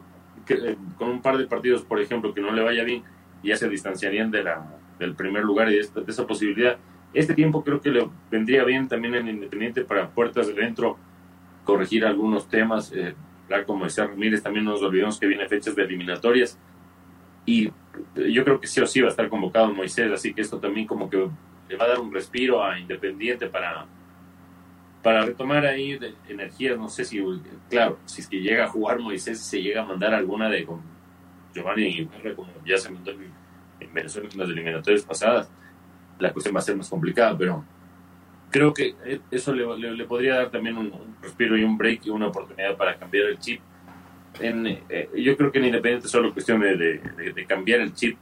eh, 0.49 0.77
con 0.97 1.11
un 1.11 1.21
par 1.21 1.37
de 1.37 1.47
partidos, 1.47 1.83
por 1.83 2.01
ejemplo, 2.01 2.33
que 2.33 2.41
no 2.41 2.51
le 2.51 2.63
vaya 2.63 2.83
bien, 2.83 3.03
ya 3.43 3.57
se 3.57 3.69
distanciarían 3.69 4.31
de 4.31 4.43
la, 4.43 4.75
del 4.99 5.15
primer 5.15 5.45
lugar 5.45 5.71
y 5.71 5.75
de 5.75 5.87
esa 6.09 6.27
posibilidad, 6.27 6.79
este 7.13 7.35
tiempo 7.35 7.65
creo 7.65 7.81
que 7.81 7.91
le 7.91 8.09
vendría 8.31 8.65
bien 8.65 8.89
también 8.89 9.15
en 9.15 9.29
Independiente 9.29 9.85
para 9.85 10.11
puertas 10.11 10.47
de 10.47 10.55
dentro 10.55 10.97
corregir 11.65 12.05
algunos 12.05 12.49
temas. 12.49 12.93
Eh, 12.93 13.15
como 13.67 13.85
decía 13.85 14.07
Ramírez, 14.07 14.43
también 14.43 14.65
nos 14.65 14.81
olvidamos 14.81 15.19
que 15.19 15.27
viene 15.27 15.49
fechas 15.49 15.75
de 15.75 15.83
eliminatorias. 15.83 16.57
Y 17.47 17.69
yo 18.15 18.45
creo 18.45 18.61
que 18.61 18.69
sí 18.69 18.81
o 18.81 18.87
sí 18.87 19.01
va 19.01 19.09
a 19.09 19.11
estar 19.11 19.29
convocado 19.29 19.75
Moisés, 19.75 20.13
así 20.13 20.33
que 20.33 20.41
esto 20.41 20.59
también 20.61 20.87
como 20.87 21.11
que 21.11 21.29
le 21.69 21.77
va 21.77 21.87
a 21.87 21.89
dar 21.89 22.01
un 22.01 22.13
respiro 22.13 22.63
a 22.63 22.79
Independiente 22.79 23.49
para, 23.49 23.87
para 25.03 25.25
retomar 25.25 25.67
ahí 25.67 25.99
de 25.99 26.15
energías. 26.29 26.79
No 26.79 26.89
sé 26.89 27.05
si, 27.05 27.21
claro, 27.69 27.99
si 28.05 28.21
es 28.21 28.29
que 28.29 28.41
llega 28.41 28.67
a 28.67 28.69
jugar 28.69 29.01
Moisés, 29.01 29.41
se 29.41 29.61
llega 29.61 29.83
a 29.83 29.87
mandar 29.87 30.15
alguna 30.15 30.49
de 30.49 30.65
con 30.65 30.81
Giovanni 31.53 31.89
y 31.89 32.07
como 32.37 32.53
ya 32.65 32.79
se 32.79 32.91
mandó 32.91 33.11
en 33.11 33.93
Venezuela 33.93 34.29
en 34.33 34.39
las 34.39 34.49
eliminatorias 34.49 35.05
pasadas 35.05 35.51
la 36.21 36.33
cuestión 36.33 36.55
va 36.55 36.61
a 36.61 36.63
ser 36.63 36.77
más 36.77 36.89
complicada, 36.89 37.37
pero 37.37 37.65
creo 38.51 38.75
que 38.75 38.95
eso 39.31 39.55
le, 39.55 40.05
podría 40.05 40.37
dar 40.37 40.51
también 40.51 40.77
un, 40.77 40.93
respiro 41.23 41.57
y 41.57 41.65
un 41.65 41.79
break 41.79 42.07
y 42.07 42.11
una 42.11 42.29
oportunidad 42.29 42.77
para 42.77 42.97
cambiar 42.97 43.27
el 43.27 43.39
chip. 43.39 43.61
En, 44.39 44.67
eh, 44.67 45.11
yo 45.17 45.37
creo 45.37 45.51
que 45.51 45.59
en 45.59 45.67
Independiente 45.67 46.07
es 46.07 46.13
solo 46.13 46.33
cuestión 46.33 46.61
de, 46.61 47.01
cambiar 47.49 47.81
el 47.81 47.95
chip, 47.95 48.17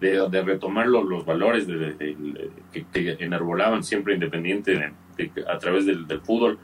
de, 0.00 0.42
retomar 0.42 0.86
los, 0.86 1.24
valores 1.24 1.66
que, 1.66 2.86
que, 2.92 3.16
enarbolaban 3.20 3.84
siempre 3.84 4.14
Independiente 4.14 4.92
a 5.46 5.58
través 5.58 5.86
del, 5.86 6.06
fútbol, 6.22 6.58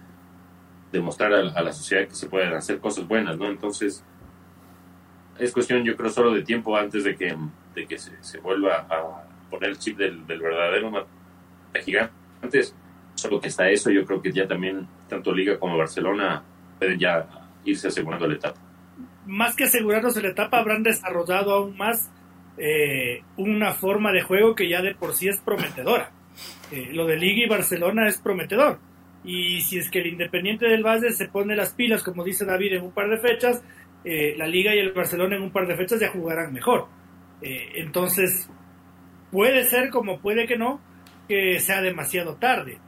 demostrar 0.90 1.32
a, 1.32 1.38
a, 1.50 1.62
la 1.62 1.72
sociedad 1.72 2.08
que 2.08 2.14
se 2.14 2.28
pueden 2.28 2.54
hacer 2.54 2.78
cosas 2.78 3.06
buenas, 3.06 3.36
¿no? 3.38 3.48
Entonces, 3.48 4.04
es 5.38 5.52
cuestión, 5.52 5.84
yo 5.84 5.96
creo, 5.96 6.10
solo 6.10 6.32
de 6.32 6.42
tiempo 6.42 6.76
antes 6.76 7.04
de 7.04 7.14
que, 7.16 7.36
de 7.74 7.86
que 7.86 7.98
se, 7.98 8.12
se 8.22 8.38
vuelva 8.38 8.86
a 8.88 9.26
poner 9.50 9.70
el 9.70 9.78
chip 9.78 9.96
del, 9.96 10.22
verdadero 10.24 11.06
de 11.72 11.82
gigantes. 11.82 12.74
Solo 13.14 13.40
que 13.40 13.48
está 13.48 13.68
eso, 13.70 13.90
yo 13.90 14.04
creo 14.04 14.20
que 14.20 14.30
ya 14.30 14.46
también 14.46 14.86
tanto 15.08 15.32
Liga 15.32 15.58
como 15.58 15.78
Barcelona 15.78 16.42
pueden 16.78 16.98
ya 16.98 17.26
irse 17.64 17.88
asegurando 17.88 18.26
la 18.26 18.34
etapa. 18.34 18.60
Más 19.26 19.56
que 19.56 19.64
asegurarnos 19.64 20.20
la 20.22 20.28
etapa, 20.28 20.58
habrán 20.58 20.82
desarrollado 20.82 21.54
aún 21.54 21.76
más 21.76 22.10
eh, 22.58 23.22
una 23.36 23.72
forma 23.72 24.12
de 24.12 24.22
juego 24.22 24.54
que 24.54 24.68
ya 24.68 24.80
de 24.80 24.94
por 24.94 25.14
sí 25.14 25.28
es 25.28 25.40
prometedora. 25.40 26.10
Eh, 26.70 26.90
lo 26.92 27.06
de 27.06 27.16
Liga 27.16 27.44
y 27.44 27.48
Barcelona 27.48 28.08
es 28.08 28.18
prometedor. 28.18 28.78
Y 29.24 29.60
si 29.62 29.78
es 29.78 29.90
que 29.90 30.00
el 30.00 30.06
Independiente 30.06 30.66
del 30.66 30.84
Valle 30.84 31.10
se 31.10 31.28
pone 31.28 31.56
las 31.56 31.72
pilas, 31.72 32.02
como 32.02 32.22
dice 32.22 32.44
David, 32.44 32.74
en 32.74 32.84
un 32.84 32.92
par 32.92 33.08
de 33.08 33.18
fechas, 33.18 33.62
eh, 34.04 34.34
la 34.36 34.46
Liga 34.46 34.74
y 34.74 34.78
el 34.78 34.92
Barcelona 34.92 35.36
en 35.36 35.42
un 35.42 35.50
par 35.50 35.66
de 35.66 35.76
fechas 35.76 36.00
ya 36.00 36.10
jugarán 36.10 36.52
mejor. 36.52 36.86
entonces, 37.42 38.48
Puede 39.30 39.64
ser 39.64 39.90
como 39.90 40.20
puede 40.20 40.46
que 40.46 40.56
no, 40.56 40.80
que 41.28 41.60
sea 41.60 41.80
demasiado 41.82 42.36
tarde. 42.36 42.78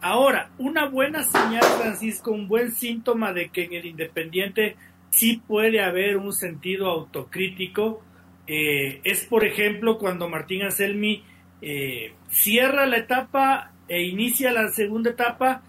Ahora, 0.00 0.50
una 0.58 0.86
buena 0.88 1.22
señal, 1.22 1.64
Francisco, 1.80 2.30
un 2.30 2.48
buen 2.48 2.72
síntoma 2.72 3.32
de 3.32 3.48
que 3.48 3.64
en 3.64 3.72
el 3.72 3.86
Independiente 3.86 4.76
sí 5.10 5.42
puede 5.46 5.82
haber 5.82 6.18
un 6.18 6.32
sentido 6.32 6.86
autocrítico, 6.88 8.02
eh, 8.46 9.00
es 9.02 9.24
por 9.24 9.44
ejemplo 9.44 9.98
cuando 9.98 10.28
Martín 10.28 10.62
Anselmi 10.62 11.24
eh, 11.60 12.14
cierra 12.28 12.86
la 12.86 12.98
etapa 12.98 13.72
e 13.88 14.02
inicia 14.02 14.52
la 14.52 14.68
segunda 14.68 15.10
etapa 15.10 15.62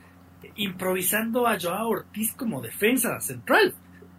improvisando 0.56 1.48
a 1.48 1.58
Joao 1.60 1.90
Ortiz 1.90 2.34
como 2.34 2.62
defensa 2.62 3.20
central. 3.22 3.74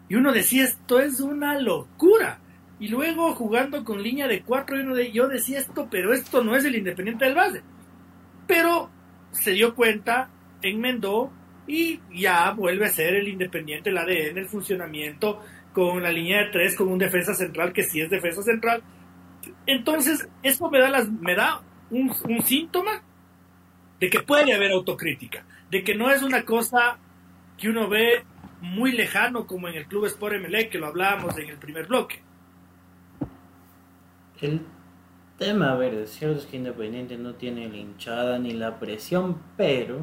Y 0.09 0.15
uno 0.15 0.33
decía, 0.33 0.65
esto 0.65 1.01
es 1.01 1.21
una 1.21 1.61
locura. 1.61 2.41
Y 2.81 2.89
luego 2.89 3.35
jugando 3.35 3.85
con 3.85 4.03
línea 4.03 4.29
de 4.29 4.43
cuatro, 4.43 4.77
yo 5.13 5.29
decía 5.29 5.59
esto, 5.59 5.89
pero 5.91 6.13
esto 6.13 6.45
no 6.45 6.55
es 6.55 6.65
el 6.65 6.77
Independiente 6.77 7.25
del 7.25 7.35
Valle. 7.35 7.63
Pero 8.47 8.91
se 9.33 9.53
dio 9.53 9.75
cuenta, 9.75 10.31
enmendó 10.63 11.33
y 11.67 12.01
ya 12.15 12.51
vuelve 12.53 12.87
a 12.87 12.91
ser 12.91 13.15
el 13.15 13.29
Independiente, 13.29 13.91
el 13.91 13.99
ADN, 13.99 14.39
el 14.39 14.49
funcionamiento 14.49 15.41
con 15.73 16.03
la 16.03 16.11
línea 16.11 16.45
de 16.45 16.51
tres, 16.51 16.77
con 16.77 16.89
un 16.89 16.99
defensa 16.99 17.35
central 17.35 17.73
que 17.73 17.83
sí 17.83 18.01
es 18.01 18.11
defensa 18.11 18.43
central. 18.43 18.83
Entonces, 19.67 20.29
eso 20.43 20.71
me 20.71 20.79
da, 20.79 20.89
las, 20.89 21.09
me 21.09 21.35
da 21.35 21.61
un, 21.91 22.13
un 22.29 22.43
síntoma 22.43 23.03
de 24.01 24.09
que 24.09 24.21
puede 24.21 24.53
haber 24.55 24.71
autocrítica, 24.71 25.45
de 25.71 25.83
que 25.83 25.95
no 25.95 26.11
es 26.11 26.23
una 26.23 26.45
cosa 26.45 26.99
que 27.57 27.69
uno 27.69 27.89
ve 27.89 28.25
muy 28.61 28.93
lejano 28.93 29.47
como 29.47 29.69
en 29.69 29.75
el 29.75 29.87
Club 29.87 30.07
Sport 30.07 30.37
MLE, 30.41 30.69
que 30.69 30.79
lo 30.79 30.87
hablábamos 30.87 31.37
en 31.39 31.49
el 31.49 31.59
primer 31.59 31.87
bloque. 31.87 32.23
El 34.41 34.61
tema, 35.37 35.73
a 35.73 35.75
ver, 35.75 35.95
es 35.95 36.11
cierto 36.11 36.39
es 36.39 36.47
que 36.47 36.57
Independiente 36.57 37.17
no 37.19 37.35
tiene 37.35 37.69
la 37.69 37.77
hinchada 37.77 38.39
ni 38.39 38.53
la 38.53 38.79
presión, 38.79 39.39
pero 39.57 39.99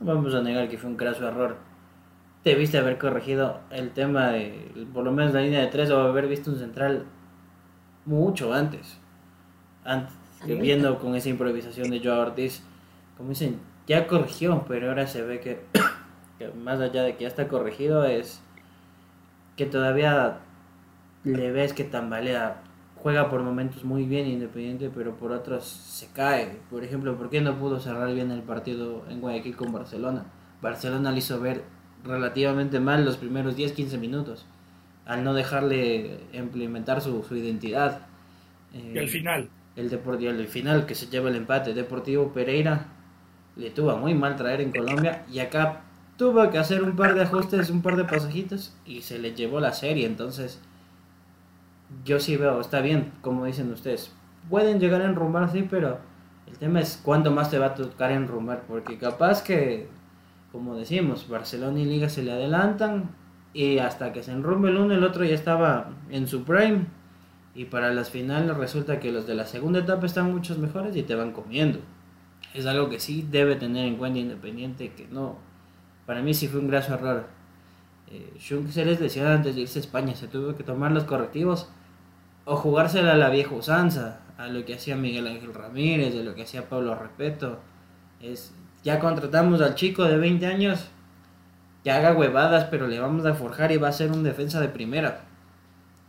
vamos 0.00 0.34
a 0.34 0.42
negar 0.42 0.68
que 0.68 0.78
fue 0.78 0.90
un 0.90 0.96
graso 0.96 1.26
error. 1.26 1.56
Debiste 2.44 2.78
haber 2.78 2.98
corregido 2.98 3.60
el 3.70 3.90
tema 3.92 4.28
de, 4.28 4.86
por 4.92 5.04
lo 5.04 5.12
menos 5.12 5.32
la 5.32 5.40
línea 5.40 5.60
de 5.60 5.68
tres, 5.68 5.90
o 5.90 6.00
haber 6.00 6.28
visto 6.28 6.50
un 6.50 6.58
central 6.58 7.04
mucho 8.04 8.52
antes. 8.52 8.98
Antes, 9.84 10.14
viendo 10.44 10.98
con 10.98 11.14
esa 11.14 11.28
improvisación 11.28 11.90
de 11.90 12.00
Joao 12.00 12.20
Ortiz, 12.20 12.62
como 13.16 13.30
dicen, 13.30 13.60
ya 13.86 14.06
corrigió, 14.06 14.64
pero 14.66 14.88
ahora 14.88 15.06
se 15.06 15.22
ve 15.22 15.40
que, 15.40 15.64
que 16.38 16.48
más 16.48 16.80
allá 16.80 17.02
de 17.02 17.16
que 17.16 17.22
ya 17.22 17.28
está 17.28 17.48
corregido, 17.48 18.04
es 18.04 18.42
que 19.56 19.66
todavía 19.66 20.38
le 21.24 21.52
ves 21.52 21.72
que 21.72 21.84
tambalea 21.84 22.61
juega 23.02 23.28
por 23.28 23.42
momentos 23.42 23.84
muy 23.84 24.04
bien 24.04 24.28
Independiente, 24.28 24.90
pero 24.94 25.16
por 25.16 25.32
otros 25.32 25.64
se 25.64 26.08
cae. 26.12 26.58
Por 26.70 26.84
ejemplo, 26.84 27.16
¿por 27.16 27.30
qué 27.30 27.40
no 27.40 27.58
pudo 27.58 27.80
cerrar 27.80 28.14
bien 28.14 28.30
el 28.30 28.42
partido 28.42 29.04
en 29.08 29.20
Guayaquil 29.20 29.56
con 29.56 29.72
Barcelona? 29.72 30.24
Barcelona 30.60 31.10
le 31.10 31.18
hizo 31.18 31.40
ver 31.40 31.64
relativamente 32.04 32.78
mal 32.78 33.04
los 33.04 33.16
primeros 33.16 33.56
10-15 33.56 33.98
minutos, 33.98 34.46
al 35.04 35.24
no 35.24 35.34
dejarle 35.34 36.20
implementar 36.32 37.00
su, 37.00 37.24
identidad. 37.32 38.06
y 38.72 38.96
al 38.96 39.08
final. 39.08 39.48
El 39.74 39.88
Deportivo, 39.88 40.30
el 40.30 40.48
final 40.48 40.86
que 40.86 40.94
se 40.94 41.06
lleva 41.06 41.30
el 41.30 41.36
empate. 41.36 41.74
Deportivo 41.74 42.32
Pereira 42.32 42.88
le 43.56 43.70
tuvo 43.70 43.96
muy 43.96 44.14
mal 44.14 44.36
traer 44.36 44.60
en 44.60 44.70
Colombia 44.70 45.24
y 45.32 45.38
acá 45.40 45.80
tuvo 46.16 46.50
que 46.50 46.58
hacer 46.58 46.82
un 46.82 46.94
par 46.94 47.14
de 47.14 47.22
ajustes, 47.22 47.70
un 47.70 47.82
par 47.82 47.96
de 47.96 48.04
pasajitos 48.04 48.76
y 48.84 49.00
se 49.00 49.18
le 49.18 49.34
llevó 49.34 49.60
la 49.60 49.72
serie. 49.72 50.06
Entonces, 50.06 50.60
yo 52.04 52.18
sí 52.20 52.36
veo, 52.36 52.60
está 52.60 52.80
bien, 52.80 53.12
como 53.20 53.44
dicen 53.44 53.72
ustedes. 53.72 54.12
Pueden 54.50 54.80
llegar 54.80 55.02
a 55.02 55.06
enrumbar, 55.06 55.50
sí, 55.50 55.66
pero 55.68 55.98
el 56.46 56.58
tema 56.58 56.80
es 56.80 57.00
cuánto 57.02 57.30
más 57.30 57.50
te 57.50 57.58
va 57.58 57.66
a 57.66 57.74
tocar 57.74 58.12
enrumbar, 58.12 58.64
porque 58.66 58.98
capaz 58.98 59.42
que, 59.42 59.88
como 60.50 60.76
decimos, 60.76 61.28
Barcelona 61.28 61.80
y 61.80 61.84
Liga 61.84 62.08
se 62.08 62.22
le 62.22 62.32
adelantan 62.32 63.10
y 63.54 63.78
hasta 63.78 64.12
que 64.12 64.22
se 64.22 64.32
enrumbe 64.32 64.70
el 64.70 64.78
uno, 64.78 64.94
el 64.94 65.04
otro 65.04 65.24
ya 65.24 65.34
estaba 65.34 65.90
en 66.10 66.26
su 66.26 66.44
prime. 66.44 66.86
Y 67.54 67.66
para 67.66 67.92
las 67.92 68.10
finales 68.10 68.56
resulta 68.56 68.98
que 68.98 69.12
los 69.12 69.26
de 69.26 69.34
la 69.34 69.44
segunda 69.44 69.80
etapa 69.80 70.06
están 70.06 70.32
muchos 70.32 70.58
mejores 70.58 70.96
y 70.96 71.02
te 71.02 71.14
van 71.14 71.32
comiendo. 71.32 71.80
Es 72.54 72.66
algo 72.66 72.88
que 72.88 72.98
sí 72.98 73.26
debe 73.30 73.56
tener 73.56 73.86
en 73.86 73.96
cuenta 73.96 74.18
Independiente, 74.18 74.92
que 74.92 75.06
no, 75.08 75.36
para 76.06 76.22
mí 76.22 76.32
sí 76.32 76.48
fue 76.48 76.60
un 76.60 76.68
graso 76.68 76.94
error. 76.94 77.26
Eh, 78.10 78.34
se 78.38 78.84
les 78.84 79.00
decía 79.00 79.32
antes 79.32 79.54
de 79.54 79.62
irse 79.62 79.78
a 79.78 79.82
España, 79.82 80.14
se 80.14 80.28
tuvo 80.28 80.54
que 80.54 80.64
tomar 80.64 80.92
los 80.92 81.04
correctivos 81.04 81.68
o 82.44 82.56
jugársela 82.56 83.12
a 83.12 83.16
la 83.16 83.30
vieja 83.30 83.54
usanza, 83.54 84.20
a 84.38 84.48
lo 84.48 84.64
que 84.64 84.74
hacía 84.74 84.96
Miguel 84.96 85.26
Ángel 85.26 85.54
Ramírez, 85.54 86.14
de 86.14 86.24
lo 86.24 86.34
que 86.34 86.42
hacía 86.42 86.68
Pablo 86.68 86.94
Repeto. 86.94 87.58
Es, 88.20 88.54
ya 88.82 88.98
contratamos 88.98 89.60
al 89.60 89.74
chico 89.74 90.04
de 90.04 90.16
20 90.16 90.46
años 90.46 90.88
que 91.84 91.90
haga 91.90 92.12
huevadas, 92.12 92.64
pero 92.70 92.86
le 92.86 93.00
vamos 93.00 93.26
a 93.26 93.34
forjar 93.34 93.72
y 93.72 93.76
va 93.76 93.88
a 93.88 93.92
ser 93.92 94.10
un 94.10 94.22
defensa 94.22 94.60
de 94.60 94.68
primera. 94.68 95.24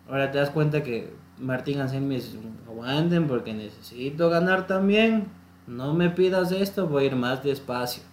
Ahora 0.10 0.32
te 0.32 0.38
das 0.38 0.50
cuenta 0.50 0.84
que 0.84 1.14
Martín 1.40 1.80
Anselmi 1.80 2.16
es 2.16 2.36
aguanten 2.68 3.28
porque 3.28 3.54
necesito 3.54 4.30
ganar 4.30 4.68
también. 4.68 5.28
No 5.66 5.94
me 5.94 6.10
pidas 6.10 6.52
esto, 6.52 6.88
voy 6.88 7.04
a 7.04 7.08
ir 7.08 7.16
más 7.16 7.44
despacio. 7.44 8.04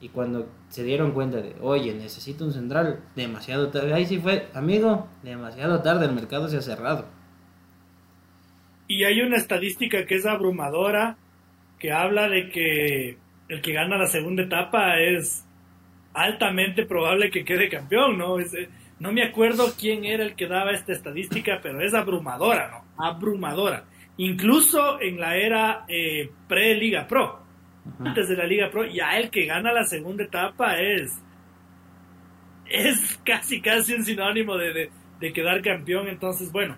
Y 0.00 0.08
cuando 0.08 0.46
se 0.70 0.82
dieron 0.82 1.12
cuenta 1.12 1.38
de, 1.38 1.56
oye, 1.60 1.92
necesito 1.94 2.44
un 2.44 2.52
central, 2.52 3.00
demasiado 3.16 3.68
tarde. 3.68 3.92
Ahí 3.92 4.06
sí 4.06 4.18
fue, 4.18 4.48
amigo, 4.54 5.08
demasiado 5.22 5.80
tarde, 5.80 6.06
el 6.06 6.12
mercado 6.12 6.48
se 6.48 6.56
ha 6.56 6.62
cerrado. 6.62 7.04
Y 8.90 9.04
hay 9.04 9.20
una 9.20 9.36
estadística 9.36 10.04
que 10.04 10.16
es 10.16 10.26
abrumadora, 10.26 11.16
que 11.78 11.92
habla 11.92 12.28
de 12.28 12.48
que 12.50 13.16
el 13.48 13.60
que 13.62 13.72
gana 13.72 13.96
la 13.96 14.08
segunda 14.08 14.42
etapa 14.42 14.98
es 14.98 15.46
altamente 16.12 16.86
probable 16.86 17.30
que 17.30 17.44
quede 17.44 17.68
campeón, 17.68 18.18
¿no? 18.18 18.40
Es, 18.40 18.52
eh, 18.52 18.68
no 18.98 19.12
me 19.12 19.22
acuerdo 19.22 19.74
quién 19.78 20.04
era 20.04 20.24
el 20.24 20.34
que 20.34 20.48
daba 20.48 20.72
esta 20.72 20.92
estadística, 20.92 21.60
pero 21.62 21.80
es 21.80 21.94
abrumadora, 21.94 22.68
¿no? 22.68 23.04
Abrumadora. 23.04 23.84
Incluso 24.16 25.00
en 25.00 25.20
la 25.20 25.36
era 25.36 25.84
eh, 25.86 26.28
pre-Liga 26.48 27.06
Pro, 27.06 27.44
antes 28.04 28.28
de 28.28 28.36
la 28.36 28.44
Liga 28.44 28.72
Pro, 28.72 28.86
ya 28.86 29.16
el 29.16 29.30
que 29.30 29.46
gana 29.46 29.72
la 29.72 29.84
segunda 29.84 30.24
etapa 30.24 30.80
es, 30.80 31.16
es 32.68 33.20
casi, 33.24 33.60
casi 33.60 33.94
un 33.94 34.02
sinónimo 34.02 34.56
de, 34.56 34.90
de 35.20 35.32
quedar 35.32 35.62
campeón. 35.62 36.08
Entonces, 36.08 36.50
bueno, 36.50 36.76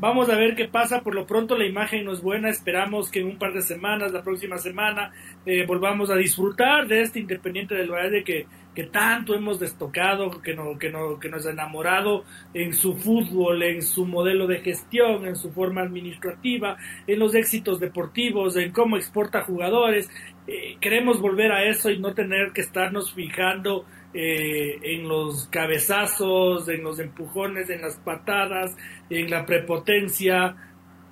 Vamos 0.00 0.30
a 0.30 0.36
ver 0.36 0.54
qué 0.54 0.68
pasa. 0.68 1.00
Por 1.00 1.16
lo 1.16 1.26
pronto 1.26 1.56
la 1.56 1.66
imagen 1.66 2.04
no 2.04 2.12
es 2.12 2.22
buena. 2.22 2.48
Esperamos 2.48 3.10
que 3.10 3.18
en 3.18 3.26
un 3.26 3.36
par 3.36 3.52
de 3.52 3.62
semanas, 3.62 4.12
la 4.12 4.22
próxima 4.22 4.56
semana, 4.58 5.10
eh, 5.44 5.66
volvamos 5.66 6.08
a 6.08 6.14
disfrutar 6.14 6.86
de 6.86 7.00
este 7.00 7.18
Independiente 7.18 7.74
del 7.74 7.90
Valle 7.90 8.22
que, 8.22 8.46
que 8.76 8.84
tanto 8.84 9.34
hemos 9.34 9.58
destocado, 9.58 10.40
que, 10.40 10.54
no, 10.54 10.78
que, 10.78 10.90
no, 10.90 11.18
que 11.18 11.28
nos 11.28 11.46
ha 11.46 11.50
enamorado 11.50 12.22
en 12.54 12.74
su 12.74 12.94
fútbol, 12.94 13.60
en 13.64 13.82
su 13.82 14.06
modelo 14.06 14.46
de 14.46 14.60
gestión, 14.60 15.26
en 15.26 15.34
su 15.34 15.50
forma 15.50 15.82
administrativa, 15.82 16.76
en 17.08 17.18
los 17.18 17.34
éxitos 17.34 17.80
deportivos, 17.80 18.56
en 18.56 18.70
cómo 18.70 18.96
exporta 18.96 19.42
jugadores. 19.42 20.08
Eh, 20.46 20.76
queremos 20.80 21.20
volver 21.20 21.50
a 21.50 21.64
eso 21.64 21.90
y 21.90 21.98
no 21.98 22.14
tener 22.14 22.52
que 22.52 22.60
estarnos 22.60 23.12
fijando 23.12 23.84
eh, 24.14 24.78
en 24.82 25.08
los 25.08 25.48
cabezazos, 25.48 26.68
en 26.68 26.82
los 26.82 26.98
empujones, 26.98 27.68
en 27.70 27.82
las 27.82 27.96
patadas, 27.96 28.76
en 29.10 29.30
la 29.30 29.44
prepotencia. 29.44 30.56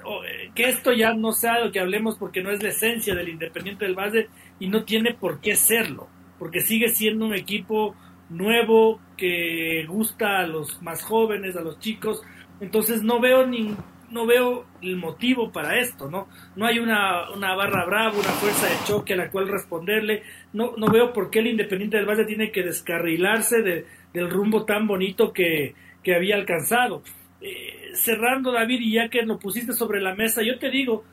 Eh, 0.04 0.50
que 0.54 0.68
esto 0.68 0.92
ya 0.92 1.12
no 1.14 1.32
sea 1.32 1.64
lo 1.64 1.72
que 1.72 1.80
hablemos 1.80 2.16
porque 2.16 2.42
no 2.42 2.50
es 2.50 2.62
la 2.62 2.70
esencia 2.70 3.14
del 3.14 3.28
Independiente 3.28 3.84
del 3.84 3.94
Valle 3.94 4.28
y 4.58 4.68
no 4.68 4.84
tiene 4.84 5.14
por 5.14 5.40
qué 5.40 5.56
serlo, 5.56 6.08
porque 6.38 6.60
sigue 6.60 6.88
siendo 6.88 7.26
un 7.26 7.34
equipo 7.34 7.94
nuevo 8.28 9.00
que 9.16 9.84
gusta 9.86 10.38
a 10.38 10.46
los 10.46 10.80
más 10.82 11.02
jóvenes, 11.02 11.56
a 11.56 11.60
los 11.60 11.78
chicos. 11.78 12.22
Entonces 12.60 13.02
no 13.02 13.20
veo 13.20 13.46
ningún 13.46 13.76
no 14.10 14.26
veo 14.26 14.66
el 14.82 14.96
motivo 14.96 15.52
para 15.52 15.78
esto, 15.78 16.10
¿no? 16.10 16.28
No 16.54 16.66
hay 16.66 16.78
una, 16.78 17.30
una, 17.30 17.54
barra 17.54 17.84
brava, 17.84 18.12
una 18.12 18.30
fuerza 18.30 18.66
de 18.66 18.84
choque 18.84 19.14
a 19.14 19.16
la 19.16 19.30
cual 19.30 19.48
responderle. 19.48 20.22
No, 20.52 20.74
no 20.76 20.88
veo 20.88 21.12
por 21.12 21.30
qué 21.30 21.40
el 21.40 21.48
Independiente 21.48 21.96
del 21.96 22.06
Valle 22.06 22.24
tiene 22.24 22.50
que 22.50 22.62
descarrilarse 22.62 23.62
de, 23.62 23.86
del 24.12 24.30
rumbo 24.30 24.64
tan 24.64 24.86
bonito 24.86 25.32
que, 25.32 25.74
que 26.02 26.14
había 26.14 26.36
alcanzado. 26.36 27.02
Eh, 27.40 27.90
cerrando, 27.94 28.52
David, 28.52 28.80
y 28.80 28.92
ya 28.94 29.08
que 29.08 29.22
lo 29.22 29.38
pusiste 29.38 29.72
sobre 29.72 30.00
la 30.00 30.14
mesa, 30.14 30.42
yo 30.42 30.58
te 30.58 30.70
digo, 30.70 31.04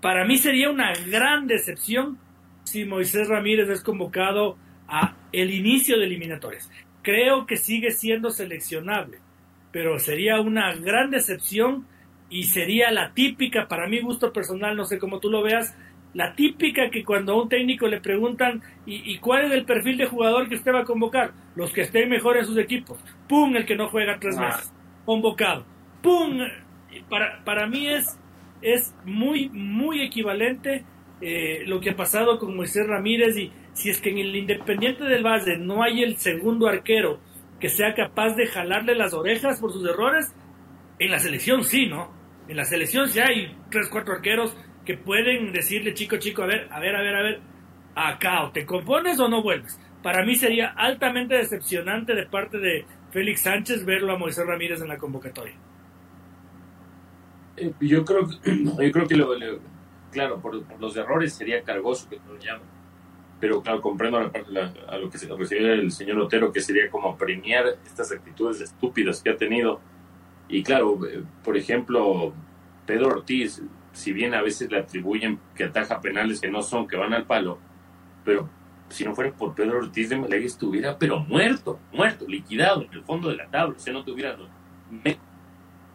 para 0.00 0.24
mí 0.24 0.36
sería 0.38 0.70
una 0.70 0.92
gran 1.06 1.46
decepción 1.46 2.18
si 2.64 2.84
Moisés 2.84 3.28
Ramírez 3.28 3.68
es 3.68 3.82
convocado 3.82 4.56
a 4.88 5.16
el 5.32 5.52
inicio 5.52 5.98
de 5.98 6.06
eliminatorias. 6.06 6.70
Creo 7.02 7.46
que 7.46 7.56
sigue 7.56 7.90
siendo 7.90 8.30
seleccionable, 8.30 9.18
pero 9.72 9.98
sería 9.98 10.40
una 10.40 10.74
gran 10.74 11.10
decepción 11.10 11.86
y 12.30 12.44
sería 12.44 12.90
la 12.90 13.12
típica, 13.12 13.68
para 13.68 13.88
mi 13.88 14.00
gusto 14.00 14.32
personal, 14.32 14.76
no 14.76 14.84
sé 14.84 14.98
cómo 14.98 15.20
tú 15.20 15.30
lo 15.30 15.42
veas, 15.42 15.74
la 16.14 16.34
típica 16.34 16.90
que 16.90 17.04
cuando 17.04 17.32
a 17.32 17.42
un 17.42 17.48
técnico 17.48 17.88
le 17.88 18.00
preguntan 18.00 18.62
¿y, 18.86 19.18
cuál 19.18 19.46
es 19.46 19.52
el 19.52 19.64
perfil 19.64 19.98
de 19.98 20.06
jugador 20.06 20.48
que 20.48 20.54
usted 20.54 20.72
va 20.72 20.80
a 20.80 20.84
convocar? 20.84 21.32
Los 21.56 21.72
que 21.72 21.82
estén 21.82 22.08
mejor 22.08 22.36
en 22.36 22.44
sus 22.44 22.56
equipos. 22.56 22.98
¡Pum! 23.28 23.56
El 23.56 23.66
que 23.66 23.74
no 23.74 23.88
juega 23.88 24.18
tres 24.20 24.36
ah. 24.38 24.46
meses. 24.46 24.72
Convocado. 25.04 25.66
¡Pum! 26.02 26.38
Para, 27.08 27.42
para 27.44 27.66
mí 27.66 27.88
es, 27.88 28.16
es 28.62 28.94
muy, 29.04 29.48
muy 29.48 30.02
equivalente 30.02 30.84
eh, 31.20 31.64
lo 31.66 31.80
que 31.80 31.90
ha 31.90 31.96
pasado 31.96 32.38
con 32.38 32.56
Moisés 32.56 32.86
Ramírez 32.86 33.36
y 33.36 33.50
si 33.72 33.90
es 33.90 34.00
que 34.00 34.10
en 34.10 34.18
el 34.18 34.36
Independiente 34.36 35.04
del 35.04 35.24
Valle 35.24 35.56
no 35.58 35.82
hay 35.82 36.02
el 36.02 36.18
segundo 36.18 36.68
arquero 36.68 37.18
que 37.58 37.68
sea 37.68 37.94
capaz 37.94 38.36
de 38.36 38.46
jalarle 38.46 38.94
las 38.94 39.14
orejas 39.14 39.60
por 39.60 39.72
sus 39.72 39.88
errores, 39.88 40.32
en 40.98 41.10
la 41.10 41.18
selección 41.18 41.64
sí, 41.64 41.86
¿no? 41.86 42.12
En 42.48 42.56
la 42.56 42.64
selección 42.64 43.08
sí 43.08 43.20
hay 43.20 43.56
tres, 43.70 43.88
cuatro 43.90 44.14
arqueros 44.14 44.56
que 44.84 44.96
pueden 44.96 45.52
decirle, 45.52 45.94
chico, 45.94 46.16
chico, 46.18 46.42
a 46.42 46.46
ver, 46.46 46.68
a 46.70 46.78
ver, 46.78 46.94
a 46.94 47.02
ver, 47.02 47.16
a 47.16 47.22
ver, 47.22 47.40
acá, 47.94 48.44
o 48.44 48.52
te 48.52 48.66
compones 48.66 49.18
o 49.18 49.28
no 49.28 49.42
vuelves. 49.42 49.78
Para 50.02 50.24
mí 50.24 50.36
sería 50.36 50.74
altamente 50.76 51.36
decepcionante 51.36 52.14
de 52.14 52.26
parte 52.26 52.58
de 52.58 52.84
Félix 53.10 53.42
Sánchez 53.42 53.84
verlo 53.84 54.12
a 54.12 54.18
Moisés 54.18 54.46
Ramírez 54.46 54.82
en 54.82 54.88
la 54.88 54.98
convocatoria. 54.98 55.54
Eh, 57.56 57.72
yo 57.80 58.04
creo, 58.04 58.28
yo 58.44 58.92
creo 58.92 59.06
que 59.06 59.16
lo, 59.16 59.28
claro, 60.10 60.40
por, 60.40 60.62
los 60.78 60.96
errores 60.96 61.34
sería 61.34 61.62
cargoso 61.62 62.08
que 62.08 62.16
lo 62.16 62.38
llamen. 62.38 62.74
Pero 63.40 63.62
claro, 63.62 63.80
comprendo 63.80 64.18
a, 64.18 64.30
a 64.88 64.98
lo 64.98 65.10
que 65.10 65.18
se 65.18 65.34
refiere 65.34 65.74
el 65.74 65.90
señor 65.90 66.18
Otero, 66.18 66.52
que 66.52 66.60
sería 66.60 66.90
como 66.90 67.16
premiar 67.16 67.64
estas 67.84 68.12
actitudes 68.12 68.60
estúpidas 68.60 69.22
que 69.22 69.30
ha 69.30 69.36
tenido 69.36 69.80
y 70.48 70.62
claro, 70.62 71.06
eh, 71.06 71.22
por 71.42 71.56
ejemplo, 71.56 72.32
Pedro 72.86 73.08
Ortiz, 73.08 73.62
si 73.92 74.12
bien 74.12 74.34
a 74.34 74.42
veces 74.42 74.70
le 74.70 74.78
atribuyen 74.78 75.38
que 75.54 75.64
ataja 75.64 76.00
penales 76.00 76.40
que 76.40 76.50
no 76.50 76.62
son, 76.62 76.86
que 76.86 76.96
van 76.96 77.14
al 77.14 77.24
palo, 77.24 77.58
pero 78.24 78.48
si 78.88 79.04
no 79.04 79.14
fuera 79.14 79.32
por 79.32 79.54
Pedro 79.54 79.78
Ortiz 79.78 80.10
de 80.10 80.16
Melegui 80.16 80.46
estuviera, 80.46 80.98
pero 80.98 81.20
muerto, 81.20 81.80
muerto, 81.92 82.26
liquidado 82.28 82.82
en 82.82 82.92
el 82.92 83.02
fondo 83.02 83.28
de 83.28 83.36
la 83.36 83.48
tabla, 83.48 83.76
o 83.76 83.78
sea, 83.78 83.92
no 83.92 84.04
tuviera 84.04 84.36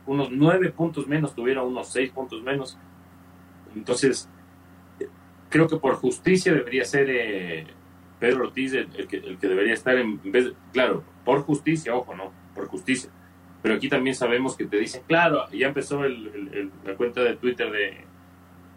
unos 0.05 0.31
nueve 0.31 0.71
puntos 0.71 1.07
menos, 1.07 1.35
tuviera 1.35 1.61
unos 1.61 1.88
seis 1.89 2.09
puntos 2.11 2.41
menos. 2.41 2.77
Entonces, 3.76 4.27
creo 5.49 5.67
que 5.67 5.77
por 5.77 5.95
justicia 5.95 6.51
debería 6.51 6.84
ser 6.85 7.07
eh, 7.09 7.67
Pedro 8.19 8.45
Ortiz 8.47 8.73
el, 8.73 9.07
que, 9.07 9.17
el 9.17 9.38
que 9.38 9.47
debería 9.47 9.73
estar 9.73 9.95
en 9.95 10.19
vez, 10.31 10.53
claro, 10.73 11.03
por 11.23 11.43
justicia, 11.43 11.93
ojo, 11.93 12.15
no, 12.15 12.31
por 12.55 12.65
justicia 12.67 13.11
pero 13.61 13.76
aquí 13.76 13.90
también 13.90 14.15
sabemos 14.15 14.56
que 14.56 14.65
te 14.65 14.77
dicen, 14.77 15.03
claro, 15.07 15.49
ya 15.52 15.68
empezó 15.68 16.03
el, 16.06 16.72
la 16.86 16.95
cuenta 16.95 17.22
de 17.22 17.36
Twitter 17.36 17.72
de, 17.72 18.06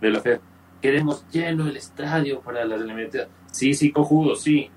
de 0.01 0.11
la 0.11 0.21
FED, 0.21 0.41
queremos 0.81 1.25
lleno 1.31 1.69
el 1.69 1.77
estadio 1.77 2.41
para 2.41 2.65
las 2.65 2.81
eliminatorias. 2.81 3.29
Sí, 3.53 3.75
sí, 3.75 3.93
cojudo, 3.93 4.35
sí. 4.35 4.71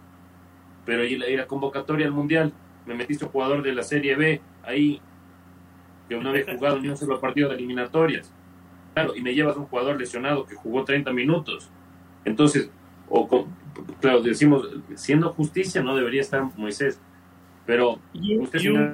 Pero 0.85 1.03
y 1.03 1.17
la, 1.17 1.27
la, 1.27 1.47
convocatoria 1.47 2.05
al 2.05 2.11
Mundial, 2.11 2.53
me 2.85 2.93
metiste 2.93 3.25
un 3.25 3.31
jugador 3.31 3.63
de 3.63 3.73
la 3.73 3.81
Serie 3.81 4.15
B 4.15 4.41
ahí, 4.63 5.01
que 6.07 6.15
no 6.15 6.29
había 6.29 6.45
jugado 6.55 6.79
ni 6.79 6.89
un 6.89 6.97
solo 6.97 7.19
partido 7.19 7.49
de 7.49 7.55
eliminatorias. 7.55 8.31
Claro, 8.93 9.15
y 9.15 9.21
me 9.21 9.33
llevas 9.33 9.57
un 9.57 9.65
jugador 9.65 9.99
lesionado 9.99 10.45
que 10.45 10.55
jugó 10.55 10.85
30 10.85 11.11
minutos. 11.11 11.69
Entonces, 12.23 12.69
o 13.09 13.47
claro, 13.99 14.21
decimos, 14.21 14.69
siendo 14.95 15.33
justicia, 15.33 15.81
no 15.81 15.95
debería 15.95 16.21
estar 16.21 16.43
Moisés. 16.55 16.99
Pero 17.65 17.99
y, 18.13 18.37
usted 18.37 18.59
un 18.71 18.93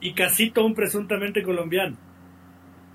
y 0.00 0.12
Casito 0.14 0.64
un 0.64 0.74
presuntamente 0.74 1.42
colombiano. 1.42 1.96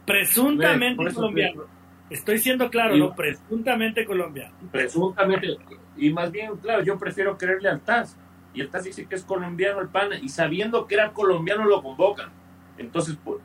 Presuntamente 0.06 1.14
colombiano. 1.14 1.64
Estoy 2.10 2.40
siendo 2.40 2.70
claro, 2.70 2.96
Y- 2.96 3.00
¿no? 3.00 3.16
Presuntamente 3.16 4.06
colombiano. 4.06 4.54
presuntamente, 4.72 5.58
y 5.96 6.12
más 6.12 6.32
bien, 6.32 6.58
claro, 6.58 6.84
yo 6.84 6.98
prefiero 6.98 7.38
creerle 7.38 7.70
al 7.70 7.80
TAS. 7.82 8.18
Y 8.54 8.60
el 8.60 8.70
TAS 8.70 8.84
dice 8.84 9.06
que 9.06 9.16
es 9.16 9.24
colombiano 9.24 9.80
el 9.80 9.88
pana, 9.88 10.18
y 10.18 10.28
sabiendo 10.28 10.86
que 10.88 10.96
era 10.96 11.14
colombiano 11.14 11.64
lo 11.64 11.82
convocan. 11.82 12.30
Entonces, 12.78 13.18
pues, 13.24 13.38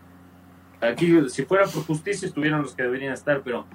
aquí, 0.80 1.16
si 1.28 1.44
fuera 1.44 1.66
por 1.66 1.84
justicia, 1.84 2.26
estuvieran 2.26 2.62
los 2.62 2.74
que 2.74 2.82
deberían 2.82 3.12
estar, 3.12 3.42
pero 3.42 3.66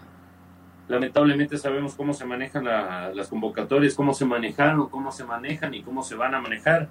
lamentablemente 0.91 1.57
sabemos 1.57 1.95
cómo 1.95 2.13
se 2.13 2.25
manejan 2.25 2.65
la- 2.65 3.11
las 3.15 3.27
convocatorias, 3.29 3.95
cómo 3.95 4.13
se 4.13 4.25
manejaron, 4.25 4.89
cómo 4.89 5.11
se 5.11 5.23
manejan 5.23 5.73
y 5.73 5.81
cómo 5.81 6.03
se 6.03 6.15
van 6.15 6.35
a 6.35 6.41
manejar. 6.41 6.89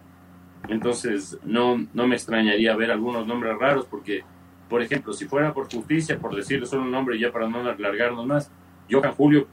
Entonces, 0.68 1.38
no, 1.44 1.86
no 1.94 2.06
me 2.06 2.16
extrañaría 2.16 2.74
ver 2.76 2.90
algunos 2.90 3.26
nombres 3.26 3.56
raros, 3.58 3.86
porque, 3.86 4.22
por 4.68 4.82
ejemplo, 4.82 5.12
si 5.12 5.26
fuera 5.26 5.52
por 5.54 5.70
justicia, 5.70 6.18
por 6.18 6.34
decirle 6.34 6.66
solo 6.66 6.82
un 6.82 6.90
nombre 6.90 7.18
ya 7.18 7.30
para 7.32 7.48
no 7.48 7.60
alargarnos 7.60 8.26
más, 8.26 8.50
Johan 8.90 9.12
Julio 9.12 9.46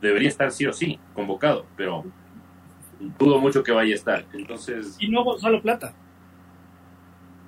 debería 0.00 0.28
estar 0.28 0.50
sí 0.50 0.66
o 0.66 0.72
sí 0.72 0.98
convocado, 1.14 1.66
pero 1.76 2.04
dudo 3.18 3.38
mucho 3.38 3.62
que 3.62 3.72
vaya 3.72 3.92
a 3.92 3.96
estar. 3.96 4.24
Entonces, 4.32 4.96
Y 4.98 5.08
no 5.08 5.24
Gonzalo 5.24 5.60
Plata. 5.62 5.94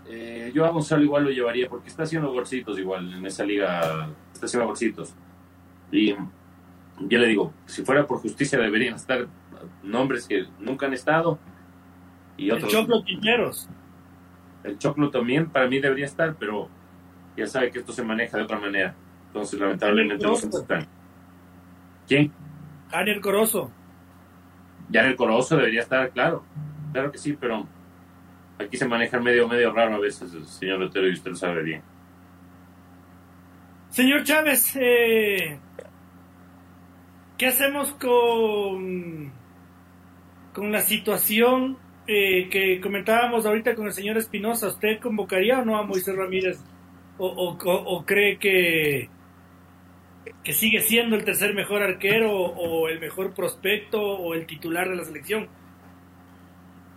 eh, 0.08 0.50
yo 0.54 0.64
a 0.64 0.70
Gonzalo 0.70 1.02
igual 1.02 1.24
lo 1.24 1.30
llevaría 1.30 1.68
porque 1.68 1.88
está 1.88 2.04
haciendo 2.04 2.32
golcitos 2.32 2.78
igual 2.78 3.12
en 3.12 3.26
esa 3.26 3.44
liga, 3.44 4.08
está 4.32 4.46
haciendo 4.46 4.66
golcitos. 4.68 5.14
Y 5.90 6.14
yo 6.14 7.18
le 7.18 7.26
digo, 7.26 7.52
si 7.66 7.84
fuera 7.84 8.06
por 8.06 8.18
justicia 8.18 8.58
deberían 8.58 8.94
estar 8.94 9.26
nombres 9.82 10.26
que 10.26 10.46
nunca 10.58 10.86
han 10.86 10.92
estado 10.92 11.38
y 12.36 12.50
El 12.50 12.56
otros. 12.56 12.72
Choclo 12.72 13.02
Quinteros. 13.04 13.68
El 14.64 14.78
Choclo 14.78 15.10
también 15.10 15.48
para 15.50 15.68
mí 15.68 15.78
debería 15.78 16.06
estar, 16.06 16.34
pero 16.36 16.68
ya 17.36 17.46
sabe 17.46 17.70
que 17.70 17.78
esto 17.78 17.92
se 17.92 18.02
maneja 18.02 18.36
de 18.36 18.44
otra 18.44 18.58
manera. 18.58 18.94
Entonces, 19.28 19.60
lamentablemente 19.60 20.24
no 20.24 20.34
se 20.34 20.48
están. 20.48 20.86
¿Quién? 22.08 22.32
Janier 22.90 23.20
Corozo. 23.20 23.70
Ya 24.88 25.02
en 25.02 25.08
el 25.08 25.16
Corozo 25.16 25.56
debería 25.56 25.82
estar, 25.82 26.10
claro. 26.10 26.44
Claro 26.92 27.12
que 27.12 27.18
sí, 27.18 27.36
pero 27.38 27.66
aquí 28.58 28.76
se 28.76 28.88
maneja 28.88 29.20
medio, 29.20 29.46
medio 29.48 29.72
raro 29.72 29.96
a 29.96 29.98
veces, 29.98 30.30
señor 30.48 30.80
Lotero, 30.80 31.08
y 31.08 31.12
usted 31.12 31.30
lo 31.30 31.36
sabe 31.36 31.62
bien. 31.62 31.82
Señor 33.90 34.24
Chávez, 34.24 34.76
eh, 34.76 35.58
¿qué 37.36 37.46
hacemos 37.46 37.92
con, 37.92 39.32
con 40.52 40.72
la 40.72 40.80
situación 40.80 41.78
eh, 42.06 42.48
que 42.48 42.80
comentábamos 42.80 43.46
ahorita 43.46 43.74
con 43.74 43.86
el 43.86 43.92
señor 43.92 44.16
Espinosa? 44.16 44.68
¿Usted 44.68 45.00
convocaría 45.00 45.60
o 45.60 45.64
no 45.64 45.76
a 45.78 45.82
Moisés 45.82 46.16
Ramírez? 46.16 46.58
¿O, 47.18 48.04
cree 48.04 48.38
que, 48.38 49.08
que 50.44 50.52
sigue 50.52 50.80
siendo 50.80 51.16
el 51.16 51.24
tercer 51.24 51.54
mejor 51.54 51.82
arquero 51.82 52.30
o 52.30 52.88
el 52.88 53.00
mejor 53.00 53.32
prospecto 53.32 54.00
o 54.00 54.34
el 54.34 54.46
titular 54.46 54.88
de 54.88 54.96
la 54.96 55.04
selección? 55.04 55.48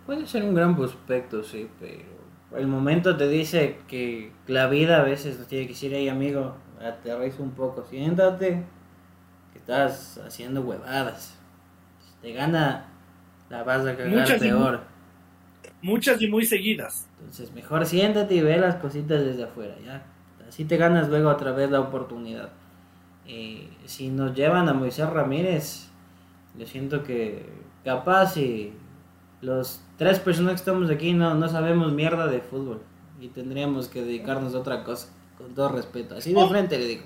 Puede 0.04 0.26
ser 0.26 0.42
un 0.42 0.54
gran 0.54 0.76
prospecto, 0.76 1.42
sí, 1.42 1.68
pero 1.78 2.20
el 2.56 2.66
momento 2.66 3.16
te 3.16 3.28
dice 3.28 3.78
que 3.88 4.32
la 4.46 4.66
vida 4.66 5.00
a 5.00 5.04
veces 5.04 5.38
nos 5.38 5.48
tiene 5.48 5.66
que 5.66 5.72
decir, 5.72 6.10
amigo, 6.10 6.56
aterriza 6.80 7.42
un 7.42 7.52
poco, 7.52 7.84
siéntate, 7.84 8.62
estás 9.70 10.18
haciendo 10.26 10.62
huevadas. 10.62 11.36
Si 12.04 12.14
te 12.22 12.32
gana, 12.32 12.86
la 13.48 13.62
vas 13.62 13.86
a 13.86 13.96
cagar 13.96 14.08
Muchas 14.12 14.36
y 14.36 14.40
peor. 14.40 14.80
Muchas 15.82 16.20
y 16.20 16.28
muy 16.28 16.44
seguidas. 16.44 17.08
Entonces, 17.20 17.52
mejor 17.52 17.86
siéntate 17.86 18.34
y 18.34 18.40
ve 18.42 18.58
las 18.58 18.76
cositas 18.76 19.24
desde 19.24 19.44
afuera, 19.44 19.74
¿ya? 19.84 20.02
Así 20.48 20.64
te 20.64 20.76
ganas 20.76 21.08
luego 21.08 21.30
otra 21.30 21.52
vez 21.52 21.70
la 21.70 21.80
oportunidad. 21.80 22.50
Eh, 23.26 23.70
si 23.84 24.08
nos 24.10 24.34
llevan 24.34 24.68
a 24.68 24.74
Moisés 24.74 25.08
Ramírez, 25.08 25.88
yo 26.58 26.66
siento 26.66 27.04
que 27.04 27.48
capaz 27.84 28.36
y 28.36 28.74
los 29.40 29.80
tres 29.96 30.18
personas 30.18 30.52
que 30.52 30.56
estamos 30.56 30.90
aquí 30.90 31.12
no, 31.12 31.34
no 31.34 31.48
sabemos 31.48 31.92
mierda 31.92 32.26
de 32.26 32.40
fútbol 32.40 32.82
y 33.20 33.28
tendríamos 33.28 33.88
que 33.88 34.02
dedicarnos 34.02 34.54
a 34.54 34.58
otra 34.58 34.82
cosa, 34.82 35.08
con 35.38 35.54
todo 35.54 35.68
respeto. 35.68 36.16
Así 36.16 36.32
de 36.34 36.40
Oh. 36.42 36.48
frente 36.48 36.78
le 36.78 36.86
digo. 36.86 37.02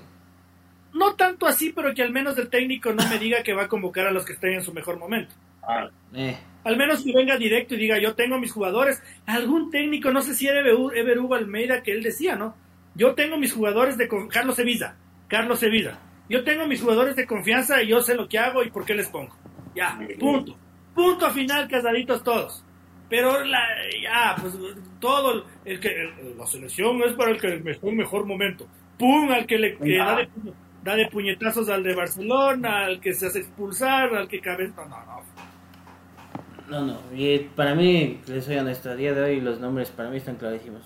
No 0.95 1.13
tanto 1.15 1.45
así, 1.45 1.71
pero 1.75 1.93
que 1.93 2.01
al 2.01 2.11
menos 2.11 2.37
el 2.37 2.49
técnico 2.49 2.91
no 2.93 3.07
me 3.09 3.19
diga 3.19 3.43
que 3.43 3.53
va 3.53 3.63
a 3.63 3.67
convocar 3.67 4.07
a 4.07 4.11
los 4.11 4.25
que 4.25 4.33
estén 4.33 4.53
en 4.53 4.63
su 4.63 4.73
mejor 4.73 4.97
momento. 4.97 5.33
Ah, 5.61 5.89
Eh, 6.13 6.37
Al 6.63 6.77
menos 6.77 7.03
que 7.03 7.13
venga 7.13 7.37
directo 7.37 7.75
y 7.75 7.77
diga, 7.77 7.97
yo 7.99 8.15
tengo 8.15 8.39
mis 8.39 8.51
jugadores. 8.51 9.03
Algún 9.25 9.69
técnico, 9.69 10.11
no 10.11 10.21
sé 10.21 10.33
si 10.33 10.47
era 10.47 10.61
Eber 10.61 11.19
Hugo 11.19 11.35
Almeida, 11.35 11.83
que 11.83 11.91
él 11.91 12.01
decía, 12.01 12.35
¿no? 12.35 12.55
Yo 12.95 13.13
tengo 13.13 13.37
mis 13.37 13.53
jugadores 13.53 13.97
de... 13.97 14.07
con- 14.07 14.27
Carlos 14.29 14.55
Sevilla. 14.55 14.95
Carlos 15.27 15.59
Sevilla. 15.59 15.99
Yo 16.29 16.43
tengo 16.43 16.65
mis 16.65 16.81
jugadores 16.81 17.15
de 17.15 17.27
confianza 17.27 17.83
y 17.83 17.87
yo 17.89 18.01
sé 18.01 18.15
lo 18.15 18.27
que 18.27 18.39
hago 18.39 18.63
y 18.63 18.71
por 18.71 18.85
qué 18.85 18.95
les 18.95 19.09
pongo. 19.09 19.35
Ya, 19.75 19.99
punto. 20.19 20.57
Punto 20.95 21.29
final, 21.31 21.67
casaditos 21.67 22.23
todos. 22.23 22.63
Pero 23.09 23.43
la, 23.43 23.59
ya, 24.01 24.35
pues 24.41 24.53
todo, 24.99 25.45
el 25.65 25.79
que, 25.79 26.09
la 26.37 26.45
selección 26.47 27.03
es 27.03 27.13
para 27.13 27.31
el 27.31 27.39
que 27.39 27.47
en 27.53 27.95
mejor 27.97 28.25
momento. 28.25 28.65
Pum, 28.97 29.29
al 29.31 29.45
que 29.45 29.57
le 29.59 29.75
que 29.77 29.97
da, 29.97 30.15
de, 30.15 30.29
da 30.85 30.95
de 30.95 31.07
puñetazos 31.07 31.67
al 31.67 31.81
de 31.81 31.95
Barcelona, 31.95 32.85
al 32.85 33.01
que 33.01 33.11
se 33.13 33.25
hace 33.25 33.39
expulsar, 33.39 34.13
al 34.13 34.27
que 34.27 34.39
cabe... 34.39 34.67
No, 34.67 34.85
no, 34.85 35.23
no. 36.69 36.85
no, 36.85 36.85
no. 36.85 36.99
Y 37.11 37.39
para 37.39 37.73
mí, 37.73 38.21
les 38.27 38.45
soy 38.45 38.57
honesto, 38.57 38.91
a 38.91 38.95
día 38.95 39.13
de 39.13 39.23
hoy 39.23 39.41
los 39.41 39.59
nombres 39.59 39.89
para 39.89 40.11
mí 40.11 40.17
están 40.17 40.35
clarísimos. 40.35 40.83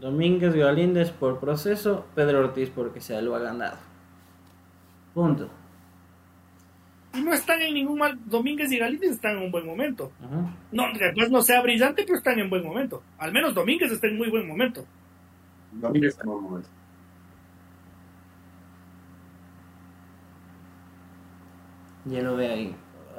Domínguez 0.00 0.56
Galíndez 0.56 1.12
por 1.12 1.38
proceso, 1.38 2.04
Pedro 2.16 2.40
Ortiz 2.40 2.68
porque 2.74 3.00
se 3.00 3.22
lo 3.22 3.36
ha 3.36 3.38
ganado. 3.38 3.76
Punto. 5.14 5.48
Y 7.14 7.20
no 7.20 7.32
están 7.32 7.62
en 7.62 7.74
ningún 7.74 7.98
mal. 7.98 8.18
Domínguez 8.24 8.72
y 8.72 8.78
Galíndez 8.78 9.12
están 9.12 9.36
en 9.36 9.44
un 9.44 9.52
buen 9.52 9.64
momento. 9.64 10.10
Ajá. 10.20 10.52
No, 10.72 10.84
después 10.98 11.30
no 11.30 11.42
sea 11.42 11.62
brillante, 11.62 12.02
pero 12.02 12.18
están 12.18 12.40
en 12.40 12.50
buen 12.50 12.64
momento. 12.64 13.04
Al 13.18 13.30
menos 13.30 13.54
Domínguez 13.54 13.92
está 13.92 14.08
en 14.08 14.16
muy 14.16 14.30
buen 14.30 14.48
momento. 14.48 14.84
Domínguez 15.70 16.14
está 16.14 16.24
en 16.24 16.30
buen 16.30 16.42
momento. 16.42 16.68
Ya 22.04 22.20
lo 22.22 22.36
ve 22.36 22.48
ahí. 22.48 22.74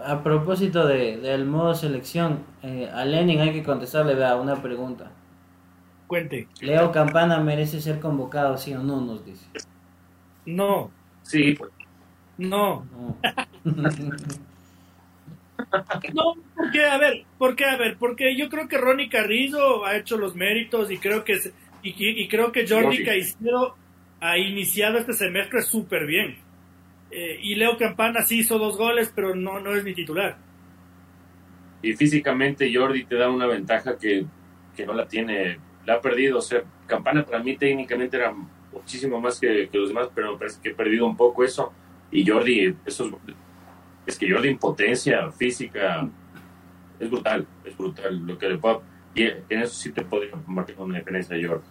A 0.05 0.21
propósito 0.23 0.85
de, 0.85 1.17
del 1.17 1.45
modo 1.45 1.73
selección, 1.75 2.43
eh, 2.61 2.89
a 2.93 3.05
Lenin 3.05 3.39
hay 3.39 3.53
que 3.53 3.63
contestarle 3.63 4.15
vea, 4.15 4.35
una 4.35 4.61
pregunta. 4.61 5.11
Cuente. 6.07 6.47
Leo 6.61 6.91
Campana 6.91 7.39
merece 7.39 7.81
ser 7.81 7.99
convocado, 7.99 8.57
sí 8.57 8.73
o 8.73 8.79
no, 8.83 8.99
nos 9.01 9.25
dice. 9.25 9.45
No, 10.45 10.91
Sí, 11.23 11.53
pues, 11.53 11.71
no. 12.37 12.85
No. 12.89 13.15
No, 16.13 16.33
porque, 16.55 16.85
a 16.85 16.97
ver, 16.97 17.23
porque, 17.37 17.65
a 17.65 17.77
ver, 17.77 17.97
porque 17.97 18.35
yo 18.37 18.49
creo 18.49 18.67
que 18.67 18.77
Ronnie 18.77 19.09
Carrillo 19.09 19.85
ha 19.85 19.95
hecho 19.95 20.17
los 20.17 20.35
méritos 20.35 20.91
y 20.91 20.97
creo 20.97 21.23
que, 21.23 21.39
y, 21.81 21.89
y- 21.91 22.23
y 22.23 22.27
creo 22.27 22.51
que 22.51 22.67
Jordi 22.67 22.83
Jordi. 22.83 23.05
Caicedo 23.05 23.75
ha 24.19 24.37
iniciado 24.37 24.97
este 24.97 25.13
semestre 25.13 25.61
súper 25.61 26.05
bien. 26.05 26.42
Eh, 27.15 27.39
y 27.43 27.55
Leo 27.55 27.77
Campana 27.77 28.23
sí 28.23 28.39
hizo 28.39 28.57
dos 28.57 28.75
goles, 28.77 29.11
pero 29.15 29.35
no, 29.35 29.59
no 29.59 29.75
es 29.75 29.83
ni 29.83 29.93
titular. 29.93 30.35
y 31.83 31.93
físicamente 31.93 32.71
Jordi 32.73 33.05
te 33.05 33.15
da 33.15 33.29
una 33.29 33.45
ventaja 33.45 33.97
que, 33.97 34.25
que 34.75 34.85
no 34.85 34.93
la 34.93 35.05
tiene, 35.07 35.59
la 35.85 35.95
ha 35.95 36.01
perdido. 36.01 36.39
O 36.39 36.41
sea, 36.41 36.63
Campana 36.87 37.25
para 37.25 37.43
mí 37.43 37.57
técnicamente 37.57 38.17
era 38.17 38.33
muchísimo 38.71 39.19
más 39.19 39.39
que, 39.39 39.69
que 39.69 39.77
los 39.77 39.89
demás, 39.89 40.09
pero 40.15 40.31
me 40.33 40.39
parece 40.39 40.59
que 40.61 40.69
he 40.69 40.75
perdido 40.75 41.05
un 41.05 41.17
poco 41.17 41.43
eso. 41.43 41.71
Y 42.09 42.25
Jordi, 42.25 42.73
eso 42.85 43.05
es, 43.05 43.35
es 44.07 44.17
que 44.17 44.31
Jordi 44.31 44.49
en 44.49 44.57
potencia 44.59 45.29
física 45.31 46.09
es 46.99 47.09
brutal, 47.09 47.45
es 47.65 47.77
brutal. 47.77 48.25
Lo 48.25 48.37
que 48.37 48.47
le 48.49 48.57
pueda, 48.57 48.79
y 49.13 49.23
en 49.23 49.43
eso 49.61 49.73
sí 49.73 49.91
te 49.91 50.03
podría 50.05 50.35
marcar 50.47 50.79
una 50.79 50.99
diferencia 50.99 51.35
de 51.35 51.47
Jordi. 51.47 51.67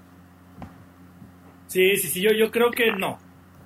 Sí, 1.66 1.97
sí, 1.97 2.09
sí, 2.09 2.20
yo, 2.20 2.32
yo 2.32 2.51
creo 2.51 2.70
que 2.70 2.93
no. 2.93 3.19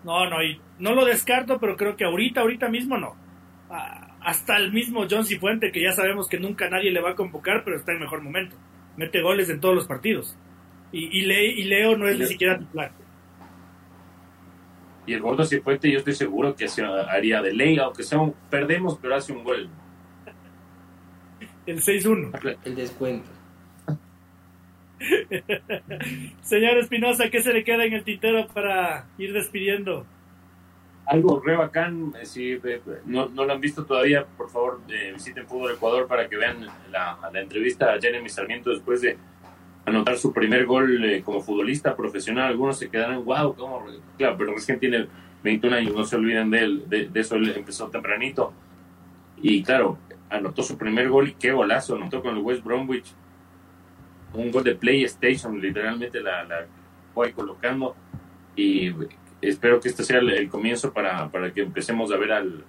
No, 0.06 0.30
no, 0.30 0.42
y 0.42 0.58
no 0.78 0.94
lo 0.94 1.04
descarto, 1.04 1.58
pero 1.58 1.76
creo 1.76 1.96
que 1.96 2.04
ahorita, 2.04 2.40
ahorita 2.40 2.68
mismo 2.68 2.96
no. 2.96 3.14
Ah, 3.68 4.16
hasta 4.22 4.56
el 4.56 4.72
mismo 4.72 5.04
John 5.10 5.24
Cifuente, 5.26 5.70
que 5.72 5.82
ya 5.82 5.92
sabemos 5.92 6.28
que 6.28 6.38
nunca 6.38 6.70
nadie 6.70 6.90
le 6.92 7.00
va 7.02 7.10
a 7.10 7.14
convocar, 7.16 7.62
pero 7.64 7.76
está 7.76 7.92
en 7.92 7.98
mejor 8.00 8.22
momento. 8.22 8.56
Mete 8.96 9.20
goles 9.20 9.50
en 9.50 9.60
todos 9.60 9.74
los 9.74 9.86
partidos. 9.86 10.36
Y, 10.92 11.18
y, 11.18 11.22
Le- 11.26 11.46
y 11.52 11.64
Leo 11.64 11.96
no 11.98 12.08
es 12.08 12.18
ni 12.18 12.26
siquiera 12.26 12.56
titular. 12.58 12.92
Y 15.06 15.12
el 15.12 15.20
gordo 15.20 15.44
Cifuente 15.44 15.90
yo 15.90 15.98
estoy 15.98 16.14
seguro 16.14 16.54
que 16.56 16.66
se 16.68 16.84
haría 16.84 17.42
de 17.42 17.52
ley, 17.52 17.78
aunque 17.78 18.02
sea 18.02 18.18
un, 18.18 18.34
perdemos, 18.50 18.98
pero 19.00 19.14
hace 19.16 19.32
un 19.32 19.44
gol. 19.44 19.68
El 21.66 21.80
6-1. 21.82 22.56
El 22.64 22.74
descuento. 22.76 23.28
Señor 26.42 26.78
Espinosa, 26.78 27.30
¿qué 27.30 27.42
se 27.42 27.52
le 27.52 27.64
queda 27.64 27.84
en 27.84 27.92
el 27.92 28.04
tintero 28.04 28.46
para 28.48 29.06
ir 29.18 29.32
despidiendo? 29.32 30.06
algo 31.06 31.40
re 31.40 31.56
bacán. 31.56 32.12
eh, 32.20 32.26
Si 32.26 32.52
eh, 32.52 32.80
no, 33.06 33.28
no 33.28 33.44
lo 33.44 33.52
han 33.52 33.60
visto 33.60 33.84
todavía, 33.84 34.26
por 34.36 34.50
favor, 34.50 34.80
eh, 34.88 35.12
visiten 35.14 35.46
Fútbol 35.46 35.72
Ecuador 35.72 36.06
para 36.06 36.28
que 36.28 36.36
vean 36.36 36.66
la, 36.90 37.18
entrevista 37.34 37.92
a 37.92 38.00
Jeremy 38.00 38.28
Sarmiento 38.28 38.70
después 38.70 39.00
de 39.00 39.16
anotar 39.84 40.18
su 40.18 40.32
primer 40.32 40.66
gol 40.66 41.04
eh, 41.04 41.22
como 41.22 41.40
futbolista 41.40 41.96
profesional. 41.96 42.48
Algunos 42.48 42.78
se 42.78 42.90
quedarán, 42.90 43.24
wow, 43.24 43.54
¿cómo? 43.54 43.86
Claro, 44.18 44.36
pero 44.36 44.52
recién 44.52 44.80
tiene 44.80 45.06
21 45.42 45.76
años, 45.76 45.94
no 45.94 46.04
se 46.04 46.16
olviden 46.16 46.50
de 46.50 46.58
él, 46.58 46.84
de, 46.88 47.08
de 47.08 47.20
eso 47.20 47.36
él 47.36 47.52
empezó 47.56 47.88
tempranito. 47.88 48.52
Y 49.40 49.62
claro, 49.62 49.98
anotó 50.28 50.62
su 50.62 50.76
primer 50.76 51.08
gol 51.08 51.28
y 51.28 51.34
qué 51.34 51.52
golazo, 51.52 51.94
anotó 51.94 52.20
con 52.20 52.36
el 52.36 52.42
West 52.42 52.64
Bromwich. 52.64 53.14
Un 54.32 54.50
gol 54.50 54.64
de 54.64 54.74
PlayStation, 54.74 55.60
literalmente 55.60 56.20
la, 56.20 56.44
la 56.44 56.66
fue 57.14 57.32
colocando. 57.32 57.96
Y 58.54 58.92
espero 59.40 59.80
que 59.80 59.88
este 59.88 60.04
sea 60.04 60.18
el, 60.18 60.30
el 60.30 60.48
comienzo 60.48 60.92
para, 60.92 61.28
para, 61.30 61.52
que 61.52 61.62
empecemos 61.62 62.12
a 62.12 62.16
ver 62.16 62.32
al, 62.32 62.64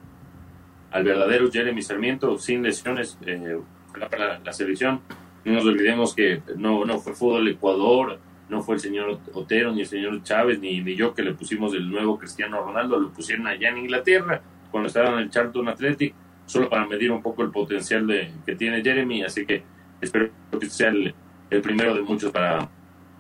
al 0.91 1.03
verdadero 1.03 1.51
Jeremy 1.51 1.81
Sarmiento 1.81 2.37
sin 2.37 2.63
lesiones 2.63 3.17
eh, 3.25 3.59
para 3.99 4.39
la 4.39 4.53
selección. 4.53 5.01
No 5.45 5.53
nos 5.53 5.65
olvidemos 5.65 6.13
que 6.13 6.41
no, 6.57 6.85
no 6.85 6.99
fue 6.99 7.13
fútbol 7.13 7.47
Ecuador, 7.47 8.19
no 8.49 8.61
fue 8.61 8.75
el 8.75 8.81
señor 8.81 9.19
Otero, 9.33 9.73
ni 9.73 9.81
el 9.81 9.87
señor 9.87 10.23
Chávez, 10.23 10.59
ni, 10.59 10.81
ni 10.81 10.95
yo 10.95 11.13
que 11.13 11.23
le 11.23 11.33
pusimos 11.33 11.73
el 11.73 11.89
nuevo 11.89 12.17
Cristiano 12.17 12.61
Ronaldo, 12.61 12.99
lo 12.99 13.11
pusieron 13.11 13.47
allá 13.47 13.69
en 13.69 13.77
Inglaterra, 13.79 14.41
cuando 14.71 14.87
estaban 14.87 15.13
en 15.13 15.19
el 15.19 15.29
Charlton 15.29 15.67
Athletic, 15.69 16.13
solo 16.45 16.69
para 16.69 16.85
medir 16.85 17.11
un 17.11 17.21
poco 17.21 17.43
el 17.43 17.51
potencial 17.51 18.07
de, 18.07 18.31
que 18.45 18.55
tiene 18.55 18.81
Jeremy, 18.81 19.23
así 19.23 19.45
que 19.45 19.63
espero 20.01 20.29
que 20.59 20.69
sea 20.69 20.89
el, 20.89 21.13
el 21.49 21.61
primero 21.61 21.93
de 21.93 22.01
muchos 22.01 22.31
para, 22.31 22.69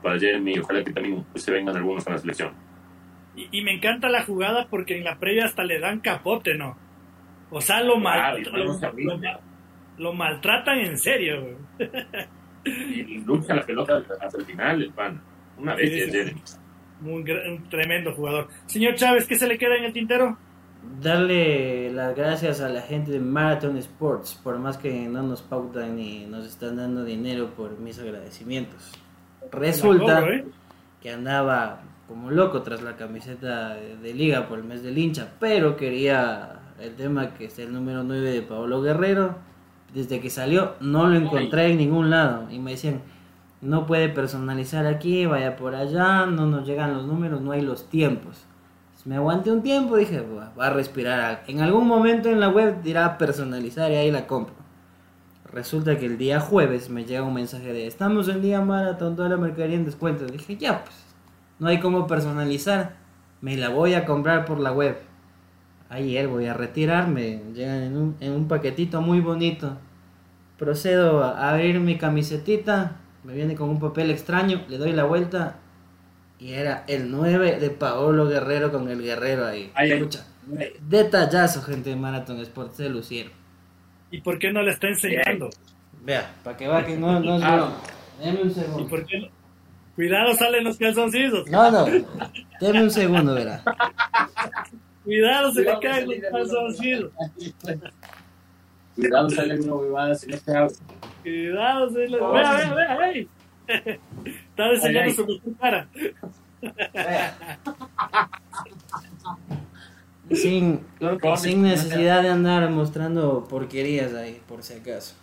para 0.01 0.19
Jeremy 0.19 0.55
y 0.55 0.59
ojalá 0.59 0.83
que 0.83 0.91
también 0.91 1.25
se 1.35 1.51
vengan 1.51 1.75
algunos 1.75 2.05
a 2.07 2.11
la 2.11 2.17
selección. 2.17 2.51
Y, 3.35 3.47
y, 3.51 3.61
me 3.61 3.73
encanta 3.73 4.09
la 4.09 4.23
jugada 4.23 4.67
porque 4.69 4.97
en 4.97 5.03
la 5.03 5.19
previa 5.19 5.45
hasta 5.45 5.63
le 5.63 5.79
dan 5.79 5.99
capote, 5.99 6.55
¿no? 6.55 6.75
O 7.49 7.61
sea, 7.61 7.81
lo, 7.81 7.97
mal, 7.97 8.41
lo, 8.43 8.79
lo, 8.97 9.19
lo, 9.97 10.13
maltratan 10.13 10.79
en 10.79 10.97
serio. 10.97 11.57
y 12.65 13.19
lucha 13.19 13.55
la 13.55 13.65
pelota 13.65 14.03
hasta 14.19 14.37
el 14.37 14.45
final, 14.45 14.81
el 14.81 14.91
pan. 14.91 15.21
Una 15.57 15.75
vez 15.75 15.89
sí, 15.91 16.11
Jeremy. 16.11 16.41
Un, 17.01 17.29
un 17.29 17.69
tremendo 17.69 18.11
jugador. 18.13 18.47
Señor 18.65 18.95
Chávez, 18.95 19.27
¿qué 19.27 19.35
se 19.35 19.47
le 19.47 19.57
queda 19.57 19.77
en 19.77 19.85
el 19.85 19.93
tintero? 19.93 20.37
Darle 21.01 21.91
las 21.91 22.15
gracias 22.15 22.61
a 22.61 22.69
la 22.69 22.81
gente 22.81 23.11
de 23.11 23.19
Marathon 23.19 23.77
Sports, 23.77 24.39
por 24.43 24.57
más 24.57 24.77
que 24.77 25.07
no 25.07 25.23
nos 25.23 25.41
pautan 25.41 25.95
ni 25.95 26.25
nos 26.25 26.45
están 26.45 26.77
dando 26.77 27.03
dinero 27.03 27.51
por 27.55 27.77
mis 27.79 27.99
agradecimientos. 27.99 28.91
Resulta 29.51 30.21
cobro, 30.21 30.33
¿eh? 30.33 30.45
que 31.01 31.11
andaba 31.11 31.81
como 32.07 32.31
loco 32.31 32.61
tras 32.61 32.81
la 32.81 32.95
camiseta 32.95 33.75
de, 33.75 33.97
de, 33.97 34.13
liga 34.13 34.47
por 34.47 34.59
el 34.59 34.65
mes 34.65 34.81
del 34.83 34.97
hincha, 34.97 35.33
pero 35.39 35.75
quería 35.75 36.59
el 36.79 36.95
tema 36.95 37.33
que 37.33 37.45
es 37.45 37.59
el 37.59 37.73
número 37.73 38.03
9 38.03 38.31
de 38.31 38.41
Pablo 38.41 38.81
Guerrero. 38.81 39.35
Desde 39.93 40.19
que 40.19 40.29
salió 40.29 40.75
no 40.81 41.07
lo 41.07 41.15
encontré 41.15 41.71
en 41.71 41.77
ningún 41.77 42.09
lado 42.09 42.51
y 42.51 42.59
me 42.59 42.71
decían, 42.71 43.01
no 43.61 43.85
puede 43.85 44.09
personalizar 44.09 44.85
aquí, 44.85 45.25
vaya 45.25 45.55
por 45.55 45.75
allá, 45.75 46.25
no 46.25 46.45
nos 46.45 46.67
llegan 46.67 46.93
los 46.93 47.05
números, 47.05 47.41
no 47.41 47.51
hay 47.51 47.61
los 47.61 47.89
tiempos 47.89 48.45
me 49.07 49.15
aguanté 49.15 49.51
un 49.51 49.63
tiempo, 49.63 49.95
dije, 49.95 50.21
va 50.59 50.67
a 50.67 50.69
respirar. 50.69 51.45
En 51.47 51.61
algún 51.61 51.87
momento 51.87 52.27
en 52.27 52.41
la 52.41 52.49
web 52.49 52.81
dirá 52.83 53.17
personalizar 53.17 53.89
y 53.89 53.95
ahí 53.95 54.11
la 54.11 54.27
compro. 54.27 54.53
Resulta 55.49 55.97
que 55.97 56.05
el 56.05 56.17
día 56.17 56.41
jueves 56.41 56.89
me 56.89 57.05
llega 57.05 57.23
un 57.23 57.33
mensaje 57.33 57.71
de, 57.71 57.87
estamos 57.87 58.27
en 58.27 58.41
día 58.41 58.59
maratón, 58.59 59.15
toda 59.15 59.29
la 59.29 59.37
mercadería 59.37 59.77
en 59.77 59.85
descuento. 59.85 60.25
Dije, 60.25 60.57
ya, 60.57 60.83
pues, 60.83 60.97
no 61.57 61.69
hay 61.69 61.79
cómo 61.79 62.05
personalizar. 62.05 62.97
Me 63.39 63.55
la 63.55 63.69
voy 63.69 63.93
a 63.93 64.03
comprar 64.03 64.43
por 64.43 64.59
la 64.59 64.73
web. 64.73 64.97
Ayer 65.87 66.27
voy 66.27 66.47
a 66.47 66.53
retirarme, 66.53 67.43
llegan 67.53 68.15
en 68.19 68.31
un, 68.33 68.47
paquetito 68.49 68.99
muy 68.99 69.21
bonito. 69.21 69.77
Procedo 70.57 71.23
a 71.23 71.51
abrir 71.51 71.79
mi 71.79 71.97
camisetita, 71.97 72.97
me 73.23 73.33
viene 73.33 73.55
con 73.55 73.69
un 73.69 73.79
papel 73.79 74.11
extraño, 74.11 74.63
le 74.67 74.77
doy 74.77 74.91
la 74.91 75.05
vuelta 75.05 75.59
y 76.39 76.53
era 76.53 76.83
el 76.87 77.09
9 77.11 77.59
de 77.59 77.69
Paolo 77.69 78.27
Guerrero 78.27 78.71
con 78.71 78.89
el 78.89 79.01
Guerrero 79.01 79.45
ahí. 79.45 79.71
Ay, 79.73 79.91
Escucha, 79.91 80.25
detallazo, 80.81 81.61
gente 81.61 81.89
de 81.89 81.95
Marathon 81.95 82.39
Sports, 82.41 82.77
se 82.77 82.89
lucieron. 82.89 83.31
¿Y 84.11 84.21
por 84.21 84.39
qué 84.39 84.51
no 84.51 84.61
le 84.61 84.71
está 84.71 84.87
enseñando? 84.87 85.49
Vea, 86.03 86.33
para 86.43 86.55
que 86.55 86.67
va 86.67 86.85
que 86.85 86.95
no, 86.95 87.19
no 87.19 87.37
es 87.37 87.43
ah. 87.43 87.71
Deme 88.23 88.43
un 88.43 88.51
segundo. 88.51 88.81
¿Y 88.81 88.85
por 88.85 89.05
qué 89.05 89.19
no? 89.19 89.27
Cuidado, 89.95 90.33
salen 90.35 90.63
los 90.63 90.77
calzoncillos. 90.77 91.49
No, 91.49 91.71
no, 91.71 91.85
deme 92.61 92.83
un 92.83 92.91
segundo, 92.91 93.33
verá. 93.33 93.63
Cuidado, 95.03 95.51
se 95.51 95.61
le 95.61 95.79
caen 95.79 96.07
los 96.07 96.17
calzoncillos. 96.31 97.11
Cuidado, 98.95 99.29
salen 99.31 99.63
una 99.63 99.73
huevada 99.73 100.15
sin 100.15 100.33
este 100.33 100.55
auto. 100.55 100.75
Cuidado, 101.23 101.89
se 101.89 102.07
le... 102.07 102.19
Vea, 102.19 102.53
vea, 102.53 102.73
vea, 102.73 102.97
vea. 102.97 103.25
Está 103.67 104.71
enseñando 104.71 105.13
su 105.13 105.55
cara. 105.59 105.87
Sin, 110.31 110.85
sin 111.37 111.61
necesidad 111.61 112.21
de 112.21 112.29
andar 112.29 112.69
mostrando 112.69 113.47
porquerías 113.47 114.13
ahí, 114.13 114.41
por 114.47 114.63
si 114.63 114.73
acaso. 114.73 115.15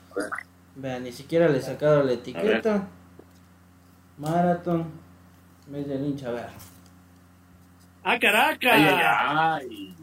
Vean, 0.76 1.04
ni 1.04 1.12
siquiera 1.12 1.48
le 1.48 1.58
he 1.58 1.62
sacado 1.62 2.02
la 2.02 2.12
etiqueta. 2.12 2.88
Marathon. 4.18 4.86
Mes 5.68 5.86
del 5.88 6.04
hincha, 6.04 6.30
vea. 6.30 6.50
¡Ah, 8.02 8.18
caraca! 8.18 8.74
Ay, 8.74 8.84
ay, 8.84 9.00
ay. 9.02 9.94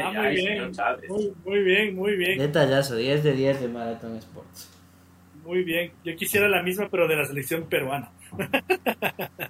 Ah, 0.00 0.12
muy, 0.12 0.34
bien. 0.34 0.72
Muy, 1.08 1.34
muy 1.44 1.62
bien, 1.62 1.96
muy 1.96 2.16
bien. 2.16 2.38
Detallazo, 2.38 2.96
10 2.96 3.24
de 3.24 3.32
10 3.32 3.60
de 3.62 3.68
Marathon 3.68 4.16
Sports. 4.16 4.71
Muy 5.44 5.64
bien. 5.64 5.92
Yo 6.04 6.14
quisiera 6.16 6.48
la 6.48 6.62
misma, 6.62 6.88
pero 6.90 7.08
de 7.08 7.16
la 7.16 7.24
selección 7.24 7.64
peruana. 7.68 8.10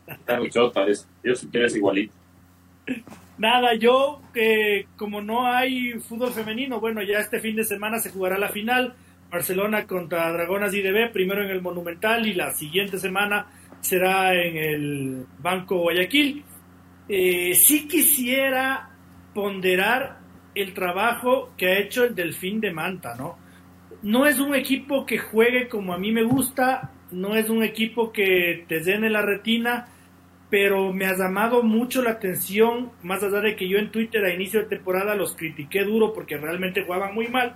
Está 0.09 0.39
mucho, 0.39 0.73
parece. 0.73 1.07
Yo 1.23 1.35
si 1.35 1.47
quieres 1.49 1.77
igualito. 1.77 2.15
Nada, 3.39 3.75
yo, 3.75 4.21
eh, 4.35 4.87
como 4.97 5.21
no 5.21 5.47
hay 5.47 5.93
fútbol 6.01 6.33
femenino, 6.33 6.81
bueno, 6.81 7.03
ya 7.03 7.19
este 7.19 7.41
fin 7.41 7.57
de 7.57 7.65
semana 7.65 7.99
se 7.99 8.11
jugará 8.11 8.39
la 8.39 8.49
final. 8.49 8.95
Barcelona 9.31 9.87
contra 9.87 10.31
Dragonas 10.31 10.75
IDB, 10.75 11.11
primero 11.11 11.43
en 11.43 11.51
el 11.51 11.63
Monumental 11.63 12.27
y 12.27 12.35
la 12.35 12.53
siguiente 12.53 12.99
semana 12.99 13.47
será 13.81 14.35
en 14.35 14.57
el 14.57 15.27
Banco 15.39 15.79
Guayaquil. 15.79 16.45
Eh, 17.09 17.55
sí 17.55 17.89
quisiera 17.89 18.91
ponderar 19.35 20.19
el 20.55 20.75
trabajo 20.75 21.53
que 21.57 21.69
ha 21.69 21.79
hecho 21.79 22.05
el 22.05 22.15
Delfín 22.15 22.61
de 22.61 22.73
Manta, 22.73 23.15
¿no? 23.17 23.39
No 24.03 24.27
es 24.27 24.41
un 24.41 24.55
equipo 24.55 25.07
que 25.07 25.19
juegue 25.19 25.69
como 25.69 25.95
a 25.95 25.99
mí 25.99 26.13
me 26.13 26.25
gusta, 26.25 26.93
no 27.11 27.37
es 27.37 27.49
un 27.49 27.63
equipo 27.63 28.13
que 28.13 28.65
te 28.69 28.81
llene 28.81 29.11
la 29.11 29.23
retina, 29.23 29.89
pero 30.51 30.93
me 30.93 31.07
ha 31.07 31.17
llamado 31.17 31.63
mucho 31.63 32.03
la 32.03 32.11
atención, 32.11 32.91
más 33.03 33.23
allá 33.23 33.41
de 33.41 33.57
que 33.57 33.69
yo 33.69 33.79
en 33.79 33.91
Twitter 33.91 34.25
a 34.25 34.35
inicio 34.35 34.61
de 34.61 34.67
temporada 34.67 35.15
los 35.15 35.35
critiqué 35.35 35.85
duro 35.85 36.13
porque 36.13 36.37
realmente 36.37 36.85
jugaban 36.85 37.15
muy 37.15 37.29
mal, 37.29 37.55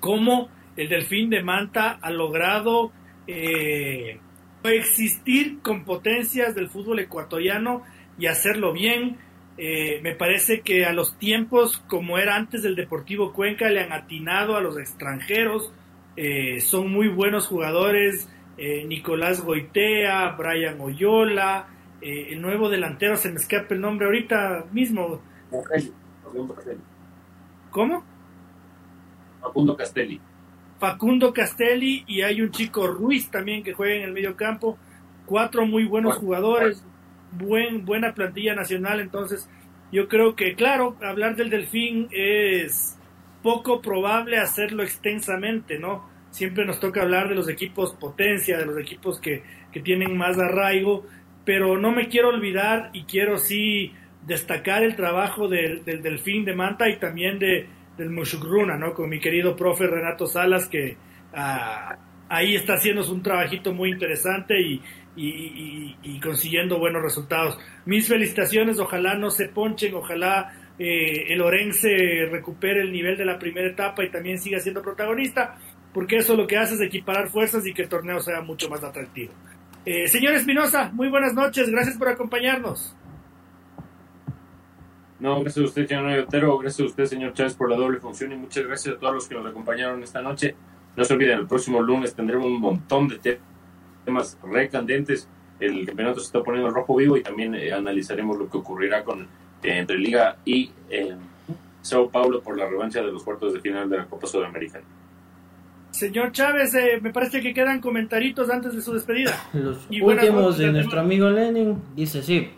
cómo 0.00 0.48
el 0.76 0.88
Delfín 0.88 1.30
de 1.30 1.42
Manta 1.42 1.98
ha 2.00 2.10
logrado 2.10 2.92
eh, 3.26 4.20
existir 4.64 5.60
con 5.62 5.84
potencias 5.84 6.54
del 6.54 6.68
fútbol 6.68 6.98
ecuatoriano 6.98 7.82
y 8.18 8.26
hacerlo 8.26 8.72
bien, 8.72 9.18
eh, 9.58 10.00
me 10.02 10.14
parece 10.14 10.60
que 10.60 10.84
a 10.84 10.92
los 10.92 11.18
tiempos 11.18 11.78
como 11.88 12.18
era 12.18 12.36
antes 12.36 12.62
del 12.62 12.76
Deportivo 12.76 13.32
Cuenca 13.32 13.70
le 13.70 13.80
han 13.80 13.92
atinado 13.92 14.56
a 14.56 14.60
los 14.60 14.78
extranjeros, 14.78 15.72
eh, 16.16 16.60
son 16.60 16.90
muy 16.90 17.08
buenos 17.08 17.46
jugadores, 17.46 18.28
eh, 18.58 18.84
Nicolás 18.86 19.42
Goitea, 19.42 20.34
Brian 20.36 20.80
Oyola, 20.80 21.68
eh, 22.00 22.28
el 22.30 22.42
nuevo 22.42 22.68
delantero, 22.68 23.16
se 23.16 23.30
me 23.30 23.36
escapa 23.36 23.74
el 23.74 23.80
nombre 23.80 24.06
ahorita 24.06 24.66
mismo. 24.72 25.20
¿Cómo? 27.70 28.04
Facundo 29.40 29.76
Castelli. 29.76 30.20
Facundo 30.78 31.32
Castelli 31.32 32.04
y 32.06 32.20
hay 32.20 32.42
un 32.42 32.50
chico 32.50 32.86
Ruiz 32.86 33.30
también 33.30 33.62
que 33.62 33.72
juega 33.72 33.94
en 33.94 34.02
el 34.02 34.12
medio 34.12 34.36
campo, 34.36 34.76
cuatro 35.24 35.64
muy 35.64 35.84
buenos 35.84 36.16
jugadores 36.16 36.84
buen, 37.32 37.84
buena 37.84 38.14
plantilla 38.14 38.54
nacional, 38.54 39.00
entonces 39.00 39.48
yo 39.92 40.08
creo 40.08 40.34
que, 40.34 40.54
claro, 40.54 40.96
hablar 41.02 41.36
del 41.36 41.50
Delfín 41.50 42.08
es 42.10 42.98
poco 43.42 43.80
probable 43.80 44.38
hacerlo 44.38 44.82
extensamente, 44.82 45.78
¿no? 45.78 46.08
Siempre 46.30 46.64
nos 46.64 46.80
toca 46.80 47.02
hablar 47.02 47.28
de 47.28 47.34
los 47.34 47.48
equipos 47.48 47.94
potencia, 47.94 48.58
de 48.58 48.66
los 48.66 48.78
equipos 48.78 49.20
que, 49.20 49.42
que 49.72 49.80
tienen 49.80 50.16
más 50.16 50.38
arraigo, 50.38 51.06
pero 51.44 51.78
no 51.78 51.92
me 51.92 52.08
quiero 52.08 52.28
olvidar 52.30 52.90
y 52.92 53.04
quiero 53.04 53.38
sí 53.38 53.92
destacar 54.26 54.82
el 54.82 54.96
trabajo 54.96 55.48
del, 55.48 55.84
del 55.84 56.02
Delfín 56.02 56.44
de 56.44 56.54
Manta 56.54 56.88
y 56.88 56.98
también 56.98 57.38
de, 57.38 57.68
del 57.96 58.10
Mushugruna, 58.10 58.76
¿no? 58.76 58.92
Con 58.92 59.08
mi 59.08 59.20
querido 59.20 59.56
profe 59.56 59.86
Renato 59.86 60.26
Salas, 60.26 60.68
que 60.68 60.96
ah, 61.34 61.96
ahí 62.28 62.54
está 62.56 62.74
haciendo 62.74 63.10
un 63.10 63.22
trabajito 63.22 63.72
muy 63.72 63.90
interesante 63.90 64.60
y, 64.60 64.82
y, 65.16 65.96
y, 66.02 66.20
consiguiendo 66.20 66.78
buenos 66.78 67.02
resultados. 67.02 67.58
Mis 67.86 68.06
felicitaciones, 68.06 68.78
ojalá 68.78 69.14
no 69.14 69.30
se 69.30 69.48
ponchen, 69.48 69.94
ojalá 69.94 70.52
eh, 70.78 71.32
el 71.32 71.40
Orense 71.40 72.28
recupere 72.30 72.82
el 72.82 72.92
nivel 72.92 73.16
de 73.16 73.24
la 73.24 73.38
primera 73.38 73.68
etapa 73.68 74.04
y 74.04 74.10
también 74.10 74.38
siga 74.38 74.60
siendo 74.60 74.82
protagonista, 74.82 75.56
porque 75.94 76.16
eso 76.16 76.36
lo 76.36 76.46
que 76.46 76.58
hace 76.58 76.74
es 76.74 76.80
equiparar 76.82 77.28
fuerzas 77.30 77.66
y 77.66 77.72
que 77.72 77.82
el 77.82 77.88
torneo 77.88 78.20
sea 78.20 78.42
mucho 78.42 78.68
más 78.68 78.84
atractivo. 78.84 79.32
Eh, 79.86 80.08
señor 80.08 80.34
Espinosa, 80.34 80.90
muy 80.92 81.08
buenas 81.08 81.32
noches, 81.32 81.70
gracias 81.70 81.96
por 81.96 82.08
acompañarnos. 82.08 82.94
No, 85.18 85.40
gracias 85.40 85.64
a 85.64 85.68
usted, 85.68 85.86
señor 85.86 86.18
Otero, 86.18 86.58
gracias 86.58 86.80
a 86.80 86.90
usted, 86.90 87.04
señor 87.06 87.32
Chávez, 87.32 87.54
por 87.54 87.70
la 87.70 87.76
doble 87.76 88.00
función 88.00 88.32
y 88.32 88.36
muchas 88.36 88.66
gracias 88.66 88.96
a 88.96 88.98
todos 88.98 89.14
los 89.14 89.28
que 89.28 89.34
nos 89.34 89.46
acompañaron 89.46 90.02
esta 90.02 90.20
noche. 90.20 90.54
No 90.94 91.04
se 91.04 91.14
olviden, 91.14 91.38
el 91.38 91.46
próximo 91.46 91.80
lunes 91.80 92.14
tendremos 92.14 92.46
un 92.46 92.60
montón 92.60 93.08
de 93.08 93.18
temas 93.18 93.55
recandentes. 94.42 95.28
El 95.58 95.86
campeonato 95.86 96.20
se 96.20 96.26
está 96.26 96.42
poniendo 96.42 96.70
rojo 96.70 96.96
vivo 96.96 97.16
y 97.16 97.22
también 97.22 97.54
eh, 97.54 97.72
analizaremos 97.72 98.36
lo 98.36 98.50
que 98.50 98.58
ocurrirá 98.58 99.02
con 99.04 99.22
eh, 99.22 99.26
entre 99.62 99.96
Liga 99.98 100.36
y 100.44 100.70
eh, 100.90 101.16
Sao 101.80 102.10
Paulo 102.10 102.42
por 102.42 102.58
la 102.58 102.68
revancha 102.68 103.00
de 103.00 103.10
los 103.10 103.24
cuartos 103.24 103.54
de 103.54 103.60
final 103.60 103.88
de 103.88 103.96
la 103.98 104.04
Copa 104.04 104.26
Sudamericana. 104.26 104.84
Señor 105.92 106.30
Chávez, 106.32 106.74
me 107.00 107.10
parece 107.10 107.40
que 107.40 107.54
quedan 107.54 107.80
comentaritos 107.80 108.50
antes 108.50 108.74
de 108.74 108.82
su 108.82 108.92
despedida. 108.92 109.32
Los 109.54 109.86
últimos 109.88 110.58
de 110.58 110.70
nuestro 110.70 111.00
amigo 111.00 111.30
Lenin 111.30 111.80
dice 111.94 112.22
sí. 112.22 112.50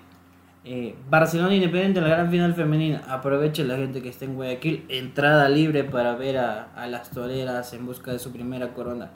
Barcelona 1.09 1.55
Independiente, 1.55 2.01
la 2.01 2.09
gran 2.09 2.31
final 2.33 2.55
femenina. 2.55 3.05
Aproveche 3.07 3.63
la 3.65 3.77
gente 3.77 4.03
que 4.03 4.09
está 4.09 4.25
en 4.25 4.35
Guayaquil. 4.35 4.87
Entrada 4.89 5.49
libre 5.49 5.85
para 5.85 6.17
ver 6.17 6.39
a, 6.39 6.73
a 6.75 6.89
las 6.89 7.13
toreras 7.13 7.73
en 7.75 7.87
busca 7.87 8.13
de 8.13 8.19
su 8.19 8.33
primera 8.33 8.75
corona. 8.75 9.13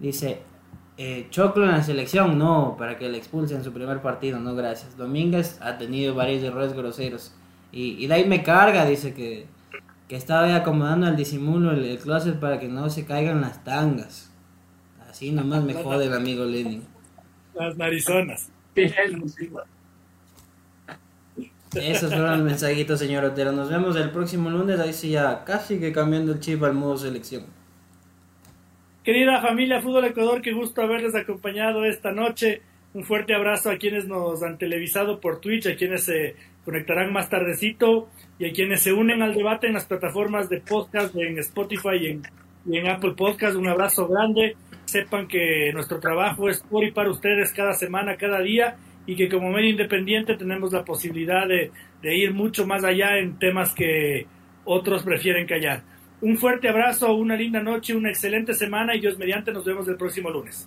Dice, 0.00 0.42
eh, 1.00 1.28
Choclo 1.30 1.64
en 1.64 1.70
la 1.70 1.82
selección, 1.84 2.38
no, 2.38 2.74
para 2.76 2.98
que 2.98 3.08
le 3.08 3.18
expulsen 3.18 3.62
su 3.62 3.72
primer 3.72 4.02
partido, 4.02 4.40
no, 4.40 4.56
gracias. 4.56 4.96
Domínguez 4.96 5.56
ha 5.62 5.78
tenido 5.78 6.16
varios 6.16 6.42
errores 6.42 6.72
groseros. 6.72 7.32
Y, 7.70 8.04
y 8.04 8.08
de 8.08 8.14
ahí 8.14 8.24
me 8.24 8.42
carga, 8.42 8.84
dice 8.84 9.14
que, 9.14 9.46
que 10.08 10.16
estaba 10.16 10.56
acomodando 10.56 11.06
al 11.06 11.14
disimulo 11.14 11.70
el, 11.70 11.84
el, 11.84 11.98
closet 11.98 12.40
para 12.40 12.58
que 12.58 12.66
no 12.66 12.90
se 12.90 13.06
caigan 13.06 13.40
las 13.40 13.62
tangas. 13.62 14.32
Así 15.08 15.30
nomás 15.30 15.62
me 15.62 15.74
jode 15.74 16.06
el 16.06 16.14
amigo 16.14 16.44
Lenin. 16.44 16.82
Las 17.54 17.76
narizonas. 17.76 18.50
Esos 21.74 22.10
fueron 22.12 22.38
los 22.38 22.42
mensajitos, 22.42 22.98
señor 22.98 23.24
Otero. 23.24 23.52
Nos 23.52 23.70
vemos 23.70 23.94
el 23.94 24.10
próximo 24.10 24.50
lunes. 24.50 24.80
Ahí 24.80 24.92
sí 24.92 25.10
ya 25.10 25.44
casi 25.44 25.78
que 25.78 25.92
cambiando 25.92 26.32
el 26.32 26.40
chip 26.40 26.62
al 26.64 26.74
modo 26.74 26.96
selección. 26.96 27.44
Querida 29.04 29.40
familia 29.40 29.80
Fútbol 29.80 30.06
Ecuador, 30.06 30.42
qué 30.42 30.52
gusto 30.52 30.82
haberles 30.82 31.14
acompañado 31.14 31.84
esta 31.84 32.12
noche. 32.12 32.62
Un 32.92 33.04
fuerte 33.04 33.34
abrazo 33.34 33.70
a 33.70 33.76
quienes 33.76 34.06
nos 34.06 34.42
han 34.42 34.58
televisado 34.58 35.20
por 35.20 35.40
Twitch, 35.40 35.66
a 35.66 35.76
quienes 35.76 36.04
se 36.04 36.34
conectarán 36.64 37.12
más 37.12 37.30
tardecito 37.30 38.08
y 38.38 38.46
a 38.48 38.52
quienes 38.52 38.82
se 38.82 38.92
unen 38.92 39.22
al 39.22 39.34
debate 39.34 39.66
en 39.68 39.74
las 39.74 39.86
plataformas 39.86 40.48
de 40.48 40.60
podcast, 40.60 41.14
en 41.16 41.38
Spotify 41.38 42.20
y 42.66 42.76
en, 42.76 42.86
Apple 42.88 43.14
Podcast. 43.16 43.56
Un 43.56 43.68
abrazo 43.68 44.08
grande. 44.08 44.56
Sepan 44.84 45.28
que 45.28 45.70
nuestro 45.72 46.00
trabajo 46.00 46.48
es 46.48 46.60
por 46.60 46.84
y 46.84 46.90
para 46.90 47.10
ustedes 47.10 47.52
cada 47.52 47.72
semana, 47.74 48.16
cada 48.16 48.40
día 48.40 48.76
y 49.06 49.16
que 49.16 49.28
como 49.28 49.50
medio 49.50 49.70
independiente 49.70 50.34
tenemos 50.34 50.72
la 50.72 50.84
posibilidad 50.84 51.46
de 51.46 52.16
ir 52.16 52.34
mucho 52.34 52.66
más 52.66 52.84
allá 52.84 53.18
en 53.18 53.38
temas 53.38 53.72
que 53.72 54.26
otros 54.64 55.02
prefieren 55.02 55.46
callar. 55.46 55.82
Un 56.20 56.36
fuerte 56.36 56.68
abrazo, 56.68 57.14
una 57.14 57.36
linda 57.36 57.60
noche, 57.60 57.94
una 57.94 58.08
excelente 58.08 58.52
semana 58.52 58.96
y 58.96 59.00
Dios 59.00 59.16
mediante 59.18 59.52
nos 59.52 59.64
vemos 59.64 59.86
el 59.86 59.96
próximo 59.96 60.30
lunes. 60.30 60.66